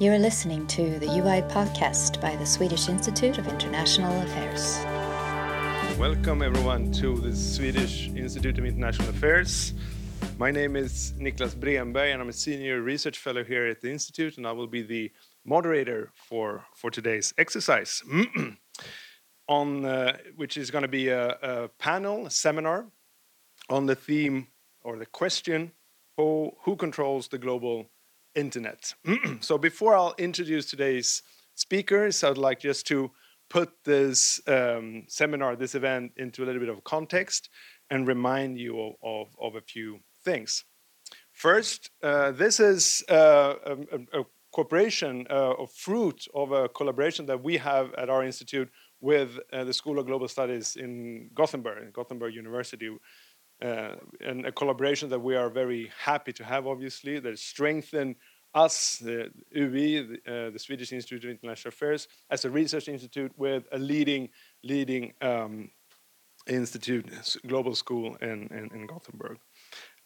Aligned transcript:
You 0.00 0.10
are 0.10 0.18
listening 0.18 0.66
to 0.66 0.98
the 0.98 1.06
UI 1.06 1.42
podcast 1.42 2.20
by 2.20 2.34
the 2.34 2.44
Swedish 2.44 2.88
Institute 2.88 3.38
of 3.38 3.46
International 3.46 4.12
Affairs. 4.22 4.84
Welcome, 5.96 6.42
everyone, 6.42 6.90
to 6.94 7.16
the 7.16 7.32
Swedish 7.32 8.08
Institute 8.08 8.58
of 8.58 8.64
International 8.64 9.08
Affairs. 9.10 9.72
My 10.36 10.50
name 10.50 10.74
is 10.74 11.12
Niklas 11.16 11.54
Bremberg, 11.54 12.10
and 12.10 12.20
I'm 12.20 12.28
a 12.28 12.32
senior 12.32 12.80
research 12.80 13.18
fellow 13.18 13.44
here 13.44 13.66
at 13.66 13.82
the 13.82 13.92
Institute, 13.92 14.36
and 14.36 14.48
I 14.48 14.50
will 14.50 14.66
be 14.66 14.82
the 14.82 15.12
moderator 15.44 16.10
for, 16.16 16.64
for 16.74 16.90
today's 16.90 17.32
exercise, 17.38 18.02
on, 19.48 19.84
uh, 19.84 20.16
which 20.34 20.56
is 20.56 20.72
going 20.72 20.82
to 20.82 20.88
be 20.88 21.06
a, 21.06 21.28
a, 21.40 21.68
panel, 21.78 22.26
a 22.26 22.30
seminar 22.32 22.86
on 23.70 23.86
the 23.86 23.94
theme 23.94 24.48
or 24.82 24.98
the 24.98 25.06
question 25.06 25.70
who, 26.16 26.50
who 26.64 26.74
controls 26.74 27.28
the 27.28 27.38
global 27.38 27.92
internet. 28.34 28.94
so 29.40 29.58
before 29.58 29.94
I'll 29.94 30.14
introduce 30.18 30.66
today's 30.66 31.22
speakers, 31.54 32.22
I'd 32.24 32.38
like 32.38 32.60
just 32.60 32.86
to 32.88 33.10
put 33.50 33.72
this 33.84 34.40
um, 34.46 35.04
seminar, 35.08 35.56
this 35.56 35.74
event, 35.74 36.12
into 36.16 36.42
a 36.42 36.46
little 36.46 36.60
bit 36.60 36.68
of 36.68 36.82
context 36.84 37.50
and 37.90 38.06
remind 38.06 38.58
you 38.58 38.80
of, 38.80 38.94
of, 39.02 39.36
of 39.40 39.54
a 39.56 39.60
few 39.60 40.00
things. 40.24 40.64
First, 41.32 41.90
uh, 42.02 42.30
this 42.32 42.60
is 42.60 43.04
uh, 43.08 43.54
a, 43.66 44.20
a, 44.20 44.24
cooperation, 44.52 45.26
uh, 45.30 45.54
a 45.58 45.66
fruit 45.66 46.26
of 46.32 46.52
a 46.52 46.68
collaboration 46.68 47.26
that 47.26 47.42
we 47.42 47.56
have 47.56 47.92
at 47.94 48.08
our 48.08 48.24
institute 48.24 48.70
with 49.00 49.38
uh, 49.52 49.64
the 49.64 49.72
School 49.72 49.98
of 49.98 50.06
Global 50.06 50.28
Studies 50.28 50.76
in 50.76 51.28
Gothenburg, 51.34 51.92
Gothenburg 51.92 52.34
University, 52.34 52.88
uh, 53.62 53.96
and 54.20 54.46
a 54.46 54.52
collaboration 54.52 55.08
that 55.10 55.20
we 55.20 55.36
are 55.36 55.48
very 55.48 55.90
happy 55.98 56.32
to 56.32 56.44
have, 56.44 56.66
obviously, 56.66 57.18
that 57.20 57.38
strengthen 57.38 58.16
us, 58.54 58.98
the 58.98 59.30
UI, 59.56 60.02
the, 60.02 60.14
uh, 60.26 60.50
the, 60.50 60.58
Swedish 60.58 60.92
Institute 60.92 61.24
of 61.24 61.30
International 61.30 61.70
Affairs, 61.70 62.08
as 62.30 62.44
a 62.44 62.50
research 62.50 62.88
institute 62.88 63.32
with 63.36 63.66
a 63.72 63.78
leading, 63.78 64.28
leading 64.62 65.12
um, 65.20 65.70
institute, 66.46 67.06
global 67.46 67.74
school 67.74 68.16
in, 68.16 68.48
in, 68.50 68.70
in 68.74 68.86
Gothenburg. 68.86 69.38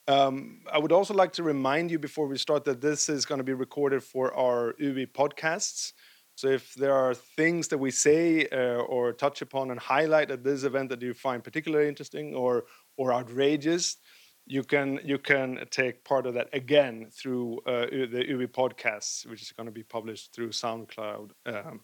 Um, 0.07 0.63
I 0.73 0.79
would 0.79 0.93
also 0.93 1.13
like 1.13 1.33
to 1.35 1.43
remind 1.43 1.91
you 1.91 1.99
before 1.99 2.27
we 2.27 2.39
start 2.39 2.65
that 2.65 2.81
this 2.81 3.11
is 3.11 3.27
going 3.27 3.39
to 3.39 3.45
be 3.45 3.53
recorded 3.53 4.03
for 4.03 4.33
our 4.35 4.75
UI 4.81 5.07
podcasts. 5.07 5.93
So 6.35 6.49
if 6.49 6.73
there 6.75 6.95
are 6.95 7.15
things 7.15 7.69
that 7.69 7.79
we 7.79 7.91
say 7.91 8.47
uh, 8.47 8.81
or 8.83 9.13
touch 9.13 9.43
upon 9.43 9.71
and 9.71 9.79
highlight 9.79 10.31
at 10.31 10.45
this 10.45 10.63
event 10.63 10.89
that 10.89 11.03
you 11.03 11.13
find 11.13 11.45
particularly 11.45 11.89
interesting 11.89 12.35
or 12.35 12.65
or 12.99 13.15
outrageous, 13.15 13.97
you 14.45 14.63
can 14.63 15.01
you 15.05 15.19
can 15.19 15.65
take 15.71 16.05
part 16.05 16.27
of 16.27 16.35
that 16.35 16.49
again 16.53 17.09
through 17.11 17.61
uh, 17.67 17.87
the 17.87 18.25
UI 18.29 18.47
podcasts, 18.47 19.27
which 19.27 19.43
is 19.43 19.53
going 19.53 19.67
to 19.67 19.73
be 19.73 19.83
published 19.83 20.35
through 20.35 20.51
SoundCloud 20.51 21.31
um, 21.47 21.81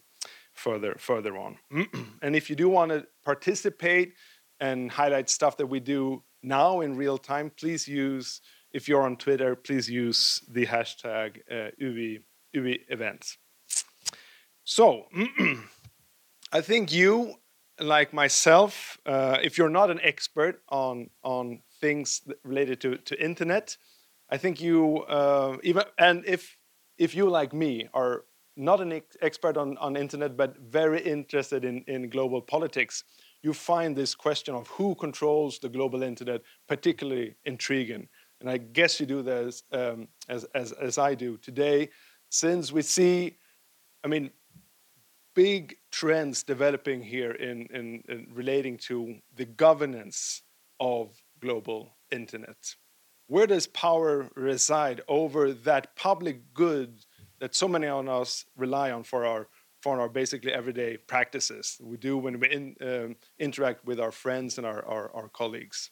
further 0.53 0.95
further 0.99 1.37
on. 1.37 1.57
and 2.21 2.35
if 2.35 2.49
you 2.49 2.55
do 2.55 2.69
want 2.69 2.91
to 2.91 3.07
participate 3.23 4.13
and 4.59 4.91
highlight 4.91 5.29
stuff 5.29 5.57
that 5.57 5.67
we 5.67 5.79
do 5.79 6.23
now 6.43 6.81
in 6.81 6.95
real 6.95 7.17
time, 7.17 7.51
please 7.57 7.87
use, 7.87 8.41
if 8.71 8.87
you're 8.87 9.03
on 9.03 9.17
Twitter, 9.17 9.55
please 9.55 9.89
use 9.89 10.41
the 10.49 10.65
hashtag 10.65 11.39
uh, 11.51 11.71
UI, 11.81 12.19
UI 12.55 12.79
events. 12.89 13.37
So, 14.63 15.05
I 16.51 16.61
think 16.61 16.93
you, 16.93 17.35
like 17.79 18.13
myself, 18.13 18.97
uh, 19.05 19.37
if 19.43 19.57
you're 19.57 19.69
not 19.69 19.91
an 19.91 19.99
expert 20.01 20.61
on, 20.69 21.09
on 21.23 21.61
things 21.81 22.21
related 22.43 22.79
to, 22.81 22.97
to 22.97 23.23
internet, 23.23 23.77
I 24.29 24.37
think 24.37 24.61
you, 24.61 25.03
uh, 25.03 25.57
even, 25.63 25.83
and 25.97 26.23
if, 26.25 26.57
if 26.97 27.15
you, 27.15 27.29
like 27.29 27.53
me, 27.53 27.89
are 27.93 28.23
not 28.55 28.79
an 28.79 28.93
ex 28.93 29.17
expert 29.21 29.57
on, 29.57 29.77
on 29.77 29.97
internet, 29.97 30.37
but 30.37 30.57
very 30.57 31.01
interested 31.01 31.65
in, 31.65 31.83
in 31.87 32.09
global 32.09 32.41
politics, 32.41 33.03
you 33.43 33.53
find 33.53 33.95
this 33.95 34.15
question 34.15 34.55
of 34.55 34.67
who 34.69 34.95
controls 34.95 35.59
the 35.59 35.69
global 35.69 36.01
internet 36.01 36.41
particularly 36.67 37.35
intriguing. 37.43 38.07
And 38.39 38.49
I 38.49 38.57
guess 38.57 38.99
you 38.99 39.05
do 39.05 39.21
this 39.21 39.63
um, 39.71 40.07
as, 40.29 40.45
as, 40.55 40.71
as 40.71 40.97
I 40.97 41.13
do 41.15 41.37
today, 41.37 41.89
since 42.29 42.71
we 42.71 42.81
see, 42.81 43.37
I 44.03 44.07
mean, 44.07 44.31
big 45.35 45.75
trends 45.91 46.43
developing 46.43 47.03
here 47.03 47.31
in, 47.31 47.67
in, 47.67 48.03
in 48.09 48.27
relating 48.33 48.77
to 48.77 49.15
the 49.35 49.45
governance 49.45 50.41
of 50.79 51.21
global 51.39 51.95
internet. 52.11 52.75
Where 53.27 53.45
does 53.47 53.67
power 53.67 54.29
reside 54.35 55.01
over 55.07 55.53
that 55.53 55.95
public 55.95 56.53
good 56.53 57.05
that 57.39 57.55
so 57.55 57.67
many 57.67 57.87
of 57.87 58.07
us 58.07 58.45
rely 58.55 58.91
on 58.91 59.03
for 59.03 59.25
our 59.25 59.47
for 59.81 60.01
our 60.01 60.09
basically 60.09 60.51
everyday 60.51 60.97
practices 60.97 61.77
we 61.79 61.95
do 61.95 62.17
when 62.17 62.39
we 62.39 62.49
in, 62.49 62.75
um, 62.81 63.15
interact 63.37 63.85
with 63.85 63.99
our 63.99 64.11
friends 64.11 64.57
and 64.57 64.65
our, 64.65 64.83
our, 64.83 65.11
our, 65.13 65.29
colleagues. 65.29 65.91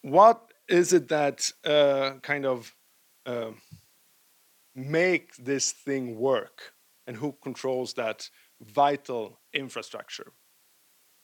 What 0.00 0.50
is 0.66 0.94
it 0.94 1.08
that 1.08 1.52
uh, 1.62 2.12
kind 2.22 2.46
of 2.46 2.74
uh, 3.26 3.50
make 4.74 5.36
this 5.36 5.72
thing 5.72 6.18
work 6.18 6.72
and 7.06 7.16
who 7.16 7.34
controls 7.42 7.94
that 7.94 8.30
vital 8.60 9.38
infrastructure? 9.52 10.32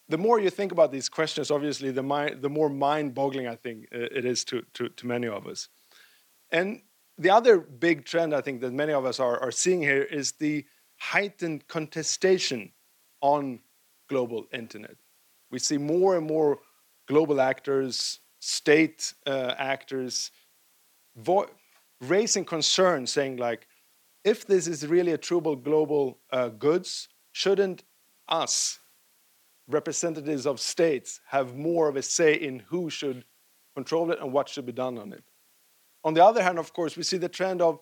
The 0.09 0.19
more 0.19 0.41
you 0.41 0.51
think 0.51 0.73
about 0.73 0.91
these 0.91 1.09
questions, 1.09 1.51
obviously, 1.51 1.91
the, 1.93 2.37
the 2.41 2.49
more 2.51 2.69
mind-boggling 2.69 3.47
I 3.47 3.55
think 3.55 3.87
it 3.93 4.25
is 4.25 4.45
to, 4.47 4.63
to, 4.75 4.89
to 4.89 5.07
many 5.07 5.29
of 5.29 5.47
us. 5.47 5.69
And 6.51 6.83
the 7.17 7.31
other 7.31 7.59
big 7.59 8.05
trend 8.05 8.35
I 8.35 8.41
think 8.41 8.61
that 8.63 8.73
many 8.73 8.93
of 8.93 9.05
us 9.05 9.21
are, 9.21 9.39
are 9.41 9.53
seeing 9.53 9.83
here 9.83 10.03
is 10.03 10.33
the 10.33 10.65
heightened 10.99 11.69
contestation 11.69 12.73
on 13.21 13.61
global 14.09 14.47
internet. 14.53 14.97
We 15.51 15.59
see 15.59 15.79
more 15.79 16.17
and 16.17 16.27
more 16.27 16.59
global 17.07 17.41
actors, 17.41 18.21
state 18.41 19.15
uh, 19.27 19.55
actors, 19.59 20.33
raising 22.01 22.45
concerns, 22.45 23.13
saying 23.13 23.37
like, 23.37 23.67
if 24.25 24.47
this 24.47 24.67
is 24.67 24.87
really 24.87 25.13
a 25.13 25.19
true 25.19 25.41
global 25.41 26.19
uh, 26.31 26.49
goods, 26.49 27.09
shouldn't 27.33 27.85
us, 28.29 28.79
representatives 29.69 30.47
of 30.47 30.61
states, 30.61 31.21
have 31.29 31.55
more 31.55 31.89
of 31.89 31.97
a 31.97 32.03
say 32.03 32.35
in 32.35 32.61
who 32.69 32.91
should 32.91 33.25
control 33.75 34.11
it 34.11 34.19
and 34.21 34.33
what 34.33 34.49
should 34.49 34.67
be 34.67 34.73
done 34.73 34.99
on 34.99 35.13
it? 35.13 35.25
On 36.05 36.15
the 36.15 36.25
other 36.25 36.43
hand, 36.43 36.59
of 36.59 36.73
course, 36.73 36.97
we 36.97 37.03
see 37.03 37.19
the 37.19 37.29
trend 37.29 37.61
of 37.61 37.79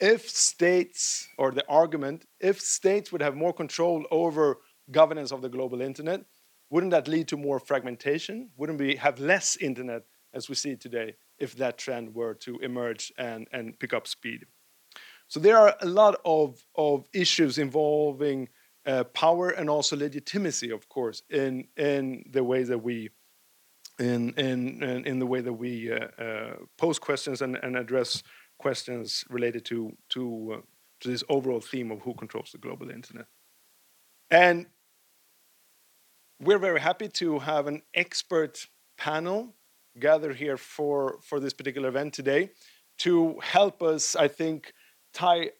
if 0.00 0.28
states, 0.28 1.28
or 1.38 1.50
the 1.50 1.66
argument, 1.68 2.24
if 2.38 2.60
states 2.60 3.10
would 3.10 3.22
have 3.22 3.34
more 3.34 3.52
control 3.52 4.04
over 4.10 4.58
governance 4.90 5.32
of 5.32 5.42
the 5.42 5.48
global 5.48 5.80
internet, 5.80 6.24
wouldn't 6.70 6.92
that 6.92 7.08
lead 7.08 7.28
to 7.28 7.36
more 7.36 7.58
fragmentation? 7.58 8.50
Wouldn't 8.56 8.78
we 8.78 8.96
have 8.96 9.18
less 9.18 9.56
internet 9.56 10.02
as 10.32 10.48
we 10.48 10.54
see 10.54 10.76
today 10.76 11.16
if 11.38 11.56
that 11.56 11.78
trend 11.78 12.14
were 12.14 12.34
to 12.34 12.58
emerge 12.58 13.12
and, 13.18 13.48
and 13.52 13.78
pick 13.78 13.92
up 13.92 14.06
speed? 14.06 14.46
So 15.28 15.40
there 15.40 15.58
are 15.58 15.76
a 15.80 15.86
lot 15.86 16.20
of, 16.24 16.62
of 16.74 17.06
issues 17.12 17.58
involving 17.58 18.48
uh, 18.86 19.04
power 19.04 19.50
and 19.50 19.68
also 19.68 19.96
legitimacy, 19.96 20.70
of 20.70 20.88
course, 20.88 21.22
in, 21.28 21.68
in 21.76 22.24
the 22.30 22.42
way 22.42 22.62
that 22.62 22.78
we 22.78 23.10
in, 23.98 24.32
in, 24.34 24.82
in 24.82 25.18
the 25.18 25.26
way 25.26 25.40
that 25.40 25.52
we 25.52 25.92
uh, 25.92 26.06
uh, 26.22 26.54
pose 26.76 27.00
questions 27.00 27.42
and, 27.42 27.56
and 27.56 27.76
address 27.76 28.22
questions 28.58 29.24
related 29.28 29.64
to, 29.64 29.92
to, 30.10 30.58
uh, 30.58 30.60
to 31.00 31.08
this 31.08 31.24
overall 31.28 31.60
theme 31.60 31.90
of 31.90 32.00
who 32.02 32.14
controls 32.14 32.52
the 32.52 32.58
global 32.58 32.90
internet. 32.90 33.26
And 34.30 34.66
we're 36.40 36.60
very 36.60 36.80
happy 36.80 37.08
to 37.08 37.40
have 37.40 37.66
an 37.66 37.82
expert 37.92 38.66
panel 38.96 39.56
gathered 39.98 40.36
here 40.36 40.56
for, 40.56 41.18
for 41.22 41.40
this 41.40 41.52
particular 41.52 41.88
event 41.88 42.14
today 42.14 42.50
to 42.98 43.38
help 43.42 43.82
us, 43.82 44.14
I 44.14 44.28
think, 44.28 44.72
tie 45.18 45.50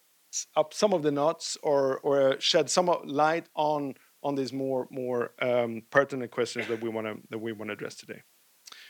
up 0.56 0.72
some 0.72 0.92
of 0.92 1.02
the 1.02 1.10
knots 1.10 1.56
or, 1.62 1.98
or 1.98 2.40
shed 2.40 2.70
some 2.70 2.90
light 3.04 3.46
on 3.54 3.94
on 4.22 4.34
these 4.34 4.52
more 4.52 4.88
more 4.90 5.30
um, 5.40 5.82
pertinent 5.90 6.30
questions 6.30 6.66
that 6.68 6.80
we 6.82 6.88
want 6.88 7.06
to 7.06 7.14
that 7.30 7.38
we 7.38 7.52
want 7.52 7.68
to 7.70 7.74
address 7.74 7.94
today. 7.94 8.20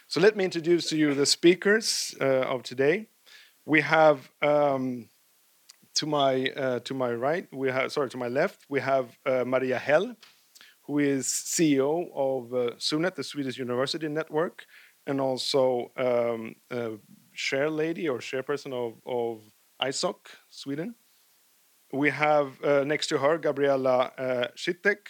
So 0.08 0.20
let 0.20 0.36
me 0.36 0.44
introduce 0.44 0.88
to 0.90 0.96
you 0.96 1.14
the 1.14 1.26
speakers 1.26 2.14
uh, 2.20 2.54
of 2.54 2.62
today. 2.62 3.08
We 3.66 3.80
have 3.82 4.30
um, 4.42 5.10
to 5.96 6.06
my 6.06 6.32
uh, 6.64 6.78
to 6.80 6.94
my 6.94 7.12
right, 7.12 7.46
we 7.52 7.70
have 7.70 7.92
sorry 7.92 8.10
to 8.10 8.18
my 8.18 8.28
left, 8.28 8.58
we 8.68 8.80
have 8.80 9.06
uh, 9.26 9.44
Maria 9.44 9.78
Häll, 9.78 10.16
who 10.86 10.98
is 10.98 11.26
CEO 11.26 12.08
of 12.14 12.54
uh, 12.54 12.76
SUNET, 12.78 13.14
the 13.16 13.24
Swedish 13.24 13.58
University 13.58 14.08
Network, 14.08 14.64
and 15.06 15.20
also 15.20 15.92
um, 15.96 16.54
chair 17.34 17.68
lady 17.70 18.08
or 18.08 18.18
chairperson 18.18 18.72
of, 18.72 18.94
of 19.06 19.42
ISOC 19.82 20.16
Sweden. 20.50 20.94
We 21.92 22.10
have 22.10 22.62
uh, 22.62 22.84
next 22.84 23.06
to 23.08 23.18
her 23.18 23.38
Gabriella 23.38 24.12
uh, 24.18 24.48
Schittek, 24.56 25.08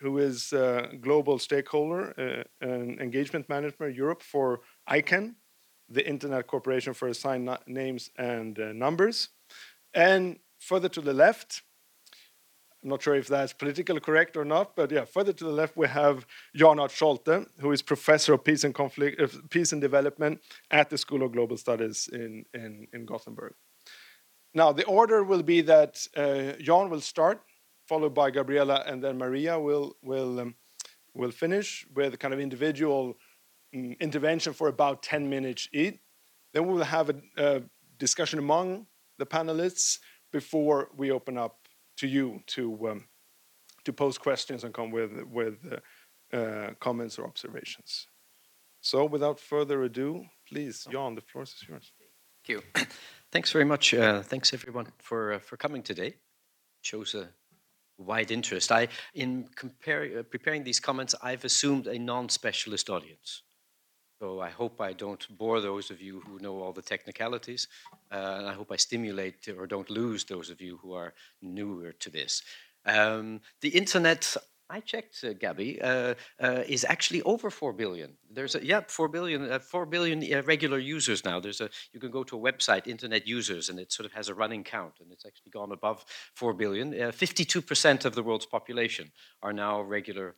who 0.00 0.18
is 0.18 0.52
a 0.52 0.90
global 1.00 1.38
stakeholder 1.38 2.12
uh, 2.18 2.66
and 2.66 3.00
engagement 3.00 3.48
management 3.48 3.96
Europe 3.96 4.22
for 4.22 4.60
ICANN, 4.90 5.34
the 5.88 6.06
Internet 6.06 6.46
Corporation 6.46 6.92
for 6.92 7.08
Assigned 7.08 7.48
Names 7.66 8.10
and 8.18 8.58
uh, 8.58 8.72
Numbers. 8.72 9.30
And 9.94 10.38
further 10.58 10.88
to 10.90 11.00
the 11.00 11.14
left, 11.14 11.62
I'm 12.82 12.90
not 12.90 13.02
sure 13.02 13.14
if 13.14 13.26
that's 13.26 13.52
politically 13.52 14.00
correct 14.00 14.36
or 14.36 14.44
not, 14.44 14.76
but 14.76 14.92
yeah, 14.92 15.04
further 15.04 15.32
to 15.32 15.44
the 15.44 15.50
left 15.50 15.76
we 15.76 15.88
have 15.88 16.26
Jan 16.54 16.76
Aart 16.76 16.90
Scholte, 16.90 17.46
who 17.58 17.72
is 17.72 17.82
professor 17.82 18.34
of 18.34 18.44
peace 18.44 18.64
and 18.64 18.74
conflict, 18.74 19.20
uh, 19.20 19.26
peace 19.48 19.72
and 19.72 19.80
development 19.80 20.40
at 20.70 20.90
the 20.90 20.98
School 20.98 21.22
of 21.22 21.32
Global 21.32 21.56
Studies 21.56 22.08
in, 22.12 22.44
in, 22.54 22.86
in 22.92 23.04
Gothenburg. 23.04 23.54
Now 24.54 24.72
the 24.72 24.84
order 24.84 25.22
will 25.22 25.42
be 25.42 25.60
that 25.62 26.06
uh, 26.16 26.52
Jan 26.60 26.90
will 26.90 27.00
start, 27.00 27.42
followed 27.86 28.14
by 28.14 28.30
Gabriella, 28.30 28.84
and 28.86 29.02
then 29.02 29.18
Maria 29.18 29.58
will 29.58 29.96
will 30.02 30.40
um, 30.40 30.54
will 31.14 31.30
finish 31.30 31.86
with 31.94 32.18
kind 32.18 32.34
of 32.34 32.40
individual 32.40 33.16
um, 33.74 33.96
intervention 34.00 34.52
for 34.52 34.68
about 34.68 35.02
10 35.02 35.28
minutes 35.28 35.68
each. 35.72 35.98
Then 36.54 36.66
we 36.66 36.74
will 36.74 36.84
have 36.84 37.10
a, 37.10 37.16
a 37.36 37.62
discussion 37.98 38.38
among 38.38 38.86
the 39.18 39.26
panelists 39.26 39.98
before 40.32 40.88
we 40.96 41.10
open 41.10 41.36
up 41.36 41.68
to 41.98 42.06
you 42.06 42.40
to 42.46 42.88
um, 42.88 43.04
to 43.84 43.92
pose 43.92 44.18
questions 44.18 44.64
and 44.64 44.72
come 44.72 44.90
with 44.90 45.12
with 45.30 45.58
uh, 45.72 46.36
uh, 46.36 46.70
comments 46.80 47.18
or 47.18 47.26
observations. 47.26 48.06
So, 48.80 49.04
without 49.04 49.40
further 49.40 49.82
ado, 49.82 50.24
please, 50.48 50.86
Jan, 50.90 51.14
the 51.14 51.20
floor 51.20 51.44
is 51.44 51.54
yours. 51.68 51.92
Thank 52.46 52.62
you. 52.76 52.86
Thanks 53.30 53.52
very 53.52 53.64
much. 53.64 53.92
Uh, 53.92 54.22
thanks 54.22 54.54
everyone 54.54 54.86
for 54.98 55.34
uh, 55.34 55.38
for 55.38 55.56
coming 55.58 55.82
today. 55.82 56.14
Shows 56.80 57.14
a 57.14 57.28
wide 57.98 58.30
interest. 58.30 58.72
I, 58.72 58.88
in 59.14 59.48
compare, 59.54 60.20
uh, 60.20 60.22
preparing 60.22 60.64
these 60.64 60.80
comments, 60.80 61.14
I've 61.22 61.44
assumed 61.44 61.86
a 61.86 61.98
non-specialist 61.98 62.88
audience. 62.88 63.42
So 64.20 64.40
I 64.40 64.50
hope 64.50 64.80
I 64.80 64.94
don't 64.94 65.26
bore 65.36 65.60
those 65.60 65.90
of 65.90 66.00
you 66.00 66.20
who 66.20 66.38
know 66.38 66.60
all 66.60 66.72
the 66.72 66.82
technicalities. 66.82 67.68
Uh, 68.10 68.44
I 68.46 68.52
hope 68.54 68.72
I 68.72 68.76
stimulate 68.76 69.46
or 69.48 69.66
don't 69.66 69.90
lose 69.90 70.24
those 70.24 70.50
of 70.50 70.60
you 70.60 70.78
who 70.78 70.92
are 70.94 71.12
newer 71.42 71.92
to 71.92 72.10
this. 72.10 72.42
Um, 72.86 73.40
the 73.60 73.68
internet, 73.68 74.36
I 74.70 74.80
checked, 74.80 75.24
uh, 75.24 75.32
Gabby, 75.32 75.80
uh, 75.80 76.14
uh 76.40 76.62
is 76.66 76.84
actually 76.88 77.22
over 77.22 77.50
4 77.50 77.72
billion. 77.72 78.16
There's 78.30 78.54
a, 78.54 78.64
yeah, 78.64 78.82
4 78.86 79.08
billion, 79.08 79.50
uh, 79.50 79.58
4 79.58 79.86
billion 79.86 80.22
uh, 80.22 80.42
regular 80.42 80.78
users 80.78 81.24
now. 81.24 81.40
There's 81.40 81.60
a, 81.60 81.70
you 81.92 82.00
can 82.00 82.10
go 82.10 82.22
to 82.24 82.36
a 82.36 82.52
website, 82.52 82.86
internet 82.86 83.26
users, 83.26 83.68
and 83.68 83.78
it 83.78 83.92
sort 83.92 84.06
of 84.06 84.12
has 84.12 84.28
a 84.28 84.34
running 84.34 84.64
count, 84.64 84.94
and 85.00 85.10
it's 85.12 85.24
actually 85.24 85.50
gone 85.50 85.72
above 85.72 86.04
4 86.34 86.54
billion. 86.54 86.92
52% 86.92 88.04
of 88.04 88.14
the 88.14 88.22
world's 88.22 88.46
population 88.46 89.10
are 89.42 89.52
now 89.52 89.80
regular 89.80 90.36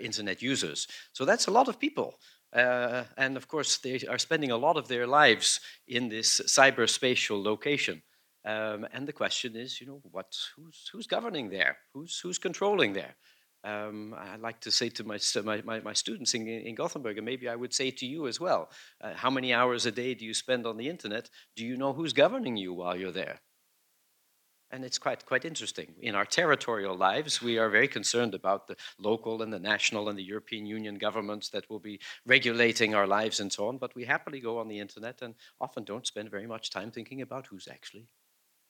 internet 0.00 0.40
users. 0.40 0.86
So 1.12 1.26
that's 1.26 1.48
a 1.48 1.50
lot 1.50 1.68
of 1.68 1.78
people. 1.78 2.18
Uh, 2.52 3.04
and 3.16 3.36
of 3.36 3.46
course, 3.46 3.78
they 3.78 4.00
are 4.08 4.18
spending 4.18 4.50
a 4.50 4.56
lot 4.56 4.76
of 4.76 4.88
their 4.88 5.06
lives 5.06 5.60
in 5.86 6.08
this 6.08 6.40
cyberspatial 6.46 7.42
location. 7.44 8.02
Um, 8.44 8.86
and 8.92 9.06
the 9.06 9.12
question 9.12 9.56
is, 9.56 9.80
you 9.80 9.86
know, 9.86 10.00
what, 10.10 10.34
who's, 10.56 10.88
who's 10.92 11.06
governing 11.06 11.50
there? 11.50 11.78
Who's, 11.92 12.18
who's 12.20 12.38
controlling 12.38 12.92
there? 12.92 13.16
Um, 13.64 14.14
I 14.16 14.36
like 14.36 14.60
to 14.60 14.70
say 14.70 14.88
to 14.90 15.04
my, 15.04 15.18
my, 15.64 15.80
my 15.80 15.92
students 15.92 16.34
in, 16.34 16.46
in, 16.46 16.74
Gothenburg, 16.76 17.18
and 17.18 17.26
maybe 17.26 17.48
I 17.48 17.56
would 17.56 17.74
say 17.74 17.90
to 17.90 18.06
you 18.06 18.28
as 18.28 18.38
well, 18.38 18.70
uh, 19.00 19.14
how 19.14 19.30
many 19.30 19.52
hours 19.52 19.84
a 19.84 19.90
day 19.90 20.14
do 20.14 20.24
you 20.24 20.32
spend 20.32 20.64
on 20.64 20.76
the 20.76 20.88
internet? 20.88 21.28
Do 21.56 21.66
you 21.66 21.76
know 21.76 21.92
who's 21.92 22.12
governing 22.12 22.56
you 22.56 22.72
while 22.72 22.96
you're 22.96 23.10
there? 23.10 23.40
And 24.70 24.84
it's 24.84 24.98
quite, 24.98 25.24
quite 25.26 25.44
interesting. 25.44 25.94
In 26.00 26.14
our 26.14 26.26
territorial 26.26 26.94
lives, 26.94 27.42
we 27.42 27.58
are 27.58 27.70
very 27.70 27.88
concerned 27.88 28.34
about 28.34 28.68
the 28.68 28.76
local 28.98 29.42
and 29.42 29.52
the 29.52 29.58
national 29.58 30.08
and 30.08 30.18
the 30.18 30.22
European 30.22 30.66
Union 30.66 30.96
governments 30.96 31.48
that 31.50 31.68
will 31.70 31.80
be 31.80 32.00
regulating 32.26 32.94
our 32.94 33.06
lives 33.06 33.40
and 33.40 33.52
so 33.52 33.66
on, 33.66 33.78
but 33.78 33.94
we 33.94 34.04
happily 34.04 34.40
go 34.40 34.58
on 34.58 34.68
the 34.68 34.78
internet 34.78 35.22
and 35.22 35.34
often 35.60 35.84
don't 35.84 36.06
spend 36.06 36.30
very 36.30 36.46
much 36.46 36.70
time 36.70 36.90
thinking 36.90 37.22
about 37.22 37.46
who's 37.46 37.66
actually 37.66 38.08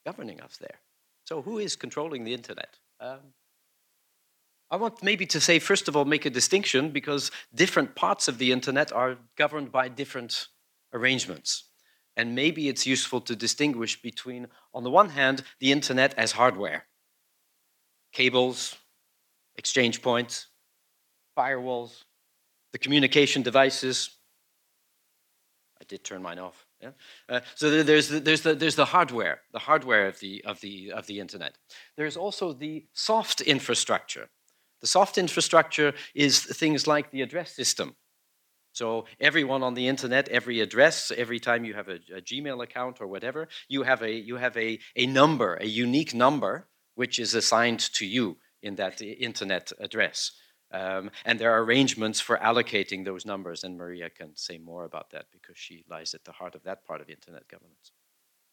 governing 0.05 0.41
us 0.41 0.57
there. 0.57 0.81
So, 1.25 1.43
who 1.43 1.59
is 1.59 1.77
controlling 1.77 2.25
the 2.25 2.35
internet? 2.35 2.79
Um, 3.01 3.35
I 4.71 4.77
want 4.77 5.03
maybe 5.03 5.27
to 5.27 5.41
say, 5.41 5.59
first 5.59 5.89
of 5.89 5.97
all, 5.97 6.05
make 6.05 6.27
a 6.27 6.31
distinction 6.31 6.91
because 6.91 7.31
different 7.55 7.95
parts 7.95 8.29
of 8.29 8.39
the 8.39 8.53
internet 8.53 8.93
are 8.93 9.17
governed 9.37 9.73
by 9.73 9.89
different 9.89 10.49
arrangements. 10.93 11.65
And 12.17 12.35
maybe 12.35 12.69
it's 12.69 12.87
useful 12.87 13.21
to 13.23 13.37
distinguish 13.37 14.03
between, 14.03 14.49
on 14.75 14.83
the 14.85 14.91
one 14.91 15.11
hand, 15.11 15.43
the 15.61 15.73
internet 15.73 16.15
as 16.19 16.33
hardware 16.33 16.85
cables, 18.13 18.75
exchange 19.57 20.03
points, 20.03 20.47
firewalls, 21.37 22.05
the 22.73 22.79
communication 22.79 23.43
devices. 23.43 24.11
I 25.81 25.85
did 25.87 26.05
turn 26.05 26.23
mine 26.23 26.39
off. 26.39 26.68
Yeah? 26.81 26.91
Uh, 27.29 27.41
so 27.55 27.83
there's 27.83 28.09
the, 28.09 28.21
there's 28.21 28.43
the 28.43 28.55
there's 28.55 28.77
the 28.77 28.85
hardware, 28.85 29.41
the 29.53 29.59
hardware 29.59 30.07
of 30.07 30.21
the 30.21 30.45
of 30.45 30.61
the 30.61 30.93
of 30.93 31.07
the 31.07 31.19
internet. 31.21 31.59
There's 31.97 32.17
also 32.17 32.53
the 32.53 32.87
soft 32.93 33.41
infrastructure. 33.41 34.29
The 34.81 34.87
soft 34.87 35.19
infrastructure 35.19 35.93
is 36.15 36.41
things 36.41 36.87
like 36.87 37.11
the 37.11 37.23
address 37.23 37.51
system, 37.51 37.97
so 38.79 39.07
everyone 39.19 39.65
on 39.65 39.75
the 39.75 39.89
internet, 39.89 40.29
every 40.29 40.61
address, 40.61 41.11
every 41.17 41.41
time 41.41 41.65
you 41.65 41.75
have 41.75 41.89
a, 41.89 41.99
a, 42.15 42.21
Gmail 42.21 42.63
account 42.63 43.01
or 43.01 43.09
whatever, 43.09 43.49
you 43.69 43.83
have 43.83 44.03
a 44.03 44.13
you 44.13 44.37
have 44.37 44.57
a, 44.57 44.79
a 44.95 45.05
number, 45.07 45.55
a 45.55 45.67
unique 45.67 46.15
number, 46.15 46.69
which 46.95 47.19
is 47.19 47.35
assigned 47.35 47.81
to 47.95 48.07
you 48.07 48.37
in 48.63 48.77
that 48.77 49.03
internet 49.03 49.73
address. 49.81 50.31
Um, 50.71 51.11
and 51.25 51.39
there 51.39 51.53
are 51.53 51.63
arrangements 51.63 52.21
for 52.21 52.37
allocating 52.37 53.05
those 53.05 53.25
numbers, 53.25 53.65
and 53.65 53.79
Maria 53.79 54.11
can 54.11 54.37
say 54.37 54.59
more 54.59 54.85
about 54.85 55.11
that 55.11 55.27
because 55.33 55.57
she 55.57 55.85
lies 55.89 56.15
at 56.15 56.25
the 56.25 56.33
heart 56.33 56.55
of 56.55 56.63
that 56.65 56.85
part 56.85 57.01
of 57.01 57.09
internet 57.09 57.49
governance. 57.49 57.93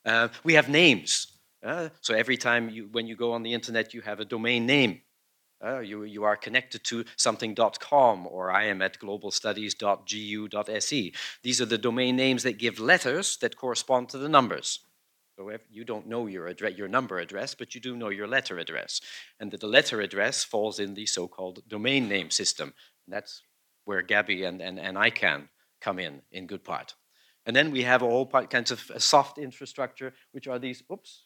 Uh, 0.05 0.29
we 0.43 0.53
have 0.53 0.69
names. 0.69 1.27
Uh, 1.63 1.89
so 2.01 2.13
every 2.13 2.37
time 2.37 2.69
you, 2.69 2.87
when 2.91 3.07
you 3.07 3.15
go 3.15 3.33
on 3.33 3.41
the 3.43 3.53
internet, 3.53 3.93
you 3.93 4.01
have 4.01 4.19
a 4.19 4.25
domain 4.25 4.65
name. 4.65 5.01
Uh, 5.63 5.79
you, 5.79 6.03
you 6.03 6.23
are 6.23 6.35
connected 6.35 6.83
to 6.83 7.05
something.com 7.15 8.27
or 8.27 8.51
I 8.51 8.65
am 8.65 8.81
at 8.81 8.99
globalstudies.gu.se. 8.99 11.13
These 11.43 11.61
are 11.61 11.65
the 11.65 11.77
domain 11.77 12.17
names 12.17 12.43
that 12.43 12.59
give 12.59 12.79
letters 12.79 13.37
that 13.37 13.55
correspond 13.55 14.09
to 14.09 14.17
the 14.17 14.29
numbers. 14.29 14.79
So 15.37 15.51
you 15.69 15.83
don't 15.83 16.07
know 16.07 16.27
your, 16.27 16.47
address, 16.47 16.77
your 16.77 16.87
number 16.87 17.19
address, 17.19 17.55
but 17.55 17.75
you 17.75 17.81
do 17.81 17.97
know 17.97 18.09
your 18.09 18.27
letter 18.27 18.57
address. 18.57 19.01
And 19.39 19.51
that 19.51 19.59
the 19.59 19.67
letter 19.67 19.99
address 19.99 20.45
falls 20.45 20.79
in 20.79 20.93
the 20.93 21.05
so-called 21.05 21.61
domain 21.67 22.07
name 22.07 22.29
system. 22.29 22.73
That's 23.07 23.41
where 23.83 24.01
Gabby 24.01 24.45
and, 24.45 24.61
and, 24.61 24.79
and 24.79 24.95
ICANN 24.95 25.49
come 25.81 25.99
in, 25.99 26.21
in 26.31 26.47
good 26.47 26.63
part. 26.63 26.95
And 27.45 27.55
then 27.55 27.71
we 27.71 27.83
have 27.83 28.01
all 28.01 28.25
kinds 28.25 28.71
of 28.71 28.89
uh, 28.89 28.97
soft 28.97 29.37
infrastructure, 29.37 30.13
which 30.31 30.47
are 30.47 30.57
these, 30.57 30.81
oops, 30.91 31.25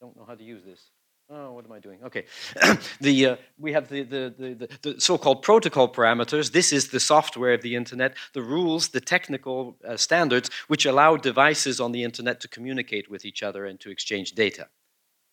don't 0.00 0.16
know 0.16 0.24
how 0.26 0.34
to 0.34 0.44
use 0.44 0.64
this. 0.64 0.90
Oh, 1.28 1.52
what 1.52 1.64
am 1.64 1.72
I 1.72 1.80
doing? 1.80 1.98
Okay. 2.04 2.24
the, 3.00 3.26
uh, 3.26 3.36
we 3.58 3.72
have 3.72 3.88
the, 3.88 4.04
the, 4.04 4.34
the, 4.38 4.68
the, 4.82 5.00
so-called 5.00 5.42
protocol 5.42 5.92
parameters. 5.92 6.52
This 6.52 6.72
is 6.72 6.90
the 6.90 7.00
software 7.00 7.52
of 7.52 7.62
the 7.62 7.74
internet, 7.74 8.16
the 8.32 8.42
rules, 8.42 8.88
the 8.88 9.00
technical 9.00 9.76
uh, 9.84 9.96
standards, 9.96 10.50
which 10.68 10.86
allow 10.86 11.16
devices 11.16 11.80
on 11.80 11.90
the 11.90 12.04
internet 12.04 12.40
to 12.42 12.48
communicate 12.48 13.10
with 13.10 13.24
each 13.24 13.42
other 13.42 13.66
and 13.66 13.80
to 13.80 13.90
exchange 13.90 14.32
data. 14.32 14.68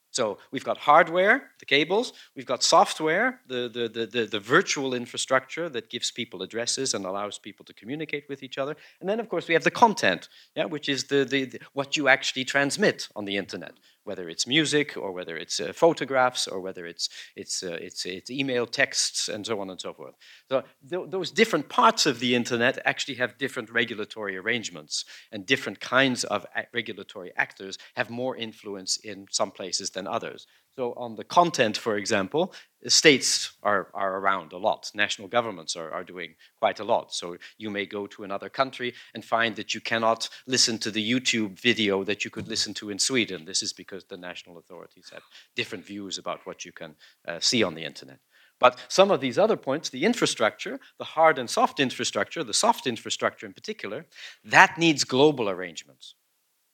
So 0.10 0.38
we've 0.52 0.64
got 0.64 0.78
hardware, 0.78 1.52
the 1.60 1.66
cables, 1.66 2.14
we've 2.36 2.46
got 2.46 2.62
software, 2.62 3.42
the, 3.48 3.68
the, 3.68 3.88
the, 3.88 4.06
the, 4.06 4.26
the 4.26 4.40
virtual 4.40 4.94
infrastructure 4.94 5.70
that 5.70 5.90
gives 5.90 6.12
people 6.12 6.44
addresses 6.44 6.94
and 6.94 7.04
allows 7.04 7.40
people 7.40 7.66
to 7.66 7.74
communicate 7.74 8.26
with 8.30 8.44
each 8.44 8.60
other. 8.60 8.76
And 9.00 9.10
then, 9.10 9.20
of 9.20 9.28
course, 9.28 9.48
we 9.48 9.56
have 9.56 9.64
the 9.64 9.72
content, 9.72 10.30
yeah, 10.56 10.66
which 10.66 10.88
is 10.88 11.06
the, 11.06 11.26
the, 11.26 11.46
the 11.46 11.60
what 11.74 11.98
you 11.98 12.08
actually 12.08 12.46
transmit 12.46 13.08
on 13.16 13.26
the 13.26 13.38
internet 13.38 13.74
whether 14.04 14.30
it's 14.30 14.48
music 14.48 14.98
or 14.98 15.12
whether 15.12 15.38
it's 15.38 15.60
uh, 15.60 15.74
photographs 15.74 16.48
or 16.48 16.60
whether 16.60 16.86
it's 16.86 17.10
it's 17.36 17.64
uh, 17.64 17.78
it's 17.82 18.06
it's 18.06 18.30
email 18.30 18.66
texts 18.66 19.30
and 19.30 19.46
so 19.46 19.60
on 19.60 19.70
and 19.70 19.80
so 19.80 19.94
forth. 19.94 20.16
So 20.50 20.64
th 20.90 21.10
those 21.10 21.32
different 21.32 21.70
parts 21.70 22.06
of 22.06 22.20
the 22.20 22.36
internet 22.36 22.78
actually 22.86 23.18
have 23.18 23.38
different 23.38 23.70
regulatory 23.70 24.38
arrangements, 24.38 25.06
and 25.32 25.46
different 25.46 25.80
kinds 25.80 26.24
of 26.26 26.46
regulatory 26.74 27.32
actors 27.36 27.78
have 27.96 28.10
more 28.10 28.36
influence 28.38 28.98
in 28.98 29.28
some 29.30 29.52
places 29.52 29.90
than 29.92 30.08
others. 30.08 30.48
So 30.76 30.94
on 30.98 31.16
the 31.16 31.24
content, 31.24 31.78
for 31.78 31.98
example, 31.98 32.52
states 32.88 33.54
are, 33.62 33.90
are 33.94 34.18
around 34.18 34.54
a 34.54 34.58
lot. 34.58 34.90
National 34.96 35.28
governments 35.28 35.76
are, 35.76 35.92
are 35.92 36.04
doing 36.04 36.34
quite 36.60 36.80
a 36.80 36.84
lot. 36.84 37.14
So 37.14 37.38
you 37.60 37.70
may 37.70 37.86
go 37.86 38.08
to 38.08 38.24
another 38.24 38.50
country 38.50 38.96
and 39.14 39.24
find 39.24 39.56
that 39.56 39.76
you 39.76 39.82
cannot 39.82 40.30
listen 40.48 40.80
to 40.80 40.90
the 40.90 41.12
YouTube 41.12 41.60
video 41.60 42.04
that 42.04 42.26
you 42.26 42.32
could 42.32 42.48
listen 42.48 42.74
to 42.76 42.90
in 42.90 42.98
Sweden. 42.98 43.46
This 43.46 43.62
is 43.62 43.72
because 43.72 44.06
the 44.06 44.18
national 44.18 44.58
authorities 44.58 45.12
have 45.14 45.22
different 45.56 45.86
views 45.86 46.18
about 46.18 46.46
what 46.46 46.66
you 46.66 46.72
can 46.72 46.96
uh, 47.28 47.40
see 47.40 47.64
on 47.64 47.76
the 47.76 47.86
internet. 47.86 48.20
But 48.60 48.80
some 48.88 49.12
of 49.12 49.22
these 49.22 49.38
other 49.38 49.58
points, 49.58 49.90
the 49.90 50.06
infrastructure, 50.06 50.80
the 50.98 51.04
hard 51.04 51.38
and 51.38 51.50
soft 51.50 51.80
infrastructure, 51.80 52.44
the 52.44 52.54
soft 52.54 52.88
infrastructure 52.88 53.46
in 53.46 53.54
particular, 53.54 54.06
that 54.44 54.78
needs 54.78 55.04
global 55.04 55.50
arrangements 55.50 56.16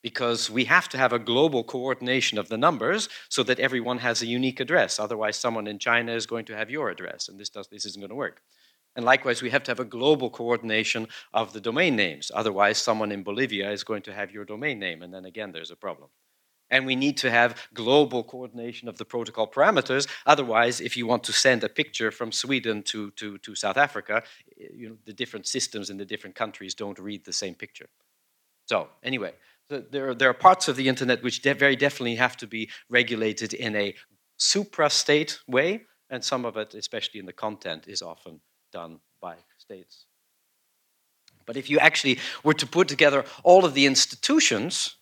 because 0.01 0.49
we 0.49 0.65
have 0.65 0.87
to 0.89 0.97
have 0.97 1.13
a 1.13 1.19
global 1.19 1.63
coordination 1.63 2.37
of 2.37 2.49
the 2.49 2.57
numbers 2.57 3.09
so 3.29 3.43
that 3.43 3.59
everyone 3.59 3.99
has 3.99 4.21
a 4.21 4.27
unique 4.27 4.59
address. 4.59 4.99
Otherwise, 4.99 5.37
someone 5.37 5.67
in 5.67 5.79
China 5.79 6.13
is 6.13 6.25
going 6.25 6.45
to 6.45 6.55
have 6.55 6.69
your 6.69 6.89
address, 6.89 7.27
and 7.27 7.39
this, 7.39 7.49
does, 7.49 7.67
this 7.67 7.85
isn't 7.85 8.01
going 8.01 8.09
to 8.09 8.15
work. 8.15 8.41
And 8.95 9.05
likewise, 9.05 9.41
we 9.41 9.51
have 9.51 9.63
to 9.63 9.71
have 9.71 9.79
a 9.79 9.85
global 9.85 10.29
coordination 10.29 11.07
of 11.33 11.53
the 11.53 11.61
domain 11.61 11.95
names. 11.95 12.31
Otherwise, 12.33 12.77
someone 12.77 13.11
in 13.11 13.23
Bolivia 13.23 13.71
is 13.71 13.83
going 13.83 14.01
to 14.03 14.13
have 14.13 14.31
your 14.31 14.45
domain 14.45 14.79
name, 14.79 15.01
and 15.01 15.13
then 15.13 15.25
again, 15.25 15.51
there's 15.51 15.71
a 15.71 15.75
problem. 15.75 16.09
And 16.71 16.85
we 16.85 16.95
need 16.95 17.17
to 17.17 17.31
have 17.31 17.67
global 17.73 18.23
coordination 18.23 18.87
of 18.87 18.97
the 18.97 19.05
protocol 19.05 19.47
parameters. 19.47 20.07
Otherwise, 20.25 20.79
if 20.81 20.95
you 20.95 21.07
want 21.07 21.23
to 21.23 21.33
send 21.33 21.63
a 21.63 21.69
picture 21.69 22.11
from 22.11 22.31
Sweden 22.31 22.83
to, 22.83 23.11
to, 23.11 23.39
to 23.39 23.55
South 23.55 23.77
Africa, 23.77 24.23
you 24.55 24.89
know, 24.89 24.97
the 25.05 25.13
different 25.13 25.47
systems 25.47 25.89
in 25.89 25.97
the 25.97 26.05
different 26.05 26.35
countries 26.35 26.75
don't 26.75 26.99
read 26.99 27.25
the 27.25 27.33
same 27.33 27.55
picture. 27.55 27.89
So 28.65 28.87
anyway, 29.03 29.33
there, 29.69 30.09
are, 30.09 30.15
there 30.15 30.29
are 30.29 30.33
parts 30.33 30.67
of 30.67 30.75
the 30.75 30.87
internet 30.87 31.23
which 31.23 31.41
de 31.41 31.53
very 31.53 31.75
definitely 31.75 32.15
have 32.15 32.35
to 32.37 32.47
be 32.47 32.69
regulated 32.89 33.53
in 33.53 33.75
a 33.75 33.95
supra-state 34.37 35.39
way, 35.47 35.81
and 36.09 36.23
some 36.23 36.45
of 36.45 36.57
it, 36.57 36.73
especially 36.73 37.19
in 37.19 37.25
the 37.25 37.33
content, 37.33 37.87
is 37.87 38.01
often 38.01 38.41
done 38.71 38.99
by 39.21 39.35
states. 39.57 40.05
But 41.45 41.57
if 41.57 41.69
you 41.69 41.79
actually 41.79 42.19
were 42.43 42.53
to 42.53 42.67
put 42.67 42.87
together 42.87 43.25
all 43.43 43.65
of 43.65 43.73
the 43.73 43.85
institutions, 43.85 44.95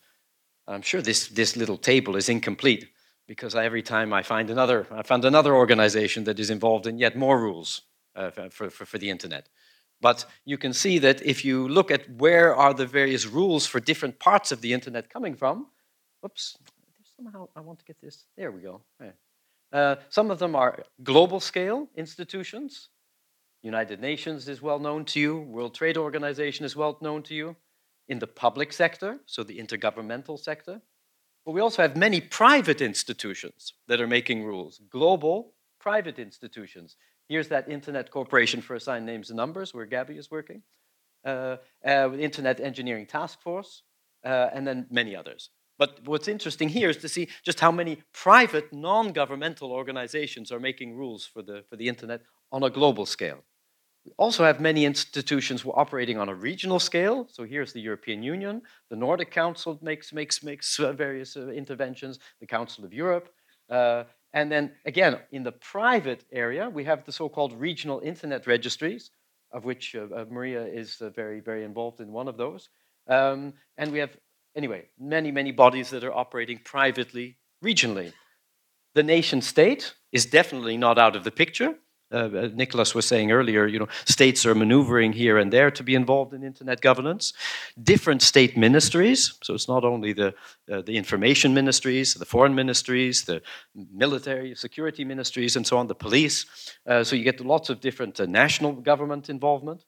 I'm 0.67 0.81
sure 0.81 1.01
this, 1.01 1.27
this 1.27 1.55
little 1.55 1.77
table 1.77 2.15
is 2.15 2.29
incomplete 2.29 2.89
because 3.27 3.55
every 3.55 3.83
time 3.83 4.13
I 4.13 4.23
find 4.23 4.49
another, 4.49 4.87
I 4.91 5.03
found 5.03 5.25
another 5.25 5.55
organization 5.55 6.23
that 6.25 6.39
is 6.39 6.49
involved 6.49 6.87
in 6.87 6.97
yet 6.97 7.17
more 7.17 7.39
rules 7.39 7.81
uh, 8.15 8.31
for, 8.31 8.69
for, 8.69 8.85
for 8.85 8.97
the 8.97 9.09
internet. 9.09 9.49
But 9.99 10.25
you 10.45 10.57
can 10.57 10.73
see 10.73 10.99
that 10.99 11.25
if 11.25 11.43
you 11.43 11.67
look 11.67 11.89
at 11.91 12.09
where 12.09 12.55
are 12.55 12.73
the 12.73 12.85
various 12.85 13.25
rules 13.25 13.65
for 13.65 13.79
different 13.79 14.19
parts 14.19 14.51
of 14.51 14.61
the 14.61 14.73
internet 14.73 15.09
coming 15.09 15.35
from, 15.35 15.67
whoops, 16.21 16.57
somehow 17.15 17.47
I 17.55 17.61
want 17.61 17.79
to 17.79 17.85
get 17.85 17.99
this, 18.01 18.25
there 18.37 18.51
we 18.51 18.61
go. 18.61 18.81
Uh, 19.73 19.95
some 20.09 20.31
of 20.31 20.39
them 20.39 20.55
are 20.55 20.83
global 21.03 21.39
scale 21.39 21.87
institutions. 21.95 22.89
United 23.63 23.99
Nations 23.99 24.47
is 24.47 24.61
well 24.61 24.79
known 24.79 25.03
to 25.05 25.19
you, 25.19 25.39
World 25.39 25.73
Trade 25.73 25.97
Organization 25.97 26.63
is 26.63 26.75
well 26.75 26.97
known 27.01 27.23
to 27.23 27.33
you. 27.33 27.55
In 28.07 28.19
the 28.19 28.27
public 28.27 28.71
sector, 28.71 29.19
so 29.25 29.43
the 29.43 29.57
intergovernmental 29.57 30.39
sector. 30.39 30.81
But 31.45 31.51
we 31.51 31.59
also 31.59 31.81
have 31.81 31.97
many 31.97 32.21
private 32.21 32.81
institutions 32.81 33.73
that 33.87 33.99
are 33.99 34.07
making 34.07 34.45
rules, 34.45 34.79
global 34.89 35.53
private 35.79 36.19
institutions. 36.19 36.95
Here's 37.29 37.49
that 37.49 37.69
Internet 37.69 38.11
Corporation 38.11 38.61
for 38.61 38.75
Assigned 38.75 39.05
Names 39.05 39.29
and 39.29 39.37
Numbers, 39.37 39.73
where 39.73 39.85
Gabby 39.85 40.17
is 40.17 40.31
working, 40.31 40.61
uh, 41.25 41.57
uh, 41.85 42.11
Internet 42.13 42.59
Engineering 42.59 43.05
Task 43.05 43.41
Force, 43.41 43.83
uh, 44.25 44.49
and 44.53 44.65
then 44.65 44.87
many 44.89 45.15
others. 45.15 45.49
But 45.77 45.99
what's 46.05 46.27
interesting 46.27 46.69
here 46.69 46.89
is 46.89 46.97
to 46.97 47.09
see 47.09 47.27
just 47.43 47.59
how 47.59 47.71
many 47.71 48.01
private, 48.13 48.73
non-governmental 48.73 49.71
organizations 49.71 50.51
are 50.51 50.59
making 50.59 50.95
rules 50.95 51.25
for 51.25 51.41
the, 51.43 51.63
for 51.69 51.75
the 51.75 51.87
internet 51.87 52.21
on 52.51 52.63
a 52.63 52.69
global 52.69 53.05
scale. 53.05 53.43
We 54.05 54.13
also 54.17 54.43
have 54.45 54.61
many 54.61 54.85
institutions 54.85 55.61
who 55.61 55.71
are 55.71 55.79
operating 55.79 56.17
on 56.17 56.29
a 56.29 56.33
regional 56.33 56.79
scale. 56.79 57.27
So 57.29 57.43
here's 57.43 57.73
the 57.73 57.81
European 57.81 58.23
Union. 58.23 58.61
The 58.89 58.95
Nordic 58.95 59.31
Council 59.31 59.77
makes, 59.81 60.13
makes, 60.13 60.41
makes 60.41 60.79
uh, 60.79 60.93
various 60.93 61.35
uh, 61.35 61.49
interventions, 61.49 62.17
the 62.39 62.47
Council 62.47 62.85
of 62.85 62.93
Europe. 62.93 63.29
Uh, 63.69 64.05
and 64.37 64.51
then 64.51 64.71
again, 64.85 65.17
in 65.31 65.41
the 65.41 65.51
private 65.51 66.23
area, 66.31 66.69
we 66.69 66.83
have 66.83 67.03
the 67.03 67.11
so-called 67.11 67.53
regional 67.59 67.99
internet 68.01 68.45
registries, 68.45 69.09
of 69.51 69.65
which 69.65 69.95
uh, 69.95 70.25
Maria 70.29 70.63
is 70.63 71.01
uh, 71.01 71.09
very, 71.09 71.39
very 71.39 71.63
involved 71.63 71.99
in 72.01 72.11
one 72.11 72.27
of 72.27 72.37
those. 72.37 72.69
Um, 73.07 73.53
and 73.79 73.91
we 73.91 73.97
have, 73.97 74.15
anyway, 74.55 74.85
many, 74.99 75.31
many 75.31 75.51
bodies 75.51 75.89
that 75.89 76.03
are 76.03 76.13
operating 76.13 76.59
privately, 76.63 77.37
regionally. 77.65 78.13
The 78.93 79.01
nation 79.01 79.41
state 79.41 79.95
is 80.11 80.27
definitely 80.27 80.77
not 80.77 80.99
out 80.99 81.15
of 81.15 81.23
the 81.23 81.31
picture 81.31 81.73
uh, 82.11 82.15
uh, 82.15 82.49
Niklas 82.49 82.95
was 82.95 83.05
saying 83.05 83.31
earlier, 83.31 83.67
you 83.67 83.79
know, 83.79 83.87
states 84.05 84.45
are 84.45 84.55
maneuvering 84.55 85.11
here 85.11 85.37
and 85.37 85.51
there 85.51 85.69
to 85.71 85.83
be 85.83 85.93
involved 85.93 86.33
in 86.33 86.43
internet 86.43 86.79
governance. 86.79 87.33
Different 87.81 88.21
state 88.21 88.55
ministries, 88.55 89.37
so 89.43 89.53
it's 89.53 89.67
not 89.67 89.83
only 89.83 90.13
the 90.13 90.33
uh, 90.71 90.81
the 90.81 90.95
information 90.95 91.53
ministries, 91.53 92.13
the 92.13 92.25
foreign 92.25 92.55
ministries, 92.55 93.25
the 93.25 93.41
military 93.93 94.55
security 94.55 95.03
ministries, 95.03 95.55
and 95.55 95.67
so 95.67 95.77
on, 95.77 95.87
the 95.87 95.95
police. 95.95 96.45
Uh, 96.85 97.03
so 97.03 97.15
you 97.15 97.23
get 97.23 97.41
lots 97.41 97.69
of 97.69 97.81
different 97.81 98.19
uh, 98.19 98.25
national 98.25 98.73
government 98.73 99.29
involvement, 99.29 99.83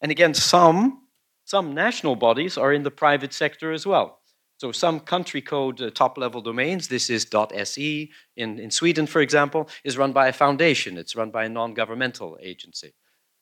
and 0.00 0.10
again, 0.10 0.34
some 0.34 1.02
some 1.44 1.74
national 1.74 2.16
bodies 2.16 2.58
are 2.58 2.72
in 2.72 2.82
the 2.82 2.90
private 2.90 3.32
sector 3.32 3.72
as 3.72 3.86
well. 3.86 4.21
So 4.62 4.70
some 4.70 5.00
country 5.00 5.42
code 5.42 5.82
uh, 5.82 5.90
top-level 5.90 6.40
domains, 6.40 6.86
this 6.86 7.10
is 7.10 7.26
.se 7.64 8.10
in, 8.36 8.60
in 8.60 8.70
Sweden, 8.70 9.08
for 9.08 9.20
example, 9.20 9.68
is 9.82 9.98
run 9.98 10.12
by 10.12 10.28
a 10.28 10.32
foundation. 10.32 10.96
It's 10.96 11.16
run 11.16 11.32
by 11.32 11.46
a 11.46 11.48
non-governmental 11.48 12.38
agency. 12.40 12.94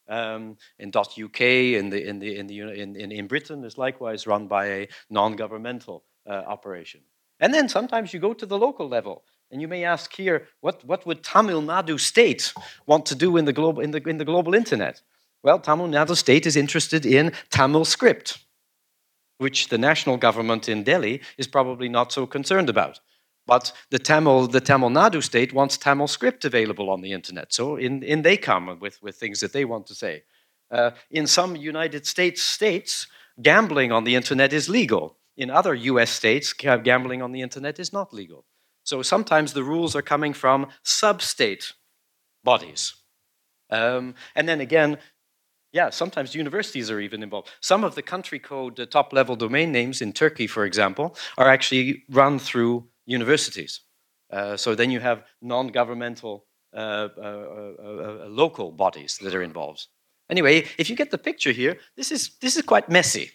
Um, 0.09 0.57
in 0.79 0.91
.uk 0.97 1.41
in, 1.43 1.91
the, 1.91 2.09
in, 2.09 2.21
the, 2.21 2.39
in, 2.39 2.47
the, 2.47 2.61
in, 2.61 2.97
in, 2.97 3.13
in 3.13 3.27
Britain 3.27 3.63
is 3.65 3.77
likewise 3.77 4.27
run 4.27 4.49
by 4.49 4.65
a 4.69 4.89
non-governmental 5.11 6.05
uh, 6.27 6.33
operation. 6.33 7.03
And 7.39 7.53
then 7.53 7.69
sometimes 7.69 8.15
you 8.15 8.19
go 8.19 8.33
to 8.33 8.47
the 8.47 8.59
local 8.59 8.89
level. 8.89 9.25
And 9.51 9.61
you 9.61 9.69
may 9.69 9.85
ask 9.85 10.11
here, 10.15 10.49
what, 10.63 10.83
what 10.87 11.05
would 11.05 11.23
Tamil 11.23 11.61
Nadu 11.61 12.01
state 12.01 12.55
want 12.87 13.05
to 13.05 13.15
do 13.15 13.37
in 13.37 13.45
the, 13.45 13.53
global, 13.53 13.83
in, 13.83 13.91
the, 13.91 14.03
in 14.09 14.17
the 14.17 14.25
global 14.25 14.55
internet? 14.55 15.03
Well, 15.43 15.59
Tamil 15.59 15.89
Nadu 15.89 16.17
state 16.17 16.47
is 16.47 16.57
interested 16.57 17.05
in 17.05 17.33
Tamil 17.51 17.85
script 17.85 18.39
which 19.41 19.69
the 19.69 19.79
national 19.79 20.17
government 20.17 20.69
in 20.69 20.83
Delhi 20.85 21.23
is 21.39 21.47
probably 21.47 21.89
not 21.89 22.13
so 22.13 22.27
concerned 22.27 22.69
about. 22.69 23.01
But 23.47 23.73
the 23.91 23.99
Tamil, 23.99 24.47
the 24.49 24.61
Tamil 24.61 24.91
Nadu 24.91 25.23
state 25.23 25.53
wants 25.53 25.77
Tamil 25.77 26.09
script 26.09 26.45
available 26.45 26.91
on 26.91 27.01
the 27.01 27.13
internet. 27.13 27.53
So 27.53 27.77
in, 27.77 28.03
in 28.03 28.23
they 28.23 28.37
come 28.37 28.79
with, 28.81 29.03
with 29.03 29.17
things 29.17 29.41
that 29.41 29.53
they 29.53 29.65
want 29.65 29.87
to 29.87 29.95
say. 29.95 30.23
Uh, 30.71 30.91
in 31.11 31.27
some 31.27 31.57
United 31.57 32.07
States 32.07 32.43
states, 32.43 33.07
gambling 33.43 33.93
on 33.93 34.05
the 34.05 34.15
internet 34.15 34.53
is 34.53 34.69
legal. 34.69 35.17
In 35.37 35.51
other 35.51 35.75
US 35.75 36.11
states, 36.11 36.53
gambling 36.53 37.23
on 37.23 37.33
the 37.33 37.41
internet 37.41 37.81
is 37.81 37.93
not 37.93 38.13
legal. 38.13 38.45
So 38.85 39.03
sometimes 39.03 39.53
the 39.53 39.65
rules 39.65 39.97
are 39.97 40.03
coming 40.03 40.35
from 40.35 40.69
sub-state 40.83 41.73
bodies. 42.45 42.95
Um, 43.71 44.15
and 44.35 44.49
then 44.49 44.61
again, 44.61 44.99
yeah, 45.73 45.91
sometimes 45.91 46.35
universities 46.35 46.91
are 46.91 47.01
even 47.01 47.23
involved. 47.23 47.51
Some 47.61 47.85
of 47.85 47.95
the 47.95 48.03
country 48.03 48.39
code 48.39 48.81
uh, 48.81 48.87
top 48.87 49.13
level 49.13 49.37
domain 49.37 49.71
names 49.73 50.01
in 50.01 50.13
Turkey, 50.13 50.47
for 50.47 50.65
example, 50.65 51.17
are 51.39 51.49
actually 51.49 52.05
run 52.11 52.39
through 52.39 52.89
universities. 53.07 53.81
Uh, 54.33 54.57
so 54.57 54.75
then 54.75 54.91
you 54.91 55.01
have 55.01 55.25
non 55.41 55.69
governmental 55.69 56.47
uh, 56.73 57.09
uh, 57.19 57.21
uh, 57.21 58.27
local 58.29 58.71
bodies 58.71 59.19
that 59.23 59.35
are 59.35 59.43
involved. 59.43 59.87
Anyway, 60.29 60.65
if 60.79 60.89
you 60.89 60.95
get 60.97 61.11
the 61.11 61.19
picture 61.19 61.51
here, 61.51 61.77
this 61.97 62.13
is, 62.13 62.31
this 62.41 62.57
is 62.57 62.63
quite 62.63 62.89
messy. 62.89 63.33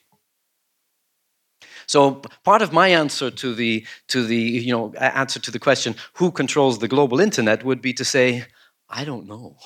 So 1.87 2.21
part 2.43 2.61
of 2.61 2.71
my 2.71 2.87
answer 2.87 3.29
to 3.29 3.53
the, 3.53 3.85
to 4.07 4.25
the, 4.25 4.37
you 4.37 4.71
know, 4.71 4.93
answer 4.93 5.39
to 5.39 5.51
the 5.51 5.59
question, 5.59 5.95
who 6.13 6.31
controls 6.31 6.79
the 6.79 6.87
global 6.87 7.19
internet, 7.19 7.65
would 7.65 7.81
be 7.81 7.93
to 7.93 8.05
say, 8.05 8.45
I 8.89 9.03
don't 9.03 9.27
know. 9.27 9.57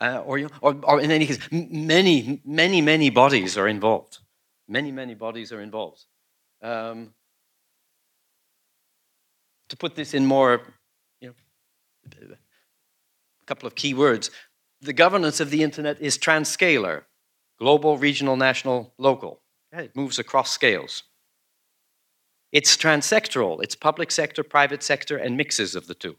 Uh, 0.00 0.22
or, 0.24 0.40
or, 0.62 0.76
or, 0.84 1.00
in 1.00 1.10
any 1.10 1.26
case, 1.26 1.38
many, 1.50 2.40
many, 2.44 2.80
many 2.80 3.10
bodies 3.10 3.58
are 3.58 3.68
involved. 3.68 4.18
Many, 4.66 4.90
many 4.90 5.14
bodies 5.14 5.52
are 5.52 5.60
involved. 5.60 6.04
Um, 6.62 7.12
to 9.68 9.76
put 9.76 9.94
this 9.96 10.14
in 10.14 10.24
more, 10.24 10.62
you 11.20 11.28
know, 11.28 11.34
a 12.32 13.44
couple 13.44 13.66
of 13.66 13.74
key 13.74 13.92
words, 13.92 14.30
the 14.80 14.94
governance 14.94 15.38
of 15.38 15.50
the 15.50 15.62
internet 15.62 16.00
is 16.00 16.16
transcalar, 16.16 17.02
global, 17.58 17.98
regional, 17.98 18.36
national, 18.36 18.94
local. 18.96 19.40
It 19.72 19.94
moves 19.94 20.18
across 20.18 20.50
scales. 20.50 21.02
It's 22.52 22.76
transsectoral, 22.76 23.62
it's 23.62 23.76
public 23.76 24.10
sector, 24.10 24.42
private 24.42 24.82
sector, 24.82 25.16
and 25.16 25.36
mixes 25.36 25.74
of 25.74 25.86
the 25.86 25.94
two. 25.94 26.16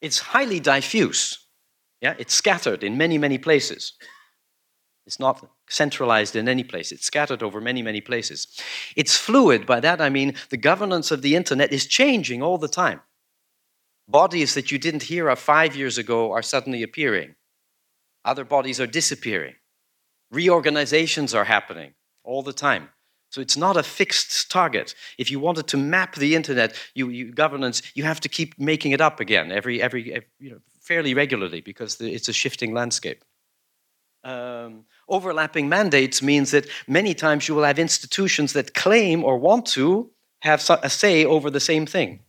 It's 0.00 0.18
highly 0.18 0.60
diffuse. 0.60 1.47
Yeah, 2.00 2.14
it's 2.18 2.34
scattered 2.34 2.84
in 2.84 2.96
many, 2.96 3.18
many 3.18 3.38
places. 3.38 3.94
It's 5.06 5.18
not 5.18 5.48
centralized 5.70 6.36
in 6.36 6.48
any 6.48 6.64
place. 6.64 6.92
It's 6.92 7.06
scattered 7.06 7.42
over 7.42 7.60
many, 7.60 7.82
many 7.82 8.00
places. 8.00 8.46
It's 8.94 9.16
fluid. 9.16 9.66
By 9.66 9.80
that 9.80 10.00
I 10.00 10.10
mean 10.10 10.34
the 10.50 10.58
governance 10.58 11.10
of 11.10 11.22
the 11.22 11.34
internet 11.34 11.72
is 11.72 11.86
changing 11.86 12.42
all 12.42 12.58
the 12.58 12.68
time. 12.68 13.00
Bodies 14.06 14.54
that 14.54 14.70
you 14.70 14.78
didn't 14.78 15.04
hear 15.04 15.28
of 15.28 15.38
five 15.38 15.74
years 15.74 15.98
ago 15.98 16.32
are 16.32 16.42
suddenly 16.42 16.82
appearing. 16.82 17.34
Other 18.24 18.44
bodies 18.44 18.80
are 18.80 18.86
disappearing. 18.86 19.54
Reorganizations 20.30 21.34
are 21.34 21.44
happening 21.44 21.94
all 22.22 22.42
the 22.42 22.52
time. 22.52 22.90
So 23.30 23.40
it's 23.40 23.56
not 23.56 23.76
a 23.76 23.82
fixed 23.82 24.50
target. 24.50 24.94
If 25.18 25.30
you 25.30 25.40
wanted 25.40 25.66
to 25.68 25.76
map 25.76 26.16
the 26.16 26.34
internet, 26.34 26.74
you, 26.94 27.10
you 27.10 27.32
governance, 27.32 27.82
you 27.94 28.04
have 28.04 28.20
to 28.20 28.28
keep 28.28 28.58
making 28.58 28.92
it 28.92 29.00
up 29.00 29.20
again 29.20 29.52
every, 29.52 29.82
every, 29.82 30.12
every 30.12 30.28
you 30.38 30.50
know, 30.50 30.58
fairly 30.88 31.12
regularly 31.14 31.60
because 31.60 32.00
it's 32.00 32.28
a 32.28 32.32
shifting 32.32 32.72
landscape. 32.72 33.22
Um, 34.24 34.84
overlapping 35.08 35.68
mandates 35.68 36.22
means 36.22 36.50
that 36.50 36.66
many 36.86 37.14
times 37.14 37.46
you 37.46 37.54
will 37.54 37.68
have 37.70 37.78
institutions 37.78 38.52
that 38.54 38.74
claim 38.74 39.22
or 39.22 39.38
want 39.38 39.66
to 39.78 40.10
have 40.40 40.58
a 40.82 40.90
say 40.90 41.24
over 41.24 41.50
the 41.50 41.60
same 41.60 41.86
thing. 41.86 42.20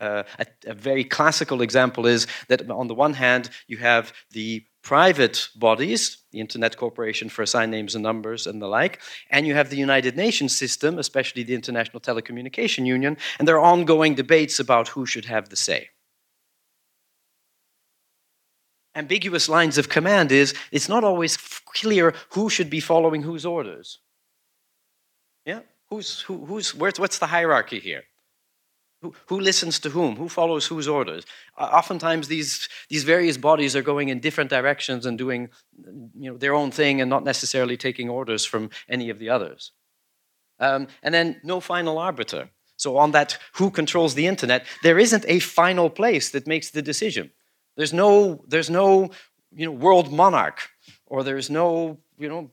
Uh, 0.00 0.24
a, 0.38 0.46
a, 0.66 0.74
very 0.74 1.04
classical 1.04 1.62
example 1.62 2.04
is 2.04 2.26
that 2.48 2.68
on 2.68 2.88
the 2.88 2.94
one 2.94 3.14
hand, 3.14 3.48
you 3.68 3.76
have 3.76 4.12
the 4.32 4.64
private 4.82 5.48
bodies 5.54 6.18
the 6.32 6.40
Internet 6.40 6.76
Corporation 6.76 7.28
for 7.28 7.42
Assigned 7.42 7.70
Names 7.70 7.94
and 7.94 8.02
Numbers 8.02 8.46
and 8.48 8.60
the 8.60 8.66
like, 8.66 9.00
and 9.30 9.46
you 9.46 9.54
have 9.54 9.70
the 9.70 9.76
United 9.76 10.16
Nations 10.16 10.54
system, 10.54 10.98
especially 10.98 11.44
the 11.44 11.54
International 11.54 12.00
Telecommunication 12.00 12.84
Union, 12.86 13.16
and 13.38 13.46
there 13.46 13.56
are 13.56 13.72
ongoing 13.72 14.14
debates 14.16 14.58
about 14.58 14.88
who 14.88 15.06
should 15.06 15.26
have 15.26 15.48
the 15.48 15.56
say. 15.56 15.90
Ambiguous 18.94 19.48
lines 19.48 19.78
of 19.78 19.88
command 19.88 20.30
is 20.30 20.54
it's 20.70 20.88
not 20.88 21.04
always 21.04 21.36
clear 21.36 22.14
who 22.30 22.48
should 22.48 22.70
be 22.70 22.80
following 22.80 23.22
whose 23.22 23.44
orders. 23.44 23.98
Yeah? 25.44 25.60
Who's, 25.90 26.20
who, 26.20 26.46
who's, 26.46 26.74
where's, 26.74 26.98
what's 26.98 27.18
the 27.18 27.26
hierarchy 27.26 27.80
here? 27.80 28.04
Who, 29.02 29.14
who 29.26 29.40
listens 29.40 29.78
to 29.80 29.90
whom? 29.90 30.16
Who 30.16 30.28
follows 30.28 30.66
whose 30.66 30.88
orders? 30.88 31.26
Uh, 31.58 31.64
oftentimes, 31.64 32.28
these, 32.28 32.68
these 32.88 33.04
various 33.04 33.36
bodies 33.36 33.76
are 33.76 33.82
going 33.82 34.08
in 34.08 34.20
different 34.20 34.48
directions 34.48 35.04
and 35.04 35.18
doing 35.18 35.50
you 36.18 36.30
know, 36.30 36.38
their 36.38 36.54
own 36.54 36.70
thing 36.70 37.02
and 37.02 37.10
not 37.10 37.22
necessarily 37.22 37.76
taking 37.76 38.08
orders 38.08 38.46
from 38.46 38.70
any 38.88 39.10
of 39.10 39.18
the 39.18 39.28
others. 39.28 39.72
Um, 40.58 40.86
and 41.02 41.12
then, 41.12 41.40
no 41.44 41.60
final 41.60 41.98
arbiter. 41.98 42.48
So, 42.76 42.96
on 42.96 43.10
that 43.10 43.38
who 43.54 43.70
controls 43.70 44.14
the 44.14 44.26
internet, 44.26 44.66
there 44.82 44.98
isn't 44.98 45.24
a 45.28 45.38
final 45.38 45.90
place 45.90 46.30
that 46.30 46.46
makes 46.46 46.70
the 46.70 46.82
decision. 46.82 47.30
There's 47.76 47.92
no, 47.92 48.44
there's 48.46 48.70
no 48.70 49.10
you 49.52 49.66
know, 49.66 49.72
world 49.72 50.12
monarch, 50.12 50.68
or 51.06 51.22
there's 51.22 51.50
no 51.50 51.98
you 52.18 52.28
know, 52.28 52.50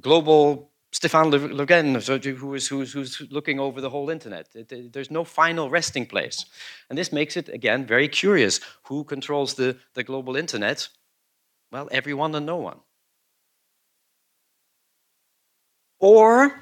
global 0.00 0.70
Stefan 0.92 1.30
Guin, 1.66 1.94
who 1.94 2.54
is, 2.54 2.68
who's, 2.68 2.92
who's 2.92 3.20
looking 3.30 3.60
over 3.60 3.80
the 3.80 3.90
whole 3.90 4.08
internet. 4.08 4.48
It, 4.54 4.92
there's 4.92 5.10
no 5.10 5.24
final 5.24 5.68
resting 5.68 6.06
place. 6.06 6.46
And 6.88 6.98
this 6.98 7.12
makes 7.12 7.36
it, 7.36 7.48
again, 7.50 7.86
very 7.86 8.08
curious. 8.08 8.60
Who 8.84 9.04
controls 9.04 9.54
the, 9.54 9.76
the 9.94 10.04
global 10.04 10.36
internet? 10.36 10.88
Well, 11.70 11.88
everyone 11.92 12.34
and 12.34 12.46
no 12.46 12.56
one. 12.56 12.78
Or 15.98 16.60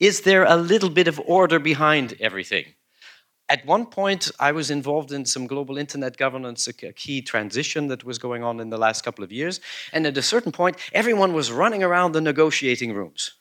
is 0.00 0.22
there 0.22 0.44
a 0.44 0.56
little 0.56 0.90
bit 0.90 1.08
of 1.08 1.20
order 1.20 1.58
behind 1.58 2.14
everything? 2.20 2.74
At 3.50 3.66
one 3.66 3.86
point, 3.86 4.30
I 4.38 4.52
was 4.52 4.70
involved 4.70 5.10
in 5.10 5.26
some 5.26 5.46
global 5.46 5.76
internet 5.76 6.16
governance, 6.16 6.68
a 6.68 6.72
key 6.72 7.20
transition 7.20 7.88
that 7.88 8.04
was 8.04 8.16
going 8.16 8.44
on 8.44 8.60
in 8.60 8.70
the 8.70 8.78
last 8.78 9.04
couple 9.04 9.24
of 9.24 9.32
years. 9.32 9.60
And 9.92 10.06
at 10.06 10.16
a 10.16 10.22
certain 10.22 10.52
point, 10.52 10.76
everyone 10.92 11.32
was 11.34 11.50
running 11.50 11.82
around 11.82 12.12
the 12.12 12.20
negotiating 12.20 12.94
rooms 12.94 13.32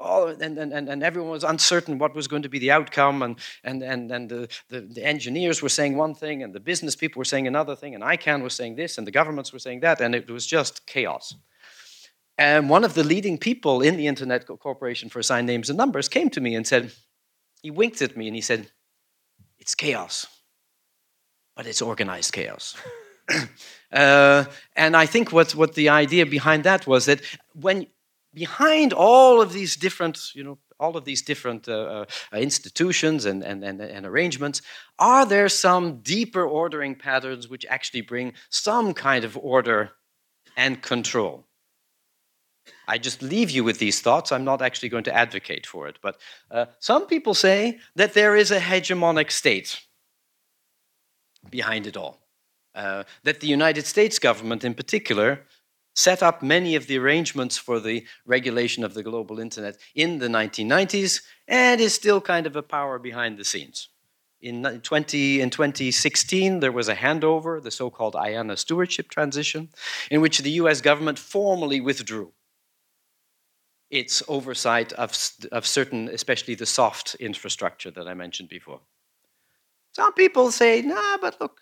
and, 0.00 0.58
and, 0.58 0.88
and 0.88 1.02
everyone 1.02 1.30
was 1.30 1.44
uncertain 1.44 1.98
what 1.98 2.14
was 2.14 2.28
going 2.28 2.42
to 2.42 2.48
be 2.48 2.58
the 2.58 2.70
outcome, 2.70 3.22
and, 3.22 3.38
and, 3.64 3.82
and, 3.82 4.10
and 4.10 4.28
the, 4.28 4.48
the, 4.68 4.80
the, 4.80 5.04
engineers 5.04 5.60
were 5.62 5.68
saying 5.68 5.96
one 5.96 6.14
thing, 6.14 6.42
and 6.42 6.54
the 6.54 6.60
business 6.60 6.94
people 6.94 7.18
were 7.20 7.24
saying 7.24 7.46
another 7.46 7.74
thing, 7.74 7.94
and 7.94 8.04
ICANN 8.04 8.42
was 8.42 8.54
saying 8.54 8.76
this, 8.76 8.98
and 8.98 9.06
the 9.06 9.10
governments 9.10 9.52
were 9.52 9.58
saying 9.58 9.80
that, 9.80 10.00
and 10.00 10.14
it 10.14 10.30
was 10.30 10.46
just 10.46 10.86
chaos. 10.86 11.34
And 12.36 12.70
one 12.70 12.84
of 12.84 12.94
the 12.94 13.02
leading 13.02 13.38
people 13.38 13.82
in 13.82 13.96
the 13.96 14.06
Internet 14.06 14.46
Corporation 14.46 15.08
for 15.08 15.18
Assigned 15.18 15.48
Names 15.48 15.68
and 15.68 15.76
Numbers 15.76 16.08
came 16.08 16.30
to 16.30 16.40
me 16.40 16.54
and 16.54 16.64
said, 16.64 16.92
he 17.62 17.72
winked 17.72 18.00
at 18.00 18.16
me 18.16 18.28
and 18.28 18.36
he 18.36 18.40
said, 18.40 18.70
It's 19.58 19.74
chaos, 19.74 20.26
but 21.56 21.66
it's 21.66 21.82
organized 21.82 22.32
chaos. 22.32 22.76
uh, 23.92 24.44
and 24.76 24.96
I 24.96 25.06
think 25.06 25.32
what, 25.32 25.54
what 25.54 25.74
the 25.74 25.88
idea 25.88 26.26
behind 26.26 26.64
that 26.64 26.86
was 26.86 27.06
that 27.06 27.20
when 27.54 27.86
behind 28.34 28.92
all 28.92 29.40
of 29.40 29.52
these 29.52 29.76
different, 29.76 30.34
you 30.34 30.44
know, 30.44 30.58
all 30.80 30.96
of 30.96 31.04
these 31.04 31.22
different 31.22 31.68
uh, 31.68 32.04
uh, 32.32 32.36
institutions 32.36 33.24
and, 33.24 33.42
and, 33.42 33.64
and, 33.64 33.80
and, 33.80 34.06
arrangements, 34.06 34.62
are 34.98 35.26
there 35.26 35.48
some 35.48 36.00
deeper 36.02 36.44
ordering 36.44 36.94
patterns 36.94 37.48
which 37.48 37.66
actually 37.68 38.00
bring 38.00 38.32
some 38.48 38.94
kind 38.94 39.24
of 39.24 39.36
order 39.36 39.90
and 40.56 40.80
control? 40.80 41.47
I 42.88 42.96
just 42.96 43.22
leave 43.22 43.50
you 43.50 43.62
with 43.62 43.78
these 43.78 44.00
thoughts. 44.00 44.32
I'm 44.32 44.44
not 44.44 44.62
actually 44.62 44.88
going 44.88 45.04
to 45.04 45.14
advocate 45.14 45.66
for 45.66 45.86
it. 45.86 45.98
But 46.02 46.16
uh, 46.50 46.66
some 46.80 47.06
people 47.06 47.34
say 47.34 47.78
that 47.94 48.14
there 48.14 48.34
is 48.34 48.50
a 48.50 48.58
hegemonic 48.58 49.30
state 49.30 49.80
behind 51.50 51.86
it 51.86 51.96
all. 51.96 52.20
Uh, 52.74 53.04
that 53.24 53.40
the 53.40 53.46
United 53.46 53.86
States 53.86 54.18
government, 54.18 54.64
in 54.64 54.72
particular, 54.72 55.40
set 55.94 56.22
up 56.22 56.42
many 56.42 56.76
of 56.76 56.86
the 56.86 56.96
arrangements 56.96 57.58
for 57.58 57.78
the 57.78 58.06
regulation 58.24 58.84
of 58.84 58.94
the 58.94 59.02
global 59.02 59.38
internet 59.38 59.76
in 59.94 60.18
the 60.18 60.28
1990s 60.28 61.22
and 61.46 61.80
is 61.80 61.92
still 61.92 62.20
kind 62.20 62.46
of 62.46 62.56
a 62.56 62.62
power 62.62 62.98
behind 62.98 63.36
the 63.36 63.44
scenes. 63.44 63.88
In, 64.40 64.62
20, 64.62 65.40
in 65.40 65.50
2016, 65.50 66.60
there 66.60 66.70
was 66.70 66.88
a 66.88 66.94
handover, 66.94 67.60
the 67.60 67.72
so 67.72 67.90
called 67.90 68.14
IANA 68.14 68.56
stewardship 68.56 69.08
transition, 69.08 69.70
in 70.10 70.20
which 70.20 70.38
the 70.38 70.52
US 70.62 70.80
government 70.80 71.18
formally 71.18 71.80
withdrew 71.80 72.32
its 73.90 74.22
oversight 74.28 74.92
of, 74.94 75.16
of 75.52 75.66
certain, 75.66 76.08
especially 76.08 76.54
the 76.54 76.66
soft 76.66 77.14
infrastructure 77.16 77.90
that 77.90 78.06
I 78.06 78.14
mentioned 78.14 78.48
before. 78.48 78.80
Some 79.92 80.12
people 80.12 80.50
say, 80.50 80.82
nah, 80.82 81.16
but 81.18 81.40
look, 81.40 81.60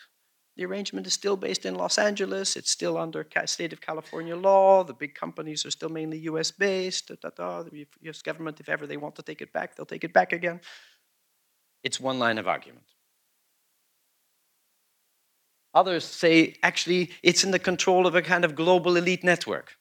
the 0.56 0.64
arrangement 0.64 1.06
is 1.06 1.12
still 1.12 1.36
based 1.36 1.66
in 1.66 1.74
Los 1.74 1.98
Angeles. 1.98 2.56
It's 2.56 2.70
still 2.70 2.96
under 2.96 3.26
state 3.44 3.72
of 3.72 3.80
California 3.80 4.34
law. 4.34 4.82
The 4.82 4.94
big 4.94 5.14
companies 5.14 5.64
are 5.66 5.70
still 5.70 5.90
mainly 5.90 6.18
US 6.20 6.50
based. 6.50 7.08
Da, 7.08 7.14
da, 7.20 7.30
da. 7.30 7.62
The 7.62 7.86
US 8.08 8.22
government, 8.22 8.58
if 8.60 8.68
ever 8.68 8.86
they 8.86 8.96
want 8.96 9.16
to 9.16 9.22
take 9.22 9.42
it 9.42 9.52
back, 9.52 9.76
they'll 9.76 9.86
take 9.86 10.04
it 10.04 10.12
back 10.12 10.32
again. 10.32 10.60
It's 11.82 12.00
one 12.00 12.18
line 12.18 12.38
of 12.38 12.48
argument. 12.48 12.86
Others 15.74 16.04
say 16.04 16.56
actually 16.62 17.10
it's 17.22 17.44
in 17.44 17.50
the 17.50 17.58
control 17.58 18.06
of 18.06 18.14
a 18.14 18.22
kind 18.22 18.44
of 18.44 18.54
global 18.54 18.96
elite 18.96 19.22
network 19.22 19.76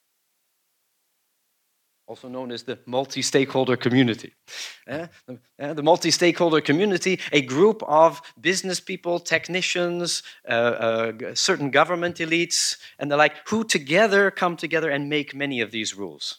also 2.06 2.28
known 2.28 2.52
as 2.52 2.62
the 2.62 2.78
multi-stakeholder 2.86 3.76
community. 3.76 4.32
Uh, 4.88 5.08
the, 5.26 5.38
uh, 5.58 5.74
the 5.74 5.82
multi-stakeholder 5.82 6.60
community, 6.60 7.18
a 7.32 7.42
group 7.42 7.82
of 7.82 8.22
business 8.40 8.78
people, 8.78 9.18
technicians, 9.18 10.22
uh, 10.48 10.52
uh, 10.52 11.34
certain 11.34 11.70
government 11.70 12.16
elites, 12.16 12.76
and 12.98 13.10
the 13.10 13.16
like, 13.16 13.34
who 13.48 13.64
together 13.64 14.30
come 14.30 14.56
together 14.56 14.88
and 14.88 15.08
make 15.08 15.34
many 15.34 15.60
of 15.60 15.72
these 15.72 15.96
rules. 15.96 16.38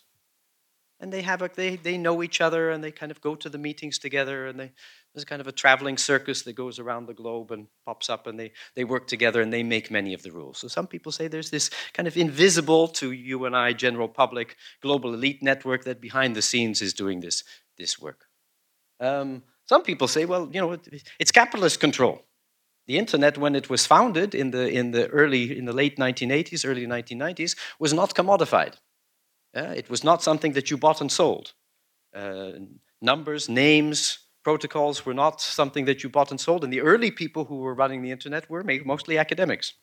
And 1.00 1.12
they 1.12 1.22
have 1.22 1.42
a, 1.42 1.50
they, 1.54 1.76
they 1.76 1.98
know 1.98 2.24
each 2.24 2.42
other 2.42 2.72
and 2.72 2.84
they 2.84 2.92
kind 2.92 3.12
of 3.12 3.22
go 3.22 3.36
to 3.36 3.50
the 3.50 3.60
meetings 3.60 4.00
together 4.00 4.48
and 4.48 4.60
they, 4.60 4.72
there's 5.18 5.26
kind 5.26 5.42
of 5.42 5.48
a 5.48 5.52
traveling 5.52 5.98
circus 5.98 6.44
that 6.44 6.54
goes 6.54 6.78
around 6.78 7.08
the 7.08 7.14
globe 7.14 7.50
and 7.52 7.66
pops 7.88 8.08
up, 8.08 8.28
and 8.28 8.40
they, 8.40 8.52
they 8.76 8.84
work 8.84 9.08
together 9.08 9.42
and 9.42 9.52
they 9.52 9.64
make 9.64 9.90
many 9.90 10.14
of 10.14 10.22
the 10.22 10.32
rules. 10.32 10.60
So 10.60 10.68
some 10.68 10.86
people 10.86 11.12
say 11.12 11.28
there's 11.28 11.50
this 11.50 11.72
kind 11.94 12.08
of 12.08 12.16
invisible 12.16 12.88
to 12.90 13.12
you 13.12 13.46
and 13.46 13.56
I, 13.56 13.74
general 13.74 14.08
public, 14.08 14.56
global 14.80 15.16
elite 15.16 15.42
network 15.42 15.86
that 15.86 16.00
behind 16.00 16.36
the 16.36 16.44
scenes 16.44 16.84
is 16.84 16.94
doing 16.94 17.22
this, 17.22 17.44
this 17.80 17.98
work. 18.00 18.26
Um, 19.00 19.42
some 19.66 19.82
people 19.82 20.08
say, 20.08 20.26
well, 20.26 20.50
you 20.54 20.62
know, 20.62 20.78
it's 21.20 21.32
capitalist 21.32 21.80
control. 21.80 22.22
The 22.86 23.00
internet, 23.00 23.40
when 23.40 23.56
it 23.56 23.72
was 23.72 23.88
founded 23.88 24.36
in 24.36 24.52
the, 24.52 24.70
in 24.70 24.92
the 24.92 25.08
early, 25.08 25.58
in 25.58 25.66
the 25.66 25.74
late 25.74 25.98
1980s, 25.98 26.64
early 26.64 26.86
1990s, 26.86 27.58
was 27.80 27.92
not 27.92 28.14
commodified. 28.14 28.76
Uh, 29.56 29.74
it 29.76 29.90
was 29.90 30.04
not 30.04 30.22
something 30.22 30.52
that 30.54 30.70
you 30.70 30.78
bought 30.78 31.02
and 31.02 31.12
sold. 31.12 31.54
Uh, 32.16 32.52
numbers, 33.02 33.50
names, 33.50 34.20
protocols 34.48 35.06
were 35.06 35.14
not 35.14 35.42
something 35.42 35.84
that 35.84 36.02
you 36.04 36.10
bought 36.10 36.32
and 36.32 36.40
sold. 36.40 36.64
And 36.64 36.72
the 36.72 36.80
early 36.80 37.12
people 37.12 37.44
who 37.44 37.58
were 37.58 37.74
running 37.74 38.02
the 38.02 38.12
internet 38.12 38.50
were 38.50 38.64
mostly 38.86 39.18
academics. 39.18 39.74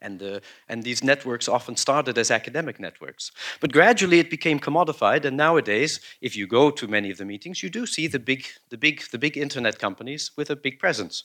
And, 0.00 0.22
uh, 0.22 0.38
and 0.68 0.84
these 0.84 1.02
networks 1.02 1.48
often 1.48 1.74
started 1.76 2.16
as 2.18 2.30
academic 2.30 2.78
networks. 2.78 3.32
But 3.60 3.72
gradually 3.72 4.20
it 4.20 4.30
became 4.30 4.60
commodified, 4.60 5.24
and 5.24 5.36
nowadays, 5.36 6.00
if 6.20 6.36
you 6.36 6.46
go 6.46 6.70
to 6.70 6.86
many 6.86 7.10
of 7.10 7.18
the 7.18 7.24
meetings, 7.24 7.64
you 7.64 7.68
do 7.68 7.84
see 7.84 8.06
the 8.06 8.20
big, 8.20 8.46
the 8.68 8.78
big, 8.78 9.02
the 9.10 9.18
big 9.18 9.36
internet 9.36 9.80
companies 9.80 10.30
with 10.36 10.50
a 10.50 10.56
big 10.56 10.78
presence. 10.78 11.24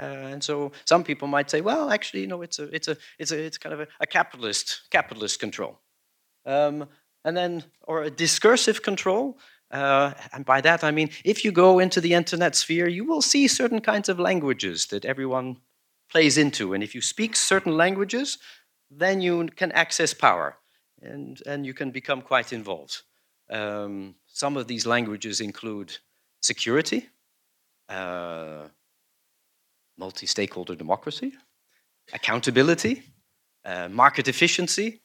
Uh, 0.00 0.32
and 0.32 0.42
so 0.42 0.72
some 0.86 1.04
people 1.04 1.28
might 1.28 1.50
say, 1.50 1.60
well, 1.60 1.90
actually, 1.90 2.22
you 2.22 2.26
know, 2.26 2.40
it's 2.40 2.58
a, 2.58 2.74
it's 2.74 2.88
a, 2.88 2.96
it's 3.18 3.32
a, 3.32 3.38
it's 3.38 3.58
kind 3.58 3.74
of 3.74 3.80
a, 3.80 3.86
a 4.00 4.06
capitalist, 4.06 4.88
capitalist 4.90 5.40
control. 5.40 5.78
Um, 6.46 6.88
and 7.24 7.36
then, 7.36 7.64
or 7.82 8.02
a 8.02 8.10
discursive 8.10 8.80
control, 8.82 9.36
uh, 9.72 10.12
and 10.32 10.44
by 10.44 10.60
that 10.60 10.84
I 10.84 10.90
mean, 10.90 11.10
if 11.24 11.44
you 11.44 11.52
go 11.52 11.78
into 11.78 12.00
the 12.00 12.14
internet 12.14 12.54
sphere, 12.54 12.88
you 12.88 13.04
will 13.04 13.22
see 13.22 13.48
certain 13.48 13.80
kinds 13.80 14.08
of 14.08 14.20
languages 14.20 14.86
that 14.86 15.04
everyone 15.04 15.56
plays 16.10 16.36
into. 16.36 16.74
And 16.74 16.82
if 16.82 16.94
you 16.94 17.00
speak 17.00 17.34
certain 17.34 17.76
languages, 17.76 18.38
then 18.90 19.20
you 19.22 19.48
can 19.56 19.72
access 19.72 20.12
power 20.12 20.58
and, 21.00 21.40
and 21.46 21.64
you 21.64 21.74
can 21.74 21.90
become 21.90 22.20
quite 22.20 22.52
involved. 22.52 23.02
Um, 23.50 24.14
some 24.26 24.56
of 24.56 24.66
these 24.66 24.86
languages 24.86 25.40
include 25.40 25.96
security, 26.40 27.08
uh, 27.88 28.68
multi 29.98 30.26
stakeholder 30.26 30.74
democracy, 30.74 31.32
accountability, 32.12 33.02
uh, 33.64 33.88
market 33.88 34.28
efficiency. 34.28 35.00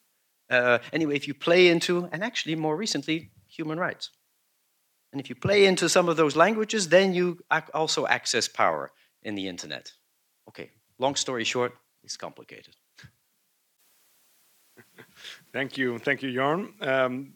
Uh, 0.49 0.80
anyway, 0.91 1.15
if 1.15 1.27
you 1.27 1.34
play 1.34 1.69
into, 1.69 2.10
and 2.12 2.23
actually 2.23 2.56
more 2.56 2.75
recently, 2.75 3.32
human 3.47 3.80
rights. 3.80 4.12
And 5.17 5.25
if 5.25 5.30
you 5.30 5.36
play 5.36 5.65
into 5.65 5.89
some 5.89 6.10
of 6.10 6.15
those 6.15 6.36
languages, 6.36 6.89
then 6.89 7.12
you 7.12 7.39
also 7.73 8.06
access 8.06 8.47
power 8.47 8.91
in 9.23 9.34
the 9.34 9.47
internet. 9.47 9.91
Okay, 10.47 10.69
long 10.99 11.15
story 11.15 11.43
short, 11.43 11.73
it's 12.03 12.15
complicated. 12.15 12.75
Thank 15.51 15.75
you, 15.75 15.97
thank 15.97 16.21
you, 16.21 16.32
Jan. 16.32 16.71
Um, 16.82 17.34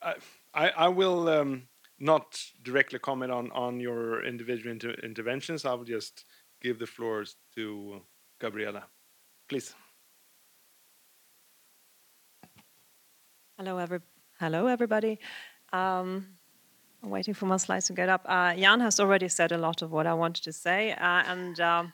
I, 0.00 0.68
I, 0.68 0.86
will 0.86 1.28
um, 1.28 1.66
not 1.98 2.40
directly 2.62 3.00
comment 3.00 3.32
on, 3.32 3.50
on 3.50 3.80
your 3.80 4.24
individual 4.24 4.70
inter 4.70 4.94
interventions. 5.02 5.64
I 5.64 5.74
will 5.74 5.84
just 5.84 6.24
give 6.62 6.78
the 6.78 6.86
floors 6.86 7.34
to 7.56 8.00
Gabriella. 8.38 8.84
Please. 9.48 9.74
Hello, 13.58 13.78
every 13.78 13.98
hello 14.38 14.68
everybody. 14.68 15.18
Um, 15.72 16.36
I'm 17.06 17.12
waiting 17.12 17.34
for 17.34 17.46
my 17.46 17.56
slides 17.56 17.86
to 17.86 17.92
get 17.92 18.08
up. 18.08 18.22
Uh, 18.24 18.52
Jan 18.56 18.80
has 18.80 18.98
already 18.98 19.28
said 19.28 19.52
a 19.52 19.58
lot 19.58 19.80
of 19.80 19.92
what 19.92 20.08
I 20.08 20.14
wanted 20.14 20.42
to 20.42 20.52
say, 20.52 20.90
uh, 20.90 21.22
and 21.28 21.60
um, 21.60 21.92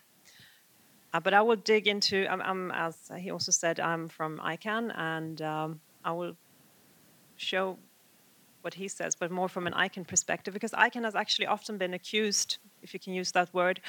uh, 1.13 1.21
but 1.21 1.35
I 1.35 1.43
will 1.43 1.57
dig 1.57 1.87
into. 1.87 2.27
I'm, 2.33 2.41
I'm, 2.41 2.71
as 2.71 2.97
he 3.19 3.31
also 3.31 3.53
said, 3.53 3.79
I'm 3.79 4.09
from 4.09 4.39
ICANN, 4.39 4.91
and 4.97 5.43
um, 5.43 5.81
I 6.03 6.13
will 6.13 6.35
show 7.37 7.77
what 8.63 8.73
he 8.73 8.89
says, 8.89 9.15
but 9.15 9.31
more 9.31 9.51
from 9.51 9.67
an 9.67 9.75
ICANN 9.75 10.07
perspective, 10.07 10.55
because 10.55 10.71
ICANN 10.71 11.05
has 11.05 11.15
actually 11.15 11.47
often 11.47 11.77
been 11.77 11.93
accused, 11.93 12.57
if 12.81 12.95
you 12.95 13.01
can 13.01 13.13
use 13.13 13.33
that 13.33 13.53
word, 13.53 13.81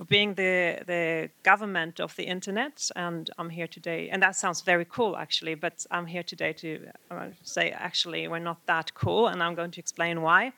for 0.00 0.06
being 0.06 0.32
the, 0.32 0.78
the 0.86 1.28
government 1.42 2.00
of 2.00 2.16
the 2.16 2.22
internet. 2.22 2.90
And 2.96 3.28
I'm 3.36 3.50
here 3.50 3.66
today, 3.66 4.08
and 4.08 4.22
that 4.22 4.34
sounds 4.34 4.62
very 4.62 4.86
cool, 4.86 5.14
actually, 5.14 5.54
but 5.54 5.84
I'm 5.90 6.06
here 6.06 6.22
today 6.22 6.54
to 6.54 6.86
uh, 7.10 7.26
say, 7.42 7.70
actually, 7.72 8.26
we're 8.26 8.38
not 8.38 8.64
that 8.64 8.94
cool, 8.94 9.26
and 9.26 9.42
I'm 9.42 9.54
going 9.54 9.70
to 9.72 9.78
explain 9.78 10.22
why. 10.22 10.52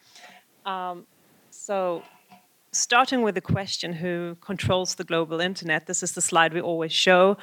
Um, 0.65 1.09
so, 1.51 2.05
starting 2.71 3.23
with 3.23 3.35
the 3.35 3.41
question 3.41 3.95
who 3.95 4.37
controls 4.41 4.95
the 4.95 5.03
global 5.03 5.41
internet, 5.41 5.87
this 5.87 6.05
is 6.05 6.13
the 6.13 6.23
slide 6.23 6.55
we 6.55 6.61
always 6.61 6.93
show, 6.93 7.37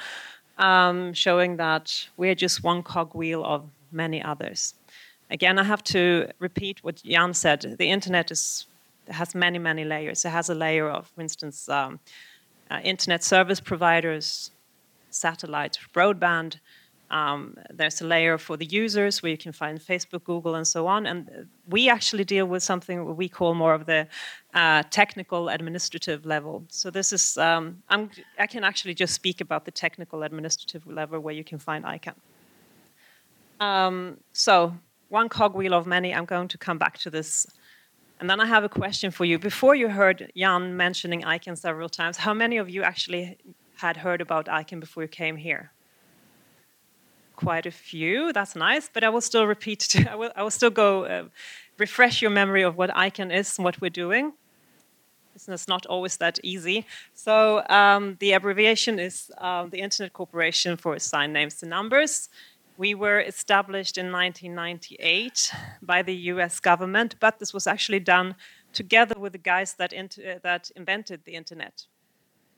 um, 0.56 1.12
showing 1.12 1.58
that 1.58 2.08
we're 2.16 2.34
just 2.34 2.64
one 2.64 2.82
cogwheel 2.82 3.44
of 3.44 3.68
many 3.92 4.22
others. 4.22 4.72
Again, 5.30 5.58
I 5.58 5.64
have 5.64 5.84
to 5.84 6.30
repeat 6.38 6.82
what 6.82 7.02
Jan 7.04 7.34
said. 7.34 7.76
The 7.78 7.90
internet 7.90 8.30
is, 8.30 8.66
has 9.12 9.34
many, 9.34 9.58
many 9.58 9.84
layers. 9.84 10.24
It 10.24 10.30
has 10.30 10.48
a 10.48 10.54
layer 10.54 10.88
of, 10.88 11.08
for 11.08 11.20
instance, 11.20 11.68
um, 11.68 12.00
uh, 12.70 12.80
internet 12.84 13.24
service 13.24 13.60
providers, 13.60 14.50
satellite, 15.10 15.78
broadband. 15.94 16.56
Um, 17.10 17.56
there's 17.70 18.00
a 18.00 18.06
layer 18.06 18.38
for 18.38 18.56
the 18.56 18.66
users 18.66 19.20
where 19.20 19.30
you 19.30 19.38
can 19.38 19.50
find 19.52 19.80
Facebook, 19.80 20.22
Google, 20.22 20.54
and 20.54 20.66
so 20.66 20.86
on. 20.86 21.06
And 21.06 21.48
we 21.68 21.88
actually 21.88 22.24
deal 22.24 22.46
with 22.46 22.62
something 22.62 23.16
we 23.16 23.28
call 23.28 23.54
more 23.54 23.74
of 23.74 23.86
the 23.86 24.06
uh, 24.54 24.84
technical 24.90 25.48
administrative 25.48 26.24
level. 26.24 26.64
So 26.68 26.90
this 26.90 27.12
is, 27.12 27.36
um, 27.36 27.82
i 28.38 28.46
can 28.46 28.62
actually 28.62 28.94
just 28.94 29.14
speak 29.14 29.40
about 29.40 29.64
the 29.64 29.72
technical 29.72 30.22
administrative 30.22 30.86
level 30.86 31.18
where 31.18 31.34
you 31.34 31.42
can 31.42 31.58
find 31.58 31.84
ICANN. 31.84 32.14
Um, 33.58 34.18
so 34.32 34.74
one 35.10 35.28
cogwheel 35.28 35.74
of 35.74 35.86
many. 35.86 36.14
I'm 36.14 36.24
going 36.24 36.48
to 36.48 36.58
come 36.58 36.78
back 36.78 36.96
to 36.98 37.10
this. 37.10 37.46
And 38.20 38.28
then 38.28 38.38
I 38.38 38.44
have 38.44 38.64
a 38.64 38.68
question 38.68 39.10
for 39.10 39.24
you. 39.24 39.38
Before 39.38 39.74
you 39.74 39.88
heard 39.88 40.30
Jan 40.36 40.76
mentioning 40.76 41.22
ICANN 41.22 41.56
several 41.56 41.88
times, 41.88 42.18
how 42.18 42.34
many 42.34 42.58
of 42.58 42.68
you 42.68 42.82
actually 42.82 43.38
had 43.78 43.96
heard 43.96 44.20
about 44.20 44.44
ICANN 44.44 44.78
before 44.78 45.02
you 45.02 45.08
came 45.08 45.36
here? 45.36 45.72
Quite 47.34 47.64
a 47.64 47.70
few. 47.70 48.34
That's 48.34 48.54
nice. 48.54 48.90
But 48.92 49.04
I 49.04 49.08
will 49.08 49.22
still 49.22 49.46
repeat. 49.46 49.96
I 50.10 50.16
will. 50.16 50.32
I 50.36 50.42
will 50.42 50.50
still 50.50 50.68
go 50.68 51.06
uh, 51.06 51.24
refresh 51.78 52.20
your 52.20 52.30
memory 52.30 52.62
of 52.62 52.76
what 52.76 52.90
ICANN 52.90 53.34
is 53.34 53.56
and 53.56 53.64
what 53.64 53.80
we're 53.80 53.88
doing. 53.88 54.34
It's 55.34 55.68
not 55.68 55.86
always 55.86 56.18
that 56.18 56.38
easy. 56.42 56.84
So 57.14 57.66
um, 57.70 58.16
the 58.20 58.32
abbreviation 58.32 58.98
is 58.98 59.30
um, 59.38 59.70
the 59.70 59.80
Internet 59.80 60.12
Corporation 60.12 60.76
for 60.76 60.94
Assigned 60.94 61.32
Names 61.32 61.62
and 61.62 61.70
Numbers. 61.70 62.28
We 62.80 62.94
were 62.94 63.20
established 63.20 63.98
in 63.98 64.10
1998 64.10 65.52
by 65.82 66.00
the 66.00 66.14
US 66.32 66.60
government, 66.60 67.14
but 67.20 67.38
this 67.38 67.52
was 67.52 67.66
actually 67.66 68.00
done 68.00 68.36
together 68.72 69.20
with 69.20 69.32
the 69.32 69.44
guys 69.52 69.74
that, 69.74 69.92
that 70.42 70.70
invented 70.74 71.26
the 71.26 71.34
internet. 71.34 71.84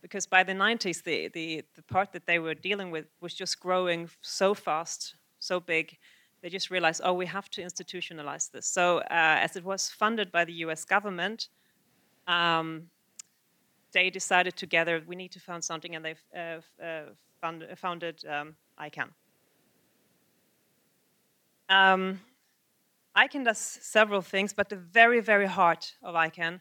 Because 0.00 0.24
by 0.26 0.44
the 0.44 0.52
90s, 0.52 1.02
the, 1.02 1.26
the, 1.34 1.64
the 1.74 1.82
part 1.82 2.12
that 2.12 2.26
they 2.26 2.38
were 2.38 2.54
dealing 2.54 2.92
with 2.92 3.06
was 3.20 3.34
just 3.34 3.58
growing 3.58 4.08
so 4.20 4.54
fast, 4.54 5.16
so 5.40 5.58
big, 5.58 5.98
they 6.40 6.48
just 6.48 6.70
realized, 6.70 7.00
oh, 7.02 7.14
we 7.14 7.26
have 7.26 7.50
to 7.50 7.60
institutionalize 7.60 8.48
this. 8.48 8.68
So, 8.68 8.98
uh, 8.98 9.42
as 9.46 9.56
it 9.56 9.64
was 9.64 9.88
funded 9.88 10.30
by 10.30 10.44
the 10.44 10.52
US 10.66 10.84
government, 10.84 11.48
um, 12.28 12.84
they 13.90 14.08
decided 14.08 14.56
together 14.56 15.02
we 15.04 15.16
need 15.16 15.32
to 15.32 15.40
found 15.40 15.64
something, 15.64 15.96
and 15.96 16.04
they 16.04 16.14
uh, 16.36 16.60
uh, 16.80 17.06
found, 17.40 17.66
founded 17.76 18.24
um, 18.28 18.54
ICANN. 18.78 19.08
Um, 21.68 22.20
ICANN 23.16 23.44
does 23.44 23.58
several 23.58 24.22
things, 24.22 24.52
but 24.52 24.68
the 24.68 24.76
very, 24.76 25.20
very 25.20 25.46
heart 25.46 25.94
of 26.02 26.14
ICANN 26.14 26.60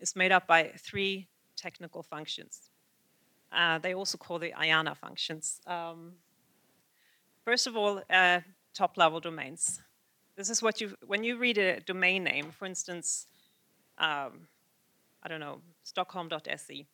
is 0.00 0.14
made 0.14 0.32
up 0.32 0.46
by 0.46 0.72
three 0.78 1.28
technical 1.56 2.02
functions. 2.02 2.70
Uh, 3.50 3.78
they 3.78 3.94
also 3.94 4.18
call 4.18 4.38
the 4.38 4.52
IANA 4.52 4.96
functions. 4.96 5.60
Um, 5.66 6.12
first 7.44 7.66
of 7.66 7.76
all, 7.76 8.02
uh, 8.10 8.40
top-level 8.74 9.20
domains. 9.20 9.80
This 10.36 10.50
is 10.50 10.62
what 10.62 10.80
you, 10.80 10.94
when 11.06 11.24
you 11.24 11.38
read 11.38 11.56
a 11.56 11.80
domain 11.80 12.24
name, 12.24 12.50
for 12.50 12.66
instance, 12.66 13.26
um, 13.98 14.48
I 15.22 15.28
don't 15.28 15.40
know, 15.40 15.62
stockholm.se, 15.82 16.86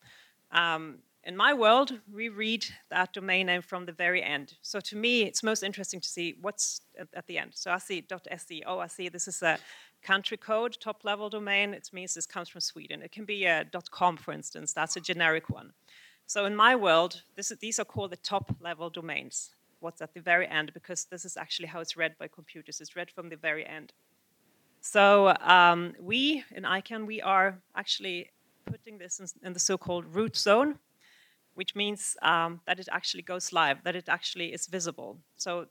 um, 0.52 0.98
in 1.24 1.36
my 1.36 1.54
world, 1.54 2.00
we 2.12 2.28
read 2.28 2.66
that 2.90 3.12
domain 3.12 3.46
name 3.46 3.62
from 3.62 3.86
the 3.86 3.92
very 3.92 4.22
end. 4.22 4.54
So 4.60 4.80
to 4.80 4.96
me, 4.96 5.22
it's 5.22 5.42
most 5.42 5.62
interesting 5.62 6.00
to 6.00 6.08
see 6.08 6.34
what's 6.40 6.80
at, 7.14 7.26
the 7.26 7.38
end. 7.38 7.52
So 7.54 7.70
I 7.70 7.78
see 7.78 8.04
.se. 8.36 8.62
Oh, 8.66 8.80
I 8.80 8.88
see 8.88 9.08
this 9.08 9.28
is 9.28 9.40
a 9.42 9.58
country 10.02 10.36
code, 10.36 10.76
top 10.80 11.04
level 11.04 11.30
domain. 11.30 11.74
It 11.74 11.88
means 11.92 12.14
this 12.14 12.26
comes 12.26 12.48
from 12.48 12.60
Sweden. 12.60 13.02
It 13.02 13.12
can 13.12 13.24
be 13.24 13.44
a 13.44 13.64
.com, 13.90 14.16
for 14.16 14.32
instance. 14.32 14.72
That's 14.72 14.96
a 14.96 15.00
generic 15.00 15.48
one. 15.48 15.72
So 16.26 16.44
in 16.44 16.56
my 16.56 16.74
world, 16.74 17.22
is, 17.36 17.52
these 17.60 17.78
are 17.78 17.84
called 17.84 18.10
the 18.10 18.16
top 18.16 18.56
level 18.60 18.90
domains. 18.90 19.50
What's 19.78 20.02
at 20.02 20.14
the 20.14 20.20
very 20.20 20.48
end, 20.48 20.72
because 20.74 21.04
this 21.04 21.24
is 21.24 21.36
actually 21.36 21.68
how 21.68 21.80
it's 21.80 21.96
read 21.96 22.16
by 22.18 22.28
computers. 22.28 22.80
It's 22.80 22.96
read 22.96 23.10
from 23.10 23.28
the 23.28 23.36
very 23.36 23.64
end. 23.64 23.92
So 24.80 25.36
um, 25.40 25.94
we 26.00 26.42
in 26.50 26.64
ICANN, 26.64 27.06
we 27.06 27.20
are 27.22 27.60
actually 27.76 28.30
putting 28.66 28.98
this 28.98 29.20
in, 29.20 29.46
in 29.46 29.52
the 29.52 29.60
so-called 29.60 30.04
root 30.06 30.36
zone 30.36 30.78
which 31.54 31.74
means 31.74 32.16
um, 32.22 32.60
that 32.66 32.80
it 32.80 32.88
actually 32.90 33.22
goes 33.22 33.52
live, 33.52 33.82
that 33.84 33.96
it 33.96 34.08
actually 34.08 34.52
is 34.52 34.66
visible. 34.66 35.18
So 35.36 35.66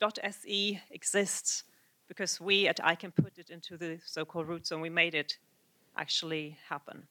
.se 0.00 0.82
exists 0.90 1.64
because 2.08 2.40
we 2.40 2.68
at 2.68 2.78
ICANN 2.78 3.14
put 3.14 3.38
it 3.38 3.50
into 3.50 3.76
the 3.76 3.98
so-called 4.04 4.48
root 4.48 4.66
zone. 4.66 4.80
We 4.80 4.90
made 4.90 5.14
it 5.14 5.38
actually 5.96 6.58
happen. 6.68 7.06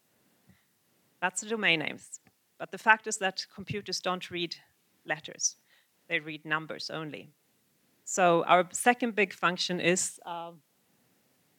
That's 1.22 1.42
the 1.42 1.50
domain 1.50 1.80
names. 1.80 2.20
But 2.58 2.72
the 2.72 2.78
fact 2.78 3.08
is 3.08 3.18
that 3.18 3.46
computers 3.54 4.00
don't 4.00 4.30
read 4.32 4.56
letters. 5.06 5.56
They 6.08 6.20
read 6.20 6.46
numbers 6.46 6.90
only. 6.90 7.32
So 8.06 8.44
our 8.46 8.68
second 8.72 9.16
big 9.16 9.34
function 9.34 9.80
is 9.80 10.20
um, 10.26 10.62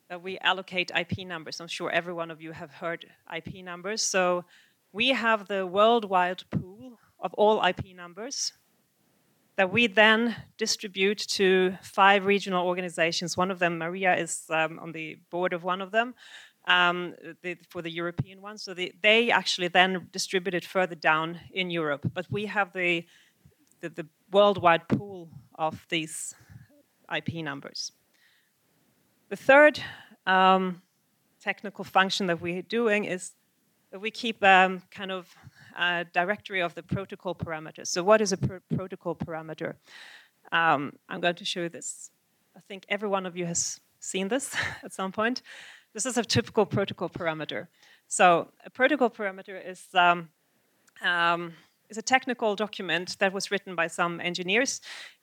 that 0.08 0.22
we 0.22 0.38
allocate 0.38 0.92
IP 0.96 1.26
numbers. 1.26 1.60
I'm 1.60 1.66
sure 1.66 1.90
every 1.90 2.12
one 2.12 2.30
of 2.30 2.40
you 2.40 2.52
have 2.52 2.70
heard 2.70 3.04
IP 3.34 3.64
numbers. 3.64 4.02
So 4.02 4.44
we 4.96 5.08
have 5.08 5.46
the 5.46 5.66
worldwide 5.66 6.42
pool 6.50 6.98
of 7.20 7.34
all 7.34 7.62
IP 7.62 7.94
numbers 7.94 8.54
that 9.56 9.70
we 9.70 9.86
then 9.86 10.34
distribute 10.56 11.18
to 11.18 11.76
five 11.82 12.24
regional 12.24 12.66
organizations. 12.66 13.36
One 13.36 13.50
of 13.50 13.58
them, 13.58 13.76
Maria, 13.76 14.16
is 14.16 14.44
um, 14.48 14.78
on 14.78 14.92
the 14.92 15.18
board 15.30 15.52
of 15.52 15.64
one 15.64 15.82
of 15.82 15.90
them 15.90 16.14
um, 16.66 17.14
the, 17.42 17.58
for 17.68 17.82
the 17.82 17.90
European 17.90 18.40
one. 18.40 18.56
So 18.56 18.72
the, 18.72 18.90
they 19.02 19.30
actually 19.30 19.68
then 19.68 20.08
distribute 20.12 20.54
it 20.54 20.64
further 20.64 20.94
down 20.94 21.40
in 21.52 21.68
Europe. 21.68 22.10
But 22.14 22.26
we 22.30 22.46
have 22.46 22.72
the, 22.72 23.04
the, 23.82 23.90
the 23.90 24.06
worldwide 24.32 24.88
pool 24.88 25.28
of 25.56 25.86
these 25.90 26.34
IP 27.14 27.34
numbers. 27.44 27.92
The 29.28 29.36
third 29.36 29.78
um, 30.26 30.80
technical 31.38 31.84
function 31.84 32.28
that 32.28 32.40
we're 32.40 32.62
doing 32.62 33.04
is 33.04 33.32
we 33.92 34.10
keep 34.10 34.42
um, 34.42 34.82
kind 34.90 35.10
of 35.10 35.34
a 35.78 36.04
directory 36.12 36.60
of 36.60 36.74
the 36.74 36.82
protocol 36.82 37.34
parameters. 37.34 37.88
So 37.88 38.02
what 38.02 38.20
is 38.20 38.32
a 38.32 38.36
pr 38.36 38.56
protocol 38.74 39.14
parameter? 39.14 39.74
Um, 40.52 40.92
I'm 41.08 41.20
going 41.20 41.34
to 41.36 41.44
show 41.44 41.62
you 41.62 41.68
this. 41.68 42.10
I 42.56 42.60
think 42.68 42.84
every 42.88 43.08
one 43.08 43.26
of 43.26 43.36
you 43.36 43.46
has 43.46 43.80
seen 44.00 44.28
this 44.28 44.54
at 44.84 44.92
some 44.92 45.12
point. 45.12 45.42
This 45.92 46.06
is 46.06 46.16
a 46.16 46.22
typical 46.22 46.66
protocol 46.66 47.08
parameter. 47.08 47.68
So 48.08 48.48
a 48.64 48.70
protocol 48.70 49.10
parameter 49.10 49.56
is, 49.66 49.86
um, 49.94 50.28
um 51.02 51.54
is 51.88 51.98
a 51.98 52.02
technical 52.02 52.56
document 52.56 53.16
that 53.18 53.32
was 53.32 53.50
written 53.50 53.74
by 53.76 53.86
some 53.86 54.20
engineers 54.20 54.80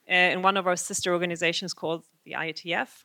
uh, 0.10 0.14
in 0.14 0.42
one 0.42 0.58
of 0.58 0.66
our 0.68 0.76
sister 0.76 1.12
organizations 1.14 1.74
called 1.74 2.04
the 2.26 2.32
IETF. 2.32 3.04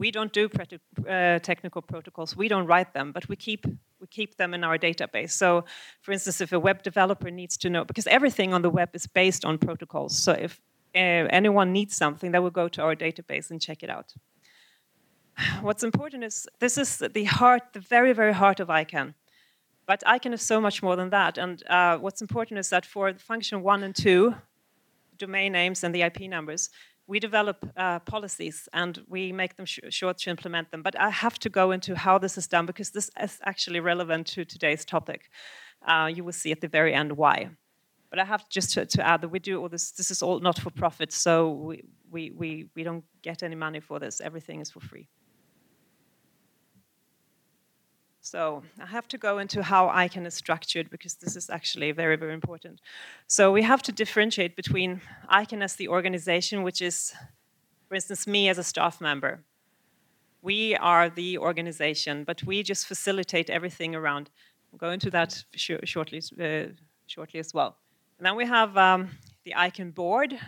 We 0.00 0.10
don't 0.10 0.32
do 0.32 0.48
uh, 0.48 1.38
technical 1.40 1.82
protocols. 1.82 2.34
We 2.34 2.48
don't 2.48 2.66
write 2.66 2.94
them, 2.94 3.12
but 3.12 3.28
we 3.28 3.36
keep 3.36 3.66
we 4.00 4.06
keep 4.06 4.36
them 4.36 4.54
in 4.54 4.64
our 4.64 4.78
database. 4.78 5.32
So, 5.32 5.64
for 6.00 6.12
instance, 6.12 6.40
if 6.40 6.52
a 6.52 6.58
web 6.58 6.82
developer 6.82 7.30
needs 7.30 7.58
to 7.58 7.68
know, 7.68 7.84
because 7.84 8.06
everything 8.06 8.54
on 8.54 8.62
the 8.62 8.70
web 8.70 8.88
is 8.94 9.06
based 9.06 9.44
on 9.44 9.58
protocols. 9.58 10.16
So, 10.16 10.32
if 10.32 10.58
uh, 10.94 11.28
anyone 11.40 11.70
needs 11.72 11.94
something, 11.96 12.32
they 12.32 12.38
will 12.38 12.56
go 12.62 12.66
to 12.68 12.80
our 12.80 12.96
database 12.96 13.50
and 13.50 13.60
check 13.60 13.82
it 13.82 13.90
out. 13.90 14.14
What's 15.60 15.82
important 15.82 16.24
is 16.24 16.48
this 16.60 16.78
is 16.78 17.02
the 17.18 17.24
heart, 17.24 17.62
the 17.74 17.80
very, 17.80 18.14
very 18.14 18.32
heart 18.32 18.58
of 18.58 18.68
ICANN. 18.68 19.12
But 19.86 20.02
ICANN 20.06 20.32
is 20.32 20.42
so 20.42 20.60
much 20.62 20.82
more 20.82 20.96
than 20.96 21.10
that. 21.10 21.36
And 21.36 21.62
uh, 21.68 21.98
what's 21.98 22.22
important 22.22 22.58
is 22.58 22.70
that 22.70 22.86
for 22.86 23.12
function 23.18 23.62
one 23.62 23.82
and 23.82 23.94
two, 23.94 24.34
domain 25.18 25.52
names 25.52 25.84
and 25.84 25.94
the 25.94 26.02
IP 26.02 26.20
numbers, 26.22 26.70
we 27.10 27.18
develop 27.18 27.58
uh, 27.76 27.98
policies 27.98 28.68
and 28.72 29.02
we 29.08 29.32
make 29.32 29.56
them 29.56 29.66
sh 29.66 29.80
short 29.88 30.16
to 30.18 30.30
implement 30.30 30.70
them. 30.70 30.80
But 30.80 30.94
I 30.98 31.10
have 31.10 31.36
to 31.40 31.48
go 31.48 31.72
into 31.72 31.96
how 31.96 32.18
this 32.18 32.38
is 32.38 32.46
done 32.46 32.66
because 32.66 32.90
this 32.90 33.10
is 33.20 33.38
actually 33.42 33.80
relevant 33.80 34.28
to 34.34 34.44
today's 34.44 34.84
topic. 34.84 35.20
Uh, 35.90 36.08
you 36.16 36.22
will 36.24 36.38
see 36.42 36.52
at 36.52 36.60
the 36.60 36.68
very 36.68 36.94
end 36.94 37.10
why. 37.16 37.36
But 38.10 38.18
I 38.20 38.24
have 38.24 38.48
just 38.48 38.74
to, 38.74 38.86
to, 38.86 39.00
add 39.10 39.20
that 39.22 39.28
we 39.28 39.40
do 39.40 39.60
all 39.60 39.68
this. 39.68 39.90
This 39.90 40.10
is 40.10 40.22
all 40.22 40.38
not 40.40 40.58
for 40.58 40.70
profit, 40.70 41.12
so 41.12 41.50
we, 41.50 41.82
we, 42.10 42.30
we, 42.30 42.66
we 42.76 42.82
don't 42.84 43.04
get 43.22 43.42
any 43.42 43.56
money 43.56 43.80
for 43.80 43.98
this. 43.98 44.20
Everything 44.20 44.60
is 44.60 44.70
for 44.70 44.80
free. 44.80 45.08
So 48.22 48.62
I 48.78 48.86
have 48.86 49.08
to 49.08 49.18
go 49.18 49.38
into 49.38 49.62
how 49.62 49.88
ICANN 49.88 50.26
is 50.26 50.34
structured 50.34 50.90
because 50.90 51.14
this 51.14 51.36
is 51.36 51.48
actually 51.48 51.90
very, 51.92 52.16
very 52.16 52.34
important. 52.34 52.80
So 53.26 53.50
we 53.50 53.62
have 53.62 53.82
to 53.82 53.92
differentiate 53.92 54.56
between 54.56 55.00
ICANN 55.32 55.62
as 55.62 55.76
the 55.76 55.88
organization, 55.88 56.62
which 56.62 56.82
is, 56.82 57.14
for 57.88 57.94
instance, 57.94 58.26
me 58.26 58.50
as 58.50 58.58
a 58.58 58.62
staff 58.62 59.00
member. 59.00 59.40
We 60.42 60.76
are 60.76 61.08
the 61.08 61.38
organization, 61.38 62.24
but 62.24 62.42
we 62.44 62.62
just 62.62 62.86
facilitate 62.86 63.48
everything 63.48 63.94
around. 63.94 64.28
I'll 64.72 64.78
go 64.78 64.90
into 64.90 65.10
that 65.10 65.42
sh 65.56 65.72
shortly, 65.84 66.22
uh, 66.40 66.72
shortly 67.06 67.40
as 67.40 67.54
well. 67.54 67.76
And 68.18 68.26
then 68.26 68.36
we 68.36 68.44
have 68.44 68.76
um, 68.76 69.10
the 69.44 69.54
ICANN 69.56 69.94
board. 69.94 70.38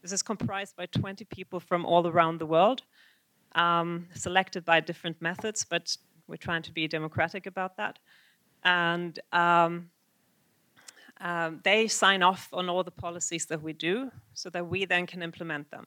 This 0.00 0.12
is 0.12 0.22
comprised 0.22 0.74
by 0.74 0.86
20 0.86 1.26
people 1.26 1.60
from 1.60 1.84
all 1.84 2.06
around 2.06 2.38
the 2.38 2.46
world, 2.46 2.82
um, 3.54 4.08
selected 4.14 4.64
by 4.64 4.80
different 4.80 5.20
methods, 5.20 5.66
but 5.68 5.96
we're 6.28 6.36
trying 6.36 6.62
to 6.62 6.72
be 6.72 6.86
democratic 6.86 7.46
about 7.46 7.76
that. 7.76 7.98
And 8.64 9.18
um, 9.32 9.90
um, 11.20 11.60
they 11.64 11.88
sign 11.88 12.22
off 12.22 12.48
on 12.52 12.68
all 12.68 12.84
the 12.84 12.90
policies 12.90 13.46
that 13.46 13.62
we 13.62 13.72
do 13.72 14.10
so 14.34 14.50
that 14.50 14.66
we 14.66 14.84
then 14.84 15.06
can 15.06 15.22
implement 15.22 15.70
them. 15.70 15.86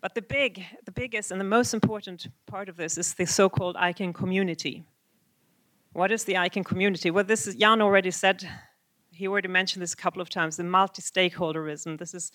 But 0.00 0.14
the 0.14 0.22
big, 0.22 0.64
the 0.84 0.92
biggest 0.92 1.30
and 1.30 1.40
the 1.40 1.44
most 1.44 1.74
important 1.74 2.28
part 2.46 2.68
of 2.68 2.76
this 2.76 2.98
is 2.98 3.14
the 3.14 3.26
so-called 3.26 3.76
ICANN 3.76 4.14
community. 4.14 4.84
What 5.92 6.12
is 6.12 6.24
the 6.24 6.34
ICANN 6.34 6.64
community? 6.64 7.10
Well, 7.10 7.24
this 7.24 7.46
is, 7.46 7.56
Jan 7.56 7.80
already 7.80 8.10
said, 8.10 8.48
he 9.10 9.26
already 9.26 9.48
mentioned 9.48 9.82
this 9.82 9.94
a 9.94 9.96
couple 9.96 10.20
of 10.20 10.28
times, 10.28 10.56
the 10.56 10.64
multi-stakeholderism. 10.64 11.98
This 11.98 12.14
is, 12.14 12.32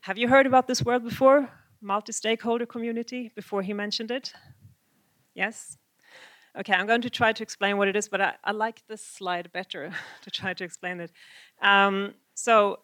have 0.00 0.18
you 0.18 0.28
heard 0.28 0.46
about 0.46 0.66
this 0.66 0.82
word 0.82 1.04
before? 1.04 1.48
Multi-stakeholder 1.80 2.66
community, 2.66 3.30
before 3.34 3.62
he 3.62 3.74
mentioned 3.74 4.10
it? 4.10 4.32
Yes? 5.34 5.76
Okay, 6.58 6.72
I'm 6.72 6.86
going 6.86 7.02
to 7.02 7.10
try 7.10 7.34
to 7.34 7.42
explain 7.42 7.76
what 7.76 7.86
it 7.86 7.96
is, 7.96 8.08
but 8.08 8.22
I, 8.22 8.32
I 8.42 8.52
like 8.52 8.82
this 8.88 9.02
slide 9.02 9.52
better 9.52 9.90
to 10.22 10.30
try 10.30 10.54
to 10.54 10.64
explain 10.64 11.00
it. 11.00 11.12
Um, 11.60 12.14
so 12.34 12.78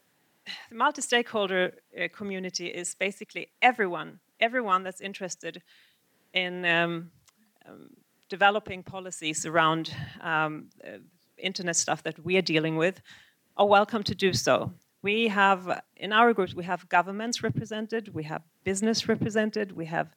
the 0.69 0.75
multi-stakeholder 0.75 1.73
uh, 1.99 2.09
community 2.15 2.67
is 2.67 2.95
basically 2.95 3.49
everyone, 3.63 4.21
everyone 4.41 4.83
that's 4.83 5.01
interested 5.01 5.63
in 6.35 6.67
um, 6.67 7.11
um, 7.67 7.89
developing 8.29 8.83
policies 8.83 9.47
around 9.47 9.95
um, 10.21 10.69
uh, 10.85 10.99
internet 11.39 11.77
stuff 11.77 12.03
that 12.03 12.23
we 12.23 12.37
are 12.37 12.43
dealing 12.43 12.77
with 12.77 13.01
are 13.57 13.67
welcome 13.67 14.03
to 14.03 14.15
do 14.15 14.35
so. 14.35 14.71
We 15.01 15.29
have, 15.29 15.81
in 15.97 16.13
our 16.13 16.35
groups, 16.35 16.55
we 16.55 16.65
have 16.65 16.87
governments 16.91 17.43
represented, 17.43 18.13
we 18.13 18.25
have 18.25 18.43
business 18.65 19.09
represented, 19.09 19.73
we 19.73 19.87
have 19.87 20.15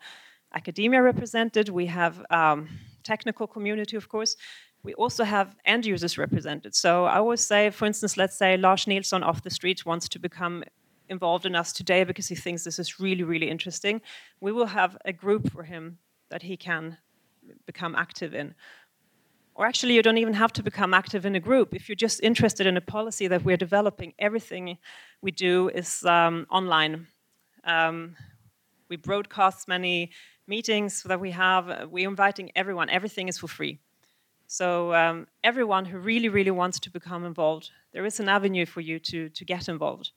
academia 0.54 1.02
represented, 1.02 1.70
we 1.70 1.86
have 1.86 2.22
um, 2.30 2.68
technical 3.06 3.48
community, 3.48 3.96
of 3.96 4.10
course. 4.10 4.36
We 4.84 4.94
also 4.96 5.24
have 5.24 5.56
end 5.66 5.86
users 5.86 6.18
represented. 6.18 6.76
So 6.76 7.06
I 7.06 7.18
always 7.18 7.46
say, 7.46 7.70
for 7.70 7.86
instance, 7.86 8.18
let's 8.18 8.38
say 8.38 8.58
Lars 8.58 8.86
Nielsen 8.88 9.24
off 9.24 9.42
the 9.42 9.50
street 9.50 9.86
wants 9.86 10.10
to 10.10 10.20
become 10.20 10.64
involved 11.10 11.46
in 11.46 11.56
us 11.56 11.72
today 11.72 12.04
because 12.04 12.28
he 12.28 12.36
thinks 12.36 12.64
this 12.64 12.80
is 12.80 13.00
really, 13.00 13.24
really 13.24 13.50
interesting. 13.50 14.02
We 14.42 14.52
will 14.52 14.68
have 14.68 14.98
a 15.06 15.14
group 15.14 15.52
for 15.52 15.64
him 15.64 15.98
that 16.30 16.44
he 16.44 16.58
can 16.58 16.98
become 17.66 17.96
active 17.96 18.34
in. 18.34 18.56
Or 19.56 19.66
actually, 19.66 19.94
you 19.94 20.02
don't 20.02 20.18
even 20.18 20.34
have 20.34 20.52
to 20.54 20.64
become 20.64 20.94
active 20.94 21.26
in 21.26 21.36
a 21.36 21.40
group. 21.40 21.74
If 21.74 21.88
you're 21.88 21.96
just 21.96 22.22
interested 22.22 22.68
in 22.68 22.76
a 22.76 22.82
policy 22.82 23.28
that 23.28 23.46
we're 23.46 23.58
developing, 23.58 24.14
everything 24.20 24.78
we 25.22 25.32
do 25.32 25.70
is 25.70 26.04
um, 26.04 26.46
online. 26.50 27.08
Um, 27.64 28.16
we 28.90 28.98
broadcast 28.98 29.68
many 29.68 30.12
meetings 30.48 31.04
that 31.04 31.20
we 31.20 31.32
have, 31.32 31.70
uh, 31.70 31.88
we're 31.90 32.10
inviting 32.10 32.52
everyone. 32.56 32.90
Everything 32.90 33.28
is 33.28 33.38
for 33.38 33.48
free. 33.48 33.80
So 34.48 34.94
um, 34.94 35.28
everyone 35.44 35.86
who 35.86 35.98
really, 35.98 36.30
really 36.30 36.52
wants 36.52 36.80
to 36.82 36.90
become 36.90 37.26
involved, 37.26 37.72
there 37.94 38.06
is 38.06 38.20
an 38.20 38.30
avenue 38.30 38.66
for 38.66 38.82
you 38.82 39.00
to, 39.00 39.30
to 39.30 39.46
get 39.46 39.68
involved. 39.68 40.12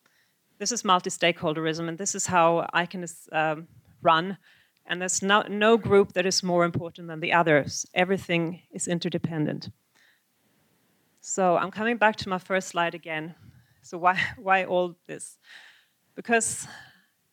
This 0.59 0.73
is 0.73 0.85
multi-stakeholderism, 0.85 1.89
and 1.89 1.97
this 1.97 2.15
is 2.15 2.27
how 2.27 2.69
ICANN 2.75 3.05
is 3.05 3.29
um, 3.33 3.69
run. 4.03 4.37
And 4.87 5.01
there's 5.01 5.23
no, 5.23 5.43
no 5.43 5.77
group 5.77 6.13
that 6.15 6.27
is 6.27 6.43
more 6.43 6.65
important 6.65 7.09
than 7.09 7.21
the 7.21 7.33
others. 7.33 7.87
Everything 7.95 8.63
is 8.73 8.89
interdependent. 8.89 9.71
So 11.21 11.57
I'm 11.57 11.71
coming 11.71 11.97
back 11.97 12.17
to 12.17 12.29
my 12.29 12.39
first 12.39 12.69
slide 12.69 12.95
again. 12.95 13.35
So 13.83 13.99
why, 13.99 14.19
why 14.37 14.65
all 14.65 14.97
this? 15.07 15.39
Because 16.15 16.67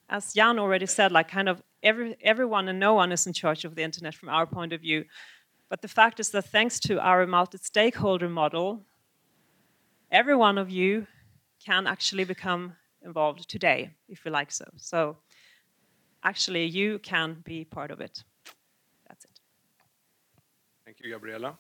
as 0.10 0.34
Jan 0.34 0.60
already 0.60 0.86
said, 0.86 1.12
like 1.12 1.28
kind 1.28 1.50
of 1.50 1.62
every, 1.86 2.18
everyone 2.22 2.68
and 2.68 2.80
no 2.80 2.94
one 2.96 3.12
is 3.12 3.28
in 3.28 3.34
charge 3.34 3.64
of 3.64 3.76
the 3.76 3.84
internet 3.84 4.16
from 4.16 4.30
our 4.30 4.46
point 4.46 4.74
of 4.74 4.82
view. 4.82 5.06
But 5.70 5.82
the 5.82 5.88
fact 5.88 6.20
is 6.20 6.30
that 6.32 6.46
thanks 6.46 6.80
to 6.82 7.00
our 7.00 7.26
multi-stakeholder 7.26 8.28
model, 8.28 8.82
every 10.12 10.36
one 10.36 10.58
of 10.58 10.70
you 10.70 11.08
can 11.64 11.88
actually 11.88 12.26
become 12.26 12.74
involved 13.04 13.48
today, 13.48 13.92
if 14.10 14.26
you 14.26 14.32
like 14.32 14.52
so. 14.52 14.66
So 14.78 15.18
actually, 16.24 16.66
you 16.66 17.00
can 17.00 17.38
be 17.44 17.64
part 17.64 17.92
of 17.92 18.02
it. 18.02 18.24
That's 19.08 19.26
it. 19.26 19.40
Thank 20.86 20.98
you, 21.02 21.12
Gabriella 21.12 21.58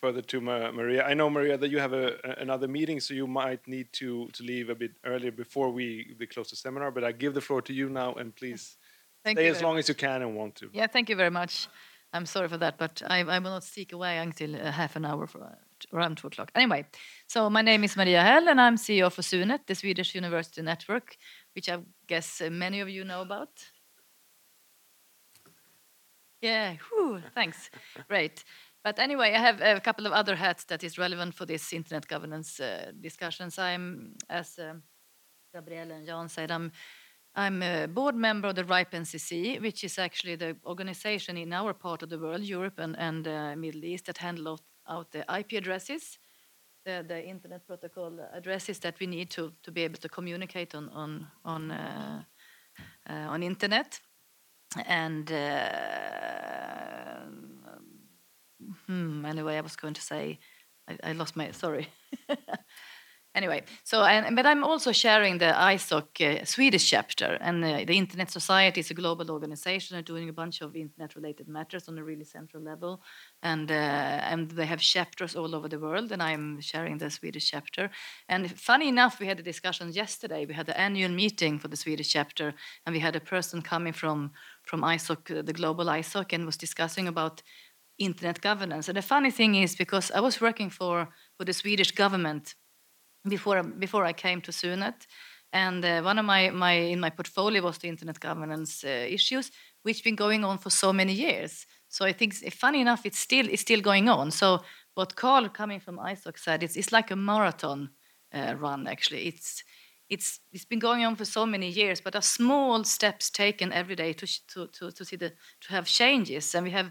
further 0.00 0.20
to 0.20 0.40
Maria. 0.40 1.02
I 1.04 1.14
know, 1.14 1.30
Maria, 1.30 1.56
that 1.56 1.70
you 1.70 1.78
have 1.78 1.94
a, 1.94 2.18
another 2.38 2.68
meeting, 2.68 3.00
so 3.00 3.14
you 3.14 3.26
might 3.26 3.66
need 3.66 3.90
to, 3.94 4.28
to 4.34 4.42
leave 4.42 4.68
a 4.68 4.74
bit 4.74 4.92
earlier 5.04 5.32
before 5.32 5.70
we, 5.70 6.14
we 6.18 6.26
close 6.26 6.50
the 6.50 6.56
seminar, 6.56 6.90
but 6.90 7.02
I 7.02 7.12
give 7.12 7.32
the 7.34 7.40
floor 7.40 7.62
to 7.62 7.72
you 7.72 7.88
now, 7.88 8.12
and 8.14 8.36
please 8.36 8.76
thank 9.26 9.38
stay 9.38 9.48
as 9.48 9.62
long 9.62 9.74
much. 9.74 9.84
as 9.84 9.88
you 9.88 9.94
can 9.94 10.22
and 10.22 10.36
want 10.36 10.54
to. 10.56 10.70
Yeah, 10.72 10.86
thank 10.86 11.08
you 11.10 11.16
very 11.16 11.30
much. 11.30 11.68
I'm 12.12 12.26
sorry 12.26 12.48
for 12.48 12.58
that, 12.58 12.78
but 12.78 13.02
I, 13.06 13.20
I 13.20 13.38
will 13.40 13.50
not 13.50 13.64
stick 13.64 13.92
away 13.92 14.18
until 14.18 14.54
uh, 14.54 14.70
half 14.70 14.96
an 14.96 15.04
hour, 15.04 15.26
for, 15.26 15.42
uh, 15.42 15.54
around 15.92 16.16
2 16.16 16.28
o'clock. 16.28 16.50
Anyway, 16.54 16.86
so 17.26 17.50
my 17.50 17.62
name 17.62 17.84
is 17.84 17.96
Maria 17.96 18.22
Häll, 18.22 18.48
and 18.48 18.60
I'm 18.60 18.76
CEO 18.76 19.10
for 19.10 19.22
SUNET, 19.22 19.66
the 19.66 19.74
Swedish 19.74 20.14
University 20.14 20.62
Network, 20.62 21.16
which 21.54 21.68
I 21.68 21.78
guess 22.06 22.40
uh, 22.40 22.48
many 22.50 22.80
of 22.80 22.88
you 22.88 23.04
know 23.04 23.22
about. 23.22 23.50
Yeah, 26.40 26.76
whew, 26.88 27.20
thanks. 27.34 27.70
Great. 28.08 28.44
But 28.84 29.00
anyway, 29.00 29.32
I 29.34 29.38
have 29.38 29.60
a 29.60 29.80
couple 29.80 30.06
of 30.06 30.12
other 30.12 30.36
hats 30.36 30.64
that 30.66 30.84
is 30.84 30.96
relevant 30.96 31.34
for 31.34 31.44
this 31.44 31.72
internet 31.72 32.06
governance 32.06 32.60
uh, 32.60 32.92
discussions. 33.00 33.58
I'm, 33.58 34.14
as 34.30 34.58
uh, 34.58 34.74
Gabrielle 35.52 35.90
and 35.90 36.06
Jan 36.06 36.28
said, 36.28 36.52
I'm 36.52 36.70
I'm 37.38 37.62
a 37.62 37.86
board 37.86 38.16
member 38.16 38.48
of 38.48 38.54
the 38.54 38.64
RIPE 38.64 38.92
NCC, 38.92 39.60
which 39.60 39.84
is 39.84 39.98
actually 39.98 40.36
the 40.36 40.56
organization 40.64 41.36
in 41.36 41.52
our 41.52 41.74
part 41.74 42.02
of 42.02 42.08
the 42.08 42.18
world, 42.18 42.40
Europe 42.40 42.78
and, 42.78 42.96
and 42.98 43.28
uh, 43.28 43.54
Middle 43.56 43.84
East, 43.84 44.06
that 44.06 44.16
handle 44.18 44.58
out 44.88 45.10
the 45.10 45.22
IP 45.38 45.52
addresses, 45.52 46.18
the, 46.86 47.04
the 47.06 47.22
internet 47.22 47.66
protocol 47.66 48.18
addresses 48.32 48.78
that 48.78 48.98
we 48.98 49.06
need 49.06 49.28
to, 49.30 49.52
to 49.62 49.70
be 49.70 49.82
able 49.82 49.98
to 49.98 50.08
communicate 50.08 50.74
on 50.74 50.88
on 50.88 51.26
on 51.44 51.70
uh, 51.70 52.22
uh, 53.10 53.12
on 53.12 53.42
internet, 53.42 54.00
and 54.86 55.30
uh, 55.30 56.06
hmm, 58.86 59.26
anyway, 59.26 59.58
I 59.58 59.60
was 59.60 59.76
going 59.76 59.94
to 59.94 60.02
say, 60.02 60.38
I, 60.88 61.10
I 61.10 61.12
lost 61.12 61.36
my, 61.36 61.50
sorry. 61.50 61.88
anyway, 63.36 63.62
so, 63.84 64.02
and, 64.02 64.34
but 64.34 64.46
I'm 64.46 64.64
also 64.64 64.92
sharing 64.92 65.38
the 65.38 65.52
ISOC 65.52 66.42
uh, 66.42 66.44
Swedish 66.44 66.90
chapter, 66.90 67.38
and 67.40 67.64
uh, 67.64 67.84
the 67.86 67.96
Internet 67.96 68.30
Society 68.30 68.80
is 68.80 68.90
a 68.90 68.94
global 68.94 69.30
organization 69.30 70.02
doing 70.02 70.28
a 70.28 70.32
bunch 70.32 70.62
of 70.62 70.74
internet-related 70.74 71.46
matters 71.46 71.88
on 71.88 71.98
a 71.98 72.02
really 72.02 72.24
central 72.24 72.62
level, 72.62 73.02
and 73.42 73.70
uh, 73.70 73.74
and 74.32 74.50
they 74.50 74.66
have 74.66 74.80
chapters 74.80 75.36
all 75.36 75.54
over 75.54 75.68
the 75.68 75.78
world, 75.78 76.10
and 76.12 76.22
I'm 76.22 76.60
sharing 76.60 76.98
the 76.98 77.10
Swedish 77.10 77.50
chapter. 77.50 77.90
And 78.28 78.58
funny 78.58 78.88
enough, 78.88 79.20
we 79.20 79.26
had 79.26 79.38
a 79.38 79.42
discussion 79.42 79.92
yesterday. 79.92 80.46
We 80.46 80.54
had 80.54 80.66
the 80.66 80.80
annual 80.80 81.10
meeting 81.10 81.60
for 81.60 81.68
the 81.68 81.76
Swedish 81.76 82.08
chapter, 82.08 82.54
and 82.84 82.94
we 82.94 83.00
had 83.00 83.16
a 83.16 83.20
person 83.20 83.62
coming 83.62 83.92
from 83.92 84.32
from 84.62 84.82
ISOC, 84.82 85.46
the 85.46 85.52
global 85.52 85.84
ISOC, 85.86 86.32
and 86.32 86.44
was 86.44 86.56
discussing 86.56 87.06
about 87.06 87.42
internet 87.98 88.40
governance. 88.40 88.88
And 88.88 88.96
the 88.96 89.02
funny 89.02 89.30
thing 89.30 89.54
is, 89.54 89.76
because 89.76 90.10
I 90.10 90.20
was 90.20 90.40
working 90.40 90.70
for, 90.70 91.08
for 91.36 91.44
the 91.44 91.52
Swedish 91.52 91.92
government 91.92 92.54
before, 93.28 93.62
before 93.62 94.04
I 94.04 94.12
came 94.12 94.40
to 94.42 94.52
SUNET, 94.52 95.06
And 95.52 95.84
uh, 95.84 96.02
one 96.02 96.18
of 96.18 96.24
my, 96.26 96.50
my 96.50 96.72
in 96.72 97.00
my 97.00 97.10
portfolio 97.10 97.62
was 97.62 97.78
the 97.78 97.88
internet 97.88 98.20
governance 98.20 98.84
uh, 98.84 99.06
issues, 99.08 99.50
which 99.82 100.04
been 100.04 100.16
going 100.16 100.44
on 100.44 100.58
for 100.58 100.70
so 100.70 100.92
many 100.92 101.12
years. 101.12 101.66
So 101.88 102.04
I 102.04 102.12
think, 102.12 102.34
funny 102.52 102.80
enough, 102.80 103.06
it's 103.06 103.18
still 103.18 103.46
it's 103.48 103.62
still 103.62 103.80
going 103.80 104.08
on. 104.08 104.30
So 104.30 104.62
what 104.94 105.16
Carl, 105.16 105.48
coming 105.48 105.80
from 105.80 105.98
ISOC, 105.98 106.38
said, 106.38 106.62
it's, 106.62 106.76
it's 106.76 106.92
like 106.92 107.10
a 107.10 107.16
marathon 107.16 107.90
uh, 108.34 108.54
run. 108.58 108.86
Actually, 108.86 109.28
it's 109.28 109.62
it's 110.08 110.40
it's 110.52 110.66
been 110.66 110.80
going 110.80 111.06
on 111.06 111.16
for 111.16 111.24
so 111.24 111.46
many 111.46 111.68
years, 111.68 112.00
but 112.00 112.14
are 112.14 112.22
small 112.22 112.84
steps 112.84 113.30
taken 113.30 113.72
every 113.72 113.96
day 113.96 114.12
to 114.12 114.26
to 114.48 114.66
to, 114.66 114.90
to 114.90 115.04
see 115.04 115.16
the 115.16 115.30
to 115.60 115.70
have 115.70 115.86
changes, 115.86 116.54
and 116.54 116.64
we 116.64 116.72
have 116.72 116.90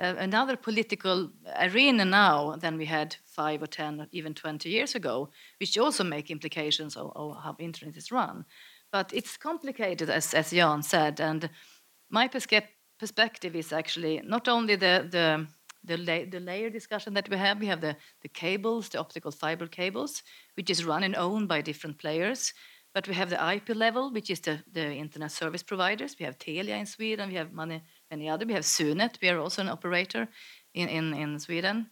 uh, 0.00 0.14
another 0.18 0.56
political 0.56 1.30
arena 1.60 2.04
now 2.04 2.56
than 2.56 2.76
we 2.76 2.86
had 2.86 3.16
five 3.24 3.62
or 3.62 3.66
ten, 3.66 4.08
even 4.12 4.34
twenty 4.34 4.68
years 4.68 4.94
ago, 4.94 5.28
which 5.60 5.78
also 5.78 6.04
make 6.04 6.30
implications 6.30 6.96
of, 6.96 7.12
of 7.14 7.36
how 7.42 7.56
internet 7.58 7.96
is 7.96 8.10
run. 8.10 8.44
But 8.90 9.12
it's 9.12 9.36
complicated, 9.36 10.10
as 10.10 10.34
as 10.34 10.50
Jan 10.50 10.82
said, 10.82 11.20
and 11.20 11.48
my 12.10 12.28
perspective 12.28 13.56
is 13.56 13.72
actually 13.72 14.20
not 14.24 14.48
only 14.48 14.76
the 14.76 15.06
the 15.10 15.46
the, 15.84 15.96
la 15.96 16.24
the 16.30 16.40
layer 16.40 16.70
discussion 16.70 17.14
that 17.14 17.28
we 17.28 17.36
have. 17.36 17.60
We 17.60 17.66
have 17.66 17.80
the, 17.80 17.96
the 18.22 18.28
cables, 18.28 18.88
the 18.88 18.98
optical 18.98 19.30
fiber 19.30 19.66
cables, 19.66 20.22
which 20.54 20.70
is 20.70 20.84
run 20.84 21.02
and 21.02 21.16
owned 21.16 21.48
by 21.48 21.60
different 21.60 21.98
players. 21.98 22.54
But 22.94 23.08
we 23.08 23.14
have 23.14 23.30
the 23.30 23.54
IP 23.54 23.74
level, 23.74 24.12
which 24.12 24.30
is 24.30 24.40
the, 24.40 24.62
the 24.70 24.92
internet 24.92 25.32
service 25.32 25.62
providers. 25.62 26.16
We 26.18 26.26
have 26.26 26.38
Telia 26.38 26.78
in 26.78 26.86
Sweden. 26.86 27.30
We 27.30 27.36
have 27.36 27.52
many, 27.52 27.82
many 28.12 28.28
other. 28.28 28.46
We 28.46 28.54
have 28.54 28.64
Sunet. 28.64 29.20
We 29.22 29.30
are 29.30 29.38
also 29.38 29.62
an 29.62 29.68
operator 29.68 30.28
in, 30.74 30.88
in, 30.88 31.14
in 31.14 31.38
Sweden. 31.38 31.90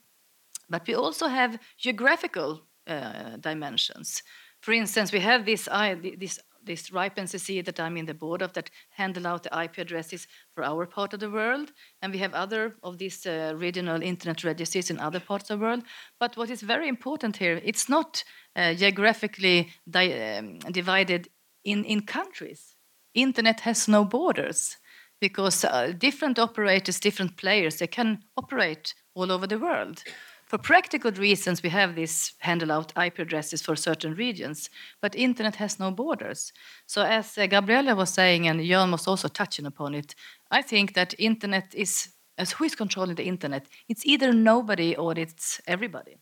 But 0.69 0.87
we 0.87 0.95
also 0.95 1.27
have 1.29 1.59
geographical 1.79 2.63
uh, 2.87 3.37
dimensions. 3.41 4.23
For 4.61 4.73
instance, 4.73 5.13
we 5.13 5.21
have 5.21 5.45
this, 5.45 5.69
uh, 5.69 5.97
this 6.19 6.39
this 6.63 6.93
RIPE 6.93 7.17
NCC 7.17 7.65
that 7.65 7.81
I'm 7.81 7.97
in 7.97 8.05
the 8.05 8.13
board 8.13 8.43
of 8.43 8.53
that 8.53 8.71
handle 8.91 9.27
out 9.27 9.43
the 9.45 9.63
IP 9.63 9.79
addresses 9.79 10.29
for 10.55 10.63
our 10.63 10.85
part 10.85 11.15
of 11.15 11.21
the 11.21 11.31
world. 11.31 11.73
And 12.03 12.13
we 12.13 12.19
have 12.19 12.35
other 12.35 12.77
of 12.83 12.99
these 12.99 13.27
uh, 13.27 13.55
regional 13.57 14.03
internet 14.03 14.45
registries 14.45 14.91
in 14.91 15.01
other 15.01 15.21
parts 15.21 15.49
of 15.49 15.59
the 15.59 15.65
world. 15.65 15.85
But 16.19 16.37
what 16.37 16.51
is 16.51 16.61
very 16.61 16.87
important 16.87 17.39
here, 17.39 17.63
it's 17.65 17.89
not 17.89 18.23
uh, 18.55 18.75
geographically 18.75 19.71
di 19.89 20.37
um, 20.37 20.59
divided 20.71 21.29
in, 21.65 21.85
in 21.85 22.03
countries. 22.03 22.77
Internet 23.15 23.61
has 23.61 23.89
no 23.89 24.05
borders 24.05 24.77
because 25.21 25.65
uh, 25.65 25.93
different 25.97 26.39
operators, 26.39 26.99
different 26.99 27.37
players, 27.37 27.77
they 27.77 27.87
can 27.87 28.23
operate 28.37 28.95
all 29.15 29.31
over 29.31 29.47
the 29.47 29.59
world. 29.59 30.03
For 30.51 30.59
practical 30.59 31.13
reasons, 31.13 31.63
we 31.63 31.69
have 31.69 31.95
these 31.95 32.33
handle 32.41 32.73
out 32.73 32.93
IP 33.01 33.21
addresses 33.21 33.63
for 33.63 33.77
certain 33.77 34.15
regions, 34.15 34.69
but 35.01 35.15
internet 35.15 35.55
has 35.57 35.79
no 35.79 35.93
borders. 35.93 36.53
So, 36.87 37.03
as 37.03 37.39
uh, 37.39 37.47
Gabriella 37.47 37.95
was 37.95 38.11
saying, 38.11 38.49
and 38.49 38.61
Jan 38.61 38.91
was 38.91 39.07
also 39.07 39.29
touching 39.29 39.65
upon 39.65 39.95
it, 39.95 40.17
I 40.51 40.63
think 40.63 40.95
that 40.95 41.15
internet 41.21 41.73
is, 41.73 42.09
as 42.37 42.51
who 42.51 42.65
is 42.65 42.75
controlling 42.75 43.15
the 43.15 43.29
internet? 43.29 43.69
It's 43.89 44.05
either 44.05 44.33
nobody 44.33 44.97
or 44.97 45.17
it's 45.17 45.61
everybody. 45.69 46.17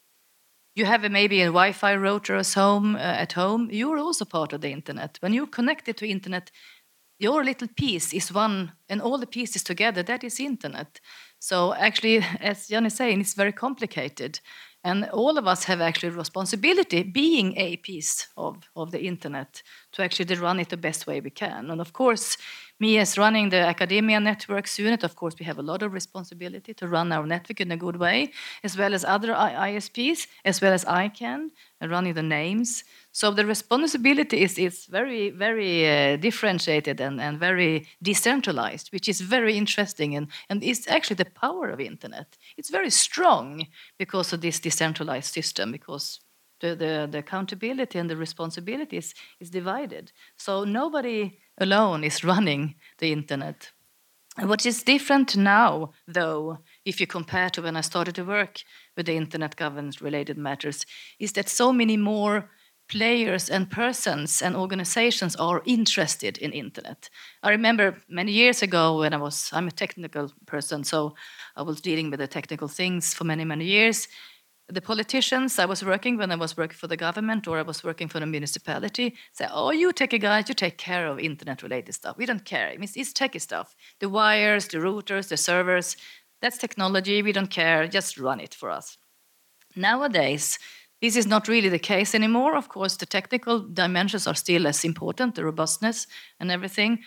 You 0.75 0.85
have 0.85 1.05
a, 1.05 1.09
maybe 1.09 1.41
a 1.41 1.47
Wi-Fi 1.47 1.95
router 1.97 2.37
at 2.37 2.53
home. 2.53 2.97
Uh, 2.97 2.99
at 2.99 3.33
home, 3.33 3.71
you're 3.73 3.99
also 3.99 4.27
part 4.27 4.53
of 4.53 4.61
the 4.61 4.71
internet. 4.71 5.17
When 5.21 5.33
you're 5.33 5.47
connected 5.47 5.97
to 5.97 6.07
internet, 6.07 6.51
your 7.19 7.45
little 7.45 7.69
piece 7.77 8.13
is 8.13 8.33
one, 8.33 8.73
and 8.89 9.03
all 9.03 9.19
the 9.19 9.27
pieces 9.27 9.63
together, 9.63 10.03
that 10.03 10.25
is 10.25 10.41
internet. 10.41 11.01
So 11.39 11.75
actually, 11.75 12.25
as 12.41 12.69
Jan 12.69 12.87
is 12.87 12.95
saying, 12.95 13.21
it's 13.21 13.35
very 13.35 13.53
complicated. 13.53 14.41
And 14.85 15.07
all 15.11 15.37
of 15.37 15.47
us 15.47 15.65
have 15.65 15.81
actually 15.81 16.11
responsibility, 16.11 17.03
being 17.03 17.57
a 17.57 17.77
piece 17.77 18.29
of, 18.37 18.69
of 18.77 18.93
the 18.93 19.01
internet, 19.01 19.63
to 19.93 20.03
actually 20.03 20.35
run 20.37 20.61
it 20.61 20.69
the 20.69 20.77
best 20.77 21.07
way 21.07 21.21
we 21.21 21.31
can. 21.31 21.71
And 21.71 21.81
of 21.81 21.93
course, 21.93 22.37
me 22.81 22.99
as 22.99 23.19
running 23.19 23.49
the 23.49 23.59
academia 23.59 24.21
network 24.21 24.67
unit, 24.79 25.03
of 25.03 25.17
course, 25.17 25.35
we 25.39 25.45
have 25.45 25.59
a 25.59 25.63
lot 25.63 25.83
of 25.83 25.93
responsibility 25.93 26.75
to 26.75 26.87
run 26.87 27.13
our 27.13 27.27
network 27.27 27.61
in 27.61 27.73
a 27.73 27.77
good 27.77 27.97
way, 27.97 28.33
as 28.63 28.77
well 28.77 28.95
as 28.95 29.05
other 29.05 29.33
ISPs, 29.33 30.27
as 30.45 30.61
well 30.61 30.73
as 30.73 30.85
ICANN, 30.85 31.51
and 31.81 31.91
running 31.91 32.15
the 32.15 32.23
names. 32.23 32.85
So 33.13 33.31
the 33.31 33.47
responsibility 33.47 34.43
is, 34.43 34.59
is 34.59 34.87
very, 34.87 35.31
very 35.31 35.89
uh, 35.89 36.17
differentiated 36.17 37.01
and, 37.01 37.21
and 37.21 37.39
very 37.39 37.89
decentralized, 38.03 38.93
which 38.93 39.09
is 39.09 39.21
very 39.21 39.57
interesting. 39.57 40.15
And, 40.15 40.29
and 40.49 40.63
it's 40.63 40.87
actually 40.89 41.17
the 41.17 41.31
power 41.31 41.71
of 41.71 41.81
internet. 41.81 42.37
It's 42.57 42.71
very 42.71 42.91
strong 42.91 43.67
because 43.99 44.33
of 44.33 44.41
this 44.41 44.61
decentralized 44.61 45.33
system, 45.33 45.73
because 45.73 46.21
the, 46.61 46.75
the, 46.75 47.09
the 47.11 47.19
accountability 47.19 47.99
and 47.99 48.11
the 48.11 48.17
responsibilities 48.17 49.15
is 49.41 49.51
divided. 49.51 50.13
So 50.37 50.65
nobody 50.65 51.39
alone 51.59 52.05
is 52.05 52.25
running 52.25 52.75
the 52.99 53.13
internet. 53.13 53.71
And 54.37 54.49
what 54.49 54.65
is 54.65 54.85
different 54.85 55.37
now, 55.37 55.91
though, 56.07 56.59
if 56.85 57.01
you 57.01 57.07
compare 57.07 57.51
to 57.51 57.63
when 57.63 57.77
I 57.77 57.81
started 57.81 58.15
to 58.15 58.25
work 58.25 58.61
with 58.97 59.07
the 59.07 59.17
internet 59.17 59.57
governance 59.57 60.01
related 60.01 60.39
matters, 60.39 60.87
is 61.19 61.33
that 61.33 61.49
so 61.49 61.73
many 61.73 61.97
more 61.97 62.49
players 62.89 63.51
and 63.51 63.71
persons 63.71 64.41
and 64.41 64.57
organizations 64.57 65.37
are 65.37 65.63
interested 65.67 66.39
in 66.39 66.53
internet. 66.53 67.11
I 67.43 67.51
remember 67.51 67.99
many 68.09 68.33
years 68.33 68.63
ago 68.63 68.99
when 68.99 69.13
I 69.13 69.19
was 69.19 69.51
I'm 69.53 69.69
a 69.69 69.73
technical 69.73 70.33
person, 70.47 70.85
so 70.85 71.15
I 71.57 71.63
was 71.63 71.81
dealing 71.81 72.11
with 72.11 72.21
the 72.21 72.29
technical 72.29 72.69
things 72.69 73.13
for 73.13 73.25
many 73.25 73.45
many 73.45 73.67
years 73.67 74.09
the 74.71 74.83
politicians 74.83 75.59
I 75.59 75.65
was 75.65 75.83
working 75.83 76.19
when 76.19 76.31
I 76.31 76.37
was 76.37 76.57
working 76.57 76.77
for 76.77 76.87
the 76.87 76.97
government 76.97 77.49
or 77.49 77.59
I 77.59 77.63
was 77.63 77.83
working 77.83 78.09
for 78.09 78.21
the 78.21 78.27
municipality 78.27 79.15
say, 79.33 79.47
"Oh, 79.51 79.71
you 79.71 79.93
techie 79.93 80.21
guys, 80.21 80.49
you 80.49 80.55
take 80.55 80.77
care 80.77 81.07
of 81.07 81.19
internet-related 81.19 81.95
stuff. 81.95 82.19
We 82.19 82.27
don't 82.27 82.45
care. 82.45 82.69
It's, 82.69 82.97
it's 82.97 83.13
techie 83.13 83.41
stuff. 83.41 83.75
The 84.01 84.09
wires, 84.09 84.69
the 84.69 84.79
routers, 84.79 85.29
the 85.29 85.37
servers. 85.37 85.97
That's 86.43 86.59
technology. 86.59 87.23
We 87.23 87.33
don't 87.33 87.51
care. 87.51 87.89
Just 87.89 88.19
run 88.19 88.41
it 88.41 88.55
for 88.55 88.71
us." 88.71 88.99
Nowadays, 89.75 90.59
this 91.01 91.17
is 91.17 91.27
not 91.27 91.49
really 91.49 91.69
the 91.69 91.79
case 91.79 92.15
anymore. 92.15 92.57
Of 92.57 92.69
course, 92.69 92.97
the 92.97 93.07
technical 93.07 93.61
dimensions 93.61 94.27
are 94.27 94.35
still 94.35 94.67
as 94.67 94.85
important, 94.85 95.35
the 95.35 95.45
robustness 95.45 96.07
and 96.41 96.51
everything. 96.51 96.99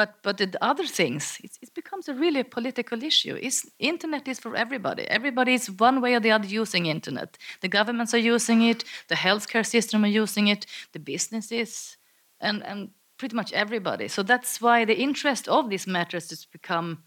But 0.00 0.22
but 0.22 0.38
the 0.38 0.56
other 0.62 0.86
things, 0.86 1.38
it, 1.44 1.74
becomes 1.74 2.08
a 2.08 2.14
really 2.14 2.42
political 2.42 3.02
issue. 3.02 3.36
Internet 3.78 4.28
is 4.28 4.40
for 4.40 4.56
everybody. 4.56 5.02
Everybody 5.02 5.52
is 5.52 5.70
one 5.70 6.00
way 6.00 6.14
or 6.14 6.20
the 6.20 6.30
other 6.30 6.48
using 6.48 6.86
internet. 6.86 7.36
The 7.60 7.68
governments 7.68 8.14
are 8.14 8.34
using 8.34 8.62
it. 8.62 8.84
The 9.08 9.14
healthcare 9.14 9.66
system 9.66 10.02
are 10.04 10.22
using 10.22 10.48
it. 10.48 10.64
The 10.92 11.00
businesses, 11.00 11.98
and 12.40 12.64
and 12.64 12.90
pretty 13.18 13.36
much 13.36 13.52
everybody. 13.52 14.08
So 14.08 14.22
that's 14.22 14.58
why 14.62 14.86
the 14.86 14.98
interest 14.98 15.48
of 15.48 15.68
these 15.68 15.86
matters 15.86 16.30
has 16.30 16.46
become 16.46 17.02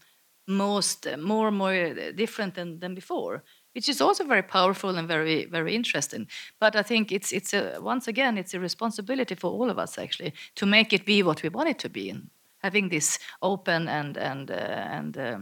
most 0.46 1.06
uh, 1.06 1.16
more 1.16 1.48
and 1.48 1.56
more 1.56 1.74
uh, 1.74 2.12
different 2.14 2.54
than, 2.54 2.78
than 2.78 2.94
before 2.94 3.42
which 3.74 3.88
is 3.88 4.00
also 4.00 4.24
very 4.24 4.42
powerful 4.42 4.98
and 4.98 5.08
very 5.08 5.46
very 5.46 5.74
interesting 5.74 6.28
but 6.60 6.76
i 6.76 6.82
think 6.82 7.10
it's 7.10 7.32
it's 7.32 7.54
a, 7.54 7.78
once 7.80 8.08
again 8.08 8.36
it's 8.36 8.54
a 8.54 8.60
responsibility 8.60 9.34
for 9.34 9.50
all 9.50 9.70
of 9.70 9.78
us 9.78 9.98
actually 9.98 10.34
to 10.54 10.66
make 10.66 10.92
it 10.92 11.06
be 11.06 11.22
what 11.22 11.42
we 11.42 11.48
want 11.48 11.68
it 11.68 11.78
to 11.78 11.88
be 11.88 12.10
and 12.10 12.28
having 12.64 12.88
this 12.88 13.18
open 13.40 13.88
and 13.88 14.16
and 14.16 14.50
uh, 14.50 14.96
and 14.96 15.16
uh, 15.16 15.38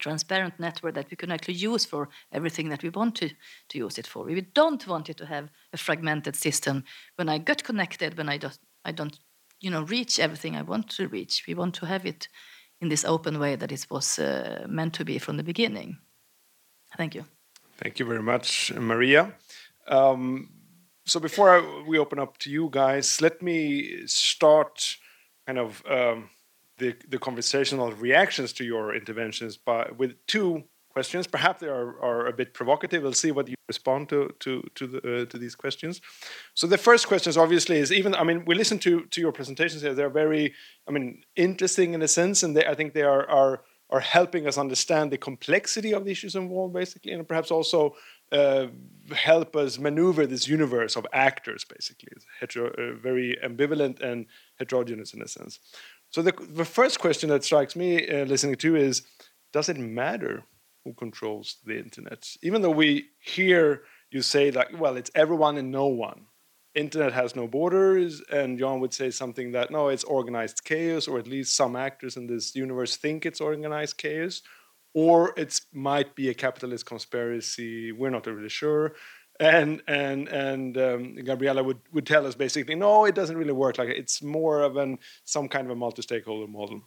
transparent 0.00 0.58
network 0.58 0.94
that 0.94 1.10
we 1.10 1.16
can 1.16 1.30
actually 1.30 1.54
use 1.54 1.84
for 1.84 2.08
everything 2.32 2.70
that 2.70 2.82
we 2.82 2.88
want 2.90 3.14
to, 3.14 3.28
to 3.68 3.78
use 3.78 3.98
it 3.98 4.06
for. 4.06 4.24
We 4.24 4.40
don't 4.54 4.86
want 4.86 5.08
it 5.08 5.16
to 5.18 5.26
have 5.26 5.48
a 5.72 5.76
fragmented 5.76 6.34
system. 6.36 6.84
When 7.16 7.28
I 7.28 7.38
get 7.38 7.62
connected, 7.62 8.16
when 8.16 8.28
I 8.28 8.38
don't, 8.38 8.58
I 8.84 8.92
don't, 8.92 9.18
you 9.60 9.70
know, 9.70 9.82
reach 9.82 10.18
everything 10.18 10.56
I 10.56 10.62
want 10.62 10.88
to 10.96 11.08
reach. 11.08 11.44
We 11.46 11.54
want 11.54 11.74
to 11.74 11.86
have 11.86 12.06
it 12.06 12.28
in 12.80 12.88
this 12.88 13.04
open 13.04 13.38
way 13.38 13.56
that 13.56 13.72
it 13.72 13.86
was 13.90 14.18
uh, 14.18 14.66
meant 14.68 14.94
to 14.94 15.04
be 15.04 15.18
from 15.18 15.36
the 15.36 15.44
beginning. 15.44 15.98
Thank 16.96 17.14
you. 17.14 17.24
Thank 17.76 17.98
you 17.98 18.06
very 18.06 18.22
much, 18.22 18.72
Maria. 18.72 19.34
Um, 19.86 20.48
so 21.06 21.20
before 21.20 21.50
I, 21.50 21.84
we 21.86 21.98
open 21.98 22.18
up 22.18 22.38
to 22.38 22.50
you 22.50 22.68
guys, 22.70 23.20
let 23.20 23.42
me 23.42 24.06
start 24.06 24.96
kind 25.46 25.58
of. 25.58 25.82
Um, 25.86 26.30
the, 26.80 26.96
the 27.08 27.18
conversational 27.18 27.92
reactions 27.92 28.52
to 28.54 28.64
your 28.64 28.94
interventions 29.00 29.56
by, 29.56 29.88
with 29.96 30.12
two 30.26 30.64
questions. 30.90 31.26
Perhaps 31.26 31.60
they 31.60 31.68
are, 31.68 31.90
are 32.02 32.26
a 32.26 32.32
bit 32.32 32.52
provocative. 32.52 33.02
We'll 33.02 33.12
see 33.12 33.30
what 33.30 33.48
you 33.48 33.54
respond 33.68 34.08
to 34.08 34.34
to 34.44 34.62
to, 34.74 34.86
the, 34.92 34.98
uh, 34.98 35.24
to 35.26 35.38
these 35.38 35.54
questions. 35.54 36.00
So 36.54 36.66
the 36.66 36.78
first 36.88 37.06
question 37.06 37.30
is 37.30 37.36
obviously 37.36 37.76
is 37.78 37.92
even 37.92 38.12
I 38.14 38.24
mean 38.24 38.44
we 38.44 38.54
listen 38.54 38.78
to 38.86 38.92
to 39.12 39.20
your 39.20 39.32
presentations 39.32 39.82
here. 39.82 39.94
They're 39.94 40.18
very 40.24 40.44
I 40.88 40.90
mean 40.94 41.06
interesting 41.36 41.94
in 41.94 42.02
a 42.02 42.08
sense, 42.08 42.42
and 42.44 42.56
they, 42.56 42.66
I 42.72 42.74
think 42.74 42.88
they 42.92 43.08
are 43.14 43.24
are 43.40 43.62
are 43.90 44.00
helping 44.00 44.46
us 44.46 44.56
understand 44.56 45.10
the 45.10 45.18
complexity 45.18 45.92
of 45.92 46.04
the 46.04 46.12
issues 46.12 46.34
involved, 46.36 46.72
basically, 46.72 47.12
and 47.12 47.26
perhaps 47.26 47.50
also 47.50 47.96
uh, 48.30 48.66
help 49.12 49.56
us 49.56 49.78
maneuver 49.78 50.26
this 50.26 50.46
universe 50.46 50.96
of 50.96 51.04
actors, 51.12 51.64
basically, 51.64 52.08
it's 52.12 52.24
hetero, 52.38 52.68
uh, 52.68 52.94
very 53.02 53.36
ambivalent 53.44 54.00
and 54.00 54.26
heterogeneous 54.58 55.12
in 55.12 55.22
a 55.22 55.28
sense. 55.28 55.58
So 56.10 56.22
the, 56.22 56.32
the 56.32 56.64
first 56.64 56.98
question 56.98 57.30
that 57.30 57.44
strikes 57.44 57.76
me 57.76 58.08
uh, 58.08 58.24
listening 58.24 58.56
to 58.56 58.76
is, 58.76 59.02
does 59.52 59.68
it 59.68 59.78
matter 59.78 60.44
who 60.84 60.92
controls 60.94 61.56
the 61.64 61.78
internet? 61.78 62.28
Even 62.42 62.62
though 62.62 62.70
we 62.70 63.06
hear 63.20 63.82
you 64.10 64.22
say 64.22 64.50
like, 64.50 64.68
well, 64.78 64.96
it's 64.96 65.10
everyone 65.14 65.56
and 65.56 65.70
no 65.70 65.86
one. 65.86 66.26
internet 66.74 67.12
has 67.12 67.34
no 67.34 67.46
borders, 67.46 68.22
and 68.30 68.58
Jan 68.58 68.80
would 68.80 68.94
say 68.94 69.10
something 69.10 69.52
that 69.52 69.70
no, 69.70 69.88
it's 69.88 70.04
organized 70.04 70.64
chaos, 70.64 71.08
or 71.08 71.18
at 71.18 71.26
least 71.26 71.56
some 71.56 71.76
actors 71.76 72.16
in 72.16 72.26
this 72.26 72.54
universe 72.54 72.96
think 72.96 73.26
it's 73.26 73.40
organized 73.40 73.96
chaos, 73.98 74.42
or 74.94 75.32
it 75.36 75.60
might 75.72 76.14
be 76.14 76.28
a 76.28 76.34
capitalist 76.34 76.86
conspiracy. 76.86 77.92
We're 77.92 78.10
not 78.10 78.26
really 78.26 78.48
sure. 78.48 78.94
And 79.40 79.82
and 79.88 80.28
and 80.28 80.76
um, 80.76 81.14
Gabriella 81.14 81.62
would, 81.64 81.80
would 81.92 82.06
tell 82.06 82.26
us 82.26 82.34
basically, 82.34 82.74
no, 82.74 83.06
it 83.06 83.14
doesn't 83.14 83.38
really 83.38 83.54
work 83.54 83.78
like 83.78 83.88
it. 83.88 83.96
It's 83.96 84.22
more 84.22 84.60
of 84.60 84.76
an 84.76 84.98
some 85.24 85.48
kind 85.48 85.66
of 85.66 85.70
a 85.70 85.76
multi-stakeholder 85.76 86.46
model. 86.46 86.82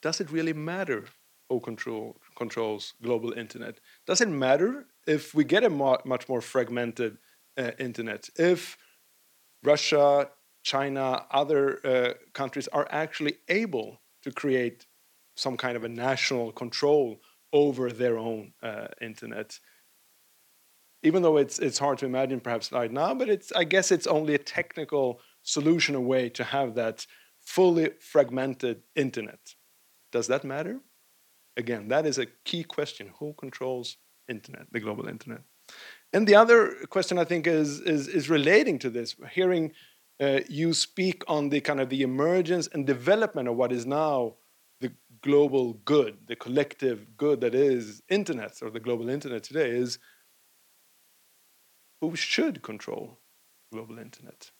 Does 0.00 0.20
it 0.22 0.30
really 0.30 0.54
matter 0.54 1.04
who 1.50 1.60
control 1.60 2.16
controls 2.34 2.94
global 3.02 3.32
internet? 3.32 3.78
Does 4.06 4.22
it 4.22 4.28
matter 4.30 4.86
if 5.06 5.34
we 5.34 5.44
get 5.44 5.62
a 5.62 5.68
much 5.68 6.28
more 6.30 6.40
fragmented 6.40 7.18
uh, 7.58 7.72
internet? 7.78 8.30
If 8.36 8.78
Russia, 9.62 10.30
China, 10.62 11.26
other 11.30 11.86
uh, 11.86 12.14
countries 12.32 12.68
are 12.68 12.88
actually 12.90 13.34
able 13.48 14.00
to 14.22 14.30
create 14.32 14.86
some 15.36 15.58
kind 15.58 15.76
of 15.76 15.84
a 15.84 15.88
national 15.88 16.52
control 16.52 17.20
over 17.52 17.90
their 17.90 18.16
own 18.16 18.52
uh, 18.62 18.88
internet. 19.00 19.58
Even 21.02 21.22
though 21.22 21.38
it's 21.38 21.58
it's 21.58 21.78
hard 21.78 21.98
to 21.98 22.06
imagine 22.06 22.40
perhaps 22.40 22.72
right 22.72 22.92
now, 22.92 23.14
but 23.14 23.28
it's 23.28 23.52
I 23.52 23.64
guess 23.64 23.90
it's 23.90 24.06
only 24.06 24.34
a 24.34 24.38
technical 24.38 25.20
solution 25.42 25.94
a 25.94 26.00
way 26.00 26.28
to 26.30 26.44
have 26.44 26.74
that 26.74 27.06
fully 27.40 27.90
fragmented 28.00 28.82
internet. 28.94 29.40
Does 30.12 30.26
that 30.26 30.44
matter? 30.44 30.80
Again, 31.56 31.88
that 31.88 32.06
is 32.06 32.18
a 32.18 32.26
key 32.44 32.64
question. 32.64 33.12
Who 33.18 33.34
controls 33.34 33.96
internet, 34.28 34.66
the 34.72 34.80
global 34.80 35.08
internet? 35.08 35.42
And 36.12 36.26
the 36.26 36.34
other 36.34 36.74
question 36.90 37.18
I 37.18 37.24
think 37.24 37.46
is 37.46 37.80
is, 37.80 38.08
is 38.08 38.28
relating 38.28 38.78
to 38.80 38.90
this. 38.90 39.16
Hearing 39.32 39.72
uh, 40.20 40.40
you 40.48 40.74
speak 40.74 41.22
on 41.28 41.48
the 41.48 41.60
kind 41.60 41.80
of 41.80 41.88
the 41.88 42.02
emergence 42.02 42.68
and 42.72 42.86
development 42.86 43.48
of 43.48 43.56
what 43.56 43.72
is 43.72 43.86
now 43.86 44.34
the 44.80 44.92
global 45.22 45.74
good, 45.84 46.18
the 46.26 46.36
collective 46.36 47.16
good 47.16 47.40
that 47.40 47.54
is 47.54 48.02
internet 48.08 48.58
or 48.62 48.70
the 48.70 48.80
global 48.80 49.08
internet 49.08 49.42
today 49.42 49.70
is 49.70 49.98
who 52.00 52.16
should 52.16 52.62
control 52.62 53.20
global 53.72 53.98
internet. 53.98 54.50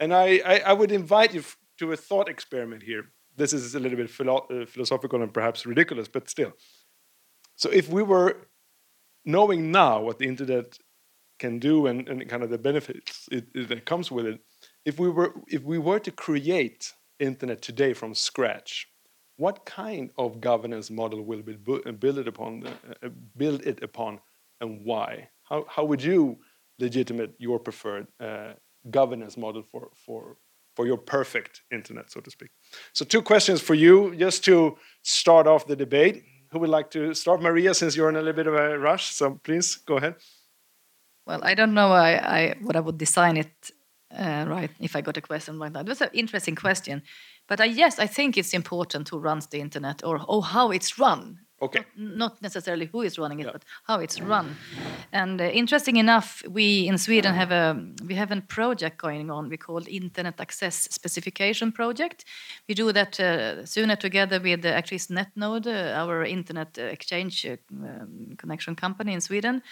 And 0.00 0.12
I, 0.12 0.40
I, 0.44 0.58
I 0.66 0.72
would 0.72 0.92
invite 0.92 1.34
you 1.34 1.44
to 1.78 1.92
a 1.92 1.96
thought 1.96 2.28
experiment 2.28 2.82
here. 2.82 3.04
This 3.36 3.52
is 3.52 3.74
a 3.74 3.80
little 3.80 3.96
bit 3.96 4.10
philo 4.10 4.46
uh, 4.50 4.66
philosophical 4.66 5.22
and 5.22 5.32
perhaps 5.32 5.66
ridiculous, 5.66 6.08
but 6.08 6.28
still. 6.28 6.52
So 7.54 7.70
if 7.70 7.88
we 7.88 8.02
were 8.02 8.48
knowing 9.24 9.70
now 9.70 10.00
what 10.02 10.18
the 10.18 10.26
internet 10.26 10.78
can 11.38 11.58
do 11.58 11.86
and, 11.86 12.08
and 12.08 12.26
kind 12.28 12.42
of 12.42 12.50
the 12.50 12.58
benefits 12.58 13.28
it, 13.30 13.46
it, 13.54 13.68
that 13.68 13.84
comes 13.84 14.10
with 14.10 14.26
it, 14.26 14.40
if 14.84 14.98
we 14.98 15.10
were 15.10 15.34
if 15.48 15.62
we 15.62 15.78
were 15.78 15.98
to 15.98 16.10
create 16.10 16.92
internet 17.18 17.60
today 17.62 17.92
from 17.92 18.14
scratch, 18.14 18.88
what 19.36 19.66
kind 19.66 20.10
of 20.16 20.40
governance 20.40 20.90
model 20.90 21.22
will 21.22 21.42
be 21.42 21.54
build 21.54 22.18
it 22.18 22.28
upon, 22.28 22.66
uh, 22.66 23.08
build 23.36 23.66
it 23.66 23.82
upon, 23.82 24.20
and 24.60 24.84
why? 24.84 25.28
How, 25.44 25.66
how 25.68 25.84
would 25.84 26.02
you 26.02 26.38
legitimate 26.78 27.34
your 27.38 27.58
preferred 27.58 28.06
uh, 28.20 28.52
governance 28.90 29.36
model 29.36 29.62
for, 29.62 29.88
for, 29.94 30.36
for 30.74 30.86
your 30.86 30.98
perfect 30.98 31.62
internet, 31.70 32.10
so 32.10 32.20
to 32.20 32.30
speak? 32.30 32.50
So 32.92 33.04
two 33.04 33.22
questions 33.22 33.60
for 33.60 33.74
you, 33.74 34.14
just 34.16 34.44
to 34.44 34.76
start 35.02 35.46
off 35.46 35.66
the 35.66 35.76
debate. 35.76 36.24
Who 36.50 36.60
would 36.60 36.70
like 36.70 36.90
to 36.92 37.12
start? 37.14 37.42
Maria, 37.42 37.74
since 37.74 37.96
you're 37.96 38.08
in 38.08 38.16
a 38.16 38.20
little 38.20 38.32
bit 38.32 38.46
of 38.46 38.54
a 38.54 38.78
rush, 38.78 39.12
so 39.12 39.40
please 39.42 39.76
go 39.76 39.96
ahead. 39.96 40.14
Well, 41.26 41.40
I 41.42 41.54
don't 41.54 41.74
know 41.74 41.90
I, 41.90 42.38
I, 42.38 42.54
what 42.62 42.76
I 42.76 42.80
would 42.80 42.98
design 42.98 43.36
it 43.36 43.52
uh, 44.16 44.44
right 44.48 44.70
if 44.78 44.94
I 44.94 45.00
got 45.00 45.16
a 45.16 45.20
question 45.20 45.58
like 45.58 45.72
that. 45.72 45.86
It 45.86 45.88
was 45.88 46.00
an 46.00 46.10
interesting 46.12 46.54
question. 46.54 47.02
But 47.48 47.60
I, 47.60 47.64
yes, 47.64 47.98
I 47.98 48.06
think 48.06 48.36
it's 48.36 48.54
important 48.54 49.08
who 49.08 49.18
runs 49.18 49.48
the 49.48 49.60
internet 49.60 50.04
or, 50.04 50.20
or 50.28 50.42
how 50.42 50.70
it's 50.70 50.98
run. 50.98 51.40
Okay. 51.62 51.80
Not, 51.96 52.16
not 52.16 52.42
necessarily 52.42 52.86
who 52.86 53.00
is 53.00 53.18
running 53.18 53.40
it, 53.40 53.46
yeah. 53.46 53.52
but 53.52 53.64
how 53.84 54.00
it's 54.00 54.20
run. 54.20 54.56
And 55.12 55.40
uh, 55.40 55.44
interesting 55.44 55.96
enough, 55.96 56.42
we 56.48 56.86
in 56.86 56.98
Sweden 56.98 57.34
have 57.34 57.50
a 57.50 57.82
we 58.06 58.14
have 58.14 58.30
a 58.30 58.40
project 58.42 58.98
going 58.98 59.30
on. 59.30 59.48
We 59.48 59.56
call 59.56 59.82
Internet 59.88 60.40
Access 60.40 60.88
Specification 60.90 61.72
Project. 61.72 62.26
We 62.68 62.74
do 62.74 62.92
that 62.92 63.18
uh, 63.18 63.64
Sunet 63.64 64.00
together 64.00 64.38
with 64.38 64.66
uh, 64.66 64.68
actually 64.68 64.98
Netnod, 64.98 65.66
uh, 65.66 65.98
our 65.98 66.24
internet 66.24 66.76
exchange 66.76 67.46
uh, 67.46 67.56
um, 67.72 68.34
connection 68.36 68.76
company 68.76 69.14
in 69.14 69.20
Sweden 69.22 69.62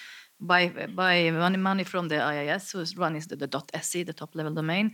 by 0.40 0.68
by 0.94 1.30
money, 1.30 1.58
money 1.58 1.84
from 1.84 2.08
the 2.08 2.16
IIS, 2.16 2.72
who's 2.72 2.96
running 2.96 3.22
the, 3.28 3.36
the 3.36 3.62
.se, 3.82 4.04
the 4.04 4.12
top 4.12 4.34
level 4.34 4.54
domain, 4.54 4.92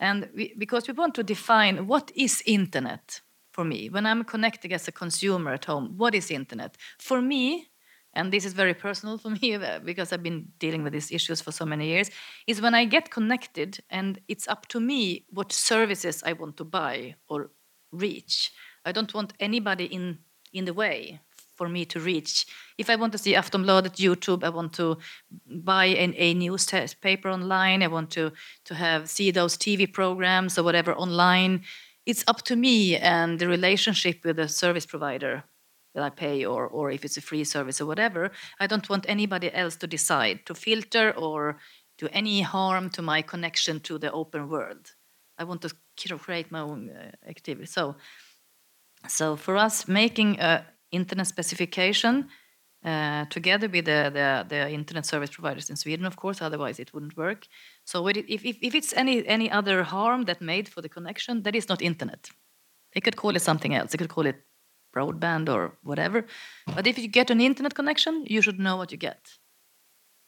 and 0.00 0.28
we, 0.34 0.54
because 0.58 0.86
we 0.86 0.92
want 0.92 1.14
to 1.14 1.22
define 1.22 1.86
what 1.86 2.12
is 2.14 2.42
internet 2.46 3.22
for 3.56 3.64
me 3.64 3.88
when 3.94 4.04
I'm 4.06 4.22
connecting 4.24 4.72
as 4.74 4.86
a 4.88 4.92
consumer 4.92 5.52
at 5.58 5.64
home. 5.64 5.94
What 5.96 6.14
is 6.14 6.30
internet 6.30 6.76
for 6.98 7.18
me? 7.22 7.68
And 8.16 8.32
this 8.32 8.44
is 8.44 8.52
very 8.52 8.74
personal 8.74 9.16
for 9.18 9.30
me 9.40 9.58
because 9.84 10.12
I've 10.12 10.26
been 10.30 10.40
dealing 10.58 10.82
with 10.84 10.92
these 10.92 11.10
issues 11.10 11.40
for 11.40 11.52
so 11.52 11.64
many 11.64 11.86
years. 11.92 12.08
Is 12.46 12.60
when 12.60 12.74
I 12.74 12.84
get 12.84 13.10
connected 13.10 13.70
and 13.90 14.20
it's 14.28 14.46
up 14.54 14.62
to 14.72 14.78
me 14.80 15.24
what 15.30 15.52
services 15.52 16.22
I 16.30 16.32
want 16.34 16.56
to 16.58 16.64
buy 16.64 17.16
or 17.28 17.50
reach. 17.92 18.52
I 18.84 18.92
don't 18.92 19.12
want 19.14 19.32
anybody 19.40 19.86
in 19.96 20.18
in 20.52 20.64
the 20.64 20.74
way 20.74 21.20
for 21.56 21.68
me 21.68 21.84
to 21.86 21.98
reach. 21.98 22.46
If 22.78 22.90
I 22.90 22.96
want 22.96 23.12
to 23.12 23.18
see 23.18 23.34
Aftonbladet, 23.34 23.96
YouTube, 23.96 24.44
I 24.44 24.50
want 24.50 24.72
to 24.74 24.98
buy 25.46 25.86
an, 25.86 26.14
a 26.16 26.34
newspaper 26.34 27.30
online, 27.30 27.82
I 27.82 27.88
want 27.88 28.10
to, 28.10 28.32
to 28.66 28.74
have 28.74 29.08
see 29.08 29.30
those 29.30 29.56
TV 29.56 29.90
programs 29.90 30.58
or 30.58 30.62
whatever 30.62 30.94
online, 30.94 31.62
it's 32.06 32.24
up 32.26 32.42
to 32.42 32.56
me 32.56 32.96
and 32.96 33.38
the 33.38 33.48
relationship 33.48 34.24
with 34.24 34.36
the 34.36 34.48
service 34.48 34.86
provider 34.86 35.44
that 35.94 36.04
I 36.04 36.10
pay 36.10 36.44
or, 36.44 36.66
or 36.66 36.90
if 36.90 37.04
it's 37.04 37.16
a 37.16 37.20
free 37.20 37.44
service 37.44 37.80
or 37.80 37.86
whatever. 37.86 38.30
I 38.60 38.66
don't 38.66 38.88
want 38.88 39.06
anybody 39.08 39.52
else 39.52 39.76
to 39.76 39.86
decide 39.86 40.46
to 40.46 40.54
filter 40.54 41.12
or 41.16 41.58
do 41.98 42.08
any 42.12 42.42
harm 42.42 42.90
to 42.90 43.02
my 43.02 43.22
connection 43.22 43.80
to 43.80 43.98
the 43.98 44.12
open 44.12 44.48
world. 44.48 44.92
I 45.38 45.44
want 45.44 45.62
to 45.62 46.18
create 46.18 46.50
my 46.50 46.60
own 46.60 46.90
uh, 46.90 47.10
activity. 47.28 47.66
So, 47.66 47.96
so 49.08 49.36
for 49.36 49.56
us, 49.56 49.88
making 49.88 50.38
a 50.38 50.66
internet 50.92 51.26
specification 51.26 52.28
uh, 52.84 53.24
together 53.26 53.68
with 53.68 53.86
the, 53.86 54.10
the, 54.12 54.46
the, 54.48 54.70
internet 54.70 55.04
service 55.04 55.30
providers 55.30 55.68
in 55.70 55.76
Sweden, 55.76 56.06
of 56.06 56.16
course, 56.16 56.40
otherwise 56.40 56.78
it 56.78 56.94
wouldn't 56.94 57.16
work. 57.16 57.46
So 57.86 58.08
if, 58.08 58.16
if, 58.28 58.44
if 58.44 58.74
it's 58.74 58.92
any, 58.94 59.26
any 59.26 59.48
other 59.50 59.84
harm 59.84 60.24
that 60.24 60.40
made 60.40 60.68
for 60.68 60.82
the 60.82 60.88
connection, 60.88 61.42
that 61.44 61.54
is 61.54 61.68
not 61.68 61.80
internet. 61.80 62.28
They 62.92 63.00
could 63.00 63.16
call 63.16 63.36
it 63.36 63.42
something 63.42 63.74
else. 63.74 63.92
They 63.92 63.98
could 63.98 64.08
call 64.08 64.26
it 64.26 64.36
broadband 64.94 65.48
or 65.48 65.72
whatever. 65.82 66.26
But 66.74 66.86
if 66.86 66.98
you 66.98 67.06
get 67.06 67.30
an 67.30 67.40
internet 67.40 67.74
connection, 67.74 68.24
you 68.28 68.42
should 68.42 68.58
know 68.58 68.76
what 68.76 68.90
you 68.90 68.98
get. 68.98 69.20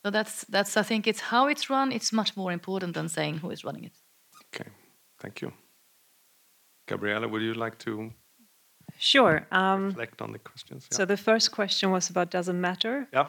So 0.04 0.10
that's, 0.10 0.44
that's 0.44 0.76
I 0.76 0.82
think 0.84 1.06
it's 1.08 1.20
how 1.20 1.48
it's 1.48 1.68
run. 1.68 1.90
It's 1.90 2.12
much 2.12 2.36
more 2.36 2.52
important 2.52 2.94
than 2.94 3.08
saying 3.08 3.38
who 3.38 3.50
is 3.50 3.64
running 3.64 3.84
it. 3.84 3.96
Okay, 4.54 4.70
thank 5.18 5.42
you. 5.42 5.52
Gabriella, 6.86 7.26
would 7.26 7.42
you 7.42 7.54
like 7.54 7.78
to 7.78 8.12
Sure. 8.98 9.46
Um, 9.52 9.86
reflect 9.86 10.22
on 10.22 10.32
the 10.32 10.38
questions. 10.38 10.88
Yeah. 10.90 10.96
So 10.96 11.04
the 11.04 11.16
first 11.16 11.52
question 11.52 11.90
was 11.90 12.08
about 12.10 12.30
doesn't 12.30 12.60
matter. 12.60 13.06
Yeah. 13.12 13.28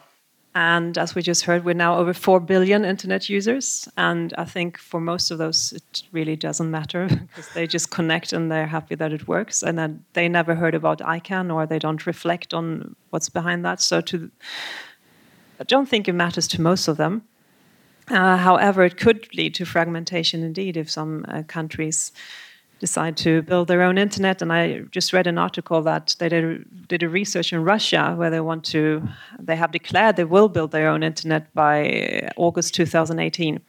And 0.55 0.97
as 0.97 1.13
we 1.13 1.21
just 1.21 1.43
heard, 1.43 1.63
we're 1.63 1.75
now 1.75 1.97
over 1.97 2.13
4 2.13 2.39
billion 2.39 2.83
internet 2.83 3.29
users. 3.29 3.87
And 3.97 4.33
I 4.37 4.45
think 4.45 4.79
for 4.79 4.99
most 4.99 5.29
of 5.29 5.37
those, 5.37 5.73
it 5.73 6.03
really 6.11 6.35
doesn't 6.35 6.71
matter 6.71 7.07
because 7.27 7.49
they 7.53 7.67
just 7.67 7.91
connect 7.91 8.33
and 8.33 8.51
they're 8.51 8.67
happy 8.67 8.95
that 8.95 9.13
it 9.13 9.27
works. 9.27 9.61
And 9.61 9.77
then 9.77 10.03
they 10.13 10.27
never 10.27 10.55
heard 10.55 10.73
about 10.73 10.99
ICANN 10.99 11.53
or 11.53 11.67
they 11.67 11.79
don't 11.79 12.05
reflect 12.07 12.53
on 12.53 12.95
what's 13.11 13.29
behind 13.29 13.63
that. 13.65 13.79
So 13.79 14.01
to, 14.01 14.31
I 15.59 15.63
don't 15.65 15.87
think 15.87 16.07
it 16.07 16.13
matters 16.13 16.47
to 16.49 16.61
most 16.61 16.87
of 16.87 16.97
them. 16.97 17.23
Uh, 18.09 18.37
however, 18.37 18.83
it 18.83 18.97
could 18.97 19.27
lead 19.35 19.53
to 19.53 19.65
fragmentation 19.65 20.41
indeed 20.41 20.77
if 20.77 20.89
some 20.89 21.25
uh, 21.27 21.43
countries 21.43 22.11
decide 22.79 23.17
to 23.17 23.41
build 23.43 23.67
their 23.67 23.81
own 23.81 23.97
internet. 23.97 24.41
And 24.41 24.51
I 24.51 24.79
just 24.91 25.13
read 25.13 25.27
an 25.27 25.37
article 25.37 25.81
that 25.83 26.15
they 26.19 26.29
did, 26.29 26.87
did 26.87 27.03
a 27.03 27.09
research 27.09 27.53
in 27.53 27.63
Russia 27.63 28.13
where 28.17 28.29
they 28.29 28.39
want 28.39 28.63
to, 28.65 29.07
they 29.37 29.55
have 29.55 29.71
declared 29.71 30.15
they 30.15 30.23
will 30.23 30.49
build 30.49 30.71
their 30.71 30.89
own 30.89 31.03
internet 31.03 31.53
by 31.53 32.29
August 32.37 32.73
2018. 32.75 33.59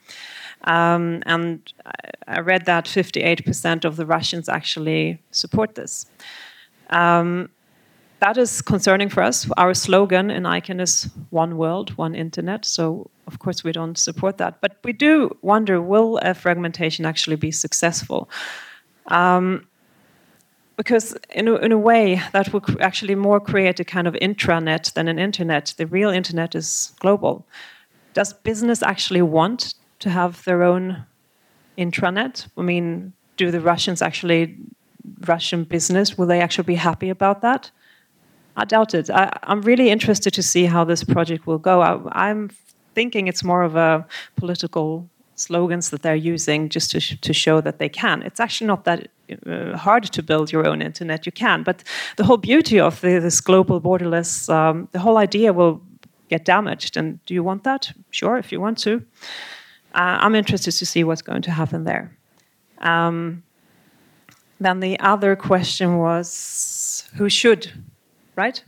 Um, 0.64 1.22
and 1.26 1.72
I 2.28 2.40
read 2.40 2.66
that 2.66 2.84
58% 2.84 3.84
of 3.84 3.96
the 3.96 4.06
Russians 4.06 4.48
actually 4.48 5.20
support 5.30 5.74
this. 5.74 6.06
Um, 6.90 7.50
that 8.20 8.36
is 8.36 8.60
concerning 8.60 9.08
for 9.08 9.22
us. 9.22 9.50
Our 9.56 9.72
slogan 9.72 10.30
in 10.30 10.42
ICANN 10.42 10.80
is 10.80 11.08
one 11.30 11.56
world, 11.56 11.96
one 11.96 12.14
internet. 12.14 12.66
So, 12.66 13.10
of 13.26 13.38
course, 13.38 13.64
we 13.64 13.72
don't 13.72 13.96
support 13.96 14.36
that. 14.36 14.60
But 14.60 14.76
we 14.84 14.92
do 14.92 15.34
wonder 15.40 15.80
will 15.80 16.20
fragmentation 16.34 17.06
actually 17.06 17.36
be 17.36 17.50
successful? 17.50 18.28
Um, 19.10 19.66
because 20.80 21.14
in 21.28 21.46
a, 21.46 21.56
in 21.56 21.72
a 21.72 21.78
way 21.78 22.22
that 22.32 22.54
would 22.54 22.80
actually 22.80 23.14
more 23.14 23.38
create 23.38 23.78
a 23.78 23.84
kind 23.84 24.08
of 24.08 24.14
intranet 24.14 24.94
than 24.94 25.08
an 25.08 25.18
internet. 25.18 25.74
The 25.76 25.86
real 25.86 26.08
internet 26.08 26.54
is 26.54 26.94
global. 27.00 27.46
Does 28.14 28.32
business 28.32 28.82
actually 28.82 29.20
want 29.20 29.74
to 29.98 30.08
have 30.08 30.42
their 30.44 30.62
own 30.62 31.04
intranet? 31.76 32.48
I 32.56 32.62
mean, 32.62 33.12
do 33.36 33.50
the 33.50 33.60
Russians 33.60 34.00
actually, 34.00 34.56
Russian 35.26 35.64
business, 35.64 36.16
will 36.16 36.26
they 36.26 36.40
actually 36.40 36.64
be 36.64 36.76
happy 36.76 37.10
about 37.10 37.42
that? 37.42 37.70
I 38.56 38.64
doubt 38.64 38.94
it. 38.94 39.10
I, 39.10 39.38
am 39.42 39.60
really 39.60 39.90
interested 39.90 40.32
to 40.32 40.42
see 40.42 40.64
how 40.64 40.84
this 40.84 41.04
project 41.04 41.46
will 41.46 41.58
go. 41.58 41.82
I, 41.82 42.30
am 42.30 42.48
thinking 42.94 43.28
it's 43.28 43.44
more 43.44 43.62
of 43.64 43.76
a 43.76 44.06
political 44.36 45.09
slogans 45.40 45.90
that 45.90 46.02
they're 46.02 46.32
using 46.34 46.68
just 46.68 46.90
to, 46.90 47.00
sh 47.00 47.16
to 47.20 47.32
show 47.32 47.60
that 47.60 47.78
they 47.78 47.88
can. 47.88 48.22
It's 48.22 48.40
actually 48.40 48.68
not 48.68 48.84
that 48.84 49.08
uh, 49.46 49.76
hard 49.76 50.04
to 50.04 50.22
build 50.22 50.52
your 50.52 50.66
own 50.66 50.82
internet. 50.82 51.26
You 51.26 51.32
can, 51.32 51.62
but 51.62 51.84
the 52.16 52.24
whole 52.24 52.36
beauty 52.36 52.80
of 52.80 53.00
the, 53.00 53.18
this 53.20 53.40
global 53.40 53.80
borderless, 53.80 54.48
um, 54.48 54.88
the 54.92 54.98
whole 54.98 55.18
idea 55.18 55.52
will 55.52 55.80
get 56.28 56.44
damaged. 56.44 56.96
And 56.96 57.18
do 57.26 57.34
you 57.34 57.44
want 57.44 57.64
that? 57.64 57.92
Sure, 58.10 58.38
if 58.38 58.52
you 58.52 58.60
want 58.60 58.78
to. 58.78 59.02
Uh, 59.94 60.18
I'm 60.24 60.34
interested 60.34 60.72
to 60.72 60.86
see 60.86 61.04
what's 61.04 61.22
going 61.22 61.42
to 61.42 61.50
happen 61.50 61.84
there. 61.84 62.16
Um, 62.78 63.42
then 64.60 64.80
the 64.80 64.98
other 65.00 65.36
question 65.36 65.98
was 65.98 67.08
who 67.16 67.28
should, 67.28 67.72
right? 68.36 68.62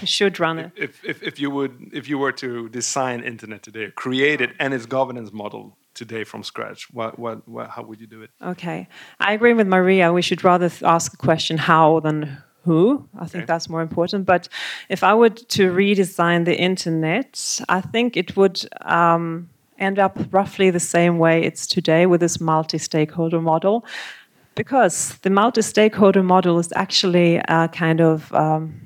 Who 0.00 0.06
should 0.06 0.40
run 0.40 0.58
it? 0.58 0.72
If, 0.76 1.04
if, 1.04 1.22
if 1.22 1.38
you 1.38 1.50
would, 1.50 1.90
if 1.92 2.08
you 2.08 2.18
were 2.18 2.32
to 2.32 2.68
design 2.70 3.22
internet 3.22 3.62
today, 3.62 3.92
create 3.94 4.40
it 4.40 4.50
and 4.58 4.74
its 4.74 4.86
governance 4.86 5.32
model, 5.32 5.76
today 5.94 6.24
from 6.24 6.42
scratch? 6.42 6.92
What, 6.92 7.18
what, 7.18 7.48
what, 7.48 7.70
how 7.70 7.82
would 7.82 8.00
you 8.00 8.06
do 8.06 8.22
it? 8.22 8.30
Okay, 8.42 8.88
I 9.20 9.32
agree 9.32 9.52
with 9.52 9.66
Maria. 9.66 10.12
We 10.12 10.22
should 10.22 10.44
rather 10.44 10.70
ask 10.82 11.10
the 11.10 11.16
question 11.16 11.58
how 11.58 12.00
than 12.00 12.42
who. 12.64 13.06
I 13.16 13.26
think 13.26 13.42
okay. 13.42 13.46
that's 13.46 13.68
more 13.68 13.82
important. 13.82 14.26
But 14.26 14.48
if 14.88 15.04
I 15.04 15.14
were 15.14 15.30
to 15.30 15.72
redesign 15.72 16.44
the 16.44 16.58
internet, 16.58 17.60
I 17.68 17.80
think 17.80 18.16
it 18.16 18.36
would 18.36 18.66
um, 18.82 19.48
end 19.78 19.98
up 19.98 20.18
roughly 20.30 20.70
the 20.70 20.80
same 20.80 21.18
way 21.18 21.42
it's 21.44 21.66
today 21.66 22.06
with 22.06 22.20
this 22.20 22.40
multi 22.40 22.78
stakeholder 22.78 23.40
model. 23.40 23.84
Because 24.54 25.18
the 25.22 25.30
multi 25.30 25.62
stakeholder 25.62 26.22
model 26.22 26.58
is 26.58 26.72
actually 26.76 27.36
a 27.48 27.68
kind 27.68 28.00
of 28.00 28.32
um, 28.32 28.80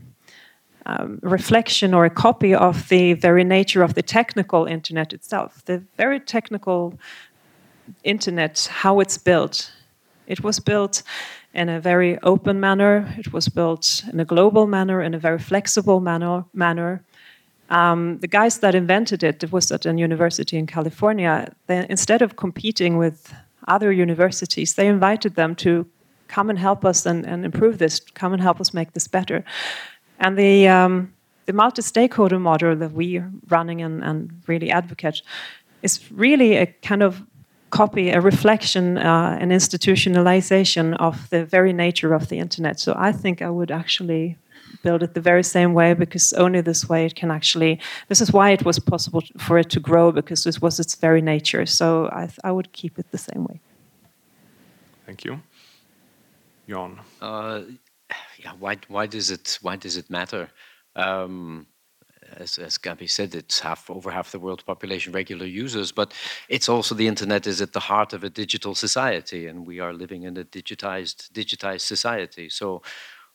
um, 0.89 1.19
reflection 1.23 1.95
or 1.95 2.05
a 2.05 2.11
copy 2.11 2.55
of 2.55 2.89
the 2.89 3.13
very 3.13 3.45
nature 3.45 3.83
of 3.83 3.95
the 3.95 4.03
technical 4.03 4.65
internet 4.65 5.13
itself. 5.13 5.63
The 5.67 5.83
very 5.97 6.19
technical 6.19 6.99
internet, 8.05 8.69
how 8.71 9.01
it's 9.01 9.19
built. 9.19 9.73
It 10.27 10.43
was 10.43 10.61
built 10.61 11.03
in 11.55 11.69
a 11.69 11.81
very 11.81 12.19
open 12.23 12.61
manner, 12.61 13.15
it 13.19 13.33
was 13.33 13.49
built 13.49 14.05
in 14.13 14.21
a 14.21 14.25
global 14.25 14.67
manner, 14.67 15.03
in 15.03 15.15
a 15.15 15.19
very 15.19 15.39
flexible 15.39 16.01
manner. 16.01 16.45
manner. 16.53 17.03
Um, 17.71 18.19
the 18.21 18.29
guys 18.29 18.59
that 18.61 18.75
invented 18.75 19.23
it, 19.23 19.43
it 19.45 19.53
was 19.53 19.71
at 19.71 19.85
a 19.85 19.93
university 19.93 20.57
in 20.57 20.67
California, 20.67 21.53
they, 21.67 21.87
instead 21.91 22.23
of 22.23 22.37
competing 22.37 22.97
with 22.97 23.35
other 23.67 23.93
universities, 23.93 24.75
they 24.75 24.87
invited 24.87 25.35
them 25.35 25.55
to 25.57 25.87
come 26.29 26.51
and 26.51 26.59
help 26.59 26.85
us 26.85 27.07
and, 27.07 27.27
and 27.27 27.45
improve 27.45 27.79
this, 27.79 28.01
come 28.15 28.33
and 28.33 28.43
help 28.43 28.61
us 28.61 28.73
make 28.73 28.93
this 28.93 29.09
better. 29.09 29.45
And 30.19 30.37
the, 30.37 30.69
um, 30.69 31.13
the 31.47 31.53
multi-stakeholder 31.53 32.39
model 32.39 32.77
that 32.77 32.93
we 32.93 33.19
are 33.19 33.31
running 33.49 33.83
and, 33.83 34.03
and, 34.03 34.31
really 34.47 34.71
advocate 34.71 35.23
is 35.83 36.01
really 36.11 36.57
a 36.57 36.67
kind 36.67 37.03
of 37.03 37.23
copy, 37.71 38.11
a 38.11 38.21
reflection, 38.21 38.99
uh, 38.99 39.39
an 39.41 39.51
institutionalization 39.51 40.97
of 40.99 41.31
the 41.31 41.45
very 41.45 41.73
nature 41.73 42.15
of 42.15 42.29
the 42.29 42.39
internet. 42.39 42.81
So 42.81 42.95
I 42.97 43.13
think 43.13 43.43
I 43.43 43.51
would 43.51 43.71
actually 43.71 44.37
build 44.83 45.03
it 45.03 45.15
the 45.15 45.21
very 45.21 45.43
same 45.43 45.75
way 45.75 45.95
because 45.95 46.33
only 46.35 46.61
this 46.61 46.89
way 46.89 47.07
it 47.07 47.15
can 47.15 47.31
actually. 47.31 47.81
This 48.09 48.21
is 48.21 48.33
why 48.33 48.51
it 48.51 48.65
was 48.65 48.79
possible 48.79 49.23
for 49.39 49.59
it 49.59 49.71
to 49.71 49.81
grow 49.81 50.13
because 50.13 50.45
this 50.45 50.61
was 50.61 50.81
its 50.81 50.95
very 50.95 51.23
nature. 51.23 51.67
So 51.67 52.09
I, 52.13 52.29
I 52.45 52.53
would 52.53 52.73
keep 52.73 52.99
it 52.99 53.11
the 53.11 53.19
same 53.19 53.45
way. 53.45 53.61
Thank 55.07 55.25
you, 55.25 55.41
Jan. 56.69 57.01
Uh, 57.21 57.61
yeah, 58.39 58.53
why 58.59 58.79
why 58.89 59.07
does 59.07 59.31
it 59.31 59.59
why 59.63 59.77
does 59.77 59.97
it 59.97 60.09
matter? 60.11 60.51
Um, 60.97 61.67
as, 62.37 62.59
as 62.59 62.77
Gabi 62.79 63.09
said, 63.09 63.35
it's 63.35 63.61
half 63.61 63.91
over 63.91 64.11
half 64.11 64.33
the 64.33 64.39
world 64.39 64.65
population 64.67 65.13
regular 65.13 65.47
users, 65.47 65.93
but 65.93 66.13
it's 66.49 66.69
also 66.69 66.95
the 66.95 67.07
internet 67.07 67.47
is 67.47 67.61
at 67.63 67.73
the 67.73 67.81
heart 67.81 68.13
of 68.13 68.23
a 68.23 68.31
digital 68.31 68.75
society, 68.75 69.47
and 69.47 69.67
we 69.67 69.81
are 69.81 69.93
living 69.93 70.25
in 70.25 70.37
a 70.37 70.45
digitized 70.45 71.31
digitized 71.33 71.83
society. 71.83 72.49
So, 72.49 72.83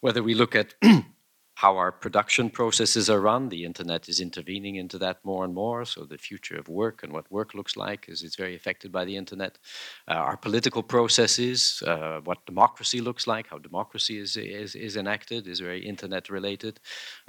whether 0.02 0.22
we 0.24 0.36
look 0.36 0.56
at 0.56 0.74
how 1.56 1.78
our 1.78 1.92
production 1.92 2.50
processes 2.50 3.10
are 3.10 3.22
run. 3.22 3.50
The 3.50 3.64
internet 3.64 4.10
is 4.10 4.20
intervening 4.20 4.76
into 4.76 4.98
that 5.00 5.24
more 5.24 5.46
and 5.46 5.54
more. 5.54 5.86
So 5.86 6.04
the 6.04 6.18
future 6.18 6.58
of 6.58 6.68
work 6.68 7.04
and 7.04 7.14
what 7.14 7.32
work 7.32 7.54
looks 7.54 7.78
like 7.78 8.10
is, 8.10 8.24
is 8.24 8.36
very 8.36 8.56
affected 8.56 8.92
by 8.92 9.06
the 9.06 9.16
internet. 9.16 9.60
Uh, 10.08 10.14
our 10.14 10.38
political 10.38 10.82
processes, 10.82 11.84
uh, 11.86 12.22
what 12.24 12.46
democracy 12.46 13.02
looks 13.02 13.28
like, 13.28 13.48
how 13.48 13.60
democracy 13.60 14.18
is, 14.18 14.36
is, 14.36 14.76
is 14.76 14.98
enacted, 14.98 15.48
is 15.48 15.60
very 15.60 15.86
internet 15.86 16.30
related. 16.30 16.80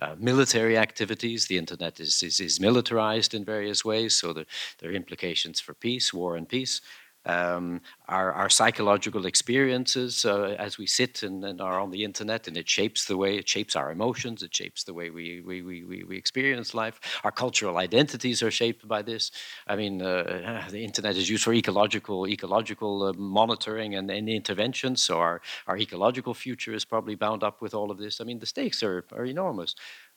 Uh, 0.00 0.14
military 0.18 0.78
activities, 0.78 1.46
the 1.46 1.58
internet 1.58 2.00
is, 2.00 2.22
is, 2.22 2.40
is 2.40 2.58
militarized 2.58 3.34
in 3.34 3.44
various 3.44 3.84
ways. 3.84 4.16
So 4.16 4.32
the, 4.32 4.46
there 4.78 4.90
are 4.90 4.94
implications 4.94 5.60
for 5.60 5.74
peace, 5.74 6.14
war 6.14 6.36
and 6.36 6.48
peace 6.48 6.80
um, 7.26 7.80
our, 8.08 8.32
our, 8.32 8.50
psychological 8.50 9.24
experiences 9.24 10.24
uh, 10.24 10.56
as 10.58 10.76
we 10.76 10.86
sit 10.86 11.22
and, 11.22 11.42
and, 11.44 11.60
are 11.60 11.80
on 11.80 11.90
the 11.90 12.04
internet, 12.04 12.46
and 12.46 12.56
it 12.56 12.68
shapes 12.68 13.06
the 13.06 13.16
way 13.16 13.36
it 13.36 13.48
shapes 13.48 13.74
our 13.76 13.90
emotions, 13.90 14.42
it 14.42 14.54
shapes 14.54 14.84
the 14.84 14.92
way 14.92 15.08
we, 15.08 15.40
we, 15.40 15.62
we, 15.62 16.04
we 16.04 16.16
experience 16.16 16.74
life. 16.74 17.00
Our 17.24 17.32
cultural 17.32 17.78
identities 17.78 18.42
are 18.42 18.50
shaped 18.50 18.86
by 18.86 19.00
this. 19.02 19.30
I 19.66 19.76
mean, 19.76 20.02
uh, 20.02 20.64
the 20.70 20.84
internet 20.84 21.16
is 21.16 21.30
used 21.30 21.44
for 21.44 21.54
ecological 21.54 22.26
ecological 22.26 23.04
uh, 23.04 23.12
monitoring 23.14 23.94
and, 23.94 24.10
and 24.10 24.28
interventions, 24.28 25.02
so 25.02 25.18
our, 25.18 25.40
our 25.66 25.78
ecological 25.78 26.34
future 26.34 26.74
is 26.74 26.84
probably 26.84 27.14
bound 27.14 27.42
up 27.42 27.62
with 27.62 27.72
all 27.74 27.90
of 27.90 27.98
this. 27.98 28.20
I 28.20 28.24
mean, 28.24 28.38
the 28.38 28.46
stakes 28.46 28.82
are, 28.82 29.04
are 29.12 29.24
enormous. 29.24 29.74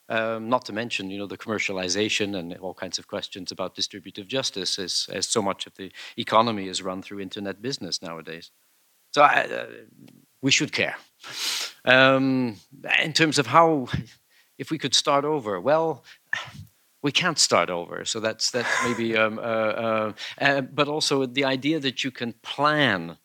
Um, 0.10 0.48
not 0.48 0.64
to 0.66 0.74
mention, 0.74 1.10
you 1.10 1.18
know, 1.18 1.28
the 1.28 1.38
commercialization 1.38 2.38
and 2.38 2.56
all 2.60 2.74
kinds 2.74 2.98
of 2.98 3.08
questions 3.08 3.52
about 3.52 3.76
distributive 3.76 4.28
justice, 4.28 4.80
as, 4.80 5.08
as 5.12 5.28
so 5.28 5.42
much 5.42 5.68
of 5.68 5.76
the 5.76 5.92
economy 6.16 6.70
is 6.70 6.82
run 6.82 7.02
through 7.02 7.20
internet 7.20 7.62
business 7.62 8.02
nowadays. 8.02 8.52
So 9.14 9.24
I, 9.24 9.48
uh, 9.52 9.66
we 10.42 10.52
should 10.52 10.72
care. 10.72 10.96
Um, 11.84 12.56
in 13.04 13.14
terms 13.14 13.38
of 13.38 13.48
how, 13.48 13.88
if 14.58 14.72
we 14.72 14.78
could 14.78 14.94
start 14.94 15.26
over, 15.26 15.60
well, 15.60 16.04
we 17.02 17.12
can't 17.12 17.40
start 17.40 17.70
over. 17.70 18.06
So 18.06 18.20
that's 18.20 18.52
that's 18.52 18.84
maybe, 18.84 19.16
um, 19.18 19.40
uh, 19.40 19.42
uh, 19.42 20.14
uh 20.40 20.62
but 20.62 20.88
also 20.88 21.26
the 21.26 21.46
idea 21.46 21.80
that 21.80 22.04
you 22.04 22.12
can 22.12 22.34
plan 22.42 23.18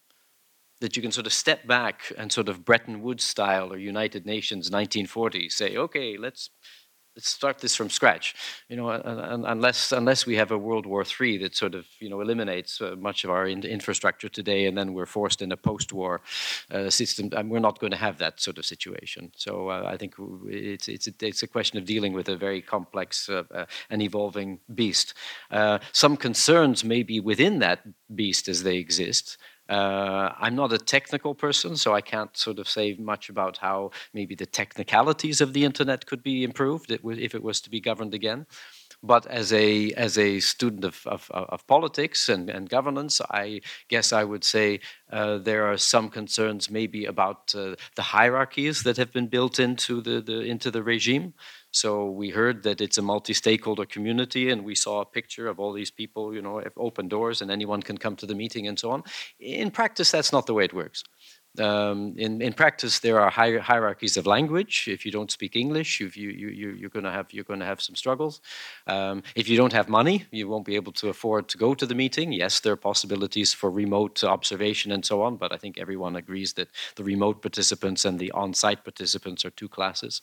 that 0.83 0.97
you 0.97 1.03
can 1.03 1.13
sort 1.13 1.27
of 1.27 1.33
step 1.33 1.67
back 1.67 2.13
and 2.19 2.33
sort 2.33 2.49
of 2.49 2.65
Bretton 2.65 3.03
Woods 3.03 3.23
style 3.25 3.73
or 3.73 3.79
United 3.79 4.27
Nations 4.27 4.65
1940 4.67 5.49
say, 5.49 5.77
okay, 5.77 6.17
let's 6.19 6.51
let's 7.15 7.29
start 7.29 7.59
this 7.59 7.77
from 7.77 7.91
scratch. 7.91 8.35
You 8.69 8.77
know, 8.77 8.89
unless 8.91 9.93
unless 9.93 10.27
we 10.27 10.37
have 10.37 10.51
a 10.51 10.59
World 10.59 10.87
War 10.87 11.05
III 11.05 11.39
that 11.39 11.55
sort 11.55 11.75
of 11.75 11.87
you 12.01 12.09
know 12.09 12.21
eliminates 12.21 12.81
uh, 12.81 12.97
much 12.99 13.25
of 13.25 13.31
our 13.31 13.47
in 13.47 13.63
infrastructure 13.65 14.29
today, 14.29 14.67
and 14.67 14.77
then 14.77 14.93
we're 14.95 15.07
forced 15.07 15.43
in 15.43 15.53
a 15.53 15.57
post-war 15.57 16.21
uh, 16.71 16.91
system, 16.91 17.31
and 17.37 17.51
we're 17.51 17.61
not 17.61 17.79
going 17.79 17.93
to 17.93 17.97
have 17.99 18.19
that 18.19 18.41
sort 18.41 18.59
of 18.59 18.65
situation. 18.65 19.33
So 19.37 19.69
uh, 19.69 19.85
I 19.87 19.97
think 19.97 20.15
it's 20.47 20.89
it's 20.89 21.07
a, 21.07 21.13
it's 21.21 21.43
a 21.43 21.49
question 21.49 21.79
of 21.79 21.85
dealing 21.85 22.13
with 22.13 22.29
a 22.29 22.37
very 22.37 22.63
complex 22.63 23.29
uh, 23.29 23.45
uh, 23.55 23.67
and 23.91 24.03
evolving 24.03 24.61
beast. 24.75 25.15
Uh, 25.51 25.79
some 25.93 26.17
concerns 26.17 26.85
may 26.85 27.03
be 27.03 27.21
within 27.21 27.59
that 27.61 27.81
beast 28.15 28.49
as 28.49 28.63
they 28.63 28.77
exist. 28.77 29.39
Uh, 29.69 30.31
I'm 30.39 30.55
not 30.55 30.73
a 30.73 30.79
technical 30.79 31.35
person, 31.35 31.77
so 31.77 31.95
I 31.95 32.01
can't 32.01 32.37
sort 32.37 32.59
of 32.59 32.69
say 32.69 32.95
much 32.99 33.29
about 33.31 33.57
how 33.59 33.91
maybe 34.13 34.35
the 34.35 34.45
technicalities 34.47 35.41
of 35.41 35.53
the 35.53 35.65
internet 35.65 36.05
could 36.05 36.23
be 36.23 36.45
improved 36.45 36.91
if 36.91 37.35
it 37.35 37.43
was 37.43 37.61
to 37.63 37.71
be 37.71 37.81
governed 37.81 38.13
again. 38.13 38.47
But 39.05 39.27
as 39.27 39.53
a 39.53 39.91
as 39.93 40.17
a 40.17 40.39
student 40.39 40.85
of, 40.85 41.05
of, 41.07 41.29
of 41.33 41.67
politics 41.67 42.29
and, 42.29 42.49
and 42.49 42.69
governance, 42.69 43.21
I 43.31 43.61
guess 43.89 44.13
I 44.13 44.23
would 44.23 44.45
say 44.45 44.81
uh, 45.11 45.39
there 45.39 45.67
are 45.67 45.77
some 45.77 46.09
concerns 46.09 46.71
maybe 46.71 47.07
about 47.07 47.53
uh, 47.55 47.75
the 47.97 48.03
hierarchies 48.03 48.83
that 48.85 48.97
have 48.99 49.13
been 49.13 49.27
built 49.27 49.59
into 49.59 50.01
the, 50.01 50.21
the 50.21 50.41
into 50.43 50.71
the 50.71 50.83
regime. 50.83 51.35
So 51.73 52.11
we 52.11 52.29
heard 52.31 52.63
that 52.63 52.81
it's 52.81 52.99
a 52.99 53.03
multi-stakeholder 53.03 53.87
community, 53.87 54.51
and 54.51 54.63
we 54.63 54.75
saw 54.75 55.01
a 55.01 55.07
picture 55.07 55.49
of 55.49 55.59
all 55.59 55.73
these 55.73 55.91
people, 55.91 56.35
you 56.35 56.43
know, 56.43 56.63
open 56.77 57.09
doors, 57.09 57.43
and 57.43 57.51
anyone 57.51 57.83
can 57.83 57.99
come 57.99 58.15
to 58.17 58.27
the 58.27 58.35
meeting 58.35 58.69
and 58.69 58.79
so 58.79 58.91
on. 58.91 59.03
In 59.41 59.71
practice, 59.71 60.11
that's 60.11 60.33
not 60.33 60.47
the 60.47 60.55
way 60.55 60.65
it 60.65 60.75
works. 60.75 61.03
Um, 61.59 62.15
in, 62.17 62.41
in 62.41 62.55
practice, 62.55 63.01
there 63.01 63.21
are 63.21 63.31
hier 63.31 63.61
hierarchies 63.61 64.17
of 64.17 64.27
language. 64.27 64.89
If 64.89 65.05
you 65.05 65.13
don't 65.13 65.31
speak 65.31 65.55
English, 65.55 66.01
you, 66.01 66.11
you, 66.15 66.31
you, 66.31 66.71
you're 66.71 66.89
going 66.89 67.05
to 67.05 67.11
have 67.11 67.27
you're 67.31 67.45
going 67.45 67.61
to 67.61 67.67
have 67.67 67.83
some 67.83 67.95
struggles. 67.95 68.41
Um, 68.87 69.23
if 69.35 69.49
you 69.49 69.57
don't 69.59 69.75
have 69.75 69.91
money, 69.91 70.25
you 70.31 70.49
won't 70.49 70.65
be 70.65 70.77
able 70.77 70.93
to 70.93 71.09
afford 71.09 71.49
to 71.49 71.59
go 71.59 71.75
to 71.75 71.87
the 71.87 71.95
meeting. 71.95 72.33
Yes, 72.33 72.61
there 72.61 72.73
are 72.73 72.77
possibilities 72.77 73.53
for 73.53 73.71
remote 73.71 74.25
observation 74.25 74.93
and 74.93 75.05
so 75.05 75.23
on, 75.23 75.37
but 75.37 75.53
I 75.53 75.59
think 75.59 75.79
everyone 75.79 76.17
agrees 76.17 76.55
that 76.55 76.69
the 76.97 77.05
remote 77.05 77.43
participants 77.43 78.05
and 78.05 78.19
the 78.19 78.33
on-site 78.33 78.83
participants 78.83 79.45
are 79.45 79.51
two 79.51 79.69
classes. 79.69 80.23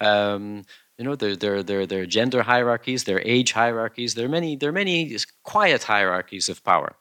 Um, 0.00 0.64
You 0.96 1.04
know, 1.04 1.16
there, 1.16 1.36
there, 1.36 1.62
there, 1.64 1.86
there 1.86 2.02
are 2.02 2.06
gender 2.06 2.42
hierarchies, 2.42 3.02
there 3.02 3.16
are 3.16 3.30
age 3.36 3.52
hierarchies, 3.52 4.14
there 4.14 4.26
are 4.26 4.34
many, 4.38 4.56
there 4.56 4.68
are 4.68 4.80
many 4.84 5.16
quiet 5.42 5.82
hierarchies 5.84 6.48
of 6.48 6.62
power, 6.62 6.94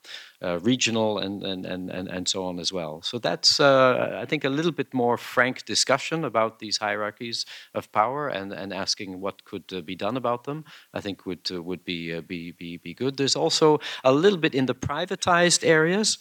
uh, 0.44 0.60
regional 0.60 1.20
and, 1.20 1.42
and, 1.44 1.66
and, 1.66 1.90
and, 1.90 2.10
and 2.10 2.28
so 2.28 2.44
on 2.46 2.60
as 2.60 2.74
well. 2.74 3.02
So 3.02 3.18
that's, 3.18 3.60
uh, 3.60 4.20
I 4.22 4.26
think, 4.26 4.44
a 4.44 4.50
little 4.50 4.74
bit 4.74 4.94
more 4.94 5.18
frank 5.18 5.66
discussion 5.66 6.26
about 6.26 6.60
these 6.60 6.78
hierarchies 6.78 7.46
of 7.74 7.92
power 7.92 8.28
and, 8.28 8.52
and 8.52 8.74
asking 8.74 9.22
what 9.22 9.46
could 9.46 9.72
uh, 9.72 9.82
be 9.82 9.96
done 9.96 10.18
about 10.18 10.44
them, 10.44 10.66
I 10.94 11.02
think 11.02 11.26
would, 11.26 11.50
uh, 11.50 11.64
would 11.64 11.86
be, 11.86 12.14
uh, 12.14 12.22
be, 12.22 12.52
be, 12.52 12.78
be 12.78 12.94
good. 12.94 13.16
There's 13.16 13.38
also 13.38 13.80
a 14.04 14.12
little 14.12 14.40
bit 14.40 14.54
in 14.54 14.66
the 14.66 14.76
privatized 14.76 15.66
areas. 15.66 16.18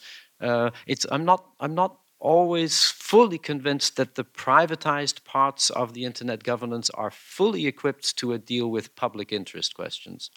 It's, 0.86 1.06
I'm, 1.10 1.24
not, 1.24 1.44
I'm 1.60 1.74
not 1.74 1.98
always 2.18 2.84
fully 2.84 3.38
convinced 3.38 3.96
that 3.96 4.14
the 4.14 4.24
privatized 4.24 5.24
parts 5.24 5.70
of 5.70 5.92
the 5.92 6.04
internet 6.04 6.44
governance 6.44 6.90
are 6.90 7.10
fully 7.10 7.66
equipped 7.66 8.16
to 8.18 8.38
deal 8.38 8.70
with 8.70 8.94
public 8.94 9.32
interest 9.32 9.74
questions. 9.74 10.30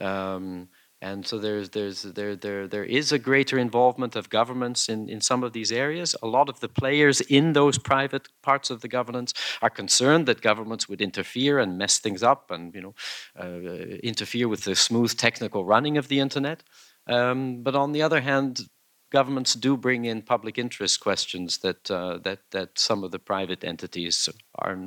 Um, 0.00 0.68
and 1.02 1.26
so 1.26 1.38
there's, 1.38 1.70
there's, 1.70 2.02
there, 2.02 2.36
there, 2.36 2.68
there 2.68 2.84
is 2.84 3.10
a 3.10 3.18
greater 3.18 3.58
involvement 3.58 4.16
of 4.16 4.28
governments 4.28 4.88
in, 4.88 5.08
in 5.08 5.22
some 5.22 5.42
of 5.42 5.54
these 5.54 5.72
areas. 5.72 6.14
A 6.22 6.26
lot 6.26 6.50
of 6.50 6.60
the 6.60 6.68
players 6.68 7.22
in 7.22 7.54
those 7.54 7.78
private 7.78 8.28
parts 8.42 8.68
of 8.68 8.82
the 8.82 8.88
governance 8.88 9.32
are 9.62 9.70
concerned 9.70 10.26
that 10.26 10.42
governments 10.42 10.90
would 10.90 11.00
interfere 11.00 11.58
and 11.58 11.78
mess 11.78 11.98
things 11.98 12.22
up 12.22 12.50
and 12.50 12.74
you 12.74 12.82
know, 12.82 12.94
uh, 13.38 13.96
interfere 14.02 14.46
with 14.46 14.64
the 14.64 14.74
smooth 14.74 15.16
technical 15.16 15.64
running 15.64 15.96
of 15.96 16.08
the 16.08 16.20
internet. 16.20 16.62
Um, 17.06 17.62
but 17.62 17.74
on 17.74 17.92
the 17.92 18.02
other 18.02 18.20
hand, 18.20 18.68
governments 19.10 19.54
do 19.54 19.78
bring 19.78 20.04
in 20.04 20.20
public 20.20 20.58
interest 20.58 21.00
questions 21.00 21.58
that 21.58 21.90
uh, 21.90 22.18
that 22.18 22.40
that 22.50 22.78
some 22.78 23.02
of 23.02 23.10
the 23.10 23.18
private 23.18 23.64
entities 23.64 24.28
are 24.54 24.78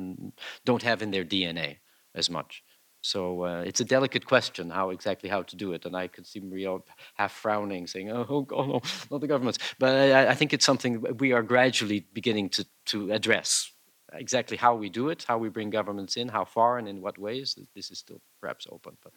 don't 0.64 0.82
have 0.82 1.02
in 1.02 1.10
their 1.10 1.24
DNA 1.24 1.78
as 2.14 2.30
much. 2.30 2.62
So 3.04 3.44
uh, 3.44 3.62
it's 3.66 3.80
a 3.80 3.84
delicate 3.84 4.24
question 4.24 4.70
how 4.70 4.88
exactly 4.88 5.28
how 5.28 5.42
to 5.42 5.56
do 5.56 5.74
it, 5.74 5.84
and 5.84 5.94
I 5.94 6.08
could 6.08 6.26
see 6.26 6.40
Maria 6.40 6.78
half 7.16 7.32
frowning, 7.32 7.86
saying, 7.86 8.10
"Oh, 8.10 8.24
oh, 8.30 8.46
oh 8.50 8.64
no, 8.64 8.80
not 9.10 9.20
the 9.20 9.26
governments." 9.26 9.58
But 9.78 9.94
I, 9.94 10.28
I 10.30 10.34
think 10.34 10.54
it's 10.54 10.64
something 10.64 11.04
we 11.18 11.32
are 11.32 11.42
gradually 11.42 12.06
beginning 12.14 12.48
to 12.56 12.66
to 12.86 13.12
address. 13.12 13.70
Exactly 14.14 14.56
how 14.56 14.74
we 14.74 14.88
do 14.88 15.10
it, 15.10 15.24
how 15.28 15.36
we 15.36 15.50
bring 15.50 15.68
governments 15.68 16.16
in, 16.16 16.28
how 16.28 16.46
far 16.46 16.78
and 16.78 16.88
in 16.88 17.02
what 17.02 17.18
ways. 17.18 17.58
This 17.74 17.90
is 17.90 17.98
still 17.98 18.22
perhaps 18.40 18.66
open, 18.70 18.96
but. 19.02 19.12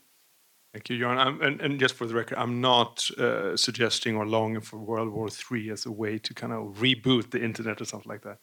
Thank 0.74 0.90
you, 0.90 0.98
Johan. 0.98 1.42
And, 1.42 1.62
and, 1.62 1.80
just 1.80 1.96
for 1.96 2.06
the 2.06 2.14
record, 2.14 2.38
I'm 2.38 2.60
not 2.60 3.10
uh, 3.18 3.56
suggesting 3.56 4.18
or 4.18 4.28
longing 4.28 4.62
for 4.62 4.78
World 4.78 5.10
War 5.10 5.30
III 5.30 5.72
as 5.72 5.86
a 5.86 5.92
way 5.92 6.18
to 6.20 6.34
kind 6.34 6.52
of 6.52 6.76
reboot 6.76 7.32
the 7.32 7.42
internet 7.42 7.82
or 7.82 7.86
something 7.86 8.10
like 8.10 8.24
that. 8.24 8.38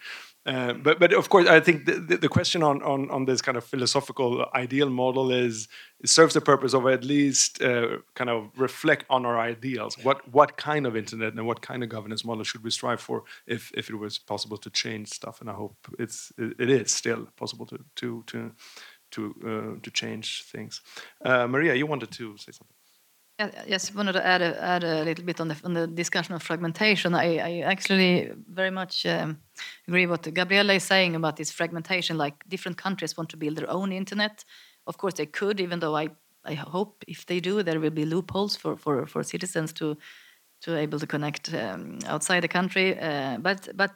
Uh, 0.47 0.73
but, 0.73 0.99
but 0.99 1.13
of 1.13 1.29
course, 1.29 1.47
I 1.47 1.61
think 1.61 1.85
the, 1.85 2.01
the, 2.01 2.17
the, 2.17 2.29
question 2.29 2.63
on, 2.63 2.83
on, 2.83 3.11
on 3.11 3.27
this 3.27 3.43
kind 3.43 3.57
of 3.57 3.65
philosophical 3.65 4.47
ideal 4.55 4.89
model 4.89 5.31
is 5.31 5.69
it 6.01 6.09
serves 6.09 6.35
the 6.35 6.41
purpose 6.41 6.75
of 6.75 6.87
at 6.87 7.05
least 7.05 7.63
uh, 7.63 7.99
kind 8.15 8.29
of 8.29 8.51
reflect 8.57 9.05
on 9.09 9.25
our 9.25 9.39
ideals. 9.39 9.97
What 10.03 10.31
what 10.33 10.57
kind 10.57 10.87
of 10.87 10.97
internet 10.97 11.35
and 11.35 11.47
what 11.47 11.63
kind 11.63 11.83
of 11.83 11.89
governance 11.89 12.25
model 12.25 12.45
should 12.45 12.63
we 12.63 12.71
strive 12.71 13.01
for 13.01 13.25
if, 13.47 13.71
if 13.75 13.89
it 13.89 13.97
was 13.97 14.19
possible 14.19 14.59
to 14.59 14.71
change 14.71 15.09
stuff? 15.09 15.41
And 15.41 15.49
I 15.49 15.55
hope 15.55 15.77
it's 15.99 16.33
it, 16.37 16.57
it 16.59 16.71
is 16.71 16.93
still 16.93 17.29
possible 17.37 17.65
to 17.67 17.79
to 17.97 18.23
to 18.27 18.53
to 19.15 19.35
uh, 19.45 19.81
to 19.83 19.91
change 19.91 20.45
things. 20.53 20.83
Uh, 21.25 21.47
Maria, 21.47 21.75
you 21.75 21.87
wanted 21.87 22.11
to 22.11 22.37
say 22.37 22.53
something. 22.53 22.77
Yes, 23.67 23.91
I 23.91 23.97
wanted 23.97 24.13
to 24.13 24.25
add 24.25 24.43
a, 24.43 24.63
add 24.63 24.85
a 24.85 25.03
little 25.03 25.25
bit 25.25 25.41
on 25.41 25.49
the, 25.49 25.57
on 25.65 25.75
the 25.75 25.89
discussion 25.89 26.35
of 26.35 26.43
fragmentation. 26.43 27.15
I, 27.15 27.39
I 27.39 27.61
actually 27.63 28.31
very 28.49 28.71
much 28.71 29.05
um, 29.07 29.39
agree 29.89 30.07
what 30.07 30.33
Gabriella 30.33 30.75
is 30.75 30.85
saying 30.85 31.17
about 31.17 31.35
this 31.37 31.51
fragmentation. 31.51 32.17
Like 32.17 32.49
different 32.49 32.79
countries 32.79 33.17
want 33.17 33.31
to 33.31 33.37
build 33.37 33.57
their 33.57 33.69
own 33.69 33.91
internet. 33.93 34.45
Of 34.87 34.99
course, 34.99 35.15
they 35.15 35.27
could, 35.27 35.61
even 35.61 35.81
though 35.81 35.97
I, 35.97 36.11
I 36.45 36.55
hope 36.55 37.03
if 37.09 37.27
they 37.27 37.41
do, 37.41 37.65
there 37.65 37.81
will 37.81 37.91
be 37.91 38.05
loopholes 38.05 38.55
for, 38.55 38.77
for, 38.77 39.05
for 39.05 39.25
citizens 39.25 39.73
to 39.75 39.97
to 40.65 40.77
able 40.79 40.99
to 40.99 41.07
connect 41.07 41.53
um, 41.53 41.99
outside 42.07 42.43
the 42.43 42.49
country. 42.49 42.99
Uh, 42.99 43.37
but 43.39 43.69
but 43.77 43.91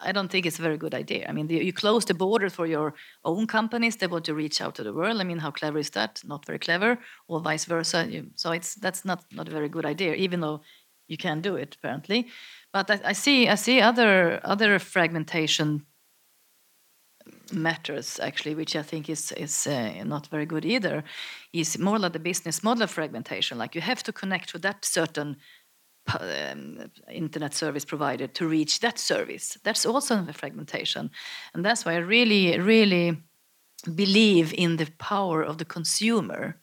I 0.00 0.12
don't 0.12 0.30
think 0.30 0.46
it's 0.46 0.58
a 0.58 0.62
very 0.62 0.78
good 0.78 0.94
idea. 0.94 1.26
I 1.28 1.32
mean, 1.32 1.46
the, 1.46 1.56
you 1.56 1.72
close 1.72 2.06
the 2.06 2.14
border 2.14 2.50
for 2.50 2.66
your 2.66 2.94
own 3.22 3.46
companies 3.46 3.96
that 3.96 4.10
want 4.10 4.24
to 4.24 4.34
reach 4.34 4.60
out 4.62 4.74
to 4.76 4.82
the 4.82 4.92
world. 4.92 5.20
I 5.20 5.24
mean, 5.24 5.38
how 5.38 5.50
clever 5.50 5.78
is 5.78 5.90
that? 5.90 6.22
Not 6.24 6.46
very 6.46 6.58
clever, 6.58 6.98
or 7.28 7.40
vice 7.40 7.66
versa. 7.66 8.06
You, 8.08 8.30
so 8.34 8.52
it's 8.52 8.74
that's 8.76 9.04
not 9.04 9.24
not 9.30 9.48
a 9.48 9.50
very 9.50 9.68
good 9.68 9.84
idea, 9.84 10.14
even 10.14 10.40
though 10.40 10.62
you 11.06 11.18
can 11.18 11.42
do 11.42 11.56
it 11.56 11.76
apparently. 11.78 12.28
But 12.72 12.90
I, 12.90 13.00
I 13.10 13.12
see 13.12 13.48
I 13.48 13.56
see 13.56 13.82
other 13.82 14.40
other 14.42 14.78
fragmentation 14.78 15.84
matters 17.52 18.20
actually, 18.20 18.54
which 18.54 18.74
I 18.74 18.82
think 18.82 19.08
is 19.08 19.32
is 19.32 19.66
uh, 19.66 20.04
not 20.04 20.28
very 20.28 20.46
good 20.46 20.64
either, 20.64 21.04
is 21.52 21.78
more 21.78 21.98
like 21.98 22.12
the 22.12 22.18
business 22.18 22.62
model 22.62 22.86
fragmentation. 22.86 23.58
Like 23.58 23.74
you 23.74 23.82
have 23.82 24.02
to 24.02 24.12
connect 24.12 24.48
to 24.50 24.58
that 24.58 24.84
certain 24.84 25.36
um, 26.20 26.90
internet 27.10 27.54
service 27.54 27.84
provider 27.84 28.26
to 28.26 28.46
reach 28.46 28.80
that 28.80 28.98
service. 28.98 29.58
That's 29.62 29.86
also 29.86 30.24
a 30.28 30.32
fragmentation. 30.32 31.10
And 31.54 31.64
that's 31.64 31.84
why 31.84 31.94
I 31.94 31.98
really, 31.98 32.58
really 32.58 33.22
believe 33.94 34.52
in 34.54 34.76
the 34.76 34.88
power 34.98 35.42
of 35.42 35.58
the 35.58 35.64
consumer, 35.64 36.56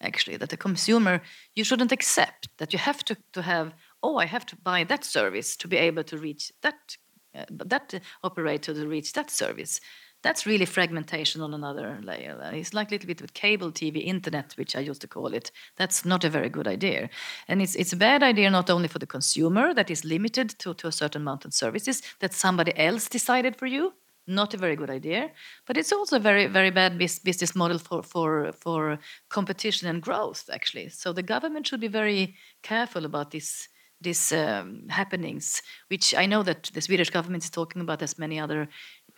actually, 0.00 0.36
that 0.36 0.48
the 0.48 0.56
consumer, 0.56 1.20
you 1.54 1.64
shouldn't 1.64 1.92
accept 1.92 2.48
that 2.58 2.72
you 2.72 2.78
have 2.78 3.04
to, 3.04 3.16
to 3.32 3.42
have, 3.42 3.74
oh, 4.02 4.16
I 4.16 4.26
have 4.26 4.46
to 4.46 4.56
buy 4.56 4.84
that 4.84 5.04
service 5.04 5.56
to 5.56 5.68
be 5.68 5.76
able 5.76 6.04
to 6.04 6.16
reach 6.16 6.52
that, 6.62 6.96
uh, 7.34 7.44
that 7.50 8.00
operator 8.22 8.74
to 8.74 8.86
reach 8.86 9.12
that 9.12 9.30
service 9.30 9.80
that's 10.22 10.46
really 10.46 10.66
fragmentation 10.66 11.40
on 11.40 11.54
another 11.54 11.98
layer. 12.02 12.38
It's 12.52 12.74
like 12.74 12.90
a 12.90 12.94
little 12.94 13.06
bit 13.06 13.22
with 13.22 13.32
cable 13.32 13.72
TV, 13.72 14.04
internet, 14.04 14.52
which 14.56 14.76
I 14.76 14.80
used 14.80 15.00
to 15.00 15.08
call 15.08 15.32
it. 15.32 15.50
That's 15.76 16.04
not 16.04 16.24
a 16.24 16.30
very 16.30 16.48
good 16.48 16.68
idea. 16.68 17.08
And 17.48 17.62
it's, 17.62 17.74
it's 17.74 17.92
a 17.92 17.96
bad 17.96 18.22
idea 18.22 18.50
not 18.50 18.68
only 18.68 18.88
for 18.88 18.98
the 18.98 19.06
consumer, 19.06 19.72
that 19.72 19.90
is 19.90 20.04
limited 20.04 20.50
to, 20.58 20.74
to 20.74 20.88
a 20.88 20.92
certain 20.92 21.22
amount 21.22 21.44
of 21.44 21.54
services 21.54 22.02
that 22.18 22.34
somebody 22.34 22.76
else 22.76 23.08
decided 23.08 23.56
for 23.56 23.66
you. 23.66 23.94
Not 24.26 24.54
a 24.54 24.58
very 24.58 24.76
good 24.76 24.90
idea, 24.90 25.30
but 25.66 25.76
it's 25.76 25.92
also 25.92 26.16
a 26.16 26.20
very, 26.20 26.46
very 26.46 26.70
bad 26.70 26.98
business 26.98 27.56
model 27.56 27.78
for, 27.78 28.02
for, 28.02 28.52
for 28.52 28.98
competition 29.28 29.88
and 29.88 30.02
growth, 30.02 30.48
actually. 30.52 30.90
So 30.90 31.12
the 31.12 31.22
government 31.22 31.66
should 31.66 31.80
be 31.80 31.88
very 31.88 32.36
careful 32.62 33.06
about 33.06 33.30
this 33.30 33.68
these 34.00 34.32
um, 34.32 34.88
happenings, 34.88 35.62
which 35.88 36.14
I 36.14 36.24
know 36.26 36.42
that 36.42 36.70
the 36.72 36.80
Swedish 36.80 37.10
government 37.10 37.44
is 37.44 37.50
talking 37.50 37.82
about, 37.82 38.02
as 38.02 38.18
many 38.18 38.40
other 38.40 38.68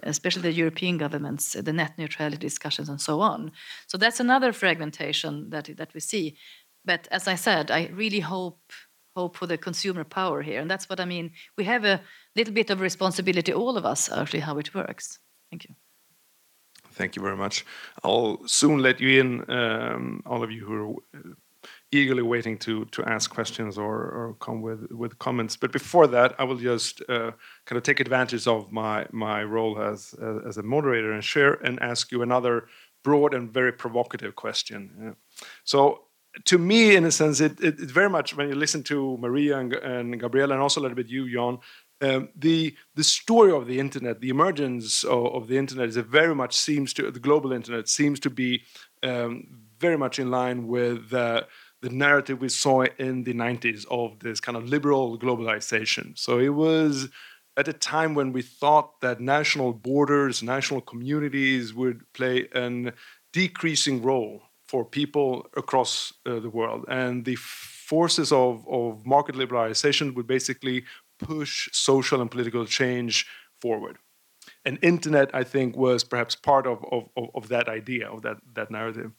especially 0.02 0.42
the 0.42 0.52
European 0.52 0.98
governments, 0.98 1.52
the 1.52 1.72
net 1.72 1.98
neutrality 1.98 2.38
discussions, 2.38 2.88
and 2.88 3.00
so 3.00 3.20
on. 3.20 3.52
So 3.86 3.98
that's 3.98 4.20
another 4.20 4.52
fragmentation 4.52 5.50
that 5.50 5.76
that 5.76 5.94
we 5.94 6.00
see. 6.00 6.36
But 6.84 7.08
as 7.10 7.28
I 7.28 7.36
said, 7.36 7.70
I 7.70 7.90
really 7.92 8.20
hope 8.20 8.60
hope 9.16 9.36
for 9.36 9.46
the 9.46 9.58
consumer 9.58 10.04
power 10.04 10.42
here, 10.42 10.60
and 10.60 10.70
that's 10.70 10.88
what 10.88 11.00
I 11.00 11.04
mean. 11.04 11.32
We 11.58 11.64
have 11.64 11.84
a 11.84 12.00
little 12.34 12.54
bit 12.54 12.70
of 12.70 12.80
responsibility, 12.80 13.52
all 13.52 13.76
of 13.76 13.84
us, 13.84 14.10
actually, 14.10 14.40
how 14.40 14.58
it 14.58 14.74
works. 14.74 15.18
Thank 15.50 15.64
you. 15.64 15.74
Thank 16.92 17.16
you 17.16 17.22
very 17.22 17.36
much. 17.36 17.64
I'll 18.04 18.46
soon 18.46 18.78
let 18.82 19.00
you 19.00 19.20
in, 19.20 19.50
um, 19.50 20.22
all 20.26 20.42
of 20.42 20.50
you 20.50 20.64
who 20.64 21.02
are 21.14 21.36
eagerly 21.92 22.22
waiting 22.22 22.58
to 22.58 22.84
to 22.86 23.04
ask 23.04 23.30
questions 23.30 23.78
or, 23.78 23.94
or 23.94 24.36
come 24.40 24.62
with 24.62 24.90
with 24.90 25.18
comments. 25.18 25.56
But 25.56 25.72
before 25.72 26.06
that, 26.08 26.34
I 26.38 26.44
will 26.44 26.56
just 26.56 27.02
uh, 27.08 27.32
kind 27.66 27.76
of 27.76 27.82
take 27.82 28.00
advantage 28.00 28.46
of 28.46 28.72
my 28.72 29.06
my 29.12 29.44
role 29.44 29.80
as 29.80 30.14
uh, 30.20 30.48
as 30.48 30.56
a 30.56 30.62
moderator 30.62 31.12
and 31.12 31.22
share 31.22 31.54
and 31.54 31.80
ask 31.80 32.10
you 32.10 32.22
another 32.22 32.66
broad 33.04 33.34
and 33.34 33.52
very 33.52 33.72
provocative 33.72 34.34
question. 34.34 34.90
Yeah. 35.02 35.14
So. 35.64 36.04
To 36.46 36.56
me, 36.56 36.96
in 36.96 37.04
a 37.04 37.10
sense, 37.10 37.42
it, 37.42 37.60
it, 37.60 37.78
it, 37.78 37.90
very 37.90 38.08
much 38.08 38.34
when 38.34 38.48
you 38.48 38.54
listen 38.54 38.82
to 38.84 39.18
Maria 39.18 39.58
and, 39.58 39.74
and 39.74 40.18
Gabriella, 40.18 40.54
and 40.54 40.62
also 40.62 40.80
a 40.80 40.82
little 40.82 40.96
bit 40.96 41.08
you, 41.08 41.30
Jan, 41.30 41.58
um, 42.00 42.30
the 42.34 42.74
the 42.94 43.04
story 43.04 43.52
of 43.52 43.66
the 43.66 43.78
internet, 43.78 44.20
the 44.22 44.30
emergence 44.30 45.04
of, 45.04 45.26
of, 45.26 45.48
the 45.48 45.58
internet, 45.58 45.90
is 45.90 45.96
very 45.96 46.34
much 46.34 46.56
seems 46.56 46.94
to 46.94 47.10
the 47.10 47.20
global 47.20 47.52
internet 47.52 47.86
seems 47.86 48.18
to 48.20 48.30
be 48.30 48.62
um, 49.02 49.46
very 49.78 49.98
much 49.98 50.18
in 50.18 50.30
line 50.30 50.66
with 50.66 51.12
uh, 51.12 51.42
the 51.82 51.90
narrative 51.90 52.40
we 52.40 52.48
saw 52.48 52.84
in 52.98 53.24
the 53.24 53.34
90s 53.34 53.84
of 53.90 54.20
this 54.20 54.40
kind 54.40 54.56
of 54.56 54.68
liberal 54.68 55.18
globalization. 55.18 56.16
So 56.16 56.38
it 56.38 56.50
was 56.50 57.08
at 57.56 57.68
a 57.68 57.72
time 57.72 58.14
when 58.14 58.32
we 58.32 58.40
thought 58.40 59.00
that 59.00 59.20
national 59.20 59.72
borders, 59.72 60.42
national 60.42 60.80
communities 60.80 61.74
would 61.74 62.00
play 62.14 62.48
a 62.54 62.92
decreasing 63.32 64.00
role 64.00 64.42
for 64.68 64.84
people 64.84 65.48
across 65.56 66.14
uh, 66.24 66.38
the 66.38 66.48
world. 66.48 66.84
And 66.88 67.24
the 67.24 67.36
forces 67.36 68.32
of, 68.32 68.66
of 68.68 69.04
market 69.04 69.34
liberalization 69.34 70.14
would 70.14 70.26
basically 70.26 70.84
push 71.18 71.68
social 71.72 72.20
and 72.20 72.30
political 72.30 72.64
change 72.64 73.26
forward. 73.60 73.98
And 74.64 74.78
internet, 74.82 75.34
I 75.34 75.44
think, 75.44 75.76
was 75.76 76.04
perhaps 76.04 76.36
part 76.36 76.66
of, 76.66 76.84
of, 76.90 77.08
of 77.34 77.48
that 77.48 77.68
idea, 77.68 78.08
of 78.08 78.22
that, 78.22 78.38
that 78.54 78.70
narrative. 78.70 79.12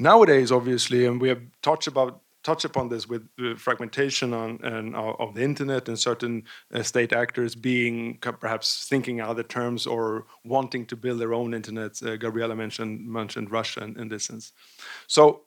Nowadays, 0.00 0.50
obviously, 0.50 1.04
and 1.04 1.20
we 1.20 1.28
have 1.28 1.42
touched 1.62 1.86
about 1.86 2.22
touch 2.42 2.64
upon 2.64 2.88
this 2.88 3.06
with 3.06 3.28
the 3.36 3.54
fragmentation 3.54 4.32
on, 4.32 4.58
and, 4.62 4.96
of 4.96 5.34
the 5.34 5.42
internet 5.42 5.88
and 5.88 5.98
certain 5.98 6.42
uh, 6.72 6.82
state 6.82 7.12
actors 7.12 7.54
being 7.54 8.16
perhaps 8.18 8.86
thinking 8.88 9.20
other 9.20 9.42
terms 9.42 9.86
or 9.86 10.24
wanting 10.42 10.86
to 10.86 10.96
build 10.96 11.20
their 11.20 11.34
own 11.34 11.52
internet. 11.52 12.02
Uh, 12.02 12.16
Gabriella 12.16 12.56
mentioned 12.56 13.06
mentioned 13.06 13.50
Russia 13.50 13.84
in, 13.84 14.00
in 14.00 14.08
this 14.08 14.24
sense. 14.24 14.52
So 15.06 15.42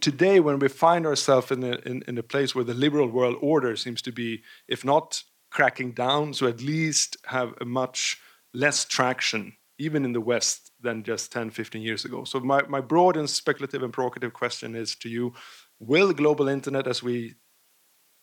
today, 0.00 0.40
when 0.40 0.58
we 0.58 0.68
find 0.68 1.04
ourselves 1.06 1.50
in 1.50 1.62
a, 1.62 1.76
in, 1.84 2.02
in 2.08 2.16
a 2.16 2.22
place 2.22 2.54
where 2.54 2.64
the 2.64 2.72
liberal 2.72 3.08
world 3.08 3.36
order 3.42 3.76
seems 3.76 4.00
to 4.02 4.12
be, 4.12 4.42
if 4.66 4.86
not 4.86 5.22
cracking 5.50 5.92
down, 5.92 6.32
so 6.32 6.46
at 6.46 6.62
least 6.62 7.18
have 7.26 7.52
a 7.60 7.66
much 7.66 8.18
less 8.54 8.86
traction, 8.86 9.57
even 9.78 10.04
in 10.04 10.12
the 10.12 10.20
West, 10.20 10.72
than 10.80 11.02
just 11.02 11.32
10, 11.32 11.50
15 11.50 11.82
years 11.82 12.04
ago. 12.04 12.24
So 12.24 12.40
my, 12.40 12.62
my 12.68 12.80
broad 12.80 13.16
and 13.16 13.28
speculative 13.28 13.82
and 13.82 13.92
provocative 13.92 14.32
question 14.32 14.74
is 14.74 14.94
to 14.96 15.08
you, 15.08 15.34
will 15.78 16.12
global 16.12 16.48
internet 16.48 16.86
as 16.86 17.02
we 17.02 17.34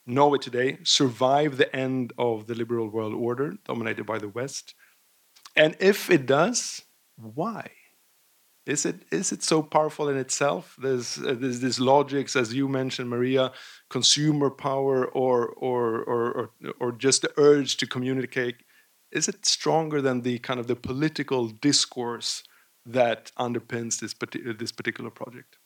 know 0.06 0.34
it 0.36 0.42
today 0.42 0.78
survive 0.84 1.58
the 1.58 1.74
end 1.76 2.14
of 2.18 2.48
the 2.48 2.56
liberal 2.56 2.90
world 2.90 3.14
order 3.14 3.56
dominated 3.66 4.06
by 4.06 4.18
the 4.18 4.30
West? 4.30 4.76
And 5.56 5.76
if 5.80 6.10
it 6.10 6.26
does, 6.26 6.82
why? 7.16 7.72
Is 8.66 8.86
it 8.86 9.04
is 9.12 9.32
it 9.32 9.44
so 9.44 9.62
powerful 9.62 10.10
in 10.10 10.18
itself? 10.18 10.76
There's 10.82 11.20
uh, 11.20 11.36
there's 11.38 11.60
this 11.60 11.80
logics, 11.80 12.36
as 12.36 12.52
you 12.52 12.68
mentioned, 12.68 13.10
Maria, 13.10 13.52
consumer 13.90 14.50
power, 14.50 15.06
or 15.06 15.50
or 15.50 16.02
or 16.04 16.32
or, 16.32 16.74
or 16.80 16.92
just 16.92 17.22
the 17.22 17.32
urge 17.38 17.78
to 17.78 17.86
communicate. 17.86 18.56
Is 19.12 19.28
it 19.28 19.46
stronger 19.46 20.02
than 20.02 20.22
the 20.22 20.40
kind 20.40 20.60
of 20.60 20.68
the 20.68 20.76
political 20.76 21.48
discourse 21.48 22.44
that 22.86 23.32
underpins 23.38 24.00
this 24.00 24.14
this 24.58 24.72
particular 24.72 25.10
project? 25.10 25.58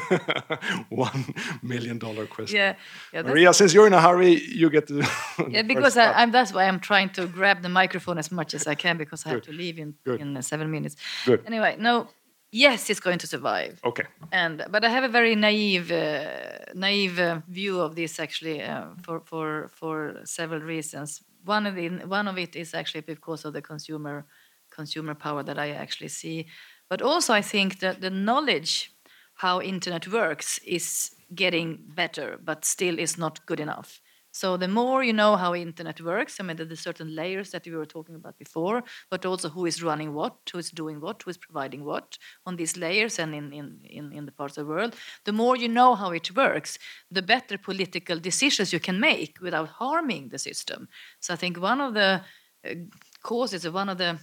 One 0.88 1.34
million 1.62 1.98
dollar 1.98 2.26
question. 2.26 2.56
Yeah, 2.56 2.74
yeah 3.12 3.22
Maria, 3.22 3.52
since 3.52 3.74
you're 3.74 3.86
in 3.86 3.92
a 3.92 4.00
hurry, 4.00 4.40
you 4.40 4.70
get 4.70 4.86
to. 4.88 5.06
yeah, 5.50 5.62
because 5.62 5.96
I, 5.96 6.22
am 6.22 6.30
that's 6.30 6.52
why 6.52 6.64
I'm 6.64 6.80
trying 6.80 7.10
to 7.10 7.26
grab 7.26 7.62
the 7.62 7.68
microphone 7.68 8.18
as 8.18 8.30
much 8.30 8.54
as 8.54 8.66
I 8.66 8.74
can 8.74 8.96
because 8.96 9.26
I 9.26 9.30
have 9.30 9.42
to 9.42 9.52
leave 9.52 9.78
in 9.78 9.94
Good. 10.04 10.20
in 10.20 10.36
uh, 10.36 10.42
seven 10.42 10.70
minutes. 10.70 10.96
Good. 11.26 11.42
Anyway, 11.46 11.76
no, 11.78 12.08
yes, 12.52 12.90
it's 12.90 13.00
going 13.00 13.18
to 13.18 13.26
survive. 13.26 13.80
Okay. 13.84 14.04
And 14.30 14.64
but 14.70 14.84
I 14.84 14.88
have 14.90 15.04
a 15.04 15.08
very 15.08 15.34
naive, 15.34 15.90
uh, 15.90 16.72
naive 16.74 17.18
uh, 17.18 17.40
view 17.48 17.80
of 17.80 17.96
this 17.96 18.20
actually 18.20 18.62
uh, 18.62 18.90
for 19.02 19.20
for 19.20 19.68
for 19.68 20.20
several 20.24 20.60
reasons. 20.60 21.22
One 21.44 21.66
of 21.66 21.74
the 21.74 21.88
one 22.06 22.28
of 22.28 22.38
it 22.38 22.54
is 22.54 22.74
actually 22.74 23.02
because 23.02 23.44
of 23.44 23.52
the 23.52 23.62
consumer 23.62 24.26
consumer 24.70 25.14
power 25.14 25.42
that 25.42 25.58
I 25.58 25.70
actually 25.70 26.08
see, 26.08 26.46
but 26.88 27.02
also 27.02 27.34
I 27.34 27.42
think 27.42 27.80
that 27.80 28.00
the 28.00 28.10
knowledge 28.10 28.92
how 29.34 29.60
internet 29.60 30.06
works 30.08 30.58
is 30.58 31.10
getting 31.34 31.78
better, 31.94 32.38
but 32.42 32.64
still 32.64 32.98
is 32.98 33.18
not 33.18 33.44
good 33.46 33.60
enough. 33.60 34.00
So 34.32 34.56
the 34.56 34.66
more 34.66 35.04
you 35.04 35.12
know 35.12 35.36
how 35.36 35.54
internet 35.54 36.00
works, 36.00 36.40
I 36.40 36.42
mean, 36.42 36.56
there's 36.56 36.80
certain 36.80 37.14
layers 37.14 37.50
that 37.50 37.66
we 37.66 37.72
were 37.72 37.86
talking 37.86 38.14
about 38.14 38.38
before, 38.38 38.82
but 39.10 39.26
also 39.26 39.50
who 39.50 39.66
is 39.66 39.82
running 39.82 40.14
what, 40.14 40.36
who 40.50 40.58
is 40.58 40.70
doing 40.70 41.00
what, 41.00 41.22
who 41.22 41.30
is 41.30 41.36
providing 41.36 41.84
what 41.84 42.16
on 42.46 42.56
these 42.56 42.78
layers 42.78 43.18
and 43.18 43.34
in, 43.34 43.52
in, 43.52 43.78
in, 43.84 44.12
in 44.12 44.26
the 44.26 44.32
parts 44.32 44.56
of 44.56 44.66
the 44.66 44.72
world. 44.72 44.96
The 45.24 45.32
more 45.32 45.54
you 45.54 45.68
know 45.68 45.94
how 45.94 46.12
it 46.12 46.34
works, 46.34 46.78
the 47.10 47.22
better 47.22 47.58
political 47.58 48.18
decisions 48.18 48.72
you 48.72 48.80
can 48.80 48.98
make 48.98 49.38
without 49.40 49.68
harming 49.68 50.30
the 50.30 50.38
system. 50.38 50.88
So 51.20 51.34
I 51.34 51.36
think 51.36 51.60
one 51.60 51.82
of 51.82 51.92
the 51.92 52.22
uh, 52.64 52.74
causes, 53.22 53.68
one 53.68 53.90
of 53.90 53.98
the 53.98 54.18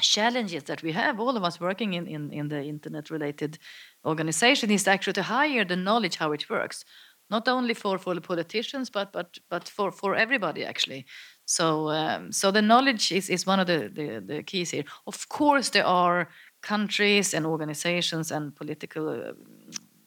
challenges 0.00 0.64
that 0.64 0.82
we 0.82 0.92
have, 0.92 1.18
all 1.18 1.36
of 1.36 1.42
us 1.42 1.58
working 1.58 1.94
in, 1.94 2.06
in, 2.06 2.32
in 2.32 2.48
the 2.48 2.62
internet 2.62 3.10
related 3.10 3.58
organization, 4.04 4.70
is 4.70 4.86
actually 4.86 5.14
to 5.14 5.22
hire 5.22 5.64
the 5.64 5.76
knowledge 5.76 6.16
how 6.16 6.32
it 6.32 6.48
works. 6.48 6.84
Not 7.30 7.46
only 7.48 7.74
for, 7.74 7.98
for 7.98 8.14
the 8.14 8.20
politicians, 8.20 8.90
but 8.90 9.12
but 9.12 9.38
but 9.50 9.68
for, 9.68 9.92
for 9.92 10.14
everybody 10.14 10.64
actually. 10.64 11.04
So 11.44 11.90
um, 11.90 12.32
so 12.32 12.50
the 12.50 12.62
knowledge 12.62 13.12
is, 13.12 13.28
is 13.30 13.46
one 13.46 13.60
of 13.60 13.66
the, 13.66 13.90
the, 13.92 14.20
the 14.26 14.42
keys 14.42 14.70
here. 14.70 14.84
Of 15.06 15.28
course, 15.28 15.70
there 15.70 15.86
are 15.86 16.28
countries 16.62 17.34
and 17.34 17.46
organizations 17.46 18.30
and 18.30 18.54
political, 18.54 19.08
uh, 19.08 19.32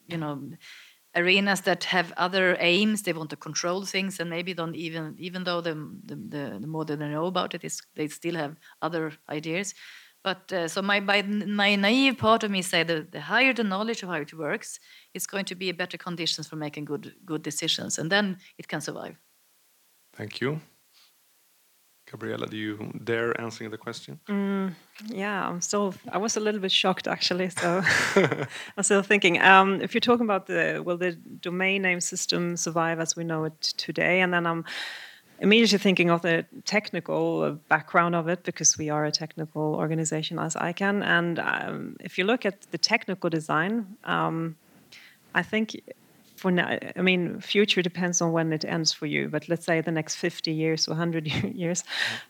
you 0.07 0.17
know, 0.17 0.41
arenas 1.15 1.61
that 1.61 1.84
have 1.86 2.13
other 2.17 2.55
aims 2.59 3.01
they 3.03 3.13
want 3.13 3.30
to 3.30 3.36
control 3.36 3.84
things 3.86 4.19
and 4.19 4.30
maybe 4.30 4.53
don't 4.53 4.76
even 4.76 5.15
even 5.17 5.43
though 5.43 5.61
the 5.61 5.76
the, 6.05 6.57
the 6.61 6.67
more 6.67 6.86
they 6.86 6.95
know 6.95 7.26
about 7.26 7.53
it 7.53 7.63
is 7.63 7.82
they 7.95 8.07
still 8.07 8.36
have 8.36 8.55
other 8.82 9.11
ideas 9.30 9.74
but 10.24 10.51
uh, 10.53 10.67
so 10.67 10.82
my 10.82 10.99
by 10.99 11.22
my 11.22 11.76
naive 11.76 12.17
part 12.17 12.43
of 12.43 12.51
me 12.51 12.61
say 12.61 12.84
that 12.84 13.11
the 13.11 13.22
higher 13.22 13.53
the 13.53 13.63
knowledge 13.63 14.03
of 14.03 14.09
how 14.09 14.15
it 14.15 14.34
works 14.34 14.80
it's 15.13 15.28
going 15.28 15.45
to 15.45 15.55
be 15.55 15.69
a 15.69 15.74
better 15.74 15.97
conditions 15.97 16.47
for 16.47 16.55
making 16.55 16.86
good 16.86 17.13
good 17.26 17.41
decisions 17.41 17.97
and 17.97 18.11
then 18.11 18.38
it 18.57 18.67
can 18.67 18.82
survive 18.82 19.15
thank 20.13 20.41
you 20.41 20.59
Gabriella, 22.11 22.45
do 22.45 22.57
you 22.57 22.91
dare 23.05 23.39
answering 23.39 23.72
the 23.72 23.78
question? 23.78 24.19
Mm, 24.28 24.74
yeah, 25.07 25.47
I'm 25.47 25.61
still. 25.61 25.93
I 26.11 26.17
was 26.17 26.36
a 26.36 26.41
little 26.41 26.59
bit 26.59 26.72
shocked 26.72 27.07
actually. 27.07 27.49
So 27.49 27.82
I'm 28.78 28.84
still 28.84 29.01
thinking. 29.01 29.41
Um, 29.41 29.80
if 29.82 29.93
you're 29.93 30.01
talking 30.01 30.26
about 30.26 30.47
the 30.47 30.82
will 30.86 30.97
the 30.97 31.13
domain 31.39 31.84
name 31.84 32.01
system 32.01 32.57
survive 32.57 32.99
as 32.99 33.15
we 33.15 33.24
know 33.24 33.45
it 33.45 33.61
today, 33.61 34.19
and 34.19 34.34
then 34.34 34.45
I'm 34.45 34.65
immediately 35.42 35.80
thinking 35.80 36.12
of 36.12 36.22
the 36.22 36.46
technical 36.66 37.60
background 37.68 38.16
of 38.16 38.28
it 38.28 38.44
because 38.44 38.78
we 38.78 38.89
are 38.89 39.06
a 39.06 39.12
technical 39.12 39.76
organization 39.76 40.38
as 40.38 40.56
ICANN. 40.56 41.04
And 41.04 41.39
um, 41.39 41.98
if 42.00 42.18
you 42.18 42.24
look 42.26 42.46
at 42.46 42.62
the 42.72 42.78
technical 42.78 43.30
design, 43.30 43.98
um, 44.04 44.56
I 45.34 45.42
think 45.42 45.82
for 46.36 46.52
now, 46.52 46.78
I 46.96 47.02
mean, 47.02 47.39
future 47.42 47.82
depends 47.82 48.22
on 48.22 48.32
when 48.32 48.54
it 48.54 48.64
ends 48.66 48.94
for 48.94 49.08
you, 49.08 49.30
but 49.30 49.50
let's 49.50 49.66
say 49.66 49.82
the 49.82 49.92
next 49.92 50.16
50 50.16 50.52
years 50.52 50.88
or 50.88 50.92
100 50.92 51.28
years, 51.56 51.84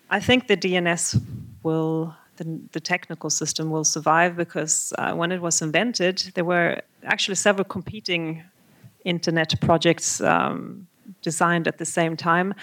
I 0.09 0.21
think 0.21 0.47
the 0.47 0.55
DNS 0.55 1.21
will, 1.63 2.15
the, 2.37 2.59
the 2.71 2.79
technical 2.79 3.29
system 3.29 3.71
will 3.71 3.83
survive 3.83 4.37
because 4.37 4.93
uh, 4.97 5.13
when 5.13 5.33
it 5.33 5.41
was 5.41 5.61
invented, 5.61 6.31
there 6.35 6.45
were 6.45 6.81
actually 7.03 7.35
several 7.35 7.65
competing 7.65 8.43
internet 9.03 9.53
projects 9.59 10.21
um, 10.21 10.87
designed 11.21 11.67
at 11.67 11.77
the 11.77 11.85
same 11.85 12.15
time. 12.15 12.53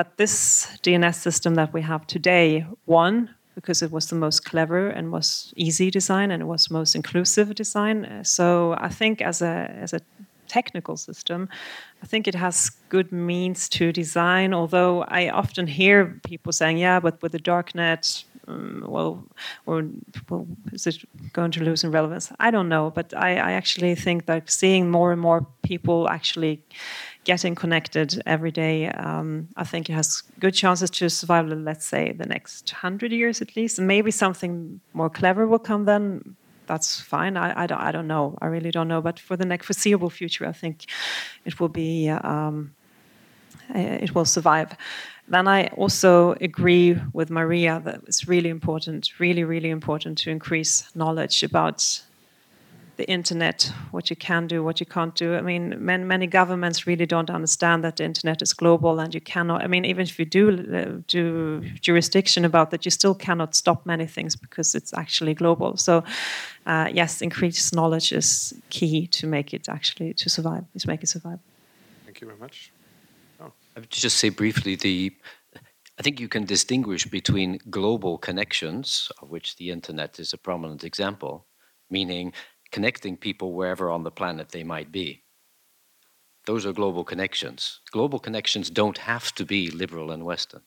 But 0.00 0.16
this 0.16 0.66
DNS 0.82 1.14
system 1.14 1.56
that 1.56 1.74
we 1.74 1.82
have 1.82 2.06
today 2.06 2.64
won 2.86 3.34
because 3.54 3.82
it 3.82 3.92
was 3.92 4.06
the 4.06 4.16
most 4.16 4.46
clever 4.46 4.88
and 4.88 5.12
was 5.12 5.52
easy 5.56 5.90
design 5.90 6.30
and 6.30 6.40
it 6.40 6.46
was 6.46 6.70
most 6.70 6.94
inclusive 6.94 7.54
design. 7.54 8.24
So 8.24 8.76
I 8.78 8.88
think 8.88 9.20
as 9.20 9.42
a 9.42 9.70
as 9.84 9.92
a 9.92 10.00
technical 10.48 10.96
system. 10.96 11.48
I 12.02 12.06
think 12.06 12.26
it 12.26 12.34
has 12.34 12.70
good 12.88 13.12
means 13.12 13.68
to 13.68 13.92
design, 13.92 14.52
although 14.52 15.04
I 15.20 15.30
often 15.30 15.66
hear 15.66 16.20
people 16.24 16.52
saying, 16.52 16.78
yeah, 16.78 16.98
but 16.98 17.22
with 17.22 17.32
the 17.32 17.38
darknet, 17.38 18.24
um, 18.48 18.84
well, 18.88 19.22
or 19.66 19.84
well, 20.28 20.46
is 20.72 20.86
it 20.86 20.96
going 21.32 21.52
to 21.52 21.62
lose 21.62 21.84
in 21.84 21.92
relevance? 21.92 22.32
I 22.40 22.50
don't 22.50 22.68
know, 22.68 22.90
but 22.90 23.14
I, 23.14 23.30
I 23.36 23.52
actually 23.52 23.94
think 23.94 24.26
that 24.26 24.50
seeing 24.50 24.90
more 24.90 25.12
and 25.12 25.20
more 25.20 25.46
people 25.62 26.08
actually 26.08 26.62
getting 27.24 27.54
connected 27.54 28.22
every 28.26 28.50
day, 28.50 28.88
um, 28.88 29.48
I 29.56 29.64
think 29.64 29.90
it 29.90 29.92
has 29.92 30.22
good 30.38 30.54
chances 30.54 30.90
to 30.90 31.08
survive, 31.10 31.48
let's 31.48 31.86
say, 31.86 32.12
the 32.12 32.26
next 32.26 32.70
hundred 32.70 33.12
years 33.12 33.42
at 33.42 33.56
least. 33.56 33.80
Maybe 33.80 34.10
something 34.10 34.80
more 34.92 35.10
clever 35.10 35.46
will 35.46 35.58
come 35.58 35.84
then, 35.84 36.36
that's 36.66 37.00
fine. 37.00 37.36
I, 37.36 37.64
I, 37.64 37.66
don't, 37.66 37.80
I 37.80 37.90
don't 37.90 38.06
know. 38.06 38.38
I 38.40 38.46
really 38.46 38.70
don't 38.70 38.86
know. 38.86 39.02
But 39.02 39.18
for 39.18 39.36
the 39.36 39.44
next 39.44 39.66
foreseeable 39.66 40.08
future, 40.08 40.46
I 40.46 40.52
think 40.52 40.86
it 41.44 41.58
will 41.58 41.68
be 41.68 42.08
um, 42.08 42.72
it 43.74 44.14
will 44.14 44.24
survive. 44.24 44.76
Then 45.28 45.46
I 45.48 45.68
also 45.68 46.32
agree 46.40 46.96
with 47.12 47.30
Maria 47.30 47.80
that 47.84 48.02
it's 48.06 48.26
really 48.26 48.48
important, 48.48 49.18
really, 49.18 49.44
really 49.44 49.70
important 49.70 50.18
to 50.18 50.30
increase 50.30 50.88
knowledge 50.94 51.42
about 51.42 52.02
the 53.00 53.10
internet, 53.10 53.72
what 53.92 54.10
you 54.10 54.16
can 54.16 54.46
do, 54.46 54.62
what 54.62 54.78
you 54.78 54.86
can't 54.86 55.14
do. 55.14 55.34
I 55.34 55.40
mean, 55.40 55.74
many, 55.78 56.04
many 56.04 56.26
governments 56.26 56.86
really 56.86 57.06
don't 57.06 57.30
understand 57.30 57.82
that 57.82 57.96
the 57.96 58.04
internet 58.04 58.42
is 58.42 58.52
global, 58.52 59.00
and 59.00 59.14
you 59.14 59.22
cannot. 59.22 59.64
I 59.64 59.68
mean, 59.68 59.84
even 59.86 60.02
if 60.02 60.18
you 60.18 60.26
do 60.26 60.44
uh, 60.50 61.00
do 61.06 61.62
jurisdiction 61.80 62.44
about 62.44 62.70
that, 62.70 62.84
you 62.84 62.90
still 62.90 63.14
cannot 63.14 63.54
stop 63.54 63.86
many 63.86 64.06
things 64.06 64.36
because 64.36 64.74
it's 64.74 64.92
actually 64.92 65.34
global. 65.34 65.78
So, 65.78 66.04
uh, 66.66 66.88
yes, 66.92 67.22
increased 67.22 67.74
knowledge 67.74 68.12
is 68.12 68.52
key 68.68 69.06
to 69.18 69.26
make 69.26 69.54
it 69.54 69.68
actually 69.68 70.12
to 70.14 70.28
survive. 70.28 70.64
To 70.78 70.88
make 70.88 71.02
it 71.02 71.08
survive. 71.08 71.38
Thank 72.04 72.20
you 72.20 72.26
very 72.26 72.38
much. 72.38 72.70
Oh. 73.40 73.52
I 73.76 73.80
would 73.80 73.90
just 73.90 74.18
say 74.18 74.28
briefly 74.28 74.76
the. 74.76 75.12
I 75.98 76.02
think 76.02 76.20
you 76.20 76.28
can 76.28 76.44
distinguish 76.44 77.04
between 77.06 77.60
global 77.70 78.18
connections, 78.18 79.10
of 79.22 79.30
which 79.30 79.56
the 79.56 79.70
internet 79.70 80.18
is 80.18 80.32
a 80.32 80.38
prominent 80.38 80.84
example, 80.84 81.46
meaning 81.90 82.32
connecting 82.72 83.16
people 83.16 83.52
wherever 83.52 83.90
on 83.90 84.04
the 84.04 84.10
planet 84.10 84.50
they 84.50 84.64
might 84.64 84.92
be. 84.92 85.24
Those 86.46 86.66
are 86.66 86.72
global 86.72 87.04
connections. 87.04 87.80
Global 87.92 88.18
connections 88.18 88.70
don't 88.70 88.98
have 88.98 89.32
to 89.34 89.44
be 89.46 89.70
liberal 89.70 90.10
and 90.10 90.24
Western. 90.24 90.62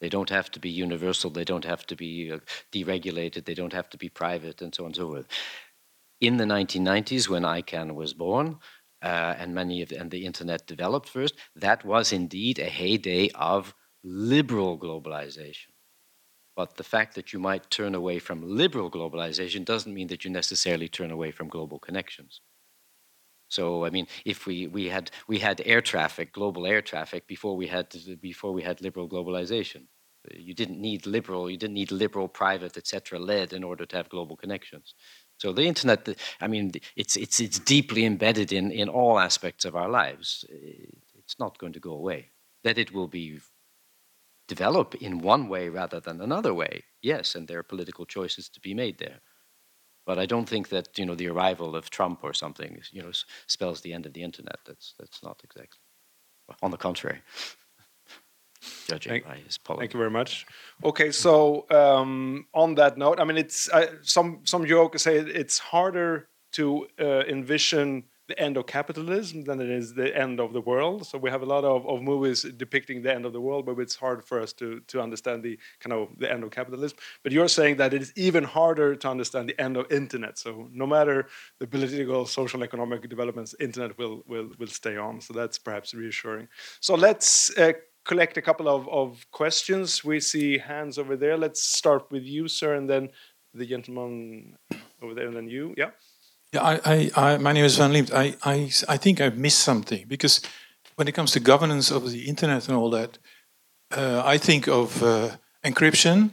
They 0.00 0.08
don't 0.10 0.30
have 0.30 0.50
to 0.52 0.60
be 0.60 0.70
universal, 0.70 1.30
they 1.30 1.44
don't 1.44 1.64
have 1.64 1.86
to 1.86 1.96
be 1.96 2.30
uh, 2.32 2.38
deregulated, 2.72 3.46
they 3.46 3.54
don't 3.54 3.72
have 3.72 3.88
to 3.90 3.98
be 3.98 4.08
private, 4.10 4.62
and 4.62 4.74
so 4.74 4.84
on 4.84 4.88
and 4.88 4.96
so 4.96 5.08
forth. 5.08 5.26
in 6.20 6.38
the 6.38 6.44
1990s 6.44 7.28
when 7.28 7.42
ICANN 7.44 7.94
was 7.94 8.14
born, 8.14 8.58
uh, 9.02 9.34
and 9.38 9.54
many 9.54 9.82
of 9.82 9.90
the, 9.90 9.96
and 9.98 10.10
the 10.10 10.26
internet 10.26 10.66
developed 10.66 11.08
first, 11.08 11.34
that 11.56 11.84
was 11.84 12.12
indeed 12.12 12.58
a 12.58 12.64
heyday 12.64 13.30
of 13.34 13.74
liberal 14.04 14.78
globalization. 14.78 15.70
But 16.56 16.76
the 16.78 16.84
fact 16.84 17.14
that 17.14 17.32
you 17.34 17.38
might 17.38 17.70
turn 17.70 17.94
away 17.94 18.18
from 18.18 18.56
liberal 18.56 18.90
globalization 18.90 19.64
doesn't 19.64 19.92
mean 19.92 20.08
that 20.08 20.24
you 20.24 20.30
necessarily 20.30 20.88
turn 20.88 21.10
away 21.10 21.30
from 21.30 21.48
global 21.48 21.78
connections. 21.78 22.40
So 23.48 23.84
I 23.84 23.90
mean, 23.90 24.06
if 24.24 24.46
we, 24.46 24.66
we 24.66 24.88
had 24.88 25.10
we 25.28 25.38
had 25.38 25.62
air 25.64 25.82
traffic, 25.82 26.32
global 26.32 26.66
air 26.66 26.82
traffic 26.82 27.26
before 27.26 27.56
we 27.56 27.68
had 27.68 27.94
before 28.20 28.52
we 28.52 28.62
had 28.62 28.80
liberal 28.80 29.08
globalization. 29.08 29.86
You 30.34 30.54
didn't 30.54 30.80
need 30.80 31.06
liberal, 31.06 31.48
you 31.48 31.56
didn't 31.56 31.74
need 31.74 31.92
liberal, 31.92 32.26
private, 32.26 32.76
etc. 32.76 33.20
led 33.20 33.52
in 33.52 33.62
order 33.62 33.86
to 33.86 33.96
have 33.96 34.08
global 34.08 34.36
connections. 34.36 34.94
So 35.38 35.52
the 35.52 35.62
internet, 35.62 36.08
I 36.40 36.48
mean, 36.48 36.72
it's 36.96 37.16
it's 37.16 37.38
it's 37.38 37.60
deeply 37.60 38.04
embedded 38.04 38.50
in 38.52 38.72
in 38.72 38.88
all 38.88 39.20
aspects 39.20 39.64
of 39.64 39.76
our 39.76 39.88
lives. 39.88 40.44
It's 40.48 41.38
not 41.38 41.58
going 41.58 41.74
to 41.74 41.80
go 41.80 41.92
away. 41.92 42.30
That 42.64 42.78
it 42.78 42.92
will 42.92 43.08
be 43.08 43.38
develop 44.48 44.94
in 44.94 45.18
one 45.18 45.48
way 45.48 45.68
rather 45.68 46.00
than 46.00 46.20
another 46.20 46.54
way, 46.54 46.84
yes, 47.02 47.34
and 47.34 47.48
there 47.48 47.58
are 47.58 47.64
political 47.64 48.06
choices 48.06 48.48
to 48.50 48.60
be 48.60 48.74
made 48.74 48.98
there. 48.98 49.20
But 50.06 50.18
I 50.18 50.26
don't 50.26 50.48
think 50.48 50.68
that 50.68 50.98
you 50.98 51.04
know 51.04 51.16
the 51.16 51.28
arrival 51.28 51.74
of 51.74 51.90
Trump 51.90 52.20
or 52.22 52.32
something 52.32 52.80
you 52.92 53.02
know 53.02 53.10
spells 53.46 53.80
the 53.80 53.92
end 53.92 54.06
of 54.06 54.12
the 54.12 54.22
internet. 54.22 54.58
That's 54.64 54.94
that's 54.98 55.22
not 55.22 55.40
exactly. 55.42 55.80
On 56.62 56.70
the 56.70 56.76
contrary, 56.76 57.22
judging 58.86 59.10
thank, 59.10 59.24
by 59.24 59.36
his 59.38 59.58
policy. 59.58 59.80
Thank 59.80 59.94
you 59.94 59.98
very 59.98 60.10
much. 60.10 60.46
Okay, 60.84 61.10
so 61.10 61.66
um, 61.70 62.46
on 62.54 62.76
that 62.76 62.96
note, 62.96 63.18
I 63.18 63.24
mean, 63.24 63.36
it's 63.36 63.68
uh, 63.70 63.96
some 64.02 64.42
some 64.44 64.64
jokers 64.64 65.02
say 65.02 65.16
it's 65.16 65.58
harder 65.58 66.28
to 66.52 66.86
uh, 67.00 67.24
envision 67.28 68.04
the 68.28 68.38
end 68.40 68.56
of 68.56 68.66
capitalism 68.66 69.44
than 69.44 69.60
it 69.60 69.70
is 69.70 69.94
the 69.94 70.16
end 70.16 70.40
of 70.40 70.52
the 70.52 70.60
world. 70.60 71.06
So 71.06 71.16
we 71.18 71.30
have 71.30 71.42
a 71.42 71.46
lot 71.46 71.64
of, 71.64 71.86
of 71.86 72.02
movies 72.02 72.42
depicting 72.56 73.02
the 73.02 73.14
end 73.14 73.24
of 73.24 73.32
the 73.32 73.40
world, 73.40 73.66
but 73.66 73.78
it's 73.78 73.94
hard 73.94 74.24
for 74.24 74.40
us 74.40 74.52
to, 74.54 74.80
to 74.88 75.00
understand 75.00 75.42
the 75.42 75.58
kind 75.80 75.92
of 75.92 76.08
the 76.18 76.30
end 76.30 76.42
of 76.42 76.50
capitalism. 76.50 76.98
But 77.22 77.32
you're 77.32 77.48
saying 77.48 77.76
that 77.76 77.94
it 77.94 78.02
is 78.02 78.12
even 78.16 78.44
harder 78.44 78.96
to 78.96 79.08
understand 79.08 79.48
the 79.48 79.60
end 79.60 79.76
of 79.76 79.90
internet. 79.92 80.38
So 80.38 80.68
no 80.72 80.86
matter 80.86 81.28
the 81.60 81.66
political, 81.66 82.26
social, 82.26 82.62
economic 82.64 83.08
developments, 83.08 83.54
internet 83.60 83.96
will 83.98 84.24
will 84.26 84.50
will 84.58 84.66
stay 84.66 84.96
on. 84.96 85.20
So 85.20 85.32
that's 85.32 85.58
perhaps 85.58 85.94
reassuring. 85.94 86.48
So 86.80 86.94
let's 86.94 87.56
uh, 87.56 87.72
collect 88.04 88.36
a 88.36 88.42
couple 88.42 88.68
of, 88.68 88.88
of 88.88 89.26
questions. 89.30 90.04
We 90.04 90.20
see 90.20 90.58
hands 90.58 90.98
over 90.98 91.16
there. 91.16 91.36
Let's 91.36 91.62
start 91.62 92.10
with 92.10 92.24
you, 92.24 92.48
sir, 92.48 92.74
and 92.74 92.88
then 92.88 93.10
the 93.54 93.66
gentleman 93.66 94.56
over 95.02 95.14
there, 95.14 95.26
and 95.26 95.36
then 95.36 95.48
you. 95.48 95.74
Yeah. 95.76 95.90
Yeah, 96.56 96.62
I, 96.62 96.80
I, 96.84 97.10
I, 97.16 97.36
my 97.36 97.52
name 97.52 97.66
is 97.66 97.76
Van 97.76 97.92
Liemt. 97.92 98.14
I, 98.14 98.34
I, 98.42 98.70
I 98.88 98.96
think 98.96 99.20
I've 99.20 99.36
missed 99.36 99.58
something 99.58 100.06
because 100.08 100.40
when 100.94 101.06
it 101.06 101.12
comes 101.12 101.32
to 101.32 101.40
governance 101.40 101.90
of 101.90 102.10
the 102.10 102.28
internet 102.28 102.66
and 102.68 102.76
all 102.78 102.88
that, 102.90 103.18
uh, 103.94 104.22
I 104.24 104.38
think 104.38 104.66
of 104.66 105.02
uh, 105.02 105.36
encryption. 105.62 106.30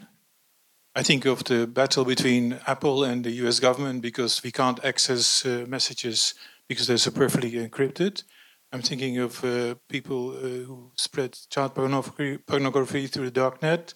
I 0.95 1.03
think 1.03 1.25
of 1.25 1.43
the 1.43 1.67
battle 1.67 2.05
between 2.05 2.57
Apple 2.67 3.03
and 3.03 3.25
the 3.25 3.31
US 3.45 3.59
government 3.59 4.01
because 4.01 4.41
we 4.43 4.51
can't 4.51 4.79
access 4.85 5.45
uh, 5.45 5.65
messages 5.67 6.35
because 6.69 6.87
they're 6.87 6.97
so 6.97 7.11
perfectly 7.11 7.51
encrypted. 7.51 8.23
I'm 8.71 8.81
thinking 8.81 9.17
of 9.17 9.43
uh, 9.43 9.75
people 9.89 10.37
uh, 10.37 10.63
who 10.67 10.91
spread 10.95 11.37
child 11.49 11.75
pornography, 11.75 12.37
pornography 12.37 13.07
through 13.07 13.29
the 13.29 13.41
darknet. 13.41 13.93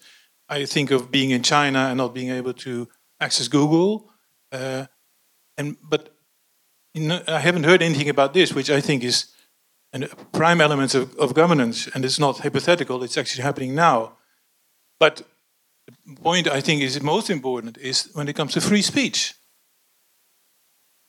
I 0.50 0.66
think 0.66 0.92
of 0.92 1.10
being 1.10 1.30
in 1.32 1.42
China 1.42 1.88
and 1.88 1.98
not 1.98 2.14
being 2.14 2.32
able 2.32 2.54
to 2.66 2.90
access 3.22 3.48
Google. 3.48 4.12
Uh, 4.52 4.88
and 5.58 5.78
but 5.82 6.17
I 6.96 7.40
haven't 7.40 7.64
heard 7.64 7.82
anything 7.82 8.10
about 8.10 8.34
this, 8.34 8.54
which 8.54 8.70
I 8.70 8.82
think 8.82 9.04
is 9.04 9.28
a 9.94 10.08
prime 10.32 10.62
element 10.62 10.96
of, 10.96 11.16
of 11.16 11.34
governance, 11.34 11.88
and 11.94 12.04
it's 12.06 12.20
not 12.20 12.40
hypothetical; 12.40 13.04
it's 13.04 13.18
actually 13.18 13.44
happening 13.44 13.76
now. 13.76 14.14
But 15.00 15.22
the 16.06 16.22
point 16.22 16.48
I 16.48 16.62
think 16.62 16.82
is 16.82 17.02
most 17.02 17.30
important 17.30 17.78
is 17.78 18.10
when 18.14 18.28
it 18.28 18.36
comes 18.36 18.54
to 18.54 18.62
free 18.62 18.82
speech. 18.82 19.36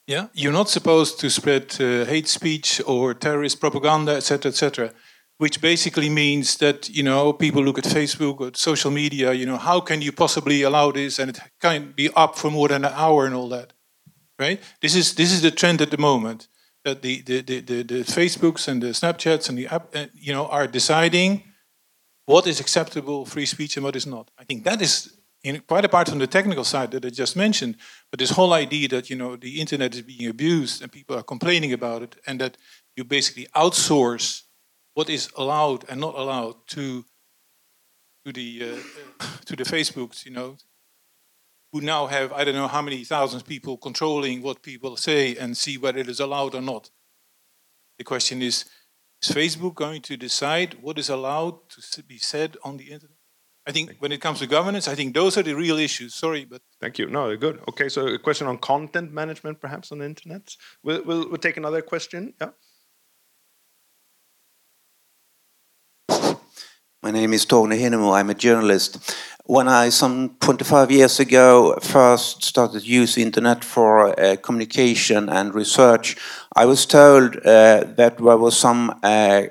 Yeah, 0.06 0.28
you're 0.32 0.52
not 0.52 0.70
supposed 0.70 1.20
to 1.20 1.30
spread 1.30 1.76
uh, 1.80 2.04
hate 2.06 2.28
speech 2.28 2.80
or 2.86 3.14
terrorist 3.14 3.60
propaganda, 3.60 4.12
etc., 4.12 4.50
etc. 4.50 4.92
Which 5.38 5.60
basically 5.60 6.08
means 6.08 6.56
that 6.56 6.88
you 6.88 7.02
know 7.02 7.32
people 7.32 7.62
look 7.62 7.78
at 7.78 7.84
Facebook 7.84 8.40
or 8.40 8.50
social 8.54 8.90
media. 8.90 9.32
You 9.32 9.46
know, 9.46 9.58
how 9.58 9.80
can 9.80 10.02
you 10.02 10.12
possibly 10.12 10.62
allow 10.62 10.92
this, 10.92 11.18
and 11.18 11.30
it 11.30 11.38
can't 11.60 11.94
be 11.94 12.10
up 12.14 12.36
for 12.36 12.50
more 12.50 12.68
than 12.68 12.84
an 12.84 12.92
hour 12.94 13.26
and 13.26 13.34
all 13.34 13.48
that 13.50 13.72
right? 14.38 14.60
This 14.80 14.94
is 14.94 15.14
this 15.14 15.32
is 15.32 15.42
the 15.42 15.50
trend 15.50 15.80
at 15.80 15.90
the 15.90 15.98
moment 15.98 16.48
that 16.84 17.02
the 17.02 17.22
the 17.22 17.40
the, 17.42 17.60
the, 17.60 17.82
the 17.82 18.04
Facebooks 18.04 18.68
and 18.68 18.82
the 18.82 18.88
Snapchats 18.88 19.48
and 19.48 19.58
the 19.58 19.66
app, 19.66 19.94
uh, 19.94 20.06
you 20.14 20.32
know, 20.32 20.46
are 20.46 20.66
deciding 20.66 21.42
what 22.26 22.46
is 22.46 22.60
acceptable 22.60 23.24
free 23.24 23.46
speech 23.46 23.76
and 23.76 23.84
what 23.84 23.96
is 23.96 24.06
not. 24.06 24.30
I 24.38 24.44
think 24.44 24.64
that 24.64 24.82
is 24.82 25.18
in, 25.42 25.60
quite 25.60 25.84
apart 25.84 26.08
from 26.08 26.18
the 26.18 26.26
technical 26.26 26.64
side 26.64 26.90
that 26.90 27.04
I 27.04 27.10
just 27.10 27.36
mentioned, 27.36 27.76
but 28.10 28.18
this 28.18 28.30
whole 28.30 28.52
idea 28.52 28.88
that 28.88 29.08
you 29.10 29.16
know 29.16 29.36
the 29.36 29.60
internet 29.60 29.94
is 29.94 30.02
being 30.02 30.28
abused 30.28 30.82
and 30.82 30.92
people 30.92 31.16
are 31.16 31.22
complaining 31.22 31.72
about 31.72 32.02
it, 32.02 32.16
and 32.26 32.40
that 32.40 32.56
you 32.96 33.04
basically 33.04 33.46
outsource 33.54 34.42
what 34.94 35.08
is 35.08 35.30
allowed 35.36 35.84
and 35.88 36.00
not 36.00 36.14
allowed 36.16 36.56
to 36.68 37.04
to 38.24 38.32
the 38.32 38.74
uh, 39.20 39.24
to 39.46 39.56
the 39.56 39.64
Facebooks, 39.64 40.24
you 40.24 40.32
know, 40.32 40.56
who 41.72 41.80
now 41.80 42.06
have 42.06 42.32
I 42.32 42.44
don't 42.44 42.54
know 42.54 42.68
how 42.68 42.82
many 42.82 43.04
thousands 43.04 43.42
of 43.42 43.48
people 43.48 43.76
controlling 43.76 44.42
what 44.42 44.62
people 44.62 44.96
say 44.96 45.36
and 45.36 45.56
see 45.56 45.76
whether 45.78 45.98
it 45.98 46.08
is 46.08 46.20
allowed 46.20 46.54
or 46.54 46.62
not. 46.62 46.90
The 47.98 48.04
question 48.04 48.42
is 48.42 48.64
is 49.20 49.30
Facebook 49.30 49.74
going 49.74 50.02
to 50.02 50.16
decide 50.16 50.76
what 50.80 50.98
is 50.98 51.08
allowed 51.08 51.68
to 51.70 52.02
be 52.02 52.18
said 52.18 52.56
on 52.62 52.76
the 52.76 52.84
internet? 52.84 53.16
I 53.66 53.72
think 53.72 53.96
when 53.98 54.12
it 54.12 54.20
comes 54.22 54.38
to 54.38 54.46
governance, 54.46 54.88
I 54.88 54.94
think 54.94 55.12
those 55.12 55.36
are 55.36 55.42
the 55.42 55.54
real 55.54 55.76
issues. 55.76 56.14
Sorry, 56.14 56.46
but 56.46 56.62
thank 56.80 56.98
you. 56.98 57.06
No, 57.06 57.36
good. 57.36 57.60
Okay, 57.68 57.90
so 57.90 58.06
a 58.06 58.18
question 58.18 58.46
on 58.46 58.56
content 58.58 59.12
management, 59.12 59.60
perhaps 59.60 59.92
on 59.92 59.98
the 59.98 60.06
internet. 60.06 60.56
We'll, 60.82 61.02
we'll, 61.04 61.28
we'll 61.28 61.36
take 61.36 61.58
another 61.58 61.82
question. 61.82 62.32
Yeah. 62.40 62.50
My 67.02 67.12
name 67.12 67.32
is 67.32 67.44
Tony 67.44 67.78
Hinnemo. 67.78 68.12
I'm 68.12 68.30
a 68.30 68.34
journalist 68.34 68.98
when 69.48 69.66
I, 69.66 69.88
some 69.88 70.36
25 70.40 70.90
years 70.90 71.20
ago, 71.20 71.78
first 71.80 72.44
started 72.44 72.86
use 72.86 73.16
internet 73.16 73.64
for 73.64 74.20
uh, 74.20 74.36
communication 74.42 75.30
and 75.30 75.54
research, 75.54 76.16
I 76.54 76.66
was 76.66 76.84
told 76.84 77.36
uh, 77.36 77.84
that 77.96 78.18
there 78.18 78.36
was 78.36 78.58
some 78.58 78.98
uh, 79.02 79.44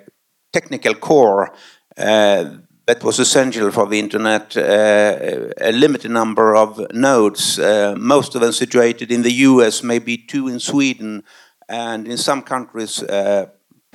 technical 0.54 0.94
core 0.94 1.52
uh, 1.98 2.46
that 2.86 3.04
was 3.04 3.18
essential 3.18 3.72
for 3.72 3.88
the 3.88 3.98
internet, 3.98 4.56
uh, 4.56 5.50
a 5.60 5.72
limited 5.72 6.12
number 6.12 6.56
of 6.56 6.80
nodes, 6.94 7.58
uh, 7.58 7.96
most 7.98 8.36
of 8.36 8.42
them 8.42 8.52
situated 8.52 9.12
in 9.12 9.24
the 9.24 9.34
US, 9.34 9.82
maybe 9.82 10.16
two 10.16 10.48
in 10.48 10.60
Sweden, 10.60 11.24
and 11.68 12.08
in 12.08 12.18
some 12.18 12.44
countries 12.44 13.02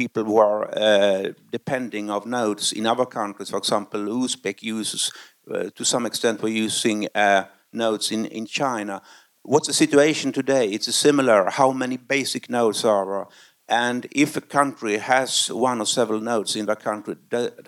people 0.02 0.24
were 0.24 0.60
uh, 0.88 1.32
depending 1.50 2.10
of 2.10 2.26
nodes 2.26 2.72
in 2.72 2.86
other 2.86 3.06
countries. 3.06 3.50
For 3.50 3.58
example, 3.58 4.00
Uzbek 4.00 4.58
uses 4.62 5.12
uh, 5.50 5.70
to 5.78 5.84
some 5.84 6.04
extent 6.06 6.42
we're 6.42 6.64
using 6.66 6.98
uh, 7.14 7.44
nodes 7.72 8.10
in, 8.10 8.26
in 8.26 8.46
China. 8.46 8.94
What's 9.42 9.68
the 9.68 9.78
situation 9.84 10.32
today? 10.32 10.64
It's 10.74 10.94
similar. 10.94 11.50
How 11.50 11.72
many 11.72 11.96
basic 12.16 12.48
nodes 12.48 12.84
are? 12.84 13.28
And 13.68 14.06
if 14.24 14.36
a 14.36 14.40
country 14.58 14.98
has 14.98 15.30
one 15.68 15.80
or 15.80 15.86
several 15.86 16.20
nodes 16.20 16.56
in 16.56 16.66
that 16.66 16.80
country, 16.90 17.16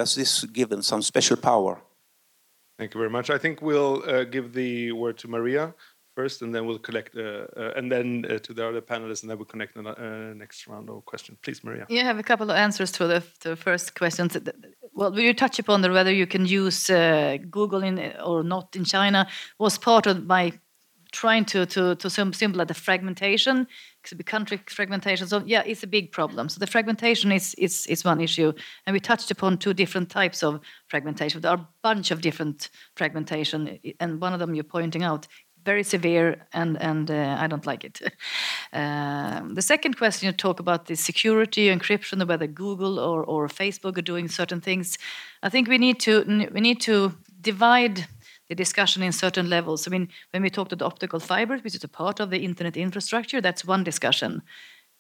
does 0.01 0.15
this 0.15 0.45
give 0.45 0.69
them 0.69 0.83
some 0.83 1.03
special 1.03 1.37
power? 1.37 1.75
Thank 2.79 2.95
you 2.95 2.99
very 2.99 3.11
much. 3.11 3.31
I 3.31 3.39
think 3.39 3.63
we'll 3.63 4.03
uh, 4.09 4.25
give 4.25 4.53
the 4.53 4.93
word 4.93 5.17
to 5.19 5.29
Maria 5.29 5.75
first, 6.15 6.43
and 6.43 6.55
then 6.55 6.67
we'll 6.67 6.79
collect, 6.79 7.17
uh, 7.17 7.47
uh, 7.57 7.73
and 7.77 7.91
then 7.91 8.25
uh, 8.31 8.39
to 8.39 8.55
the 8.55 8.67
other 8.67 8.81
panelists, 8.81 9.23
and 9.23 9.31
then 9.31 9.39
we'll 9.39 9.47
connect 9.47 9.75
the 9.75 10.35
next 10.37 10.67
round 10.67 10.89
of 10.91 11.05
questions. 11.05 11.39
Please, 11.43 11.63
Maria. 11.65 11.87
You 11.89 12.03
have 12.05 12.19
a 12.19 12.23
couple 12.23 12.51
of 12.51 12.57
answers 12.57 12.93
to 12.93 13.07
the, 13.07 13.21
to 13.41 13.51
the 13.51 13.57
first 13.57 13.95
questions. 13.95 14.37
Well, 14.93 15.11
will 15.11 15.21
you 15.21 15.35
touch 15.35 15.59
upon 15.59 15.83
the 15.83 15.91
whether 15.91 16.13
you 16.13 16.27
can 16.27 16.47
use 16.47 16.87
Google 16.87 17.83
in 17.83 18.15
or 18.25 18.45
not 18.45 18.77
in 18.77 18.85
China 18.85 19.27
was 19.59 19.79
part 19.79 20.07
of 20.07 20.25
my 20.27 20.53
trying 21.15 21.45
to 21.45 21.65
to 21.65 21.95
to 21.95 22.11
simplify 22.11 22.65
the 22.65 22.75
fragmentation 22.75 23.67
because 24.03 24.19
the 24.19 24.25
country 24.25 24.59
fragmentation 24.67 25.29
so 25.29 25.43
yeah 25.47 25.63
it's 25.65 25.85
a 25.85 25.87
big 25.87 26.11
problem 26.11 26.49
so 26.49 26.59
the 26.59 26.67
fragmentation 26.67 27.31
is 27.31 27.55
is 27.55 27.87
is 27.87 28.05
one 28.05 28.21
issue 28.21 28.53
and 28.85 28.93
we 28.95 29.01
touched 29.01 29.31
upon 29.31 29.57
two 29.57 29.73
different 29.73 30.11
types 30.11 30.43
of 30.43 30.61
fragmentation 30.89 31.41
there 31.41 31.53
are 31.53 31.59
a 31.59 31.69
bunch 31.83 32.11
of 32.11 32.21
different 32.21 32.69
fragmentation 32.97 33.79
and 34.01 34.21
one 34.21 34.33
of 34.33 34.41
them 34.41 34.55
you're 34.55 34.65
pointing 34.65 35.05
out 35.05 35.29
very 35.65 35.83
severe, 35.83 36.47
and 36.53 36.77
and 36.81 37.11
uh, 37.11 37.37
I 37.45 37.47
don't 37.47 37.67
like 37.67 37.85
it. 37.85 38.01
Uh, 38.73 39.41
the 39.55 39.63
second 39.63 39.97
question 39.97 40.27
you 40.27 40.33
talk 40.33 40.61
about 40.61 40.87
the 40.87 40.97
security, 40.97 41.69
encryption, 41.69 42.27
whether 42.27 42.47
Google 42.47 42.99
or, 42.99 43.25
or 43.25 43.49
Facebook 43.49 43.99
are 43.99 44.03
doing 44.03 44.29
certain 44.29 44.61
things. 44.61 44.99
I 45.43 45.49
think 45.49 45.69
we 45.69 45.79
need 45.79 46.01
to 46.01 46.25
we 46.53 46.61
need 46.61 46.81
to 46.83 47.13
divide 47.41 48.07
the 48.49 48.55
discussion 48.55 49.03
in 49.03 49.13
certain 49.13 49.49
levels. 49.49 49.87
I 49.87 49.91
mean, 49.91 50.09
when 50.33 50.43
we 50.43 50.51
talk 50.51 50.73
about 50.73 50.87
optical 50.87 51.21
fibers, 51.21 51.63
which 51.63 51.75
is 51.75 51.85
a 51.85 51.89
part 51.89 52.21
of 52.21 52.31
the 52.31 52.45
internet 52.45 52.77
infrastructure, 52.77 53.41
that's 53.41 53.65
one 53.65 53.85
discussion. 53.85 54.43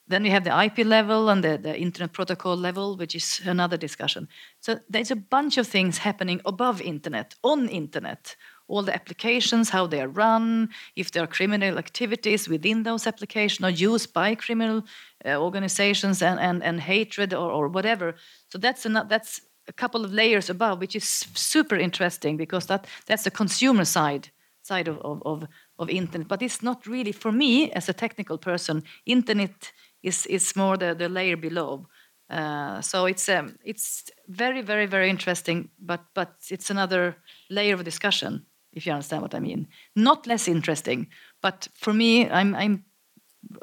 Then 0.06 0.22
we 0.22 0.30
have 0.30 0.44
the 0.44 0.64
IP 0.64 0.86
level 0.86 1.30
and 1.30 1.42
the, 1.42 1.56
the 1.56 1.78
internet 1.78 2.12
protocol 2.12 2.56
level, 2.56 2.96
which 2.96 3.14
is 3.14 3.40
another 3.44 3.78
discussion. 3.78 4.28
So 4.60 4.78
there's 4.88 5.10
a 5.10 5.16
bunch 5.16 5.56
of 5.56 5.66
things 5.66 5.98
happening 5.98 6.40
above 6.44 6.82
internet, 6.82 7.34
on 7.42 7.68
internet, 7.68 8.36
all 8.66 8.82
the 8.82 8.94
applications, 8.94 9.70
how 9.70 9.86
they 9.86 10.00
are 10.00 10.08
run, 10.08 10.68
if 10.96 11.10
there 11.10 11.22
are 11.22 11.26
criminal 11.26 11.78
activities 11.78 12.48
within 12.48 12.82
those 12.82 13.06
applications 13.06 13.64
or 13.64 13.70
used 13.70 14.12
by 14.12 14.34
criminal 14.34 14.82
uh, 15.24 15.36
organizations 15.36 16.22
and, 16.22 16.40
and, 16.40 16.62
and 16.62 16.80
hatred 16.80 17.34
or, 17.34 17.50
or 17.50 17.68
whatever. 17.68 18.14
So 18.48 18.58
that's, 18.58 18.86
an, 18.86 18.98
that's 19.08 19.40
a 19.68 19.72
couple 19.72 20.04
of 20.04 20.12
layers 20.12 20.48
above, 20.48 20.80
which 20.80 20.96
is 20.96 21.04
super 21.34 21.76
interesting 21.76 22.36
because 22.36 22.66
that, 22.66 22.86
that's 23.06 23.24
the 23.24 23.30
consumer 23.30 23.84
side 23.84 24.30
side 24.62 24.88
of, 24.88 24.98
of, 25.00 25.22
of, 25.26 25.46
of 25.78 25.90
internet. 25.90 26.26
But 26.26 26.40
it's 26.40 26.62
not 26.62 26.86
really, 26.86 27.12
for 27.12 27.30
me 27.30 27.70
as 27.72 27.90
a 27.90 27.92
technical 27.92 28.38
person, 28.38 28.82
internet 29.04 29.72
is, 30.02 30.24
is 30.26 30.56
more 30.56 30.78
the, 30.78 30.94
the 30.94 31.08
layer 31.10 31.36
below. 31.36 31.86
Uh, 32.30 32.80
so 32.80 33.04
it's 33.04 33.28
um, 33.28 33.54
it's 33.62 34.10
very 34.28 34.62
very 34.62 34.86
very 34.86 35.10
interesting, 35.10 35.68
but 35.78 36.00
but 36.14 36.32
it's 36.48 36.70
another 36.70 37.16
layer 37.50 37.74
of 37.74 37.84
discussion 37.84 38.46
if 38.75 38.87
you 38.87 38.93
understand 38.93 39.22
what 39.22 39.35
I 39.35 39.41
mean. 39.41 39.68
Not 39.97 40.27
less 40.27 40.49
interesting, 40.49 41.09
but 41.43 41.68
for 41.75 41.93
me, 41.93 42.29
I'm, 42.29 42.55
I'm 42.55 42.85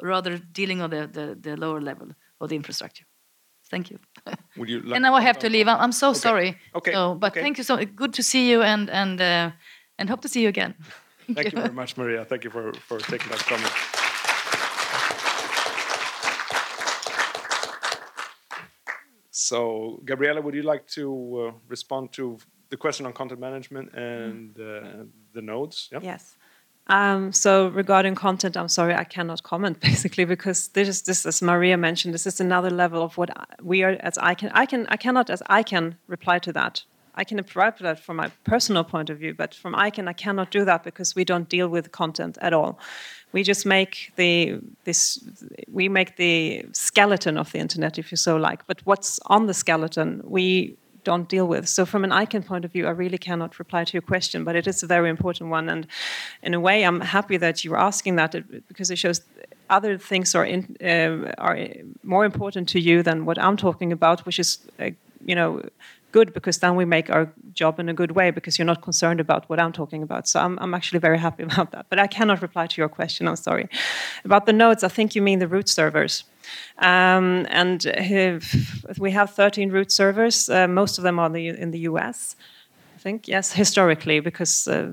rather 0.02 0.38
dealing 0.38 0.80
on 0.80 0.90
the, 0.90 1.06
the, 1.06 1.36
the 1.40 1.56
lower 1.56 1.80
level 1.80 2.08
of 2.40 2.48
the 2.48 2.56
infrastructure. 2.56 3.04
Thank 3.70 3.90
you. 3.90 3.98
Would 4.56 4.68
you 4.68 4.80
like 4.80 4.96
and 4.96 5.02
now 5.02 5.14
I 5.14 5.22
have 5.22 5.38
to 5.40 5.48
leave. 5.48 5.68
I'm, 5.68 5.80
I'm 5.80 5.92
so 5.92 6.10
okay. 6.10 6.18
sorry. 6.18 6.58
Okay. 6.74 6.92
So, 6.92 7.14
but 7.14 7.32
okay. 7.32 7.40
thank 7.40 7.58
you 7.58 7.64
so 7.64 7.82
Good 7.84 8.12
to 8.14 8.22
see 8.22 8.50
you 8.50 8.62
and, 8.62 8.90
and, 8.90 9.20
uh, 9.20 9.50
and 9.98 10.10
hope 10.10 10.20
to 10.22 10.28
see 10.28 10.42
you 10.42 10.48
again. 10.48 10.74
Thank, 11.26 11.36
thank 11.36 11.52
you. 11.52 11.58
you 11.58 11.62
very 11.62 11.74
much, 11.74 11.96
Maria. 11.96 12.24
Thank 12.24 12.42
you 12.42 12.50
for, 12.50 12.72
for 12.72 12.98
taking 12.98 13.30
that 13.30 13.38
comment. 13.46 13.72
So, 19.30 20.00
Gabriella, 20.04 20.42
would 20.42 20.54
you 20.54 20.62
like 20.62 20.86
to 20.88 21.52
uh, 21.54 21.58
respond 21.68 22.12
to 22.14 22.38
the 22.72 22.76
question 22.78 23.04
on 23.06 23.12
content 23.12 23.38
management 23.38 23.92
and 23.92 24.58
uh, 24.58 25.04
the 25.34 25.42
nodes. 25.42 25.90
Yeah? 25.92 26.00
Yes. 26.02 26.36
Um, 26.88 27.32
so 27.32 27.68
regarding 27.68 28.14
content, 28.14 28.56
I'm 28.56 28.68
sorry, 28.68 28.94
I 28.94 29.04
cannot 29.04 29.42
comment 29.42 29.78
basically 29.90 30.24
because 30.24 30.68
this 30.68 30.88
is 30.88 31.02
this, 31.02 31.26
as 31.26 31.42
Maria 31.42 31.76
mentioned, 31.76 32.14
this 32.14 32.26
is 32.26 32.40
another 32.40 32.70
level 32.70 33.02
of 33.02 33.16
what 33.18 33.30
we 33.62 33.82
are 33.84 33.96
as 34.00 34.16
ICANN. 34.16 34.50
I 34.54 34.66
can. 34.66 34.86
I 34.88 34.96
cannot 34.96 35.30
as 35.30 35.42
ICANN 35.60 35.96
reply 36.08 36.38
to 36.40 36.52
that. 36.54 36.82
I 37.14 37.24
can 37.24 37.36
reply 37.36 37.70
to 37.70 37.82
that 37.82 38.00
from 38.00 38.16
my 38.16 38.28
personal 38.44 38.84
point 38.84 39.10
of 39.10 39.18
view, 39.18 39.34
but 39.34 39.54
from 39.54 39.74
ICANN, 39.74 40.08
I 40.08 40.14
cannot 40.14 40.50
do 40.50 40.64
that 40.64 40.82
because 40.82 41.14
we 41.14 41.24
don't 41.24 41.48
deal 41.56 41.68
with 41.68 41.92
content 41.92 42.38
at 42.40 42.54
all. 42.54 42.78
We 43.32 43.42
just 43.42 43.66
make 43.66 44.12
the 44.16 44.58
this 44.84 45.22
we 45.78 45.88
make 45.88 46.16
the 46.16 46.64
skeleton 46.72 47.36
of 47.36 47.52
the 47.52 47.58
internet, 47.58 47.98
if 47.98 48.10
you 48.10 48.16
so 48.16 48.36
like. 48.36 48.66
But 48.66 48.80
what's 48.86 49.20
on 49.26 49.46
the 49.46 49.54
skeleton, 49.54 50.22
we 50.24 50.76
don't 51.04 51.28
deal 51.28 51.46
with. 51.46 51.68
So 51.68 51.84
from 51.84 52.04
an 52.04 52.10
ICANN 52.10 52.46
point 52.46 52.64
of 52.64 52.72
view, 52.72 52.86
I 52.86 52.90
really 52.90 53.18
cannot 53.18 53.58
reply 53.58 53.84
to 53.84 53.92
your 53.92 54.02
question, 54.02 54.44
but 54.44 54.56
it 54.56 54.66
is 54.66 54.82
a 54.82 54.86
very 54.86 55.10
important 55.10 55.50
one. 55.50 55.68
And 55.68 55.86
in 56.42 56.54
a 56.54 56.60
way, 56.60 56.84
I'm 56.84 57.00
happy 57.00 57.36
that 57.38 57.64
you're 57.64 57.78
asking 57.78 58.16
that 58.16 58.34
because 58.68 58.90
it 58.90 58.96
shows 58.96 59.20
other 59.70 59.98
things 59.98 60.34
are 60.34 60.44
in, 60.44 60.76
uh, 60.84 61.32
are 61.38 61.58
more 62.02 62.24
important 62.24 62.68
to 62.70 62.80
you 62.80 63.02
than 63.02 63.24
what 63.24 63.38
I'm 63.38 63.56
talking 63.56 63.92
about, 63.92 64.26
which 64.26 64.38
is, 64.38 64.58
uh, 64.78 64.90
you 65.24 65.34
know, 65.34 65.62
good 66.12 66.32
because 66.34 66.58
then 66.58 66.76
we 66.76 66.84
make 66.84 67.10
our 67.10 67.32
job 67.54 67.80
in 67.80 67.88
a 67.88 67.94
good 67.94 68.12
way 68.12 68.30
because 68.30 68.58
you're 68.58 68.66
not 68.66 68.82
concerned 68.82 69.18
about 69.18 69.48
what 69.48 69.58
I'm 69.58 69.72
talking 69.72 70.02
about. 70.02 70.28
So 70.28 70.40
I'm, 70.40 70.58
I'm 70.58 70.74
actually 70.74 71.00
very 71.00 71.18
happy 71.18 71.42
about 71.50 71.72
that. 71.72 71.86
But 71.88 71.98
I 71.98 72.06
cannot 72.06 72.42
reply 72.42 72.66
to 72.66 72.80
your 72.80 72.88
question. 72.88 73.26
I'm 73.26 73.36
sorry. 73.36 73.68
About 74.24 74.46
the 74.46 74.52
nodes, 74.52 74.84
I 74.84 74.88
think 74.88 75.14
you 75.14 75.22
mean 75.22 75.38
the 75.38 75.48
root 75.48 75.68
servers. 75.68 76.24
Um, 76.78 77.46
and 77.50 77.84
we 78.98 79.10
have 79.12 79.30
13 79.30 79.70
root 79.70 79.92
servers. 79.92 80.48
Uh, 80.48 80.68
most 80.68 80.98
of 80.98 81.04
them 81.04 81.18
are 81.18 81.30
the, 81.30 81.48
in 81.48 81.70
the 81.70 81.80
US. 81.80 82.36
I 82.94 82.98
think 82.98 83.26
yes, 83.26 83.52
historically, 83.52 84.20
because 84.20 84.68
uh, 84.68 84.92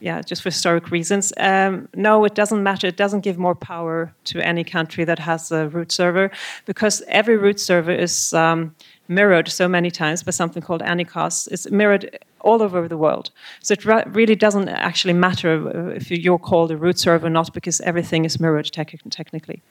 yeah, 0.00 0.20
just 0.20 0.42
for 0.42 0.48
historic 0.48 0.90
reasons. 0.90 1.32
Um, 1.36 1.88
no, 1.94 2.24
it 2.24 2.34
doesn't 2.34 2.62
matter. 2.62 2.88
It 2.88 2.96
doesn't 2.96 3.20
give 3.20 3.38
more 3.38 3.54
power 3.54 4.12
to 4.24 4.40
any 4.40 4.64
country 4.64 5.04
that 5.04 5.20
has 5.20 5.52
a 5.52 5.68
root 5.68 5.92
server, 5.92 6.32
because 6.64 7.04
every 7.06 7.36
root 7.36 7.60
server 7.60 7.92
is 7.92 8.32
um, 8.32 8.74
mirrored 9.06 9.48
so 9.48 9.68
many 9.68 9.92
times 9.92 10.24
by 10.24 10.32
something 10.32 10.60
called 10.60 10.82
Anycast. 10.82 11.46
It's 11.52 11.70
mirrored 11.70 12.18
all 12.40 12.62
over 12.62 12.88
the 12.88 12.96
world. 12.96 13.30
So 13.60 13.74
it 13.74 13.84
really 13.84 14.34
doesn't 14.34 14.68
actually 14.68 15.14
matter 15.14 15.90
if 15.90 16.10
you're 16.10 16.38
called 16.38 16.70
a 16.72 16.76
root 16.76 16.98
server 16.98 17.26
or 17.26 17.30
not, 17.30 17.52
because 17.54 17.80
everything 17.82 18.24
is 18.24 18.40
mirrored 18.40 18.72
te 18.72 18.84
technically. 19.10 19.62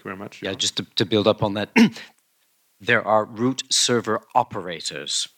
Thank 0.00 0.06
you 0.06 0.16
very 0.16 0.18
much. 0.18 0.42
Yeah, 0.42 0.54
just 0.54 0.78
to, 0.78 0.86
to 0.96 1.04
build 1.04 1.28
up 1.28 1.42
on 1.42 1.52
that, 1.54 1.76
there 2.80 3.06
are 3.06 3.26
root 3.26 3.64
server 3.68 4.22
operators. 4.34 5.28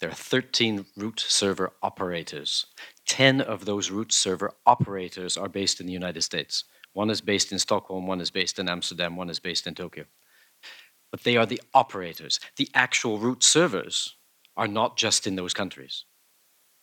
There 0.00 0.08
are 0.08 0.14
13 0.14 0.86
root 0.96 1.20
server 1.20 1.74
operators. 1.82 2.64
10 3.06 3.42
of 3.42 3.66
those 3.66 3.90
root 3.90 4.14
server 4.14 4.54
operators 4.64 5.36
are 5.36 5.50
based 5.50 5.78
in 5.78 5.86
the 5.86 5.92
United 5.92 6.22
States. 6.22 6.64
One 6.94 7.10
is 7.10 7.20
based 7.20 7.52
in 7.52 7.58
Stockholm, 7.58 8.06
one 8.06 8.22
is 8.22 8.30
based 8.30 8.58
in 8.58 8.66
Amsterdam, 8.66 9.14
one 9.14 9.28
is 9.28 9.40
based 9.40 9.66
in 9.66 9.74
Tokyo. 9.74 10.06
But 11.10 11.24
they 11.24 11.36
are 11.36 11.44
the 11.44 11.60
operators. 11.74 12.40
The 12.56 12.70
actual 12.72 13.18
root 13.18 13.44
servers 13.44 14.16
are 14.56 14.68
not 14.68 14.96
just 14.96 15.26
in 15.26 15.36
those 15.36 15.52
countries. 15.52 16.06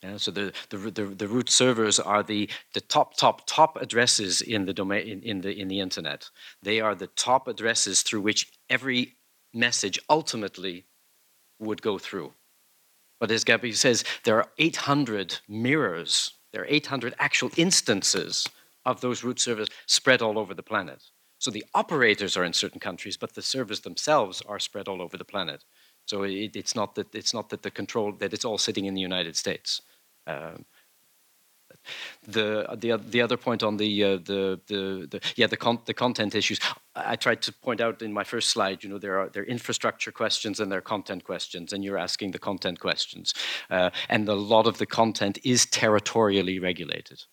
Yeah, 0.04 0.18
so 0.18 0.32
the, 0.32 0.52
the, 0.70 0.78
the, 0.78 1.06
the, 1.06 1.28
root 1.30 1.50
servers 1.50 1.98
are 1.98 2.24
the, 2.24 2.50
the 2.74 2.82
top, 2.82 3.16
top, 3.16 3.48
top 3.48 3.82
addresses 3.82 4.42
in 4.42 4.66
the 4.66 4.74
domain 4.74 5.08
in, 5.08 5.22
in, 5.22 5.42
the 5.42 5.58
in 5.58 5.70
the 5.70 5.80
internet. 5.80 6.30
They 6.62 6.82
are 6.82 6.94
the 6.94 7.08
top 7.08 7.48
addresses 7.48 8.02
through 8.02 8.20
which 8.20 8.52
every 8.70 9.16
message 9.54 9.98
ultimately 10.10 10.86
would 11.60 11.82
go 11.82 11.98
through. 11.98 12.34
But 13.22 13.32
as 13.32 13.46
Gabby 13.46 13.72
says, 13.72 14.04
there 14.26 14.36
are 14.36 14.50
800 14.58 15.40
mirrors, 15.48 16.32
there 16.52 16.64
are 16.64 16.68
800 16.68 17.16
actual 17.18 17.52
instances 17.56 18.50
of 18.86 19.00
those 19.00 19.24
root 19.24 19.40
servers 19.40 19.70
spread 19.86 20.22
all 20.22 20.38
over 20.38 20.54
the 20.54 20.64
planet. 20.64 21.02
So 21.40 21.50
the 21.50 21.64
operators 21.74 22.36
are 22.36 22.44
in 22.44 22.52
certain 22.52 22.82
countries, 22.82 23.16
but 23.16 23.36
the 23.36 23.42
servers 23.42 23.80
themselves 23.82 24.42
are 24.42 24.60
spread 24.60 24.90
all 24.90 25.02
over 25.02 25.16
the 25.18 25.24
planet. 25.24 25.64
So 26.06 26.24
it, 26.24 26.58
it's 26.58 26.76
not 26.76 26.96
that 26.96 27.16
it's 27.16 27.34
not 27.34 27.50
that 27.50 27.64
the 27.64 27.72
control 27.72 28.12
that 28.20 28.34
it's 28.34 28.44
all 28.44 28.58
sitting 28.58 28.86
in 28.86 28.94
the 28.94 29.02
United 29.02 29.38
States. 29.38 29.82
Um, 30.28 30.66
the 32.28 32.66
the 32.78 32.98
the 32.98 33.22
other 33.22 33.38
point 33.38 33.64
on 33.64 33.78
the 33.78 34.04
uh, 34.04 34.18
the, 34.18 34.60
the 34.68 35.08
the 35.10 35.20
yeah 35.36 35.48
the 35.48 35.58
con 35.58 35.80
the 35.86 35.94
content 35.94 36.36
issues. 36.36 36.60
I 36.96 37.16
tried 37.16 37.42
to 37.44 37.52
point 37.52 37.82
out 37.82 38.02
in 38.02 38.14
my 38.14 38.24
first 38.24 38.50
slide 38.50 38.84
you 38.84 38.90
know 38.90 39.00
there 39.00 39.20
are 39.20 39.30
there 39.30 39.44
are 39.44 39.48
infrastructure 39.48 40.12
questions 40.12 40.60
and 40.60 40.72
there 40.72 40.80
are 40.80 40.82
content 40.82 41.24
questions 41.24 41.74
and 41.74 41.84
you're 41.84 41.98
asking 41.98 42.32
the 42.32 42.40
content 42.40 42.80
questions. 42.80 43.34
Uh, 43.70 43.90
and 44.10 44.28
a 44.30 44.34
lot 44.34 44.68
of 44.68 44.78
the 44.78 44.86
content 44.86 45.40
is 45.44 45.66
territorially 45.66 46.60
regulated. 46.60 47.24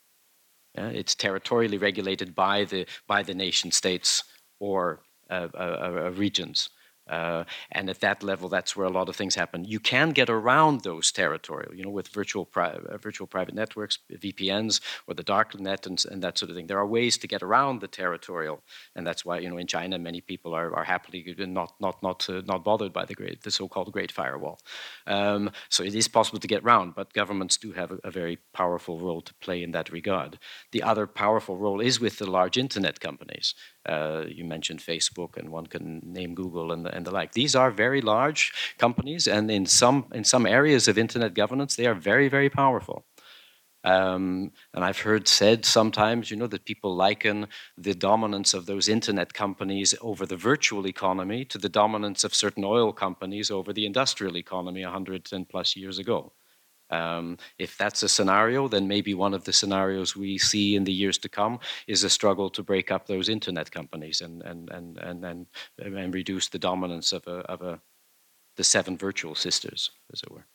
Yeah, 0.74 0.88
it's 0.88 1.14
territorially 1.14 1.78
regulated 1.78 2.34
by 2.34 2.64
the 2.64 2.86
by 3.06 3.22
the 3.22 3.34
nation 3.34 3.70
states 3.70 4.24
or 4.58 5.00
uh, 5.30 5.48
uh, 5.54 5.58
uh 5.58 6.12
regions 6.16 6.70
uh, 7.10 7.44
and 7.72 7.90
at 7.90 8.00
that 8.00 8.22
level, 8.22 8.48
that's 8.48 8.76
where 8.76 8.86
a 8.86 8.90
lot 8.90 9.08
of 9.08 9.16
things 9.16 9.34
happen. 9.34 9.64
You 9.64 9.80
can 9.80 10.10
get 10.10 10.30
around 10.30 10.82
those 10.82 11.10
territorial, 11.10 11.74
you 11.74 11.82
know, 11.82 11.90
with 11.90 12.08
virtual, 12.08 12.44
pri 12.44 12.68
uh, 12.70 12.96
virtual 12.98 13.26
private 13.26 13.54
networks, 13.54 13.98
VPNs, 14.10 14.80
or 15.06 15.14
the 15.14 15.22
dark 15.22 15.58
net, 15.58 15.86
and, 15.86 16.02
and, 16.10 16.22
that 16.22 16.38
sort 16.38 16.50
of 16.50 16.56
thing. 16.56 16.68
There 16.68 16.78
are 16.78 16.86
ways 16.86 17.18
to 17.18 17.26
get 17.26 17.42
around 17.42 17.80
the 17.80 17.88
territorial, 17.88 18.62
and 18.94 19.06
that's 19.06 19.24
why, 19.24 19.38
you 19.38 19.48
know, 19.50 19.58
in 19.58 19.66
China, 19.66 19.98
many 19.98 20.20
people 20.20 20.54
are, 20.54 20.74
are 20.74 20.84
happily 20.84 21.20
not 21.38 21.74
not 21.80 22.02
not 22.02 22.28
uh, 22.30 22.42
not 22.46 22.64
bothered 22.64 22.92
by 22.92 23.04
the 23.04 23.14
great, 23.14 23.42
the 23.42 23.50
so-called 23.50 23.92
Great 23.92 24.12
Firewall. 24.12 24.60
Um, 25.06 25.50
so 25.68 25.82
it 25.82 25.94
is 25.94 26.08
possible 26.08 26.38
to 26.38 26.46
get 26.46 26.62
around, 26.62 26.94
but 26.94 27.12
governments 27.12 27.56
do 27.56 27.72
have 27.72 27.90
a, 27.90 27.98
a 28.04 28.10
very 28.10 28.36
powerful 28.52 28.98
role 29.00 29.22
to 29.22 29.34
play 29.34 29.62
in 29.62 29.72
that 29.72 29.90
regard. 29.90 30.38
The 30.70 30.82
other 30.82 31.06
powerful 31.06 31.56
role 31.56 31.80
is 31.80 31.98
with 32.00 32.18
the 32.18 32.30
large 32.30 32.56
internet 32.56 33.00
companies. 33.00 33.54
Uh, 33.86 34.24
you 34.28 34.44
mentioned 34.44 34.80
Facebook, 34.80 35.36
and 35.36 35.50
one 35.50 35.66
can 35.66 36.00
name 36.04 36.34
Google 36.34 36.72
and 36.72 36.84
the, 36.84 36.94
and 36.94 37.06
the 37.06 37.10
like. 37.10 37.32
These 37.32 37.56
are 37.56 37.70
very 37.70 38.00
large 38.00 38.52
companies, 38.78 39.26
and 39.26 39.50
in 39.50 39.66
some 39.66 40.06
in 40.12 40.24
some 40.24 40.46
areas 40.46 40.88
of 40.88 40.98
internet 40.98 41.34
governance, 41.34 41.76
they 41.76 41.86
are 41.86 41.94
very 41.94 42.28
very 42.28 42.50
powerful. 42.50 43.04
Um, 43.82 44.52
and 44.74 44.84
I've 44.84 44.98
heard 44.98 45.26
said 45.26 45.64
sometimes, 45.64 46.30
you 46.30 46.36
know, 46.36 46.46
that 46.48 46.66
people 46.66 46.94
liken 46.94 47.46
the 47.78 47.94
dominance 47.94 48.52
of 48.52 48.66
those 48.66 48.88
internet 48.88 49.32
companies 49.32 49.94
over 50.02 50.26
the 50.26 50.36
virtual 50.36 50.86
economy 50.86 51.46
to 51.46 51.58
the 51.58 51.70
dominance 51.70 52.22
of 52.22 52.34
certain 52.34 52.64
oil 52.64 52.92
companies 52.92 53.50
over 53.50 53.72
the 53.72 53.86
industrial 53.86 54.36
economy 54.36 54.82
100 54.84 55.32
and 55.32 55.48
plus 55.48 55.76
years 55.76 55.98
ago. 55.98 56.32
Um, 56.90 57.38
if 57.58 57.76
that's 57.78 58.02
a 58.02 58.08
scenario, 58.08 58.68
then 58.68 58.88
maybe 58.88 59.14
one 59.14 59.34
of 59.34 59.44
the 59.44 59.52
scenarios 59.52 60.16
we 60.16 60.38
see 60.38 60.76
in 60.76 60.84
the 60.84 60.92
years 60.92 61.18
to 61.18 61.28
come 61.28 61.60
is 61.86 62.04
a 62.04 62.10
struggle 62.10 62.50
to 62.50 62.62
break 62.62 62.90
up 62.90 63.06
those 63.06 63.28
internet 63.28 63.70
companies 63.70 64.20
and 64.20 64.42
and 64.42 64.70
and 64.70 64.98
and 64.98 65.24
and, 65.24 65.46
and 65.78 66.14
reduce 66.14 66.48
the 66.48 66.58
dominance 66.58 67.12
of 67.12 67.26
a 67.26 67.38
of 67.48 67.62
a 67.62 67.80
the 68.56 68.64
seven 68.64 68.96
virtual 68.96 69.34
sisters, 69.34 69.90
as 70.12 70.22
it 70.22 70.30
were. 70.30 70.46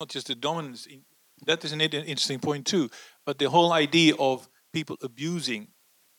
Not 0.00 0.08
just 0.08 0.26
the 0.26 0.34
dominance. 0.34 0.86
In, 0.86 1.04
that 1.46 1.64
is 1.64 1.72
an 1.72 1.80
interesting 1.80 2.40
point 2.40 2.66
too. 2.66 2.90
But 3.24 3.38
the 3.38 3.48
whole 3.50 3.72
idea 3.72 4.14
of 4.18 4.48
people 4.72 4.96
abusing 5.02 5.68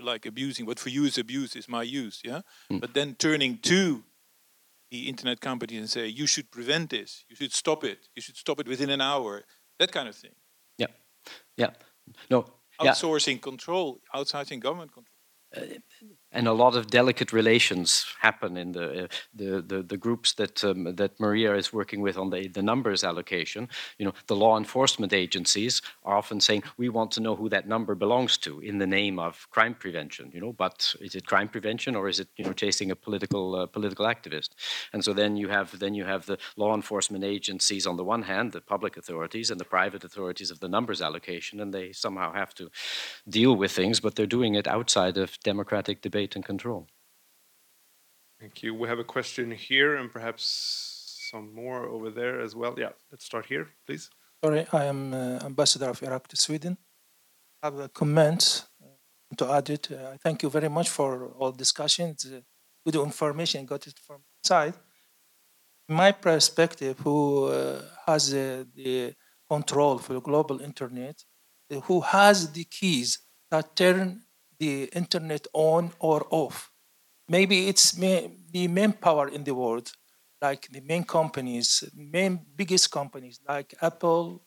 like 0.03 0.25
abusing, 0.25 0.65
what 0.65 0.79
for 0.79 0.89
you 0.89 1.05
is 1.05 1.17
abuse 1.17 1.55
is 1.55 1.67
my 1.67 1.83
use, 1.83 2.21
yeah. 2.23 2.41
Mm. 2.71 2.81
But 2.81 2.93
then 2.93 3.15
turning 3.15 3.57
to 3.59 4.03
the 4.89 5.07
internet 5.07 5.39
companies 5.39 5.79
and 5.79 5.89
say 5.89 6.07
you 6.07 6.27
should 6.27 6.51
prevent 6.51 6.89
this, 6.89 7.25
you 7.29 7.35
should 7.35 7.53
stop 7.53 7.83
it, 7.83 8.09
you 8.15 8.21
should 8.21 8.37
stop 8.37 8.59
it 8.59 8.67
within 8.67 8.89
an 8.89 9.01
hour, 9.01 9.43
that 9.79 9.91
kind 9.91 10.07
of 10.09 10.15
thing. 10.15 10.35
Yeah, 10.77 10.87
yeah. 11.57 11.71
No, 12.29 12.45
outsourcing 12.79 13.35
yeah. 13.35 13.41
control, 13.41 14.01
outsourcing 14.13 14.59
government 14.59 14.91
control. 14.93 15.15
Uh, 15.55 15.79
and 16.33 16.47
a 16.47 16.53
lot 16.53 16.75
of 16.75 16.87
delicate 16.87 17.33
relations 17.33 18.05
happen 18.19 18.57
in 18.57 18.71
the 18.71 19.03
uh, 19.03 19.07
the, 19.33 19.61
the, 19.61 19.83
the 19.83 19.97
groups 19.97 20.33
that 20.33 20.63
um, 20.63 20.95
that 20.95 21.19
Maria 21.19 21.55
is 21.55 21.73
working 21.73 22.01
with 22.01 22.17
on 22.17 22.29
the 22.29 22.47
the 22.47 22.61
numbers 22.61 23.03
allocation. 23.03 23.67
You 23.97 24.05
know, 24.05 24.13
the 24.27 24.35
law 24.35 24.57
enforcement 24.57 25.13
agencies 25.13 25.81
are 26.03 26.15
often 26.15 26.39
saying 26.39 26.63
we 26.77 26.89
want 26.89 27.11
to 27.11 27.21
know 27.21 27.35
who 27.35 27.49
that 27.49 27.67
number 27.67 27.95
belongs 27.95 28.37
to 28.39 28.59
in 28.59 28.77
the 28.77 28.87
name 28.87 29.19
of 29.19 29.47
crime 29.49 29.75
prevention. 29.75 30.31
You 30.33 30.41
know, 30.41 30.53
but 30.53 30.95
is 31.01 31.15
it 31.15 31.25
crime 31.25 31.49
prevention 31.49 31.95
or 31.95 32.07
is 32.07 32.19
it 32.19 32.29
you 32.37 32.45
know 32.45 32.53
chasing 32.53 32.91
a 32.91 32.95
political 32.95 33.55
uh, 33.55 33.65
political 33.65 34.05
activist? 34.05 34.49
And 34.93 35.03
so 35.03 35.13
then 35.13 35.35
you 35.35 35.49
have 35.49 35.77
then 35.79 35.93
you 35.93 36.05
have 36.05 36.25
the 36.25 36.37
law 36.55 36.73
enforcement 36.73 37.23
agencies 37.23 37.85
on 37.85 37.97
the 37.97 38.05
one 38.05 38.23
hand, 38.23 38.51
the 38.51 38.61
public 38.61 38.97
authorities, 38.97 39.51
and 39.51 39.59
the 39.59 39.65
private 39.65 40.03
authorities 40.03 40.51
of 40.51 40.59
the 40.59 40.69
numbers 40.69 41.01
allocation, 41.01 41.59
and 41.59 41.73
they 41.73 41.91
somehow 41.91 42.33
have 42.33 42.53
to 42.55 42.69
deal 43.27 43.55
with 43.55 43.71
things, 43.71 43.99
but 43.99 44.15
they're 44.15 44.25
doing 44.25 44.55
it 44.55 44.67
outside 44.67 45.17
of 45.17 45.39
democratic 45.43 46.01
debate 46.01 46.20
debate 46.21 46.35
and 46.35 46.45
control. 46.45 46.87
Thank 48.39 48.63
you. 48.63 48.73
We 48.73 48.87
have 48.87 48.99
a 48.99 49.03
question 49.15 49.51
here 49.51 49.97
and 49.99 50.11
perhaps 50.11 50.43
some 51.31 51.53
more 51.53 51.85
over 51.95 52.11
there 52.11 52.41
as 52.41 52.55
well. 52.55 52.73
Yeah, 52.77 52.93
let's 53.11 53.25
start 53.25 53.45
here, 53.45 53.67
please. 53.85 54.09
Sorry, 54.43 54.65
I 54.73 54.85
am 54.85 55.13
uh, 55.13 55.45
ambassador 55.45 55.89
of 55.89 56.01
Iraq 56.03 56.27
to 56.29 56.35
Sweden. 56.35 56.77
I 57.61 57.67
have 57.67 57.79
a 57.79 57.89
comment 57.89 58.65
uh, 58.81 59.35
to 59.37 59.45
add 59.51 59.69
it. 59.69 59.91
Uh, 59.91 60.17
thank 60.23 60.43
you 60.43 60.49
very 60.49 60.69
much 60.69 60.89
for 60.89 61.11
all 61.39 61.51
discussions. 61.51 62.25
Uh, 62.25 62.41
good 62.85 62.95
information, 62.95 63.65
got 63.65 63.87
it 63.87 63.99
from 64.07 64.21
side. 64.43 64.73
My 65.87 66.11
perspective, 66.11 66.95
who 67.03 67.45
uh, 67.45 67.81
has 68.07 68.33
uh, 68.33 68.63
the 68.75 69.13
control 69.47 69.99
for 69.99 70.13
the 70.13 70.21
global 70.21 70.61
internet, 70.61 71.17
uh, 71.69 71.79
who 71.87 72.01
has 72.01 72.51
the 72.51 72.65
keys 72.77 73.19
that 73.51 73.75
turn 73.75 74.21
the 74.63 74.85
internet 75.01 75.47
on 75.53 75.83
or 75.99 76.19
off. 76.31 76.71
Maybe 77.29 77.67
it's 77.69 77.91
the 77.93 78.67
main 78.67 78.93
power 78.93 79.27
in 79.29 79.43
the 79.43 79.55
world, 79.55 79.91
like 80.41 80.67
the 80.71 80.81
main 80.81 81.03
companies, 81.05 81.83
main 81.95 82.33
biggest 82.55 82.91
companies 82.91 83.39
like 83.47 83.73
Apple 83.81 84.43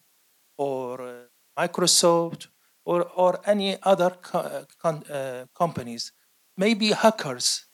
or 0.58 1.02
uh, 1.02 1.14
Microsoft 1.58 2.48
or, 2.84 3.04
or 3.16 3.40
any 3.46 3.76
other 3.82 4.10
co- 4.10 4.66
uh, 5.10 5.46
companies. 5.54 6.12
Maybe 6.56 6.92
hackers, 6.92 7.66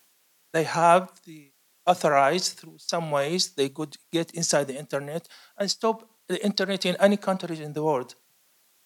they 0.53 0.65
have 0.65 1.13
the 1.27 1.53
authorized 1.87 2.59
through 2.59 2.79
some 2.79 3.11
ways 3.11 3.55
they 3.55 3.69
could 3.71 3.97
get 4.13 4.33
inside 4.33 4.69
the 4.69 4.79
internet 4.79 5.29
and 5.59 5.71
stop 5.71 6.09
the 6.29 6.45
internet 6.45 6.87
in 6.87 6.97
any 6.97 7.17
countries 7.17 7.61
in 7.61 7.73
the 7.73 7.83
world. 7.83 8.15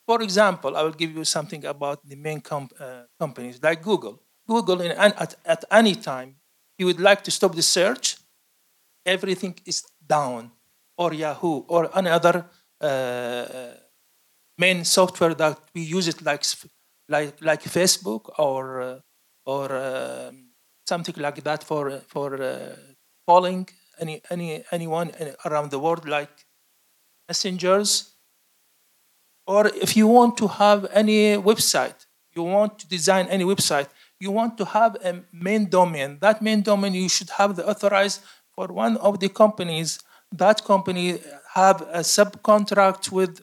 For 0.07 0.23
example, 0.23 0.77
I 0.77 0.83
will 0.83 0.93
give 0.93 1.13
you 1.17 1.25
something 1.25 1.65
about 1.65 2.07
the 2.07 2.17
main 2.17 2.43
uh, 2.51 3.05
companies 3.19 3.61
like 3.63 3.83
Google. 3.83 4.21
Google, 4.47 4.81
in, 4.83 4.93
at, 4.93 5.35
at 5.45 5.65
any 5.71 5.95
time, 5.95 6.37
you 6.79 6.87
would 6.87 7.01
like 7.01 7.25
to 7.25 7.31
stop 7.31 7.55
the 7.55 7.63
search, 7.63 8.17
everything 9.07 9.55
is 9.65 9.83
down, 10.07 10.51
or 10.99 11.15
Yahoo, 11.15 11.65
or 11.69 11.91
another 11.95 12.45
uh, 12.81 13.45
main 14.59 14.85
software 14.85 15.35
that 15.35 15.59
we 15.75 15.83
use 15.83 16.09
it 16.09 16.23
like 16.23 16.45
like 17.09 17.41
like 17.41 17.63
Facebook 17.63 18.31
or 18.39 18.81
uh, 18.81 19.01
or 19.47 19.73
uh, 19.73 20.31
something 20.87 21.15
like 21.19 21.43
that 21.45 21.65
for 21.65 22.01
for 22.09 22.43
uh, 22.43 22.77
calling 23.27 23.69
any 24.01 24.21
any 24.31 24.63
anyone 24.71 25.11
around 25.45 25.71
the 25.71 25.79
world 25.79 26.07
like 26.09 26.47
messengers 27.29 28.14
or 29.47 29.69
if 29.69 29.97
you 29.97 30.07
want 30.07 30.37
to 30.39 30.49
have 30.49 30.87
any 30.93 31.37
website, 31.37 32.07
you 32.35 32.43
want 32.43 32.79
to 32.81 32.89
design 32.89 33.27
any 33.29 33.45
website, 33.45 33.89
you 34.19 34.31
want 34.31 34.57
to 34.59 34.65
have 34.65 34.97
a 35.05 35.23
main 35.33 35.69
domain. 35.69 36.19
That 36.21 36.41
main 36.43 36.63
domain 36.63 36.95
you 36.95 37.09
should 37.09 37.31
have 37.31 37.57
the 37.57 37.69
authorized 37.69 38.23
for 38.55 38.69
one 38.69 38.97
of 38.99 39.21
the 39.21 39.29
companies. 39.29 40.03
That 40.33 40.65
company 40.65 41.21
have 41.55 41.83
a 41.83 42.01
subcontract 42.01 43.13
with 43.13 43.43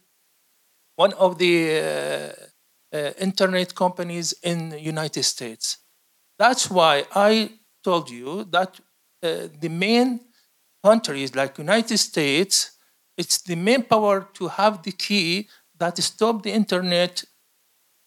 one 0.95 1.14
of 1.14 1.38
the 1.38 1.56
uh, 1.80 2.95
uh, 2.95 3.12
internet 3.20 3.74
companies 3.76 4.34
in 4.43 4.78
United 4.78 5.24
States. 5.24 5.78
That's 6.38 6.70
why 6.70 7.06
I 7.16 7.52
told 7.84 8.10
you 8.10 8.45
that 8.45 8.80
uh, 9.24 9.47
the 9.60 9.70
main 9.70 10.20
countries 10.84 11.36
like 11.36 11.58
United 11.58 11.97
States, 11.97 12.72
it's 13.18 13.41
the 13.41 13.56
main 13.56 13.84
power 13.84 14.28
to 14.34 14.47
have 14.47 14.84
the 14.84 14.91
key 14.91 15.47
that 15.82 15.98
stop 15.98 16.44
the 16.44 16.52
internet 16.52 17.24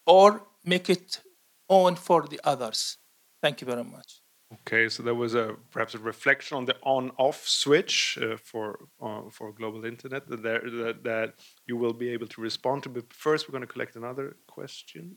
or 0.06 0.42
make 0.64 0.88
it 0.88 1.20
on 1.68 1.96
for 1.96 2.26
the 2.28 2.40
others. 2.44 2.98
Thank 3.42 3.60
you 3.60 3.66
very 3.66 3.84
much. 3.84 4.20
Okay, 4.52 4.88
so 4.88 5.02
there 5.02 5.16
was 5.16 5.34
a 5.34 5.56
perhaps 5.72 5.94
a 5.94 5.98
reflection 5.98 6.56
on 6.56 6.64
the 6.64 6.76
on-off 6.82 7.40
switch 7.62 8.18
uh, 8.22 8.36
for 8.36 8.78
uh, 9.02 9.22
for 9.30 9.52
global 9.52 9.84
internet 9.84 10.28
that, 10.28 10.42
there, 10.42 10.62
that, 10.84 11.02
that 11.02 11.34
you 11.66 11.76
will 11.76 11.92
be 11.92 12.08
able 12.10 12.28
to 12.28 12.40
respond 12.40 12.82
to. 12.84 12.88
But 12.88 13.12
first, 13.12 13.48
we're 13.48 13.56
going 13.58 13.68
to 13.68 13.72
collect 13.72 13.96
another 13.96 14.36
question. 14.46 15.16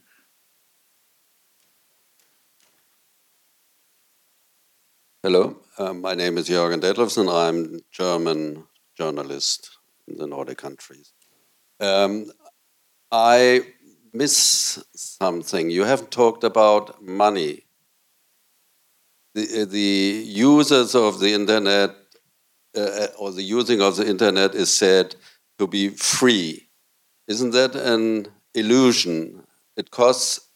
Hello, 5.22 5.58
um, 5.78 6.02
my 6.02 6.16
name 6.16 6.38
is 6.40 6.50
Jürgen 6.50 6.82
Detlefsen. 6.82 7.28
I'm 7.30 7.80
German 7.92 8.64
journalist 8.98 9.78
in 10.08 10.18
the 10.18 10.26
Nordic 10.26 10.58
countries. 10.58 11.14
Um, 11.80 12.32
I 13.12 13.74
miss 14.14 14.84
something. 14.96 15.70
You 15.70 15.84
haven't 15.84 16.12
talked 16.12 16.44
about 16.44 17.02
money. 17.02 17.66
The, 19.34 19.66
the 19.66 20.24
users 20.26 20.96
of 20.96 21.20
the 21.20 21.34
internet 21.34 21.92
uh, 22.76 23.08
or 23.18 23.32
the 23.32 23.44
using 23.44 23.82
of 23.82 23.96
the 23.96 24.08
internet 24.08 24.56
is 24.56 24.74
said 24.74 25.16
to 25.60 25.68
be 25.68 25.90
free. 25.90 26.70
Isn't 27.28 27.52
that 27.52 27.76
an 27.76 28.28
illusion? 28.54 29.44
It 29.76 29.92
costs 29.92 30.50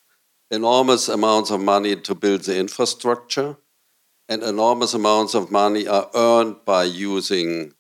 enormous 0.50 1.08
amounts 1.08 1.52
of 1.52 1.62
money 1.62 1.96
to 1.96 2.16
build 2.16 2.42
the 2.42 2.58
infrastructure, 2.60 3.56
and 4.28 4.44
enormous 4.44 4.94
amounts 4.94 5.34
of 5.34 5.52
money 5.52 5.88
are 5.88 6.10
earned 6.14 6.58
by 6.66 6.84
using 6.84 7.74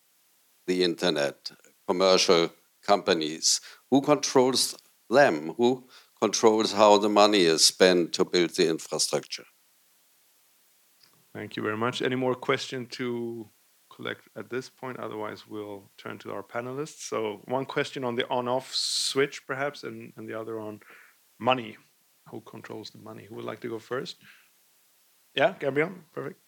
the 0.67 0.83
internet, 0.83 1.51
commercial 1.87 2.49
companies 2.85 3.59
who 3.91 4.01
controls 4.01 4.75
them? 5.09 5.53
Who 5.57 5.87
controls 6.19 6.71
how 6.71 6.97
the 6.97 7.09
money 7.09 7.41
is 7.41 7.65
spent 7.65 8.13
to 8.13 8.25
build 8.25 8.51
the 8.51 8.69
infrastructure? 8.69 9.43
Thank 11.33 11.55
you 11.55 11.63
very 11.63 11.77
much. 11.77 12.01
Any 12.01 12.15
more 12.15 12.35
questions 12.35 12.87
to 12.91 13.47
collect 13.93 14.27
at 14.35 14.49
this 14.49 14.69
point? 14.69 14.99
Otherwise, 14.99 15.47
we'll 15.47 15.89
turn 15.97 16.17
to 16.19 16.31
our 16.31 16.43
panelists. 16.43 17.07
So, 17.07 17.41
one 17.45 17.65
question 17.65 18.03
on 18.03 18.15
the 18.15 18.27
on 18.29 18.47
off 18.47 18.73
switch, 18.73 19.45
perhaps, 19.45 19.83
and, 19.83 20.11
and 20.17 20.27
the 20.27 20.39
other 20.39 20.59
on 20.59 20.79
money. 21.39 21.77
Who 22.29 22.41
controls 22.41 22.91
the 22.91 22.99
money? 22.99 23.25
Who 23.25 23.35
would 23.35 23.45
like 23.45 23.59
to 23.61 23.69
go 23.69 23.79
first? 23.79 24.17
Yeah, 25.35 25.53
Gabriella, 25.59 25.91
perfect. 26.13 26.39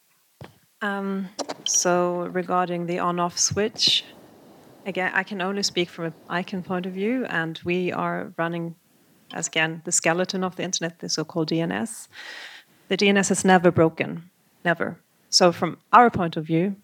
Um, 0.82 1.30
so, 1.65 2.28
regarding 2.28 2.86
the 2.86 2.99
on 2.99 3.20
off 3.20 3.38
switch, 3.40 4.03
again, 4.85 5.11
I 5.14 5.23
can 5.23 5.41
only 5.41 5.64
speak 5.64 5.89
from 5.89 6.05
an 6.05 6.14
ICANN 6.30 6.65
point 6.65 6.85
of 6.85 6.93
view, 6.93 7.26
and 7.26 7.60
we 7.64 7.91
are 7.91 8.34
running, 8.38 8.76
as 9.34 9.47
again, 9.47 9.81
the 9.85 9.91
skeleton 9.91 10.43
of 10.43 10.55
the 10.55 10.64
internet, 10.64 10.99
the 10.99 11.10
so-called 11.10 11.49
DNS. 11.49 12.07
The 12.88 12.97
DNS 12.97 13.30
has 13.30 13.45
never 13.45 13.72
broken, 13.72 14.30
never. 14.64 14.99
So 15.30 15.51
from 15.51 15.77
our 15.91 16.10
point 16.10 16.38
of 16.38 16.45
view, 16.45 16.76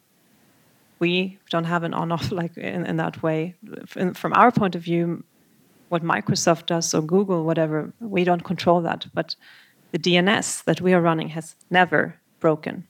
we 0.99 1.39
don't 1.49 1.65
have 1.65 1.83
an 1.83 1.93
on-off 1.93 2.31
like 2.41 2.57
in, 2.57 2.85
in 2.85 2.97
that 2.97 3.21
way. 3.23 3.55
From 3.87 4.33
our 4.33 4.51
point 4.51 4.75
of 4.75 4.81
view, 4.81 5.23
what 5.89 6.03
Microsoft 6.03 6.67
does 6.67 6.93
or 6.93 7.01
Google, 7.01 7.43
whatever, 7.43 7.93
we 7.99 8.23
don't 8.23 8.43
control 8.43 8.81
that. 8.81 9.07
But 9.13 9.35
the 9.91 9.99
DNS 9.99 10.63
that 10.65 10.81
we 10.81 10.93
are 10.93 11.01
running 11.01 11.29
has 11.29 11.55
never 11.69 12.15
broken. 12.39 12.87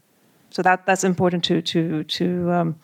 So 0.51 0.61
that 0.63 0.85
that's 0.85 1.03
important 1.03 1.43
to 1.45 1.61
to 1.61 2.03
to 2.03 2.51
um, 2.51 2.75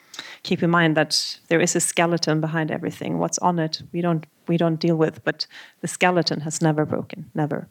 keep 0.44 0.64
in 0.64 0.70
mind 0.70 0.96
that 0.98 1.40
there 1.48 1.62
is 1.62 1.76
a 1.76 1.80
skeleton 1.80 2.42
behind 2.42 2.72
everything. 2.72 3.20
What's 3.20 3.40
on 3.40 3.60
it, 3.60 3.82
we 3.92 4.02
don't 4.02 4.26
we 4.48 4.58
don't 4.58 4.80
deal 4.80 4.96
with, 4.96 5.24
but 5.24 5.48
the 5.82 5.88
skeleton 5.88 6.42
has 6.42 6.62
never 6.62 6.86
broken, 6.86 7.32
never. 7.34 7.68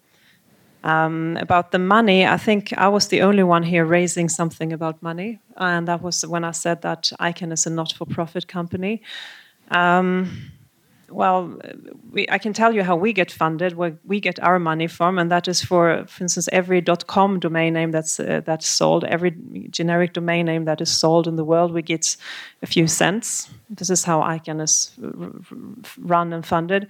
Um, 0.83 1.39
about 1.41 1.71
the 1.71 1.79
money, 1.79 2.27
I 2.27 2.37
think 2.37 2.73
I 2.77 2.89
was 2.89 3.09
the 3.09 3.23
only 3.23 3.43
one 3.43 3.63
here 3.63 3.87
raising 3.87 4.29
something 4.29 4.73
about 4.73 5.03
money, 5.03 5.41
and 5.57 5.89
that 5.89 6.03
was 6.03 6.27
when 6.27 6.45
I 6.45 6.53
said 6.53 6.83
that 6.83 7.11
ICANN 7.19 7.53
is 7.53 7.67
a 7.67 7.71
not-for-profit 7.71 8.49
company. 8.49 9.01
Um, 9.71 10.53
well, 11.11 11.59
we, 12.11 12.27
I 12.31 12.39
can 12.39 12.53
tell 12.53 12.75
you 12.75 12.83
how 12.83 12.97
we 12.97 13.13
get 13.13 13.31
funded, 13.31 13.75
where 13.75 13.97
we 14.05 14.21
get 14.21 14.39
our 14.41 14.59
money 14.59 14.87
from, 14.87 15.19
and 15.19 15.31
that 15.31 15.49
is 15.49 15.63
for, 15.63 16.05
for 16.07 16.25
instance, 16.25 16.49
every 16.53 16.83
.com 16.83 17.41
domain 17.41 17.75
name 17.75 17.91
that's 17.91 18.21
uh, 18.21 18.41
that's 18.45 18.67
sold, 18.67 19.05
every 19.05 19.33
generic 19.71 20.13
domain 20.13 20.47
name 20.47 20.65
that 20.65 20.81
is 20.81 20.91
sold 20.91 21.27
in 21.27 21.37
the 21.37 21.45
world, 21.45 21.73
we 21.73 21.83
get 21.83 22.17
a 22.63 22.67
few 22.67 22.87
cents. 22.87 23.51
This 23.71 23.91
is 23.91 24.05
how 24.05 24.21
ICANN 24.21 24.61
is 24.61 24.93
run 25.99 26.33
and 26.33 26.47
funded. 26.47 26.89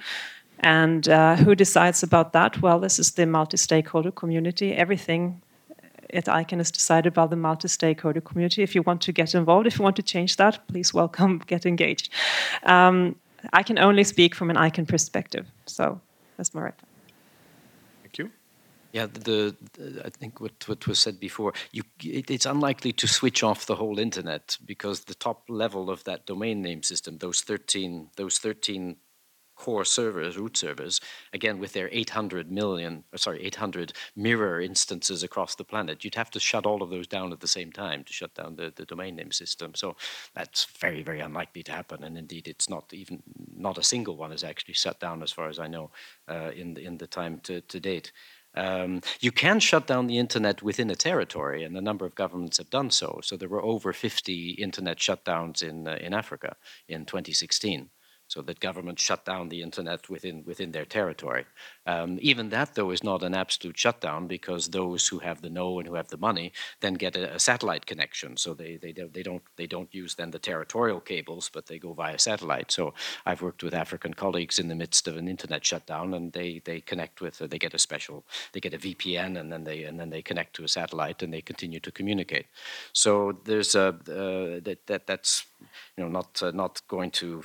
And 0.61 1.09
uh, 1.09 1.37
who 1.37 1.55
decides 1.55 2.03
about 2.03 2.33
that? 2.33 2.63
Well, 2.63 2.81
this 2.81 2.99
is 2.99 3.13
the 3.13 3.27
multi-stakeholder 3.27 4.13
community. 4.13 4.73
Everything 4.73 5.43
at 6.13 6.27
ICANN 6.27 6.61
is 6.61 6.71
decided 6.71 7.13
by 7.13 7.27
the 7.27 7.37
multi-stakeholder 7.37 8.21
community. 8.21 8.63
If 8.63 8.75
you 8.75 8.83
want 8.83 9.03
to 9.03 9.13
get 9.13 9.35
involved, 9.35 9.67
if 9.67 9.79
you 9.79 9.83
want 9.83 9.97
to 9.97 10.03
change 10.03 10.37
that, 10.37 10.67
please 10.69 10.95
welcome, 10.95 11.43
get 11.47 11.67
engaged. 11.67 12.11
Um, 12.63 13.17
I 13.53 13.63
can 13.63 13.79
only 13.79 14.05
speak 14.05 14.35
from 14.35 14.51
an 14.51 14.57
ICANN 14.57 14.89
perspective. 14.89 15.47
So 15.67 16.01
that's 16.37 16.55
my 16.55 16.63
right. 16.63 16.75
Thank 18.03 18.19
you. 18.19 18.31
Yeah, 18.93 19.07
the, 19.07 19.57
the, 19.73 20.03
I 20.05 20.11
think 20.11 20.41
what, 20.41 20.69
what 20.69 20.87
was 20.87 21.01
said 21.01 21.19
before, 21.19 21.53
you, 21.73 21.83
it, 22.03 22.31
it's 22.31 22.47
unlikely 22.47 22.93
to 22.93 23.09
switch 23.09 23.43
off 23.43 23.67
the 23.67 23.75
whole 23.75 23.99
internet 23.99 24.57
because 24.65 25.01
the 25.01 25.17
top 25.17 25.43
level 25.49 25.91
of 25.91 26.05
that 26.05 26.27
domain 26.27 26.63
name 26.63 26.83
system, 26.85 27.19
those 27.19 27.41
13, 27.41 28.11
those 28.17 28.39
13 28.39 28.97
core 29.65 29.87
servers, 29.87 30.37
root 30.37 30.59
servers, 30.59 31.01
again 31.33 31.59
with 31.59 31.73
their 31.73 31.89
800 31.91 32.53
million, 32.53 33.03
sorry, 33.17 33.43
800 33.45 33.95
mirror 34.15 34.61
instances 34.61 35.23
across 35.23 35.55
the 35.55 35.65
planet, 35.65 36.05
you'd 36.05 36.17
have 36.17 36.31
to 36.33 36.39
shut 36.39 36.67
all 36.67 36.83
of 36.83 36.91
those 36.91 37.07
down 37.07 37.33
at 37.33 37.41
the 37.41 37.49
same 37.49 37.73
time 37.73 38.05
to 38.05 38.13
shut 38.13 38.35
down 38.35 38.57
the, 38.57 38.75
the 38.77 38.85
domain 38.85 39.17
name 39.17 39.33
system. 39.33 39.75
So 39.75 39.97
that's 40.35 40.67
very, 40.79 41.03
very 41.03 41.21
unlikely 41.21 41.63
to 41.63 41.73
happen. 41.73 42.05
And 42.05 42.19
indeed, 42.19 42.47
it's 42.47 42.69
not 42.69 42.93
even, 42.93 43.23
not 43.57 43.79
a 43.79 43.83
single 43.83 44.19
one 44.19 44.33
is 44.33 44.45
actually 44.45 44.75
shut 44.75 45.01
down 45.01 45.23
as 45.23 45.33
far 45.33 45.49
as 45.49 45.59
I 45.59 45.67
know 45.67 45.91
uh, 46.29 46.51
in, 46.55 46.75
the, 46.75 46.85
in 46.85 46.99
the 46.99 47.07
time 47.07 47.41
to, 47.45 47.63
to 47.63 47.81
date. 47.81 48.13
Um, 48.55 49.01
you 49.21 49.33
can 49.33 49.61
shut 49.61 49.87
down 49.87 50.09
the 50.09 50.19
internet 50.19 50.63
within 50.63 50.91
a 50.91 50.95
territory, 50.95 51.65
and 51.65 51.75
a 51.75 51.81
number 51.89 52.05
of 52.05 52.15
governments 52.15 52.59
have 52.59 52.69
done 52.69 52.91
so. 52.91 53.21
So 53.23 53.37
there 53.39 53.49
were 53.49 53.65
over 53.65 53.95
50 53.95 54.51
internet 54.51 54.99
shutdowns 54.99 55.63
in 55.63 55.89
uh, 55.89 55.97
in 56.07 56.15
Africa 56.15 56.55
in 56.87 57.05
2016 57.05 57.89
so 58.35 58.43
that 58.43 58.59
governments 58.59 59.01
shut 59.01 59.25
down 59.25 59.49
the 59.49 59.63
internet 59.63 60.09
within 60.11 60.43
within 60.45 60.73
their 60.73 60.85
territory. 60.85 61.45
Um, 61.87 62.19
even 62.21 62.49
that, 62.49 62.75
though, 62.75 62.91
is 62.91 63.05
not 63.05 63.23
an 63.23 63.35
absolute 63.35 63.79
shutdown 63.79 64.27
because 64.27 64.69
those 64.69 65.07
who 65.07 65.21
have 65.21 65.41
the 65.41 65.51
know 65.51 65.79
and 65.79 65.87
who 65.87 65.95
have 65.95 66.09
the 66.09 66.17
money 66.17 66.53
then 66.81 66.95
get 66.95 67.15
a, 67.17 67.35
a 67.35 67.39
satellite 67.39 67.87
connection. 67.87 68.37
So 68.37 68.53
they, 68.53 68.77
they 68.83 68.93
they 68.93 69.23
don't 69.23 69.43
they 69.55 69.69
don't 69.69 69.95
use 69.95 70.17
then 70.17 70.33
the 70.33 70.41
territorial 70.41 71.01
cables, 71.01 71.49
but 71.55 71.67
they 71.67 71.79
go 71.79 71.93
via 71.93 72.19
satellite. 72.19 72.73
So 72.73 72.95
I've 73.25 73.43
worked 73.43 73.63
with 73.63 73.75
African 73.75 74.15
colleagues 74.15 74.59
in 74.59 74.67
the 74.69 74.75
midst 74.75 75.07
of 75.07 75.17
an 75.17 75.29
internet 75.29 75.65
shutdown, 75.65 76.15
and 76.15 76.33
they 76.33 76.61
they 76.65 76.81
connect 76.81 77.21
with 77.21 77.41
uh, 77.41 77.47
they 77.47 77.59
get 77.59 77.75
a 77.75 77.79
special 77.79 78.25
they 78.53 78.61
get 78.61 78.75
a 78.75 78.79
VPN, 78.79 79.39
and 79.39 79.53
then 79.53 79.63
they 79.63 79.85
and 79.85 80.01
then 80.01 80.11
they 80.11 80.23
connect 80.23 80.57
to 80.57 80.65
a 80.65 80.69
satellite, 80.69 81.23
and 81.23 81.33
they 81.33 81.43
continue 81.43 81.79
to 81.81 81.93
communicate. 81.93 82.47
So 82.93 83.39
there's 83.45 83.77
a 83.77 83.89
uh, 83.89 84.61
that 84.67 84.81
that 84.87 85.07
that's 85.07 85.47
you 85.97 86.03
know 86.03 86.11
not 86.11 86.43
uh, 86.43 86.51
not 86.51 86.83
going 86.89 87.13
to 87.23 87.45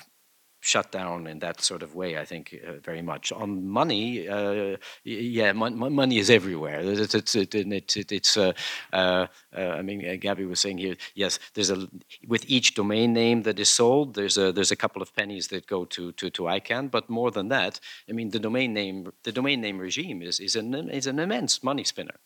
shut 0.60 0.92
down 0.92 1.28
in 1.28 1.40
that 1.40 1.62
sort 1.62 1.84
of 1.84 1.96
way. 1.96 2.18
I 2.18 2.26
think 2.26 2.60
uh, 2.68 2.74
very 2.84 3.02
much 3.02 3.32
on 3.32 3.68
money. 3.68 4.28
Uh, 4.28 4.78
yeah, 5.04 5.54
money 5.54 6.18
is 6.18 6.30
everywhere. 6.30 6.80
It's 6.82 7.16
it's 7.16 7.36
it, 7.36 7.56
it, 7.56 8.12
it's. 8.12 8.38
Uh, 8.38 8.54
uh, 8.94 9.28
uh 9.56 9.62
I 9.80 9.82
mean, 9.82 10.08
uh, 10.08 10.16
Gabby 10.20 10.46
was 10.46 10.60
saying 10.60 10.78
here. 10.78 10.96
Yes, 11.16 11.40
there's 11.54 11.70
a 11.70 11.88
with 12.28 12.44
each 12.48 12.74
domain 12.76 13.14
name 13.14 13.44
that 13.44 13.60
is 13.60 13.70
sold. 13.70 14.16
There's 14.16 14.38
a 14.38 14.52
there's 14.52 14.72
a 14.72 14.76
couple 14.76 15.02
of 15.02 15.16
pennies 15.16 15.48
that 15.48 15.68
go 15.68 15.86
to 15.86 16.12
to 16.14 16.30
to 16.30 16.44
ICANN. 16.44 16.92
But 16.92 17.10
more 17.10 17.32
than 17.32 17.50
that, 17.50 17.80
I 18.10 18.14
mean, 18.14 18.30
the 18.30 18.40
domain 18.40 18.74
name 18.74 19.12
the 19.24 19.32
domain 19.32 19.62
name 19.62 19.78
regime 19.80 20.22
is 20.22 20.40
is 20.40 20.56
an 20.56 20.90
is 20.90 21.08
an 21.08 21.20
immense 21.20 21.64
money 21.64 21.84
spinner. 21.84 22.20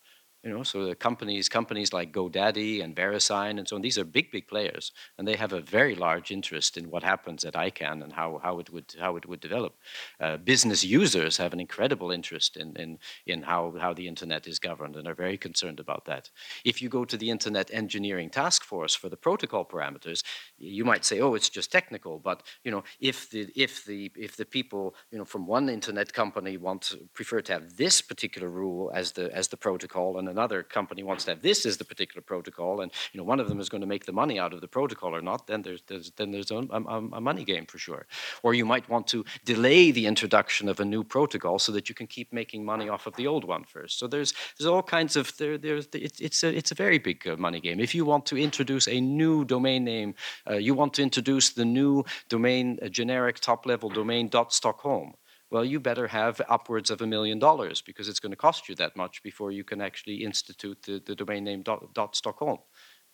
You 0.44 0.50
know, 0.50 0.64
so 0.64 0.86
the 0.86 0.96
companies, 0.96 1.48
companies 1.48 1.94
like 1.94 2.12
GoDaddy 2.12 2.84
and 2.84 2.94
VeriSign 2.94 3.60
and 3.60 3.66
so 3.66 3.78
on, 3.78 3.82
these 3.82 3.98
are 3.98 4.04
big, 4.04 4.30
big 4.30 4.46
players, 4.46 4.92
and 5.18 5.26
they 5.26 5.38
have 5.38 5.54
a 5.54 5.62
very 5.62 5.96
large 5.96 6.32
interest 6.32 6.76
in 6.76 6.90
what 6.90 7.02
happens 7.02 7.46
at 7.46 7.54
ICANN 7.54 8.04
and 8.04 8.12
how, 8.12 8.42
how 8.44 8.60
it 8.60 8.70
would 8.70 8.94
how 9.00 9.16
it 9.16 9.26
would 9.26 9.40
develop. 9.40 9.78
Uh, 10.20 10.36
business 10.36 10.84
users 10.84 11.38
have 11.38 11.54
an 11.54 11.62
incredible 11.62 12.12
interest 12.12 12.58
in, 12.58 12.76
in 12.76 13.00
in 13.26 13.42
how 13.44 13.74
how 13.80 13.94
the 13.94 14.06
internet 14.06 14.46
is 14.46 14.60
governed 14.60 14.98
and 14.98 15.08
are 15.08 15.14
very 15.14 15.38
concerned 15.38 15.80
about 15.80 16.04
that. 16.06 16.30
If 16.66 16.82
you 16.82 16.90
go 16.90 17.06
to 17.06 17.16
the 17.16 17.30
Internet 17.30 17.72
Engineering 17.72 18.30
Task 18.30 18.66
Force 18.66 18.94
for 18.94 19.08
the 19.08 19.16
protocol 19.16 19.64
parameters, 19.64 20.24
you 20.58 20.84
might 20.84 21.06
say, 21.06 21.22
oh, 21.22 21.36
it's 21.36 21.50
just 21.50 21.72
technical, 21.72 22.20
but 22.20 22.44
you 22.66 22.72
know, 22.72 22.84
if 23.00 23.30
the 23.30 23.50
if 23.56 23.86
the 23.86 24.12
if 24.18 24.36
the 24.36 24.46
people 24.46 24.94
you 25.10 25.18
know 25.18 25.26
from 25.26 25.48
one 25.48 25.70
internet 25.70 26.12
company 26.12 26.58
want 26.58 26.94
prefer 27.14 27.40
to 27.42 27.54
have 27.54 27.78
this 27.78 28.02
particular 28.02 28.50
rule 28.50 28.92
as 28.94 29.14
the 29.14 29.34
as 29.34 29.48
the 29.48 29.56
protocol 29.56 30.18
and 30.18 30.33
another 30.34 30.60
company 30.78 31.04
wants 31.04 31.24
to 31.26 31.32
have 31.32 31.42
this 31.42 31.66
as 31.66 31.78
the 31.78 31.86
particular 31.94 32.22
protocol, 32.22 32.82
and 32.82 32.92
you 33.12 33.18
know 33.18 33.28
one 33.34 33.40
of 33.40 33.48
them 33.50 33.60
is 33.60 33.70
going 33.70 33.86
to 33.88 33.92
make 33.94 34.06
the 34.06 34.18
money 34.24 34.38
out 34.44 34.54
of 34.54 34.62
the 34.62 34.68
protocol 34.78 35.12
or 35.16 35.22
not, 35.22 35.48
then 35.48 35.62
there's, 35.66 35.82
there's 35.90 36.12
then 36.18 36.32
there's 36.32 36.52
a, 36.52 36.62
a, 36.80 36.82
a, 37.20 37.22
money 37.30 37.46
game 37.54 37.66
for 37.72 37.78
sure. 37.78 38.04
Or 38.44 38.54
you 38.54 38.66
might 38.74 38.88
want 38.94 39.06
to 39.14 39.20
delay 39.46 39.92
the 39.92 40.06
introduction 40.14 40.70
of 40.70 40.80
a 40.80 40.86
new 40.94 41.04
protocol 41.04 41.60
so 41.60 41.72
that 41.76 41.88
you 41.90 41.96
can 41.96 42.08
keep 42.08 42.34
making 42.42 42.66
money 42.66 42.90
off 42.90 43.08
of 43.08 43.16
the 43.16 43.28
old 43.28 43.46
one 43.56 43.64
first. 43.64 44.00
So 44.00 44.08
there's 44.08 44.34
there's 44.58 44.68
all 44.74 44.84
kinds 44.98 45.16
of 45.16 45.26
there 45.38 45.58
there's 45.58 45.88
it, 45.94 46.20
it's 46.20 46.44
a 46.44 46.50
it's 46.60 46.72
a 46.72 46.76
very 46.86 47.00
big 47.10 47.28
uh, 47.28 47.36
money 47.38 47.62
game. 47.68 47.80
If 47.80 47.94
you 47.96 48.06
want 48.06 48.26
to 48.28 48.38
introduce 48.38 48.88
a 48.88 49.00
new 49.00 49.46
domain 49.46 49.84
name, 49.84 50.16
uh, 50.50 50.56
you 50.68 50.74
want 50.74 50.94
to 50.96 51.04
introduce 51.04 51.48
the 51.52 51.66
new 51.66 52.04
domain 52.30 52.80
generic 53.00 53.40
top 53.40 53.66
level 53.66 53.90
domain 53.90 54.30
dot 54.30 54.54
Stockholm 54.54 55.14
well, 55.54 55.64
you 55.64 55.80
better 55.80 56.08
have 56.08 56.42
upwards 56.50 56.90
of 56.90 57.02
a 57.02 57.08
million 57.08 57.38
dollars 57.38 57.80
because 57.80 58.10
it's 58.10 58.20
going 58.20 58.32
to 58.32 58.36
cost 58.48 58.68
you 58.68 58.74
that 58.76 58.96
much 58.96 59.22
before 59.22 59.52
you 59.52 59.64
can 59.64 59.82
actually 59.82 60.24
institute 60.24 60.82
the, 60.82 61.00
the 61.06 61.16
domain 61.16 61.44
name 61.44 61.62
dot, 61.62 61.94
dot 61.94 62.16
Stockholm. 62.16 62.58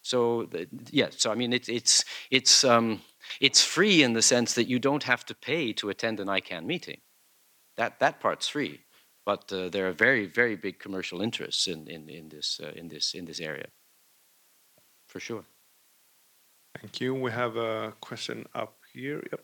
So 0.01 0.47
yeah, 0.89 1.09
so 1.11 1.31
I 1.31 1.35
mean 1.35 1.51
it, 1.51 1.67
it's 1.67 2.05
it's 2.31 2.63
um, 2.63 3.01
it's 3.41 3.61
free 3.61 4.01
in 4.01 4.13
the 4.13 4.21
sense 4.21 4.53
that 4.53 4.69
you 4.69 4.79
don't 4.79 5.03
have 5.03 5.25
to 5.25 5.35
pay 5.35 5.73
to 5.73 5.89
attend 5.89 6.21
an 6.21 6.27
ICANN 6.27 6.65
meeting. 6.65 7.01
That 7.75 7.99
that 7.99 8.21
part's 8.21 8.47
free, 8.47 8.79
but 9.25 9.51
uh, 9.51 9.67
there 9.67 9.89
are 9.89 9.91
very 9.91 10.25
very 10.25 10.55
big 10.55 10.79
commercial 10.79 11.21
interests 11.21 11.67
in 11.67 11.89
in, 11.89 12.09
in 12.09 12.29
this 12.29 12.61
uh, 12.63 12.71
in 12.79 12.87
this 12.87 13.13
in 13.13 13.25
this 13.25 13.41
area, 13.41 13.67
for 15.07 15.19
sure. 15.19 15.43
Thank 16.79 17.01
you. 17.01 17.13
We 17.13 17.31
have 17.31 17.57
a 17.57 17.93
question 17.99 18.45
up 18.55 18.77
here. 18.93 19.21
Yep, 19.31 19.43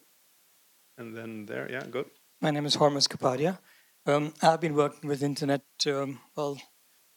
and 0.98 1.18
then 1.18 1.46
there. 1.46 1.70
Yeah, 1.70 1.86
good. 1.92 2.10
My 2.42 2.52
name 2.52 2.66
is 2.66 2.76
Hormus 2.76 3.08
Kapadia. 3.08 3.60
Um, 4.06 4.34
I've 4.42 4.60
been 4.60 4.76
working 4.76 5.08
with 5.08 5.24
internet, 5.24 5.64
um, 5.88 6.20
well, 6.36 6.60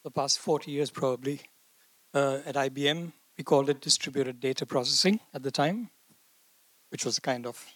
the 0.05 0.13
past 0.13 0.39
40 0.39 0.71
years 0.71 0.93
probably. 0.93 1.41
Uh, 2.15 2.39
at 2.47 2.55
IBM, 2.55 3.13
we 3.37 3.43
called 3.43 3.69
it 3.69 3.81
distributed 3.81 4.39
data 4.39 4.65
processing 4.65 5.19
at 5.35 5.43
the 5.43 5.51
time, 5.51 5.91
which 6.91 7.05
was 7.05 7.19
a 7.19 7.21
kind 7.21 7.47
of 7.47 7.67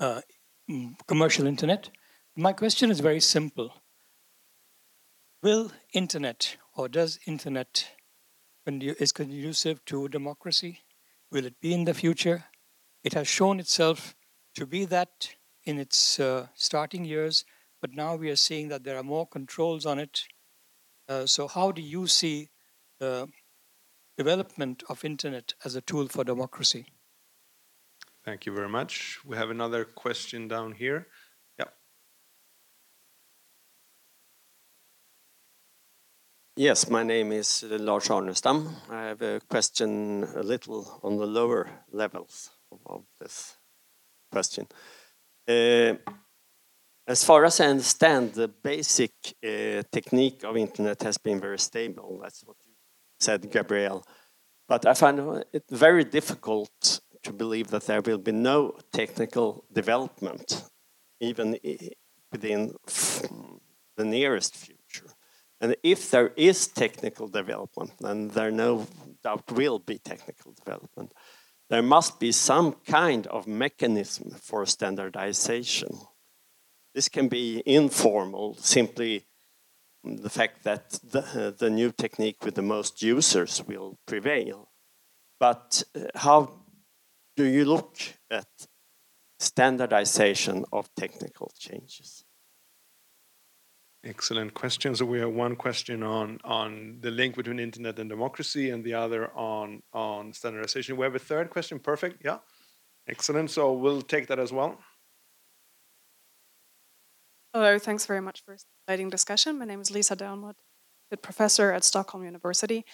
uh, 0.00 0.22
mm, 0.70 0.96
commercial 1.06 1.46
internet. 1.46 1.90
My 2.34 2.54
question 2.54 2.90
is 2.90 3.00
very 3.00 3.20
simple. 3.20 3.74
Will 5.42 5.72
internet, 5.92 6.56
or 6.74 6.88
does 6.88 7.18
internet, 7.26 7.90
is 8.66 9.12
conducive 9.12 9.84
to 9.84 10.08
democracy? 10.08 10.80
Will 11.30 11.44
it 11.44 11.60
be 11.60 11.74
in 11.74 11.84
the 11.84 11.94
future? 11.94 12.44
It 13.04 13.12
has 13.12 13.28
shown 13.28 13.60
itself 13.60 14.16
to 14.54 14.66
be 14.66 14.86
that 14.86 15.34
in 15.66 15.78
its 15.78 16.18
uh, 16.18 16.46
starting 16.54 17.04
years, 17.04 17.44
but 17.82 17.92
now 17.92 18.14
we 18.14 18.30
are 18.30 18.36
seeing 18.36 18.68
that 18.68 18.84
there 18.84 18.96
are 18.96 19.02
more 19.02 19.26
controls 19.26 19.84
on 19.84 19.98
it. 19.98 20.22
Uh, 21.08 21.26
so 21.26 21.46
how 21.48 21.72
do 21.72 21.82
you 21.82 22.06
see 22.06 22.48
the 23.00 23.28
development 24.16 24.82
of 24.88 25.04
internet 25.04 25.52
as 25.64 25.76
a 25.76 25.80
tool 25.80 26.08
for 26.08 26.24
democracy? 26.24 26.86
Thank 28.24 28.46
you 28.46 28.52
very 28.52 28.68
much. 28.68 29.18
We 29.24 29.36
have 29.36 29.50
another 29.50 29.84
question 29.84 30.48
down 30.48 30.72
here. 30.72 31.06
Yeah. 31.58 31.66
Yes, 36.56 36.88
my 36.90 37.02
name 37.02 37.30
is 37.30 37.64
Lars 37.68 38.08
Arnestam. 38.08 38.72
I 38.90 39.02
have 39.04 39.22
a 39.22 39.40
question 39.48 40.24
a 40.34 40.42
little 40.42 41.00
on 41.02 41.18
the 41.18 41.26
lower 41.26 41.70
levels 41.92 42.50
of 42.86 43.04
this 43.20 43.56
question. 44.32 44.66
Uh, 45.48 45.94
as 47.06 47.22
far 47.22 47.44
as 47.44 47.60
I 47.60 47.66
understand, 47.66 48.32
the 48.32 48.48
basic 48.48 49.12
uh, 49.44 49.82
technique 49.92 50.42
of 50.42 50.56
internet 50.56 51.02
has 51.02 51.18
been 51.18 51.40
very 51.40 51.58
stable. 51.58 52.18
That's 52.20 52.42
what 52.44 52.56
you 52.64 52.72
said, 53.20 53.50
Gabriella. 53.50 54.02
But 54.68 54.86
I 54.86 54.94
find 54.94 55.44
it 55.52 55.64
very 55.70 56.02
difficult 56.02 57.00
to 57.22 57.32
believe 57.32 57.68
that 57.68 57.86
there 57.86 58.00
will 58.00 58.18
be 58.18 58.32
no 58.32 58.76
technical 58.92 59.64
development, 59.72 60.64
even 61.20 61.56
within 62.32 62.74
the 63.96 64.04
nearest 64.04 64.56
future. 64.56 65.10
And 65.60 65.76
if 65.84 66.10
there 66.10 66.32
is 66.36 66.66
technical 66.66 67.28
development, 67.28 67.92
then 68.00 68.28
there 68.28 68.50
no 68.50 68.86
doubt 69.22 69.50
will 69.52 69.78
be 69.78 69.98
technical 69.98 70.52
development 70.52 71.12
there 71.68 71.82
must 71.82 72.20
be 72.20 72.32
some 72.32 72.72
kind 72.86 73.26
of 73.26 73.46
mechanism 73.46 74.30
for 74.30 74.66
standardization. 74.66 75.98
this 76.94 77.08
can 77.10 77.28
be 77.28 77.62
informal, 77.66 78.54
simply 78.54 79.26
the 80.02 80.30
fact 80.30 80.62
that 80.64 80.90
the, 81.02 81.54
the 81.58 81.68
new 81.68 81.90
technique 81.92 82.44
with 82.44 82.54
the 82.54 82.62
most 82.62 83.02
users 83.02 83.62
will 83.66 83.98
prevail. 84.06 84.70
But 85.38 85.82
uh, 85.94 86.06
how 86.14 86.52
do 87.36 87.44
you 87.44 87.64
look 87.64 87.96
at 88.30 88.46
standardization 89.38 90.64
of 90.72 90.88
technical 90.94 91.52
changes? 91.58 92.25
Excellent 94.04 94.54
question. 94.54 94.94
So 94.94 95.04
we 95.04 95.18
have 95.18 95.32
one 95.32 95.56
question 95.56 96.02
on 96.02 96.38
on 96.44 96.98
the 97.00 97.10
link 97.10 97.36
between 97.36 97.58
internet 97.58 97.98
and 97.98 98.08
democracy, 98.08 98.70
and 98.70 98.84
the 98.84 98.94
other 98.94 99.30
on 99.34 99.82
on 99.92 100.32
standardization. 100.32 100.96
We 100.96 101.04
have 101.04 101.14
a 101.14 101.20
third 101.20 101.50
question. 101.50 101.78
Perfect. 101.78 102.22
Yeah. 102.24 102.38
Excellent. 103.08 103.50
So 103.50 103.72
we'll 103.72 104.02
take 104.02 104.26
that 104.28 104.38
as 104.38 104.52
well. 104.52 104.78
Hello. 107.52 107.78
Thanks 107.78 108.06
very 108.06 108.20
much 108.20 108.42
for 108.44 108.54
this 108.54 108.64
exciting 108.86 109.10
discussion. 109.10 109.58
My 109.58 109.64
name 109.64 109.80
is 109.80 109.90
Lisa 109.90 110.16
a 111.12 111.16
professor 111.16 111.72
at 111.72 111.84
Stockholm 111.84 112.24
University. 112.24 112.84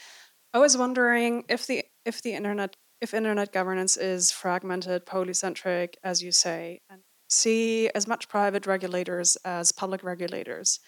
I 0.54 0.58
was 0.58 0.76
wondering 0.76 1.44
if 1.48 1.66
the 1.66 1.84
if 2.04 2.22
the 2.22 2.34
internet 2.34 2.76
if 3.00 3.14
internet 3.14 3.52
governance 3.52 3.96
is 3.96 4.30
fragmented, 4.30 5.06
polycentric, 5.06 5.94
as 6.04 6.22
you 6.22 6.30
say, 6.30 6.80
and 6.88 7.02
see 7.32 7.88
as 7.94 8.06
much 8.06 8.28
private 8.28 8.66
regulators 8.66 9.36
as 9.44 9.72
public 9.72 10.02
regulators 10.04 10.80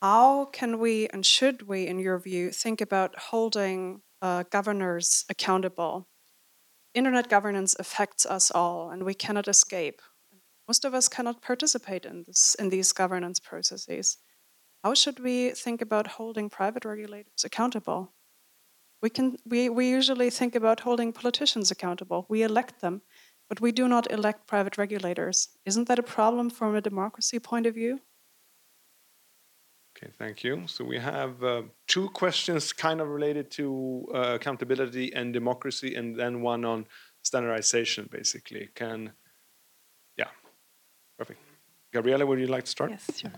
how 0.00 0.44
can 0.46 0.78
we 0.78 1.08
and 1.08 1.26
should 1.26 1.66
we, 1.66 1.86
in 1.86 1.98
your 1.98 2.18
view, 2.18 2.50
think 2.50 2.80
about 2.80 3.18
holding 3.18 4.02
uh, 4.22 4.44
governors 4.50 5.24
accountable? 5.28 6.08
Internet 6.94 7.28
governance 7.28 7.74
affects 7.78 8.24
us 8.24 8.50
all, 8.50 8.90
and 8.90 9.04
we 9.04 9.14
cannot 9.14 9.48
escape. 9.48 10.00
Most 10.68 10.84
of 10.84 10.94
us 10.94 11.08
cannot 11.08 11.42
participate 11.42 12.04
in, 12.04 12.24
this, 12.26 12.54
in 12.58 12.68
these 12.68 12.92
governance 12.92 13.40
processes. 13.40 14.18
How 14.84 14.94
should 14.94 15.18
we 15.18 15.50
think 15.50 15.82
about 15.82 16.06
holding 16.06 16.48
private 16.48 16.84
regulators 16.84 17.44
accountable? 17.44 18.12
We, 19.02 19.10
can, 19.10 19.36
we, 19.46 19.68
we 19.68 19.88
usually 19.88 20.30
think 20.30 20.54
about 20.54 20.80
holding 20.80 21.12
politicians 21.12 21.70
accountable. 21.70 22.26
We 22.28 22.42
elect 22.42 22.80
them, 22.80 23.02
but 23.48 23.60
we 23.60 23.72
do 23.72 23.88
not 23.88 24.10
elect 24.10 24.46
private 24.46 24.78
regulators. 24.78 25.48
Isn't 25.64 25.88
that 25.88 25.98
a 25.98 26.02
problem 26.02 26.50
from 26.50 26.74
a 26.74 26.80
democracy 26.80 27.38
point 27.38 27.66
of 27.66 27.74
view? 27.74 28.00
Okay, 29.96 30.12
thank 30.18 30.44
you. 30.44 30.62
So 30.66 30.84
we 30.84 30.98
have 30.98 31.42
uh, 31.42 31.62
two 31.88 32.08
questions 32.10 32.72
kind 32.72 33.00
of 33.00 33.08
related 33.08 33.50
to 33.52 34.06
uh, 34.14 34.18
accountability 34.34 35.12
and 35.12 35.32
democracy, 35.32 35.96
and 35.96 36.14
then 36.14 36.40
one 36.40 36.64
on 36.64 36.86
standardization, 37.22 38.08
basically. 38.10 38.68
Can, 38.76 39.12
yeah, 40.16 40.28
perfect. 41.18 41.40
Gabriella, 41.92 42.26
would 42.26 42.38
you 42.38 42.46
like 42.46 42.64
to 42.64 42.70
start? 42.70 42.90
Yes, 42.90 43.18
sure. 43.18 43.32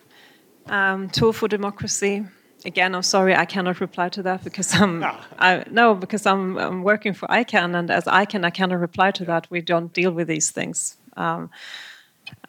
Um, 0.66 1.08
tool 1.08 1.32
for 1.32 1.48
democracy. 1.48 2.26
Again, 2.64 2.94
I'm 2.94 3.02
sorry, 3.02 3.34
I 3.34 3.46
cannot 3.46 3.80
reply 3.80 4.10
to 4.10 4.22
that 4.22 4.44
because 4.44 4.74
I'm 4.74 5.02
ah. 5.02 5.26
I, 5.38 5.64
no, 5.70 5.94
because 5.94 6.26
I'm, 6.26 6.58
I'm, 6.58 6.82
working 6.82 7.14
for 7.14 7.26
ICANN, 7.28 7.74
and 7.74 7.90
as 7.90 8.04
ICANN, 8.04 8.44
I 8.44 8.50
cannot 8.50 8.80
reply 8.80 9.10
to 9.12 9.24
that. 9.24 9.46
We 9.50 9.62
don't 9.62 9.92
deal 9.92 10.12
with 10.12 10.28
these 10.28 10.50
things. 10.50 10.96
Um, 11.16 11.50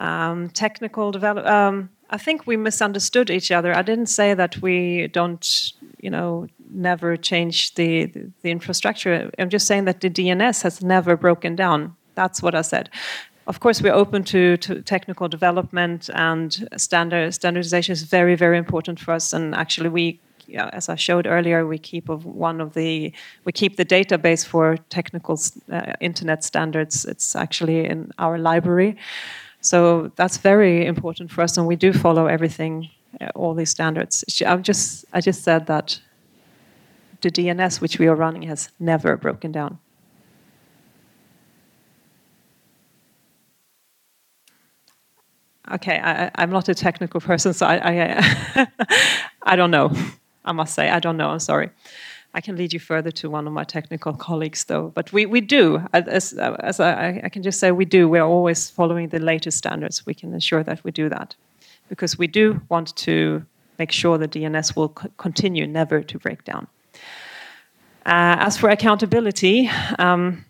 um, 0.00 0.50
technical 0.50 1.12
develop. 1.12 1.46
Um, 1.46 1.90
I 2.10 2.18
think 2.18 2.46
we 2.46 2.56
misunderstood 2.56 3.30
each 3.30 3.50
other. 3.50 3.74
I 3.74 3.82
didn't 3.82 4.06
say 4.06 4.34
that 4.34 4.60
we 4.60 5.08
don't, 5.08 5.72
you 6.00 6.10
know, 6.10 6.46
never 6.70 7.16
change 7.16 7.74
the, 7.74 8.04
the, 8.04 8.30
the 8.42 8.50
infrastructure. 8.50 9.30
I'm 9.38 9.48
just 9.48 9.66
saying 9.66 9.86
that 9.86 10.00
the 10.02 10.10
DNS 10.10 10.62
has 10.62 10.82
never 10.82 11.16
broken 11.16 11.56
down. 11.56 11.96
That's 12.14 12.42
what 12.42 12.54
I 12.54 12.62
said. 12.62 12.90
Of 13.46 13.58
course, 13.58 13.82
we're 13.82 13.92
open 13.92 14.22
to, 14.24 14.56
to 14.58 14.82
technical 14.82 15.28
development 15.28 16.08
and 16.14 16.68
standard 16.76 17.34
standardization 17.34 17.92
is 17.92 18.02
very, 18.04 18.36
very 18.36 18.56
important 18.56 19.00
for 19.00 19.12
us. 19.12 19.32
And 19.32 19.54
actually, 19.54 19.88
we 19.88 20.20
yeah, 20.46 20.70
as 20.72 20.88
I 20.88 20.96
showed 20.96 21.26
earlier, 21.26 21.66
we 21.66 21.78
keep 21.78 22.08
of 22.08 22.24
one 22.24 22.60
of 22.60 22.74
the 22.74 23.12
we 23.44 23.52
keep 23.52 23.76
the 23.76 23.84
database 23.84 24.44
for 24.46 24.76
technical 24.90 25.40
uh, 25.70 25.92
internet 26.00 26.44
standards. 26.44 27.04
It's 27.04 27.34
actually 27.34 27.86
in 27.86 28.12
our 28.18 28.38
library, 28.38 28.96
so 29.60 30.10
that's 30.16 30.36
very 30.36 30.86
important 30.86 31.30
for 31.30 31.42
us, 31.42 31.56
and 31.56 31.66
we 31.66 31.76
do 31.76 31.92
follow 31.92 32.26
everything, 32.26 32.90
uh, 33.20 33.28
all 33.34 33.54
these 33.54 33.70
standards. 33.70 34.24
I 34.46 34.56
just 34.56 35.04
I 35.12 35.20
just 35.20 35.42
said 35.42 35.66
that 35.66 36.00
the 37.20 37.30
DNS 37.30 37.80
which 37.80 37.98
we 37.98 38.08
are 38.08 38.16
running 38.16 38.42
has 38.42 38.70
never 38.78 39.16
broken 39.16 39.52
down. 39.52 39.78
Okay, 45.72 45.98
I, 45.98 46.30
am 46.42 46.50
not 46.50 46.68
a 46.68 46.74
technical 46.74 47.20
person, 47.20 47.54
so 47.54 47.66
I 47.66 47.76
I, 47.76 48.66
I 49.42 49.56
don't 49.56 49.70
know. 49.70 49.90
I 50.44 50.52
must 50.52 50.74
say 50.74 50.90
I 50.90 51.00
don't 51.00 51.16
know. 51.16 51.30
I'm 51.30 51.38
sorry. 51.38 51.70
I 52.34 52.40
can 52.40 52.56
lead 52.56 52.72
you 52.72 52.80
further 52.80 53.10
to 53.10 53.28
one 53.28 53.46
of 53.46 53.52
my 53.52 53.64
technical 53.64 54.14
colleagues, 54.14 54.64
though. 54.64 54.90
But 54.94 55.12
we, 55.12 55.26
we 55.26 55.42
do, 55.42 55.82
as, 55.92 56.32
as 56.32 56.80
I, 56.80 57.20
I 57.24 57.28
can 57.28 57.42
just 57.42 57.60
say, 57.60 57.72
we 57.72 57.84
do. 57.84 58.08
We're 58.08 58.24
always 58.24 58.70
following 58.70 59.08
the 59.08 59.18
latest 59.18 59.58
standards. 59.58 60.06
We 60.06 60.14
can 60.14 60.32
ensure 60.32 60.62
that 60.62 60.82
we 60.82 60.92
do 60.92 61.10
that 61.10 61.34
because 61.90 62.16
we 62.16 62.26
do 62.26 62.62
want 62.70 62.96
to 62.96 63.44
make 63.78 63.92
sure 63.92 64.16
the 64.16 64.28
DNS 64.28 64.74
will 64.76 64.88
continue 65.18 65.66
never 65.66 66.02
to 66.02 66.18
break 66.18 66.44
down. 66.44 66.66
Uh, 68.06 68.36
as 68.46 68.56
for 68.56 68.70
accountability, 68.70 69.68
um, 69.98 70.44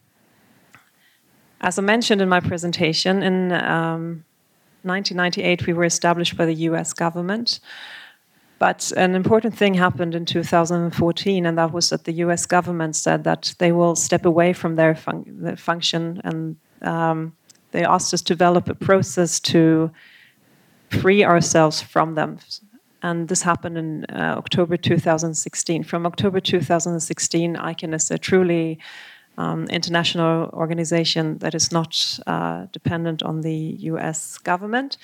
as 1.61 1.78
I 1.78 1.82
mentioned 1.82 2.20
in 2.20 2.28
my 2.28 2.40
presentation, 2.40 3.23
in 3.23 3.53
um, 3.53 4.24
1998 4.84 5.66
we 5.66 5.72
were 5.72 5.84
established 5.84 6.36
by 6.36 6.46
the 6.46 6.54
US 6.70 6.92
government. 6.92 7.60
But 8.59 8.92
an 8.96 9.14
important 9.16 9.56
thing 9.56 9.74
happened 9.74 10.14
in 10.14 10.24
2014, 10.24 11.46
and 11.46 11.59
that 11.59 11.72
was 11.72 11.90
that 11.90 12.04
the 12.04 12.12
US 12.24 12.46
government 12.46 12.94
said 12.94 13.24
that 13.24 13.54
they 13.59 13.72
will 13.72 13.96
step 13.96 14.24
away 14.24 14.52
from 14.52 14.76
their, 14.76 14.94
fun 14.94 15.24
their 15.26 15.56
function 15.56 16.20
and 16.24 16.56
um, 16.82 17.32
they 17.72 17.84
asked 17.84 18.14
us 18.14 18.22
to 18.22 18.34
develop 18.34 18.68
a 18.68 18.74
process 18.74 19.40
to 19.40 19.90
free 20.90 21.24
ourselves 21.24 21.80
from 21.80 22.14
them. 22.14 22.38
And 23.02 23.28
this 23.28 23.42
happened 23.42 23.76
in 23.76 24.04
uh, 24.04 24.36
October 24.38 24.76
2016. 24.76 25.82
From 25.82 26.06
October 26.06 26.38
2016, 26.38 27.56
ICANN 27.56 27.94
is 27.94 28.10
a 28.10 28.18
truly 28.18 28.78
um, 29.38 29.66
international 29.66 30.50
organization 30.52 31.38
that 31.38 31.54
is 31.54 31.72
not 31.72 32.18
uh, 32.26 32.66
dependent 32.72 33.22
on 33.22 33.40
the 33.40 33.76
US 33.80 34.38
government. 34.38 34.98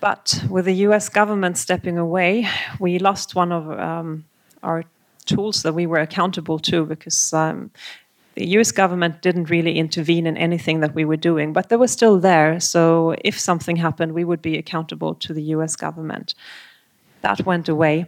But 0.00 0.44
with 0.48 0.64
the 0.64 0.74
US 0.86 1.08
government 1.08 1.58
stepping 1.58 1.98
away, 1.98 2.48
we 2.78 2.98
lost 2.98 3.34
one 3.34 3.52
of 3.52 3.70
um, 3.78 4.24
our 4.62 4.84
tools 5.26 5.62
that 5.62 5.74
we 5.74 5.86
were 5.86 5.98
accountable 5.98 6.58
to 6.58 6.84
because 6.84 7.32
um, 7.32 7.70
the 8.34 8.46
US 8.58 8.72
government 8.72 9.20
didn't 9.22 9.50
really 9.50 9.78
intervene 9.78 10.26
in 10.26 10.36
anything 10.36 10.80
that 10.80 10.94
we 10.94 11.04
were 11.04 11.16
doing, 11.16 11.52
but 11.52 11.68
they 11.68 11.76
were 11.76 11.88
still 11.88 12.18
there. 12.20 12.60
So 12.60 13.14
if 13.24 13.38
something 13.38 13.76
happened, 13.76 14.12
we 14.12 14.24
would 14.24 14.42
be 14.42 14.56
accountable 14.56 15.14
to 15.16 15.34
the 15.34 15.42
US 15.54 15.74
government. 15.76 16.34
That 17.22 17.44
went 17.44 17.68
away. 17.68 18.06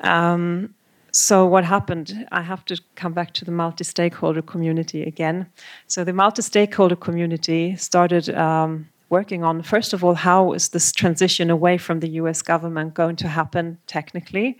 Um, 0.00 0.74
so 1.18 1.44
what 1.44 1.64
happened? 1.64 2.28
I 2.30 2.42
have 2.42 2.64
to 2.66 2.80
come 2.94 3.12
back 3.12 3.34
to 3.34 3.44
the 3.44 3.50
multi-stakeholder 3.50 4.40
community 4.42 5.02
again. 5.02 5.46
So 5.88 6.04
the 6.04 6.12
multi-stakeholder 6.12 6.94
community 6.94 7.74
started 7.74 8.30
um, 8.30 8.88
working 9.08 9.42
on 9.42 9.62
first 9.62 9.92
of 9.92 10.04
all 10.04 10.14
how 10.14 10.52
is 10.52 10.68
this 10.68 10.92
transition 10.92 11.50
away 11.50 11.76
from 11.76 11.98
the 12.00 12.08
US 12.20 12.40
government 12.40 12.94
going 12.94 13.16
to 13.16 13.26
happen 13.26 13.78
technically 13.86 14.58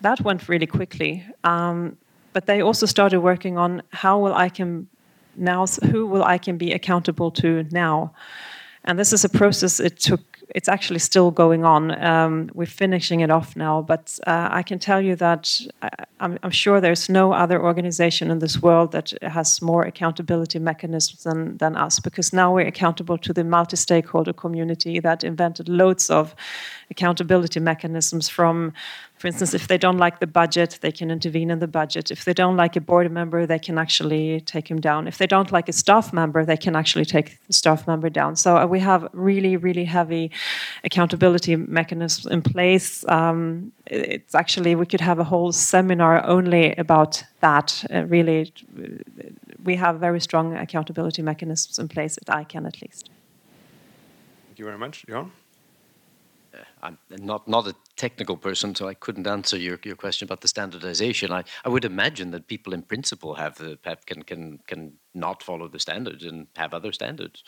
that 0.00 0.20
went 0.20 0.48
really 0.48 0.66
quickly 0.66 1.26
um, 1.44 1.96
but 2.32 2.46
they 2.46 2.62
also 2.62 2.86
started 2.86 3.20
working 3.20 3.58
on 3.58 3.82
how 3.90 4.16
will 4.18 4.32
ICANN 4.32 4.86
now 5.36 5.66
who 5.90 6.06
will 6.06 6.22
ICANN 6.22 6.56
be 6.56 6.72
accountable 6.72 7.32
to 7.32 7.64
now 7.72 8.14
and 8.84 8.96
this 8.96 9.12
is 9.12 9.24
a 9.24 9.28
process 9.28 9.80
it 9.80 9.98
took 9.98 10.37
it's 10.54 10.68
actually 10.68 10.98
still 10.98 11.30
going 11.30 11.64
on. 11.64 12.02
Um, 12.02 12.50
we're 12.54 12.66
finishing 12.66 13.20
it 13.20 13.30
off 13.30 13.56
now, 13.56 13.82
but 13.82 14.18
uh, 14.26 14.48
I 14.50 14.62
can 14.62 14.78
tell 14.78 15.00
you 15.00 15.16
that 15.16 15.60
I, 15.82 15.90
am 16.20 16.50
sure 16.50 16.80
there's 16.80 17.08
no 17.08 17.32
other 17.32 17.62
organization 17.62 18.30
in 18.30 18.38
this 18.38 18.62
world 18.62 18.92
that 18.92 19.12
has 19.22 19.60
more 19.60 19.84
accountability 19.84 20.58
mechanisms 20.58 21.24
than, 21.24 21.56
than 21.58 21.76
us, 21.76 22.00
because 22.00 22.32
now 22.32 22.54
we're 22.54 22.66
accountable 22.66 23.18
to 23.18 23.32
the 23.32 23.44
multi-stakeholder 23.44 24.32
community 24.32 25.00
that 25.00 25.24
invented 25.24 25.68
loads 25.68 26.10
of 26.10 26.34
accountability 26.90 27.60
mechanisms 27.60 28.28
from 28.28 28.72
for 29.18 29.26
instance, 29.26 29.52
if 29.52 29.66
they 29.66 29.78
don't 29.78 29.98
like 29.98 30.20
the 30.20 30.26
budget, 30.26 30.78
they 30.80 30.92
can 30.92 31.10
intervene 31.10 31.50
in 31.50 31.58
the 31.58 31.66
budget. 31.66 32.10
If 32.10 32.24
they 32.24 32.32
don't 32.32 32.56
like 32.56 32.76
a 32.76 32.80
board 32.80 33.10
member, 33.10 33.46
they 33.46 33.58
can 33.58 33.76
actually 33.76 34.40
take 34.42 34.70
him 34.70 34.80
down. 34.80 35.08
If 35.08 35.18
they 35.18 35.26
don't 35.26 35.50
like 35.50 35.68
a 35.68 35.72
staff 35.72 36.12
member, 36.12 36.44
they 36.44 36.56
can 36.56 36.76
actually 36.76 37.04
take 37.04 37.44
the 37.46 37.52
staff 37.52 37.86
member 37.86 38.10
down. 38.10 38.36
So 38.36 38.56
uh, 38.56 38.66
we 38.66 38.78
have 38.80 39.08
really, 39.12 39.56
really 39.56 39.84
heavy 39.84 40.30
accountability 40.84 41.56
mechanisms 41.56 42.26
in 42.32 42.42
place. 42.42 43.04
Um, 43.08 43.72
it's 43.86 44.34
actually, 44.34 44.76
we 44.76 44.86
could 44.86 45.00
have 45.00 45.18
a 45.18 45.24
whole 45.24 45.50
seminar 45.52 46.24
only 46.24 46.74
about 46.76 47.24
that. 47.40 47.84
Uh, 47.92 48.04
really, 48.04 48.52
we 49.64 49.74
have 49.76 49.98
very 49.98 50.20
strong 50.20 50.56
accountability 50.56 51.22
mechanisms 51.22 51.78
in 51.78 51.88
place 51.88 52.18
at 52.18 52.26
ICANN 52.26 52.66
at 52.66 52.80
least. 52.82 53.10
Thank 54.46 54.58
you 54.60 54.64
very 54.64 54.78
much. 54.78 55.04
Jan? 55.08 55.32
I'm 56.82 56.98
not 57.10 57.48
not 57.48 57.66
a 57.66 57.74
technical 57.96 58.36
person, 58.36 58.74
so 58.74 58.88
I 58.88 58.94
couldn't 58.94 59.26
answer 59.26 59.56
your, 59.56 59.78
your 59.84 59.96
question 59.96 60.26
about 60.26 60.40
the 60.40 60.48
standardization. 60.48 61.32
I, 61.32 61.44
I 61.64 61.68
would 61.68 61.84
imagine 61.84 62.30
that 62.32 62.46
people 62.46 62.72
in 62.72 62.82
principle 62.82 63.34
have 63.34 63.56
the 63.58 63.78
have, 63.84 64.04
can 64.06 64.22
can 64.22 64.58
can 64.66 64.94
not 65.14 65.42
follow 65.42 65.68
the 65.68 65.80
standards 65.80 66.24
and 66.24 66.46
have 66.56 66.74
other 66.74 66.92
standards, 66.92 67.42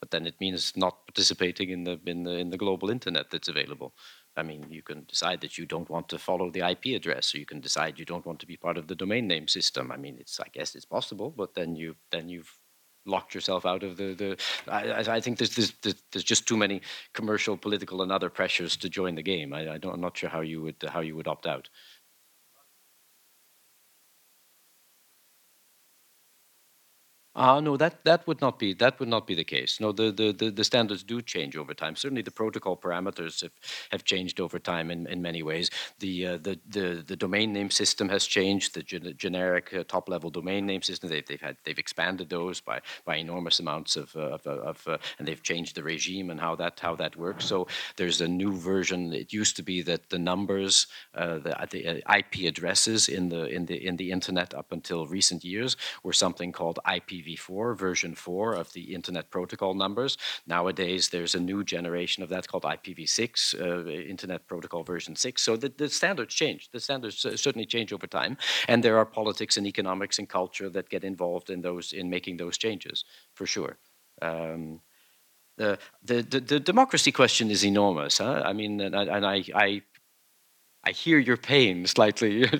but 0.00 0.10
then 0.10 0.26
it 0.26 0.40
means 0.40 0.72
not 0.76 1.06
participating 1.06 1.70
in 1.70 1.84
the 1.84 2.00
in 2.06 2.24
the 2.24 2.32
in 2.32 2.50
the 2.50 2.58
global 2.58 2.90
internet 2.90 3.30
that's 3.30 3.48
available. 3.48 3.94
I 4.36 4.42
mean, 4.42 4.66
you 4.70 4.82
can 4.82 5.04
decide 5.04 5.40
that 5.40 5.58
you 5.58 5.66
don't 5.66 5.90
want 5.90 6.08
to 6.10 6.18
follow 6.18 6.50
the 6.50 6.68
IP 6.68 6.96
address, 6.96 7.34
or 7.34 7.38
you 7.38 7.46
can 7.46 7.60
decide 7.60 7.98
you 7.98 8.04
don't 8.04 8.26
want 8.26 8.38
to 8.40 8.46
be 8.46 8.56
part 8.56 8.78
of 8.78 8.86
the 8.86 8.94
domain 8.94 9.26
name 9.26 9.48
system. 9.48 9.90
I 9.90 9.96
mean, 9.96 10.18
it's 10.18 10.38
I 10.40 10.48
guess 10.52 10.74
it's 10.74 10.84
possible, 10.84 11.30
but 11.30 11.54
then 11.54 11.74
you 11.76 11.96
then 12.12 12.28
you've 12.28 12.58
locked 13.06 13.34
yourself 13.34 13.66
out 13.66 13.82
of 13.82 13.96
the 13.96 14.14
the. 14.14 14.36
I, 14.70 15.16
I 15.16 15.20
think 15.20 15.38
there's, 15.38 15.54
there's 15.54 15.72
there's 16.12 16.24
just 16.24 16.46
too 16.46 16.56
many 16.56 16.82
commercial, 17.14 17.56
political, 17.56 18.02
and 18.02 18.12
other 18.12 18.30
pressures 18.30 18.76
to 18.78 18.88
join 18.88 19.14
the 19.14 19.22
game. 19.22 19.52
I, 19.52 19.74
I 19.74 19.78
don't. 19.78 19.94
I'm 19.94 20.00
not 20.00 20.16
sure 20.16 20.30
how 20.30 20.40
you 20.40 20.62
would 20.62 20.76
how 20.88 21.00
you 21.00 21.16
would 21.16 21.28
opt 21.28 21.46
out. 21.46 21.68
Uh, 27.34 27.60
no, 27.60 27.76
that, 27.76 28.04
that 28.04 28.26
would 28.26 28.40
not 28.40 28.58
be 28.58 28.74
that 28.74 28.98
would 28.98 29.08
not 29.08 29.24
be 29.24 29.34
the 29.34 29.44
case. 29.44 29.78
No, 29.78 29.92
the, 29.92 30.10
the, 30.10 30.32
the, 30.32 30.50
the, 30.50 30.64
standards 30.64 31.04
do 31.04 31.22
change 31.22 31.56
over 31.56 31.72
time. 31.72 31.94
Certainly, 31.94 32.22
the 32.22 32.32
protocol 32.32 32.76
parameters 32.76 33.42
have, 33.42 33.52
have 33.92 34.02
changed 34.02 34.40
over 34.40 34.58
time 34.58 34.90
in, 34.90 35.06
in 35.06 35.22
many 35.22 35.44
ways. 35.44 35.70
The, 36.00 36.26
uh, 36.26 36.38
the, 36.38 36.58
the 36.68 37.04
the 37.06 37.14
domain 37.14 37.52
name 37.52 37.70
system 37.70 38.08
has 38.08 38.26
changed. 38.26 38.74
The 38.74 38.82
gen 38.82 39.14
generic 39.16 39.72
uh, 39.72 39.84
top 39.86 40.08
level 40.08 40.30
domain 40.30 40.66
name 40.66 40.82
system 40.82 41.10
they've, 41.10 41.24
they've 41.24 41.40
had 41.40 41.56
they've 41.64 41.78
expanded 41.78 42.28
those 42.28 42.60
by 42.60 42.80
by 43.04 43.16
enormous 43.16 43.60
amounts 43.60 43.94
of 43.94 44.16
uh, 44.16 44.30
of, 44.30 44.46
of 44.46 44.88
uh, 44.88 44.98
and 45.20 45.28
they've 45.28 45.42
changed 45.42 45.76
the 45.76 45.84
regime 45.84 46.30
and 46.30 46.40
how 46.40 46.56
that 46.56 46.80
how 46.80 46.96
that 46.96 47.14
works. 47.14 47.44
So 47.44 47.68
there's 47.96 48.20
a 48.20 48.26
new 48.26 48.56
version. 48.56 49.12
It 49.12 49.32
used 49.32 49.54
to 49.56 49.62
be 49.62 49.80
that 49.82 50.10
the 50.10 50.18
numbers, 50.18 50.88
uh, 51.14 51.38
the, 51.38 51.54
the 51.70 52.02
IP 52.18 52.48
addresses 52.48 53.08
in 53.08 53.28
the 53.28 53.44
in 53.46 53.66
the 53.66 53.86
in 53.86 53.96
the 53.96 54.10
internet 54.10 54.54
up 54.54 54.72
until 54.72 55.06
recent 55.06 55.44
years 55.44 55.76
were 56.02 56.12
something 56.12 56.50
called 56.50 56.80
IPv 56.84 57.27
IPv4, 57.28 57.76
version 57.76 58.14
4 58.14 58.54
of 58.54 58.72
the 58.72 58.94
Internet 58.94 59.30
Protocol 59.30 59.74
numbers. 59.74 60.16
Nowadays, 60.46 61.08
there's 61.08 61.34
a 61.34 61.40
new 61.40 61.64
generation 61.64 62.22
of 62.22 62.28
that 62.28 62.48
called 62.48 62.64
IPv6, 62.64 63.60
uh, 63.60 63.88
Internet 63.88 64.46
Protocol 64.46 64.82
version 64.84 65.16
6. 65.16 65.42
So 65.42 65.56
the, 65.56 65.72
the 65.76 65.88
standards 65.88 66.34
change. 66.34 66.70
The 66.72 66.80
standards 66.80 67.24
uh, 67.24 67.36
certainly 67.36 67.66
change 67.66 67.92
over 67.92 68.06
time. 68.06 68.36
And 68.68 68.82
there 68.82 68.98
are 68.98 69.06
politics 69.06 69.56
and 69.56 69.66
economics 69.66 70.18
and 70.18 70.28
culture 70.28 70.70
that 70.70 70.88
get 70.88 71.04
involved 71.04 71.50
in 71.50 71.60
those 71.60 71.92
in 71.92 72.10
making 72.10 72.36
those 72.36 72.58
changes, 72.58 73.04
for 73.34 73.46
sure. 73.46 73.78
Um, 74.22 74.80
the, 75.56 75.78
the, 76.04 76.22
the, 76.22 76.60
democracy 76.60 77.10
question 77.10 77.50
is 77.50 77.64
enormous. 77.64 78.18
Huh? 78.18 78.42
I 78.44 78.52
mean, 78.52 78.80
and, 78.80 78.94
and 78.94 79.26
I, 79.26 79.44
I 79.54 79.82
I 80.88 80.92
hear 80.92 81.18
your 81.18 81.36
pain 81.36 81.86
slightly. 81.86 82.44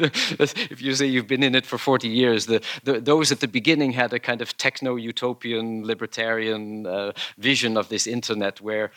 if 0.74 0.82
you 0.82 0.94
say 0.94 1.06
you've 1.06 1.26
been 1.26 1.42
in 1.42 1.55
it 1.55 1.64
for 1.64 1.78
40 1.78 2.09
years, 2.09 2.44
the, 2.44 2.60
the, 2.84 3.00
those 3.00 3.32
at 3.32 3.40
the 3.40 3.48
beginning 3.48 3.92
had 3.92 4.12
a 4.12 4.18
kind 4.18 4.42
of 4.42 4.55
techno 4.59 4.96
utopian 4.96 5.86
libertarian 5.86 6.86
uh, 6.86 7.12
vision 7.38 7.78
of 7.78 7.88
this 7.88 8.06
internet 8.06 8.60
where 8.60 8.90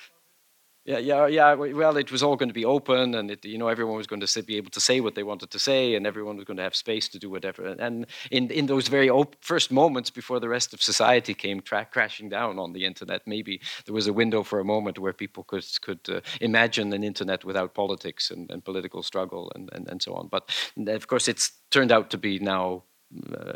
yeah, 0.83 0.97
yeah, 0.97 1.27
yeah. 1.27 1.53
Well, 1.53 1.95
it 1.97 2.11
was 2.11 2.23
all 2.23 2.35
going 2.35 2.49
to 2.49 2.53
be 2.53 2.65
open, 2.65 3.13
and 3.13 3.29
it, 3.29 3.45
you 3.45 3.59
know, 3.59 3.67
everyone 3.67 3.97
was 3.97 4.07
going 4.07 4.21
to 4.21 4.43
be 4.43 4.57
able 4.57 4.71
to 4.71 4.79
say 4.79 4.99
what 4.99 5.13
they 5.13 5.21
wanted 5.21 5.51
to 5.51 5.59
say, 5.59 5.93
and 5.93 6.07
everyone 6.07 6.37
was 6.37 6.45
going 6.45 6.57
to 6.57 6.63
have 6.63 6.75
space 6.75 7.07
to 7.09 7.19
do 7.19 7.29
whatever. 7.29 7.65
And 7.67 8.07
in 8.31 8.49
in 8.49 8.65
those 8.65 8.87
very 8.87 9.11
first 9.41 9.71
moments 9.71 10.09
before 10.09 10.39
the 10.39 10.49
rest 10.49 10.73
of 10.73 10.81
society 10.81 11.35
came 11.35 11.61
crashing 11.61 12.29
down 12.29 12.57
on 12.57 12.73
the 12.73 12.85
internet, 12.85 13.21
maybe 13.27 13.61
there 13.85 13.93
was 13.93 14.07
a 14.07 14.13
window 14.13 14.41
for 14.41 14.59
a 14.59 14.65
moment 14.65 14.97
where 14.97 15.13
people 15.13 15.43
could 15.43 15.65
could 15.81 16.09
uh, 16.09 16.21
imagine 16.39 16.93
an 16.93 17.03
internet 17.03 17.45
without 17.45 17.75
politics 17.75 18.31
and, 18.31 18.49
and 18.49 18.65
political 18.65 19.03
struggle 19.03 19.51
and, 19.53 19.69
and 19.73 19.87
and 19.87 20.01
so 20.01 20.13
on. 20.15 20.29
But 20.29 20.49
of 20.87 21.07
course, 21.07 21.27
it's 21.27 21.51
turned 21.69 21.91
out 21.91 22.09
to 22.09 22.17
be 22.17 22.39
now 22.39 22.83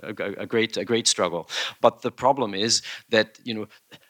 a, 0.08 0.14
a, 0.38 0.46
great 0.46 0.78
a 0.78 0.86
great 0.86 1.08
struggle. 1.08 1.50
But 1.82 2.02
the 2.02 2.12
problem 2.12 2.54
is 2.54 2.82
that 3.10 3.40
you 3.44 3.54
know 3.54 3.68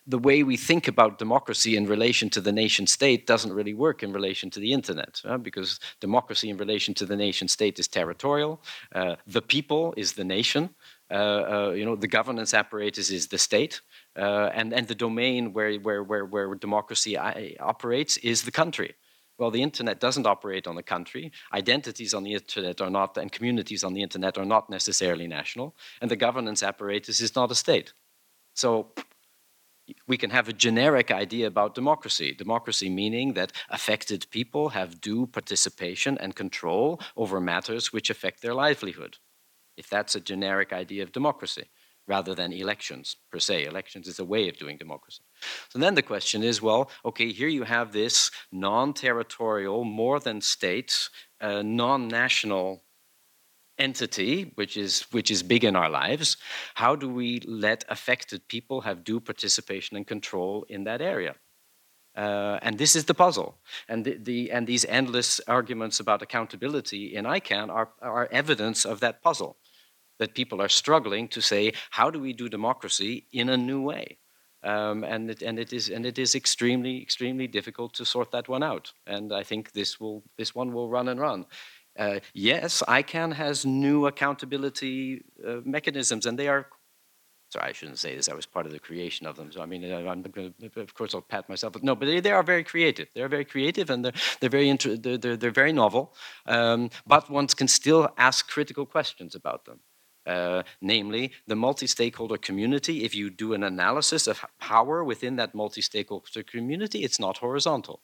the 0.07 0.19
way 0.19 0.44
we 0.44 0.57
think 0.57 0.88
about 0.88 1.18
democracy 1.18 1.76
in 1.76 1.88
relation 1.88 2.30
to 2.30 2.41
the 2.41 2.52
nation 2.52 2.86
state 2.86 3.26
doesn't 3.26 3.53
really 3.53 3.73
work 3.73 4.03
in 4.03 4.14
relation 4.14 4.49
to 4.52 4.60
the 4.60 4.72
internet 4.72 5.22
uh, 5.26 5.38
because 5.38 5.80
democracy 5.99 6.49
in 6.49 6.57
relation 6.57 6.94
to 6.94 7.06
the 7.06 7.15
nation 7.15 7.48
state 7.48 7.80
is 7.80 7.88
territorial. 7.88 8.61
Uh, 8.94 9.15
the 9.26 9.41
people 9.41 9.94
is 9.98 10.14
the 10.14 10.23
nation. 10.23 10.69
Uh, 11.11 11.14
uh 11.14 11.73
you 11.76 11.86
know 11.86 11.95
the 11.95 12.07
governance 12.07 12.53
apparatus 12.53 13.10
is 13.11 13.27
the 13.27 13.38
state. 13.38 13.82
Uh, 14.18 14.49
and, 14.53 14.73
and 14.73 14.88
the 14.88 14.95
domain 14.95 15.52
where, 15.52 15.76
where, 15.76 16.02
where, 16.02 16.26
where 16.26 16.56
democracy 16.56 17.18
uh, 17.18 17.34
operates 17.60 18.15
is 18.18 18.44
the 18.44 18.52
country. 18.52 18.95
Well, 19.38 19.52
the 19.52 19.61
internet 19.61 19.99
doesn't 19.99 20.26
operate 20.26 20.68
on 20.68 20.76
the 20.76 20.84
country. 20.84 21.34
Identities 21.53 22.14
on 22.14 22.23
the 22.23 22.34
internet 22.34 22.80
are 22.80 22.90
not, 22.90 23.18
and 23.18 23.30
communities 23.30 23.84
on 23.84 23.94
the 23.94 24.02
internet 24.02 24.38
are 24.38 24.45
not 24.45 24.69
necessarily 24.69 25.27
national. 25.27 25.76
And 25.99 26.10
the 26.10 26.15
governance 26.15 26.64
apparatus 26.64 27.19
is 27.19 27.36
not 27.36 27.52
a 27.52 27.56
state. 27.56 27.91
So 28.53 28.94
we 30.07 30.17
can 30.17 30.29
have 30.29 30.49
a 30.49 30.53
generic 30.53 31.11
idea 31.11 31.47
about 31.47 31.75
democracy. 31.75 32.33
Democracy 32.33 32.89
meaning 32.89 33.33
that 33.33 33.51
affected 33.69 34.27
people 34.31 34.69
have 34.69 35.01
due 35.01 35.27
participation 35.27 36.17
and 36.17 36.35
control 36.35 36.99
over 37.15 37.39
matters 37.39 37.93
which 37.93 38.09
affect 38.09 38.41
their 38.41 38.53
livelihood. 38.53 39.17
If 39.77 39.89
that's 39.89 40.15
a 40.15 40.21
generic 40.21 40.73
idea 40.73 41.03
of 41.03 41.11
democracy 41.11 41.65
rather 42.07 42.35
than 42.35 42.53
elections 42.53 43.17
per 43.31 43.39
se. 43.39 43.65
Elections 43.65 44.07
is 44.07 44.19
a 44.19 44.25
way 44.25 44.47
of 44.47 44.57
doing 44.57 44.77
democracy. 44.77 45.23
So 45.69 45.79
then 45.79 45.95
the 45.95 46.01
question 46.01 46.43
is 46.43 46.61
well, 46.61 46.89
okay, 47.03 47.31
here 47.31 47.47
you 47.47 47.63
have 47.63 47.91
this 47.91 48.31
non 48.51 48.93
territorial, 48.93 49.83
more 49.83 50.19
than 50.19 50.41
state, 50.41 51.09
uh, 51.41 51.61
non 51.63 52.07
national 52.07 52.84
entity 53.77 54.52
which 54.56 54.77
is 54.77 55.02
which 55.11 55.30
is 55.30 55.43
big 55.43 55.64
in 55.64 55.76
our 55.76 55.89
lives 55.89 56.38
how 56.76 56.95
do 56.95 57.10
we 57.10 57.41
let 57.45 57.84
affected 57.89 58.47
people 58.47 58.81
have 58.81 59.03
due 59.03 59.19
participation 59.19 59.97
and 59.97 60.07
control 60.07 60.65
in 60.69 60.84
that 60.85 61.02
area 61.02 61.35
uh, 62.15 62.57
and 62.61 62.77
this 62.77 62.95
is 62.95 63.03
the 63.06 63.14
puzzle 63.14 63.57
and 63.89 64.06
the, 64.06 64.18
the, 64.18 64.49
and 64.49 64.65
these 64.65 64.85
endless 64.85 65.41
arguments 65.47 65.99
about 65.99 66.22
accountability 66.22 67.14
in 67.14 67.26
ICANN 67.26 67.69
are, 67.69 67.89
are 68.02 68.30
evidence 68.31 68.85
of 68.85 69.02
that 69.02 69.22
puzzle 69.22 69.57
that 70.19 70.34
people 70.34 70.61
are 70.61 70.69
struggling 70.69 71.27
to 71.30 71.41
say, 71.41 71.73
how 71.89 72.10
do 72.10 72.19
we 72.19 72.34
do 72.34 72.49
democracy 72.49 73.27
in 73.31 73.49
a 73.49 73.57
new 73.57 73.81
way? 73.81 74.18
Um, 74.64 75.03
and 75.03 75.30
it, 75.30 75.43
and 75.43 75.60
it 75.60 75.73
is 75.73 75.89
and 75.89 76.07
it 76.07 76.18
is 76.18 76.34
extremely 76.34 76.99
extremely 76.99 77.45
difficult 77.45 77.93
to 77.95 78.06
sort 78.06 78.31
that 78.31 78.47
one 78.47 78.64
out. 78.64 78.93
And 79.06 79.31
I 79.31 79.43
think 79.43 79.73
this 79.73 79.99
will 79.99 80.23
this 80.39 80.56
one 80.56 80.73
will 80.73 80.89
run 80.89 81.07
and 81.07 81.19
run. 81.19 81.45
Uh, 81.97 82.19
yes, 82.34 82.84
ICANN 82.88 83.34
has 83.34 83.65
new 83.65 84.05
accountability 84.05 85.23
uh, 85.45 85.57
mechanisms, 85.63 86.26
and 86.26 86.38
they 86.38 86.47
are. 86.47 86.67
Sorry, 87.49 87.69
I 87.69 87.72
shouldn't 87.73 87.99
say 87.99 88.15
this. 88.15 88.27
I 88.27 88.34
was 88.34 88.45
part 88.45 88.65
of 88.65 88.72
the 88.72 88.80
creation 88.80 89.27
of 89.27 89.38
them, 89.38 89.51
so 89.51 89.61
I 89.61 89.65
mean, 89.65 89.89
uh, 89.89 90.01
gonna, 90.01 90.51
of 90.76 90.93
course, 90.93 91.13
I'll 91.13 91.22
pat 91.22 91.47
myself. 91.47 91.73
But 91.73 91.84
no, 91.84 91.95
but 91.95 92.07
they, 92.07 92.19
they 92.19 92.31
are 92.31 92.43
very 92.43 92.63
creative. 92.63 93.07
They're 93.13 93.30
very 93.30 93.45
creative, 93.45 93.89
and 93.89 94.03
they're 94.03 94.13
they're 94.39 94.49
very 94.49 94.67
inter- 94.67 94.97
they're, 94.97 95.17
they're, 95.17 95.38
they're 95.38 95.51
very 95.51 95.72
novel. 95.72 96.13
Um, 96.47 96.89
but 97.05 97.30
one 97.30 97.47
can 97.47 97.67
still 97.67 98.09
ask 98.17 98.49
critical 98.49 98.85
questions 98.85 99.35
about 99.35 99.65
them. 99.65 99.80
Uh, 100.26 100.63
namely 100.81 101.31
the 101.45 101.55
multi-stakeholder 101.55 102.38
community. 102.38 103.03
If 103.03 103.13
you 103.13 103.30
do 103.30 103.53
an 103.53 103.63
analysis 103.63 104.26
of 104.26 104.43
power 104.59 105.03
within 105.03 105.35
that 105.35 105.53
multi-stakeholder 105.53 106.41
community, 106.41 107.03
it's 107.03 107.19
not 107.19 107.38
horizontal. 107.38 108.01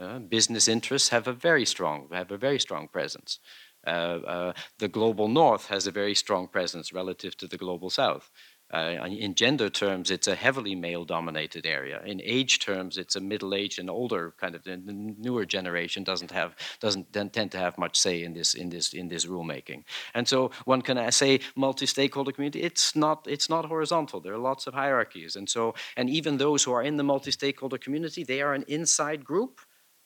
Uh, 0.00 0.18
business 0.18 0.66
interests 0.66 1.10
have 1.10 1.28
a 1.28 1.32
very 1.32 1.66
strong 1.66 2.08
have 2.10 2.30
a 2.30 2.38
very 2.38 2.58
strong 2.58 2.88
presence. 2.88 3.38
Uh, 3.86 4.18
uh 4.34 4.52
the 4.78 4.88
global 4.88 5.28
north 5.28 5.66
has 5.66 5.86
a 5.86 5.90
very 5.90 6.14
strong 6.14 6.48
presence 6.48 6.92
relative 6.92 7.36
to 7.36 7.46
the 7.46 7.58
global 7.58 7.90
south. 7.90 8.30
Uh, 8.72 9.04
in 9.04 9.34
gender 9.34 9.68
terms, 9.68 10.12
it's 10.12 10.28
a 10.28 10.36
heavily 10.36 10.76
male-dominated 10.76 11.66
area. 11.66 12.00
In 12.06 12.20
age 12.22 12.60
terms, 12.60 12.98
it's 12.98 13.16
a 13.16 13.20
middle-aged 13.20 13.80
and 13.80 13.90
older 13.90 14.32
kind 14.40 14.54
of 14.54 14.62
the 14.62 14.76
newer 14.76 15.44
generation 15.44 16.04
doesn't 16.04 16.30
have 16.30 16.54
doesn't 16.78 17.12
tend 17.12 17.50
to 17.50 17.58
have 17.58 17.76
much 17.78 17.98
say 17.98 18.22
in 18.22 18.32
this 18.32 18.54
in 18.54 18.70
this 18.70 18.92
in 18.92 19.08
this 19.08 19.26
rulemaking. 19.26 19.82
And 20.14 20.28
so 20.28 20.52
one 20.66 20.82
can 20.82 20.98
uh, 20.98 21.10
say 21.10 21.40
multi-stakeholder 21.56 22.30
community. 22.30 22.62
It's 22.62 22.94
not 22.94 23.26
it's 23.28 23.48
not 23.48 23.64
horizontal. 23.64 24.20
There 24.20 24.34
are 24.34 24.38
lots 24.50 24.68
of 24.68 24.74
hierarchies, 24.74 25.34
and 25.34 25.50
so 25.50 25.74
and 25.96 26.08
even 26.08 26.36
those 26.36 26.62
who 26.62 26.72
are 26.72 26.84
in 26.84 26.96
the 26.96 27.04
multi-stakeholder 27.04 27.78
community, 27.78 28.22
they 28.22 28.40
are 28.40 28.54
an 28.54 28.64
inside 28.68 29.24
group. 29.24 29.60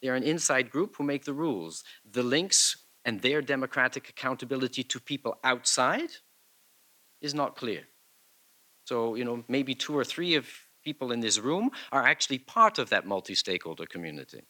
They 0.05 0.11
are 0.11 0.17
an 0.17 0.23
inside 0.23 0.71
group 0.71 0.97
who 0.97 1.03
make 1.03 1.25
the 1.25 1.33
rules. 1.33 1.83
The 2.05 2.23
links 2.23 2.77
and 3.07 3.23
their 3.23 3.41
democratic 3.41 4.11
accountability 4.11 4.85
to 4.85 5.01
people 5.01 5.39
outside 5.43 6.11
is 7.23 7.33
not 7.33 7.57
clear. 7.57 7.85
So, 8.85 9.15
you 9.15 9.25
know, 9.25 9.45
maybe 9.49 9.75
two 9.75 9.97
or 9.97 10.05
three 10.05 10.35
of 10.35 10.47
people 10.85 11.11
in 11.11 11.21
this 11.21 11.39
room 11.39 11.71
are 11.91 12.05
actually 12.05 12.37
part 12.37 12.79
of 12.79 12.91
that 12.91 13.07
multi-stakeholder 13.07 13.87
community. 13.87 14.43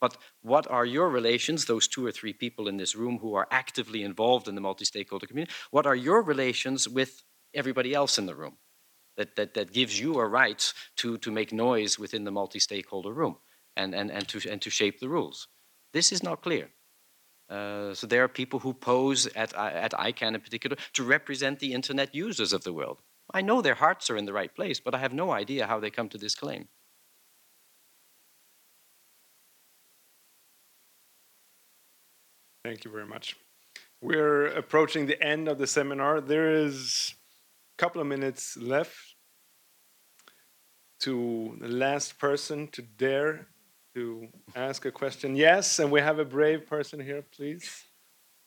But 0.00 0.16
what 0.40 0.66
are 0.70 0.86
your 0.86 1.10
relations, 1.10 1.66
those 1.66 1.86
two 1.86 2.06
or 2.06 2.10
three 2.10 2.32
people 2.32 2.66
in 2.66 2.78
this 2.78 2.96
room 2.96 3.18
who 3.18 3.34
are 3.34 3.48
actively 3.50 4.02
involved 4.02 4.48
in 4.48 4.54
the 4.54 4.62
multi-stakeholder 4.62 5.26
community, 5.26 5.52
what 5.72 5.84
are 5.84 5.94
your 5.94 6.22
relations 6.22 6.88
with 6.88 7.22
everybody 7.52 7.92
else 7.92 8.16
in 8.16 8.24
the 8.24 8.34
room? 8.34 8.56
that, 9.18 9.34
that, 9.36 9.54
that 9.54 9.72
gives 9.72 9.98
you 9.98 10.18
a 10.18 10.26
right 10.26 10.72
to, 10.96 11.16
to 11.16 11.30
make 11.30 11.50
noise 11.50 11.98
within 11.98 12.24
the 12.24 12.30
multi-stakeholder 12.30 13.12
room 13.12 13.38
and, 13.76 13.94
and, 13.94 14.10
and, 14.10 14.26
to, 14.28 14.50
and 14.50 14.60
to 14.62 14.70
shape 14.70 15.00
the 15.00 15.08
rules. 15.08 15.48
This 15.92 16.12
is 16.12 16.22
not 16.22 16.42
clear. 16.42 16.70
Uh, 17.48 17.94
so 17.94 18.06
there 18.06 18.24
are 18.24 18.28
people 18.28 18.58
who 18.58 18.74
pose 18.74 19.26
at, 19.36 19.54
at 19.54 19.92
ICANN 19.92 20.34
in 20.34 20.40
particular 20.40 20.76
to 20.94 21.04
represent 21.04 21.60
the 21.60 21.72
internet 21.72 22.14
users 22.14 22.52
of 22.52 22.64
the 22.64 22.72
world. 22.72 22.98
I 23.32 23.42
know 23.42 23.60
their 23.60 23.74
hearts 23.74 24.10
are 24.10 24.16
in 24.16 24.24
the 24.24 24.32
right 24.32 24.52
place, 24.54 24.80
but 24.80 24.94
I 24.94 24.98
have 24.98 25.12
no 25.12 25.30
idea 25.30 25.66
how 25.66 25.78
they 25.80 25.90
come 25.90 26.08
to 26.10 26.18
this 26.18 26.34
claim. 26.34 26.68
Thank 32.64 32.84
you 32.84 32.90
very 32.90 33.06
much. 33.06 33.36
We're 34.00 34.46
approaching 34.46 35.06
the 35.06 35.22
end 35.22 35.48
of 35.48 35.58
the 35.58 35.68
seminar. 35.68 36.20
There 36.20 36.50
is 36.50 37.14
a 37.78 37.82
couple 37.82 38.00
of 38.00 38.08
minutes 38.08 38.56
left 38.56 38.96
to 41.00 41.56
the 41.60 41.68
last 41.68 42.18
person 42.18 42.68
to 42.68 42.82
dare 42.82 43.46
to 43.96 44.28
ask 44.54 44.84
a 44.84 44.90
question. 44.90 45.34
Yes, 45.34 45.78
and 45.78 45.90
we 45.90 46.00
have 46.02 46.18
a 46.18 46.24
brave 46.24 46.66
person 46.66 47.00
here, 47.00 47.24
please. 47.34 47.84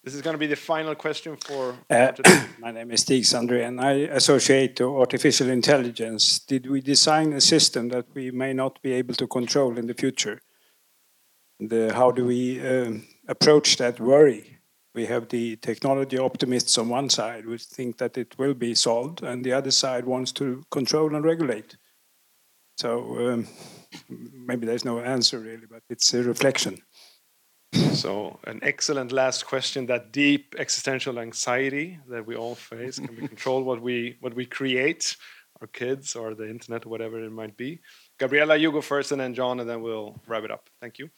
This 0.03 0.13
is 0.13 0.21
going 0.21 0.35
to 0.35 0.38
be 0.38 0.45
the 0.45 0.55
final 0.55 0.93
question 0.93 1.38
for. 1.38 1.76
Uh, 1.89 2.11
my 2.59 2.69
name 2.69 2.91
is 2.91 3.01
Stig 3.01 3.23
Sandré, 3.23 3.67
and 3.67 3.81
I 3.81 3.93
associate 4.19 4.76
to 4.76 4.99
artificial 4.99 5.49
intelligence. 5.49 6.38
Did 6.38 6.69
we 6.69 6.81
design 6.81 7.34
a 7.34 7.41
system 7.41 7.89
that 7.89 8.05
we 8.13 8.30
may 8.30 8.53
not 8.53 8.80
be 8.84 8.91
able 8.91 9.15
to 9.15 9.26
control 9.26 9.76
in 9.80 9.88
the 9.88 9.95
future? 9.95 10.39
The, 11.59 11.93
how 11.95 12.11
do 12.11 12.26
we 12.26 12.61
um, 12.61 13.07
approach 13.27 13.77
that 13.77 13.99
worry? 13.99 14.59
We 14.93 15.07
have 15.07 15.30
the 15.30 15.55
technology 15.55 16.19
optimists 16.19 16.77
on 16.77 16.89
one 16.89 17.09
side, 17.09 17.45
who 17.45 17.57
think 17.57 17.97
that 17.97 18.19
it 18.19 18.38
will 18.38 18.53
be 18.53 18.76
solved, 18.76 19.23
and 19.23 19.43
the 19.43 19.53
other 19.53 19.71
side 19.71 20.05
wants 20.05 20.31
to 20.34 20.63
control 20.69 21.15
and 21.15 21.26
regulate. 21.26 21.76
So 22.80 23.34
um, 23.34 23.47
maybe 24.07 24.65
there's 24.65 24.85
no 24.85 25.01
answer 25.01 25.38
really, 25.38 25.68
but 25.69 25.84
it's 25.89 26.14
a 26.14 26.23
reflection. 26.23 26.77
So, 27.91 28.39
an 28.45 28.61
excellent 28.64 29.11
last 29.11 29.45
question. 29.45 29.85
That 29.88 30.14
deep 30.14 30.56
existential 30.57 31.19
anxiety 31.19 31.99
that 32.07 32.26
we 32.26 32.35
all 32.38 32.56
face 32.56 32.97
can 32.97 33.14
we 33.18 33.27
control 33.34 33.64
what 33.64 33.81
we 33.81 34.15
what 34.22 34.34
we 34.34 34.45
create, 34.45 35.18
our 35.60 35.68
kids 35.68 36.15
or 36.15 36.34
the 36.34 36.49
internet, 36.49 36.85
or 36.85 36.89
whatever 36.89 37.22
it 37.22 37.31
might 37.31 37.57
be? 37.57 37.81
Gabriella, 38.18 38.56
you 38.56 38.72
go 38.72 38.81
first, 38.81 39.11
and 39.11 39.19
then 39.19 39.34
Jan, 39.34 39.60
and 39.60 39.69
then 39.69 39.81
we'll 39.81 40.15
wrap 40.26 40.45
it 40.45 40.51
up. 40.51 40.69
Thank 40.80 40.99
you. 40.99 41.10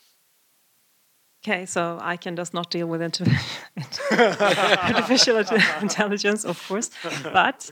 Okay, 1.44 1.66
so 1.66 2.00
ICANN 2.02 2.36
just 2.36 2.54
not 2.54 2.70
deal 2.70 2.88
with 2.88 3.02
artificial 4.12 5.38
intelligence, 5.82 6.46
of 6.46 6.68
course, 6.68 6.92
but 7.24 7.72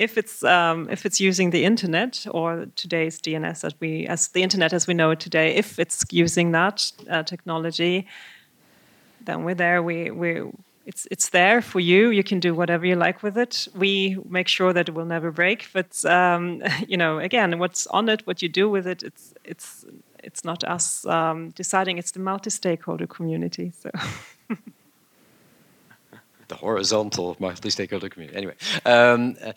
if 0.00 0.16
it's 0.16 0.42
um, 0.42 0.88
if 0.90 1.04
it's 1.04 1.20
using 1.20 1.50
the 1.50 1.62
internet 1.64 2.26
or 2.30 2.66
today's 2.74 3.20
DNS 3.20 3.64
as 3.64 3.74
we 3.80 4.06
as 4.06 4.28
the 4.28 4.42
internet 4.42 4.72
as 4.72 4.86
we 4.86 4.94
know 4.94 5.10
it 5.10 5.20
today, 5.20 5.54
if 5.54 5.78
it's 5.78 6.04
using 6.10 6.52
that 6.52 6.90
uh, 7.10 7.22
technology, 7.22 8.06
then 9.26 9.44
we're 9.44 9.54
there. 9.54 9.82
We 9.82 10.10
we 10.10 10.42
it's 10.86 11.06
it's 11.10 11.28
there 11.28 11.60
for 11.60 11.80
you. 11.80 12.08
You 12.08 12.24
can 12.24 12.40
do 12.40 12.54
whatever 12.54 12.86
you 12.86 12.96
like 12.96 13.22
with 13.22 13.36
it. 13.36 13.68
We 13.74 14.16
make 14.26 14.48
sure 14.48 14.72
that 14.72 14.88
it 14.88 14.94
will 14.94 15.04
never 15.04 15.30
break. 15.30 15.68
But 15.74 16.02
um, 16.06 16.62
you 16.88 16.96
know, 16.96 17.18
again, 17.18 17.58
what's 17.58 17.86
on 17.88 18.08
it, 18.08 18.26
what 18.26 18.40
you 18.40 18.48
do 18.48 18.70
with 18.70 18.86
it, 18.86 19.02
it's 19.02 19.34
it's 19.44 19.84
it's 20.24 20.44
not 20.44 20.64
us 20.64 21.04
um, 21.04 21.50
deciding. 21.50 21.98
It's 21.98 22.12
the 22.12 22.20
multi-stakeholder 22.20 23.06
community. 23.06 23.72
So. 23.78 23.90
the 26.50 26.56
horizontal 26.56 27.36
multi-stakeholder 27.38 28.10
community. 28.10 28.36
Anyway, 28.36 28.56
um, 28.84 29.36
uh, 29.42 29.52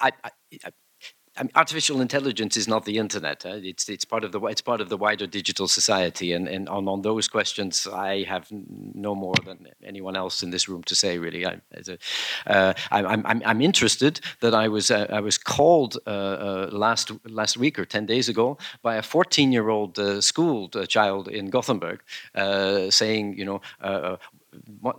I, 0.00 0.10
I, 0.24 0.30
I 1.38 1.42
mean, 1.44 1.52
artificial 1.54 2.00
intelligence 2.00 2.56
is 2.56 2.66
not 2.66 2.84
the 2.84 2.98
internet. 2.98 3.46
Uh, 3.46 3.60
it's 3.62 3.88
it's 3.88 4.04
part 4.04 4.24
of 4.24 4.32
the 4.32 4.40
it's 4.46 4.60
part 4.60 4.80
of 4.80 4.88
the 4.88 4.96
wider 4.96 5.26
digital 5.26 5.68
society, 5.68 6.32
and 6.32 6.48
and 6.48 6.68
on, 6.68 6.88
on 6.88 7.02
those 7.02 7.28
questions, 7.28 7.86
I 7.86 8.24
have 8.24 8.48
no 8.50 9.14
more 9.14 9.34
than 9.46 9.68
anyone 9.84 10.16
else 10.16 10.42
in 10.42 10.50
this 10.50 10.68
room 10.68 10.82
to 10.84 10.94
say. 10.94 11.18
Really, 11.18 11.46
I, 11.46 11.60
a, 11.72 11.98
uh, 12.46 12.72
I'm, 12.90 13.24
I'm 13.24 13.42
I'm 13.44 13.60
interested 13.60 14.20
that 14.40 14.54
I 14.54 14.68
was 14.68 14.90
uh, 14.90 15.06
I 15.10 15.20
was 15.20 15.38
called 15.38 15.96
uh, 16.06 16.10
uh, 16.10 16.68
last 16.72 17.12
last 17.24 17.56
week 17.56 17.78
or 17.78 17.84
ten 17.84 18.06
days 18.06 18.28
ago 18.28 18.58
by 18.82 18.96
a 18.96 19.02
14 19.02 19.52
year 19.52 19.68
old 19.68 19.98
uh, 19.98 20.20
school 20.20 20.68
child 20.88 21.28
in 21.28 21.50
Gothenburg, 21.50 22.00
saying, 22.90 23.38
you 23.38 23.44
know. 23.44 23.60
What, 24.80 24.96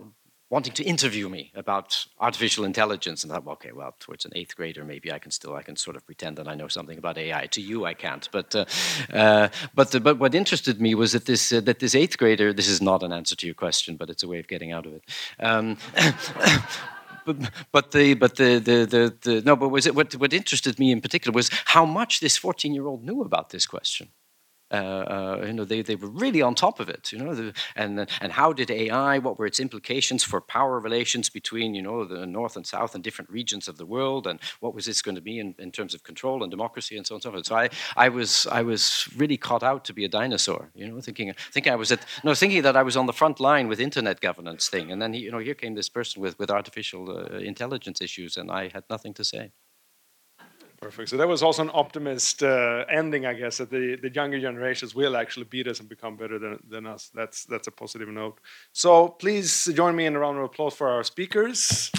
wanting 0.50 0.72
to 0.72 0.82
interview 0.82 1.28
me 1.28 1.52
about 1.54 2.06
artificial 2.18 2.64
intelligence 2.64 3.22
and 3.22 3.32
I 3.32 3.36
thought, 3.36 3.52
okay, 3.52 3.70
well, 3.72 3.94
towards 4.00 4.24
an 4.24 4.32
eighth 4.34 4.56
grader, 4.56 4.84
maybe 4.84 5.12
I 5.12 5.20
can 5.20 5.30
still, 5.30 5.54
I 5.54 5.62
can 5.62 5.76
sort 5.76 5.96
of 5.96 6.04
pretend 6.04 6.36
that 6.38 6.48
I 6.48 6.56
know 6.56 6.66
something 6.66 6.98
about 6.98 7.16
AI. 7.16 7.46
To 7.46 7.60
you, 7.60 7.86
I 7.86 7.94
can't. 7.94 8.28
But, 8.32 8.54
uh, 8.54 8.64
uh, 9.12 9.48
but, 9.74 10.02
but 10.02 10.18
what 10.18 10.34
interested 10.34 10.80
me 10.80 10.96
was 10.96 11.12
that 11.12 11.26
this, 11.26 11.52
uh, 11.52 11.60
that 11.60 11.78
this 11.78 11.94
eighth 11.94 12.18
grader, 12.18 12.52
this 12.52 12.68
is 12.68 12.82
not 12.82 13.04
an 13.04 13.12
answer 13.12 13.36
to 13.36 13.46
your 13.46 13.54
question, 13.54 13.96
but 13.96 14.10
it's 14.10 14.24
a 14.24 14.28
way 14.28 14.40
of 14.40 14.48
getting 14.48 14.72
out 14.72 14.86
of 14.86 14.94
it. 14.94 15.04
Um, 15.38 15.78
but, 17.24 17.36
but 17.70 17.90
the 17.92 18.14
but 18.14 18.36
the, 18.36 18.58
the 18.58 18.86
the 18.86 19.14
the 19.20 19.42
no 19.42 19.54
but 19.54 19.68
was 19.68 19.86
it 19.86 19.94
what 19.94 20.12
what 20.14 20.32
interested 20.32 20.78
me 20.78 20.90
in 20.90 21.00
particular 21.00 21.34
was 21.34 21.50
how 21.66 21.84
much 21.84 22.20
this 22.20 22.36
14 22.36 22.72
year 22.72 22.86
old 22.86 23.04
knew 23.04 23.20
about 23.22 23.50
this 23.50 23.66
question 23.66 24.08
uh, 24.70 24.74
uh, 24.74 25.44
you 25.46 25.52
know, 25.52 25.64
they, 25.64 25.82
they 25.82 25.96
were 25.96 26.08
really 26.08 26.42
on 26.42 26.54
top 26.54 26.80
of 26.80 26.88
it, 26.88 27.12
you 27.12 27.18
know, 27.18 27.34
the, 27.34 27.52
and, 27.74 28.06
and 28.20 28.32
how 28.32 28.52
did 28.52 28.70
AI, 28.70 29.18
what 29.18 29.38
were 29.38 29.46
its 29.46 29.60
implications 29.60 30.22
for 30.22 30.40
power 30.40 30.78
relations 30.78 31.28
between, 31.28 31.74
you 31.74 31.82
know, 31.82 32.04
the 32.04 32.26
North 32.26 32.56
and 32.56 32.66
South 32.66 32.94
and 32.94 33.02
different 33.02 33.30
regions 33.30 33.68
of 33.68 33.78
the 33.78 33.86
world, 33.86 34.26
and 34.26 34.38
what 34.60 34.74
was 34.74 34.86
this 34.86 35.02
going 35.02 35.14
to 35.14 35.20
be 35.20 35.38
in, 35.38 35.54
in 35.58 35.72
terms 35.72 35.94
of 35.94 36.02
control 36.02 36.42
and 36.42 36.50
democracy 36.50 36.96
and 36.96 37.06
so 37.06 37.14
on 37.14 37.16
and 37.16 37.22
so 37.22 37.30
forth. 37.32 37.46
So 37.46 37.56
I, 37.56 37.70
I, 37.96 38.08
was, 38.08 38.46
I 38.50 38.62
was 38.62 39.08
really 39.16 39.36
caught 39.36 39.62
out 39.62 39.84
to 39.86 39.92
be 39.92 40.04
a 40.04 40.08
dinosaur, 40.08 40.70
you 40.74 40.86
know, 40.86 41.00
thinking, 41.00 41.34
thinking 41.52 41.72
I 41.72 41.76
was 41.76 41.90
at, 41.90 42.04
no, 42.22 42.34
thinking 42.34 42.62
that 42.62 42.76
I 42.76 42.82
was 42.82 42.96
on 42.96 43.06
the 43.06 43.12
front 43.12 43.40
line 43.40 43.68
with 43.68 43.80
internet 43.80 44.20
governance 44.20 44.68
thing, 44.68 44.92
and 44.92 45.00
then, 45.02 45.12
he, 45.14 45.20
you 45.20 45.30
know, 45.30 45.38
here 45.38 45.54
came 45.54 45.74
this 45.74 45.88
person 45.88 46.22
with, 46.22 46.38
with 46.38 46.50
artificial 46.50 47.10
uh, 47.10 47.38
intelligence 47.38 48.00
issues, 48.00 48.36
and 48.36 48.50
I 48.50 48.70
had 48.72 48.84
nothing 48.88 49.14
to 49.14 49.24
say. 49.24 49.52
Perfect. 50.80 51.10
So 51.10 51.18
that 51.18 51.28
was 51.28 51.42
also 51.42 51.62
an 51.62 51.70
optimist 51.74 52.42
uh, 52.42 52.86
ending, 52.90 53.26
I 53.26 53.34
guess, 53.34 53.58
that 53.58 53.70
the, 53.70 53.98
the 54.00 54.08
younger 54.08 54.40
generations 54.40 54.94
will 54.94 55.14
actually 55.14 55.44
beat 55.44 55.68
us 55.68 55.78
and 55.78 55.90
become 55.90 56.16
better 56.16 56.38
than, 56.38 56.58
than 56.66 56.86
us. 56.86 57.10
That's 57.14 57.44
that's 57.44 57.66
a 57.66 57.70
positive 57.70 58.08
note. 58.08 58.40
So 58.72 59.08
please 59.08 59.68
join 59.74 59.94
me 59.94 60.06
in 60.06 60.16
a 60.16 60.18
round 60.18 60.38
of 60.38 60.44
applause 60.44 60.74
for 60.74 60.88
our 60.88 61.04
speakers. 61.04 61.90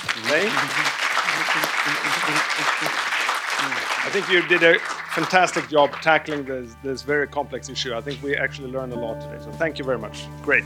I 4.04 4.10
think 4.10 4.28
you 4.30 4.42
did 4.48 4.64
a 4.64 4.80
fantastic 5.14 5.70
job 5.70 5.92
tackling 6.02 6.44
this, 6.46 6.76
this 6.84 7.04
very 7.04 7.28
complex 7.28 7.70
issue. 7.70 7.94
I 7.94 8.02
think 8.02 8.24
we 8.24 8.36
actually 8.36 8.72
learned 8.72 8.94
a 8.94 9.00
lot 9.00 9.22
today. 9.22 9.38
So 9.44 9.52
thank 9.52 9.78
you 9.78 9.86
very 9.86 10.00
much. 10.00 10.26
Great. 10.42 10.64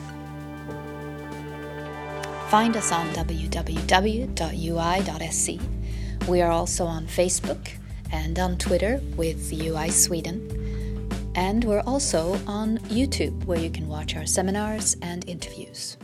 Find 2.47 2.77
us 2.77 2.93
on 2.93 3.09
www.ui.se. 3.09 3.59
We 6.29 6.41
are 6.41 6.51
also 6.51 6.85
on 6.85 7.07
Facebook 7.07 7.71
and 8.11 8.37
on 8.39 8.57
Twitter 8.57 9.01
with 9.17 9.51
UI 9.53 9.89
Sweden. 9.89 11.09
And 11.35 11.63
we're 11.63 11.81
also 11.81 12.39
on 12.47 12.77
YouTube, 12.89 13.45
where 13.45 13.59
you 13.59 13.69
can 13.69 13.87
watch 13.87 14.15
our 14.15 14.25
seminars 14.25 14.95
and 15.01 15.27
interviews. 15.27 15.97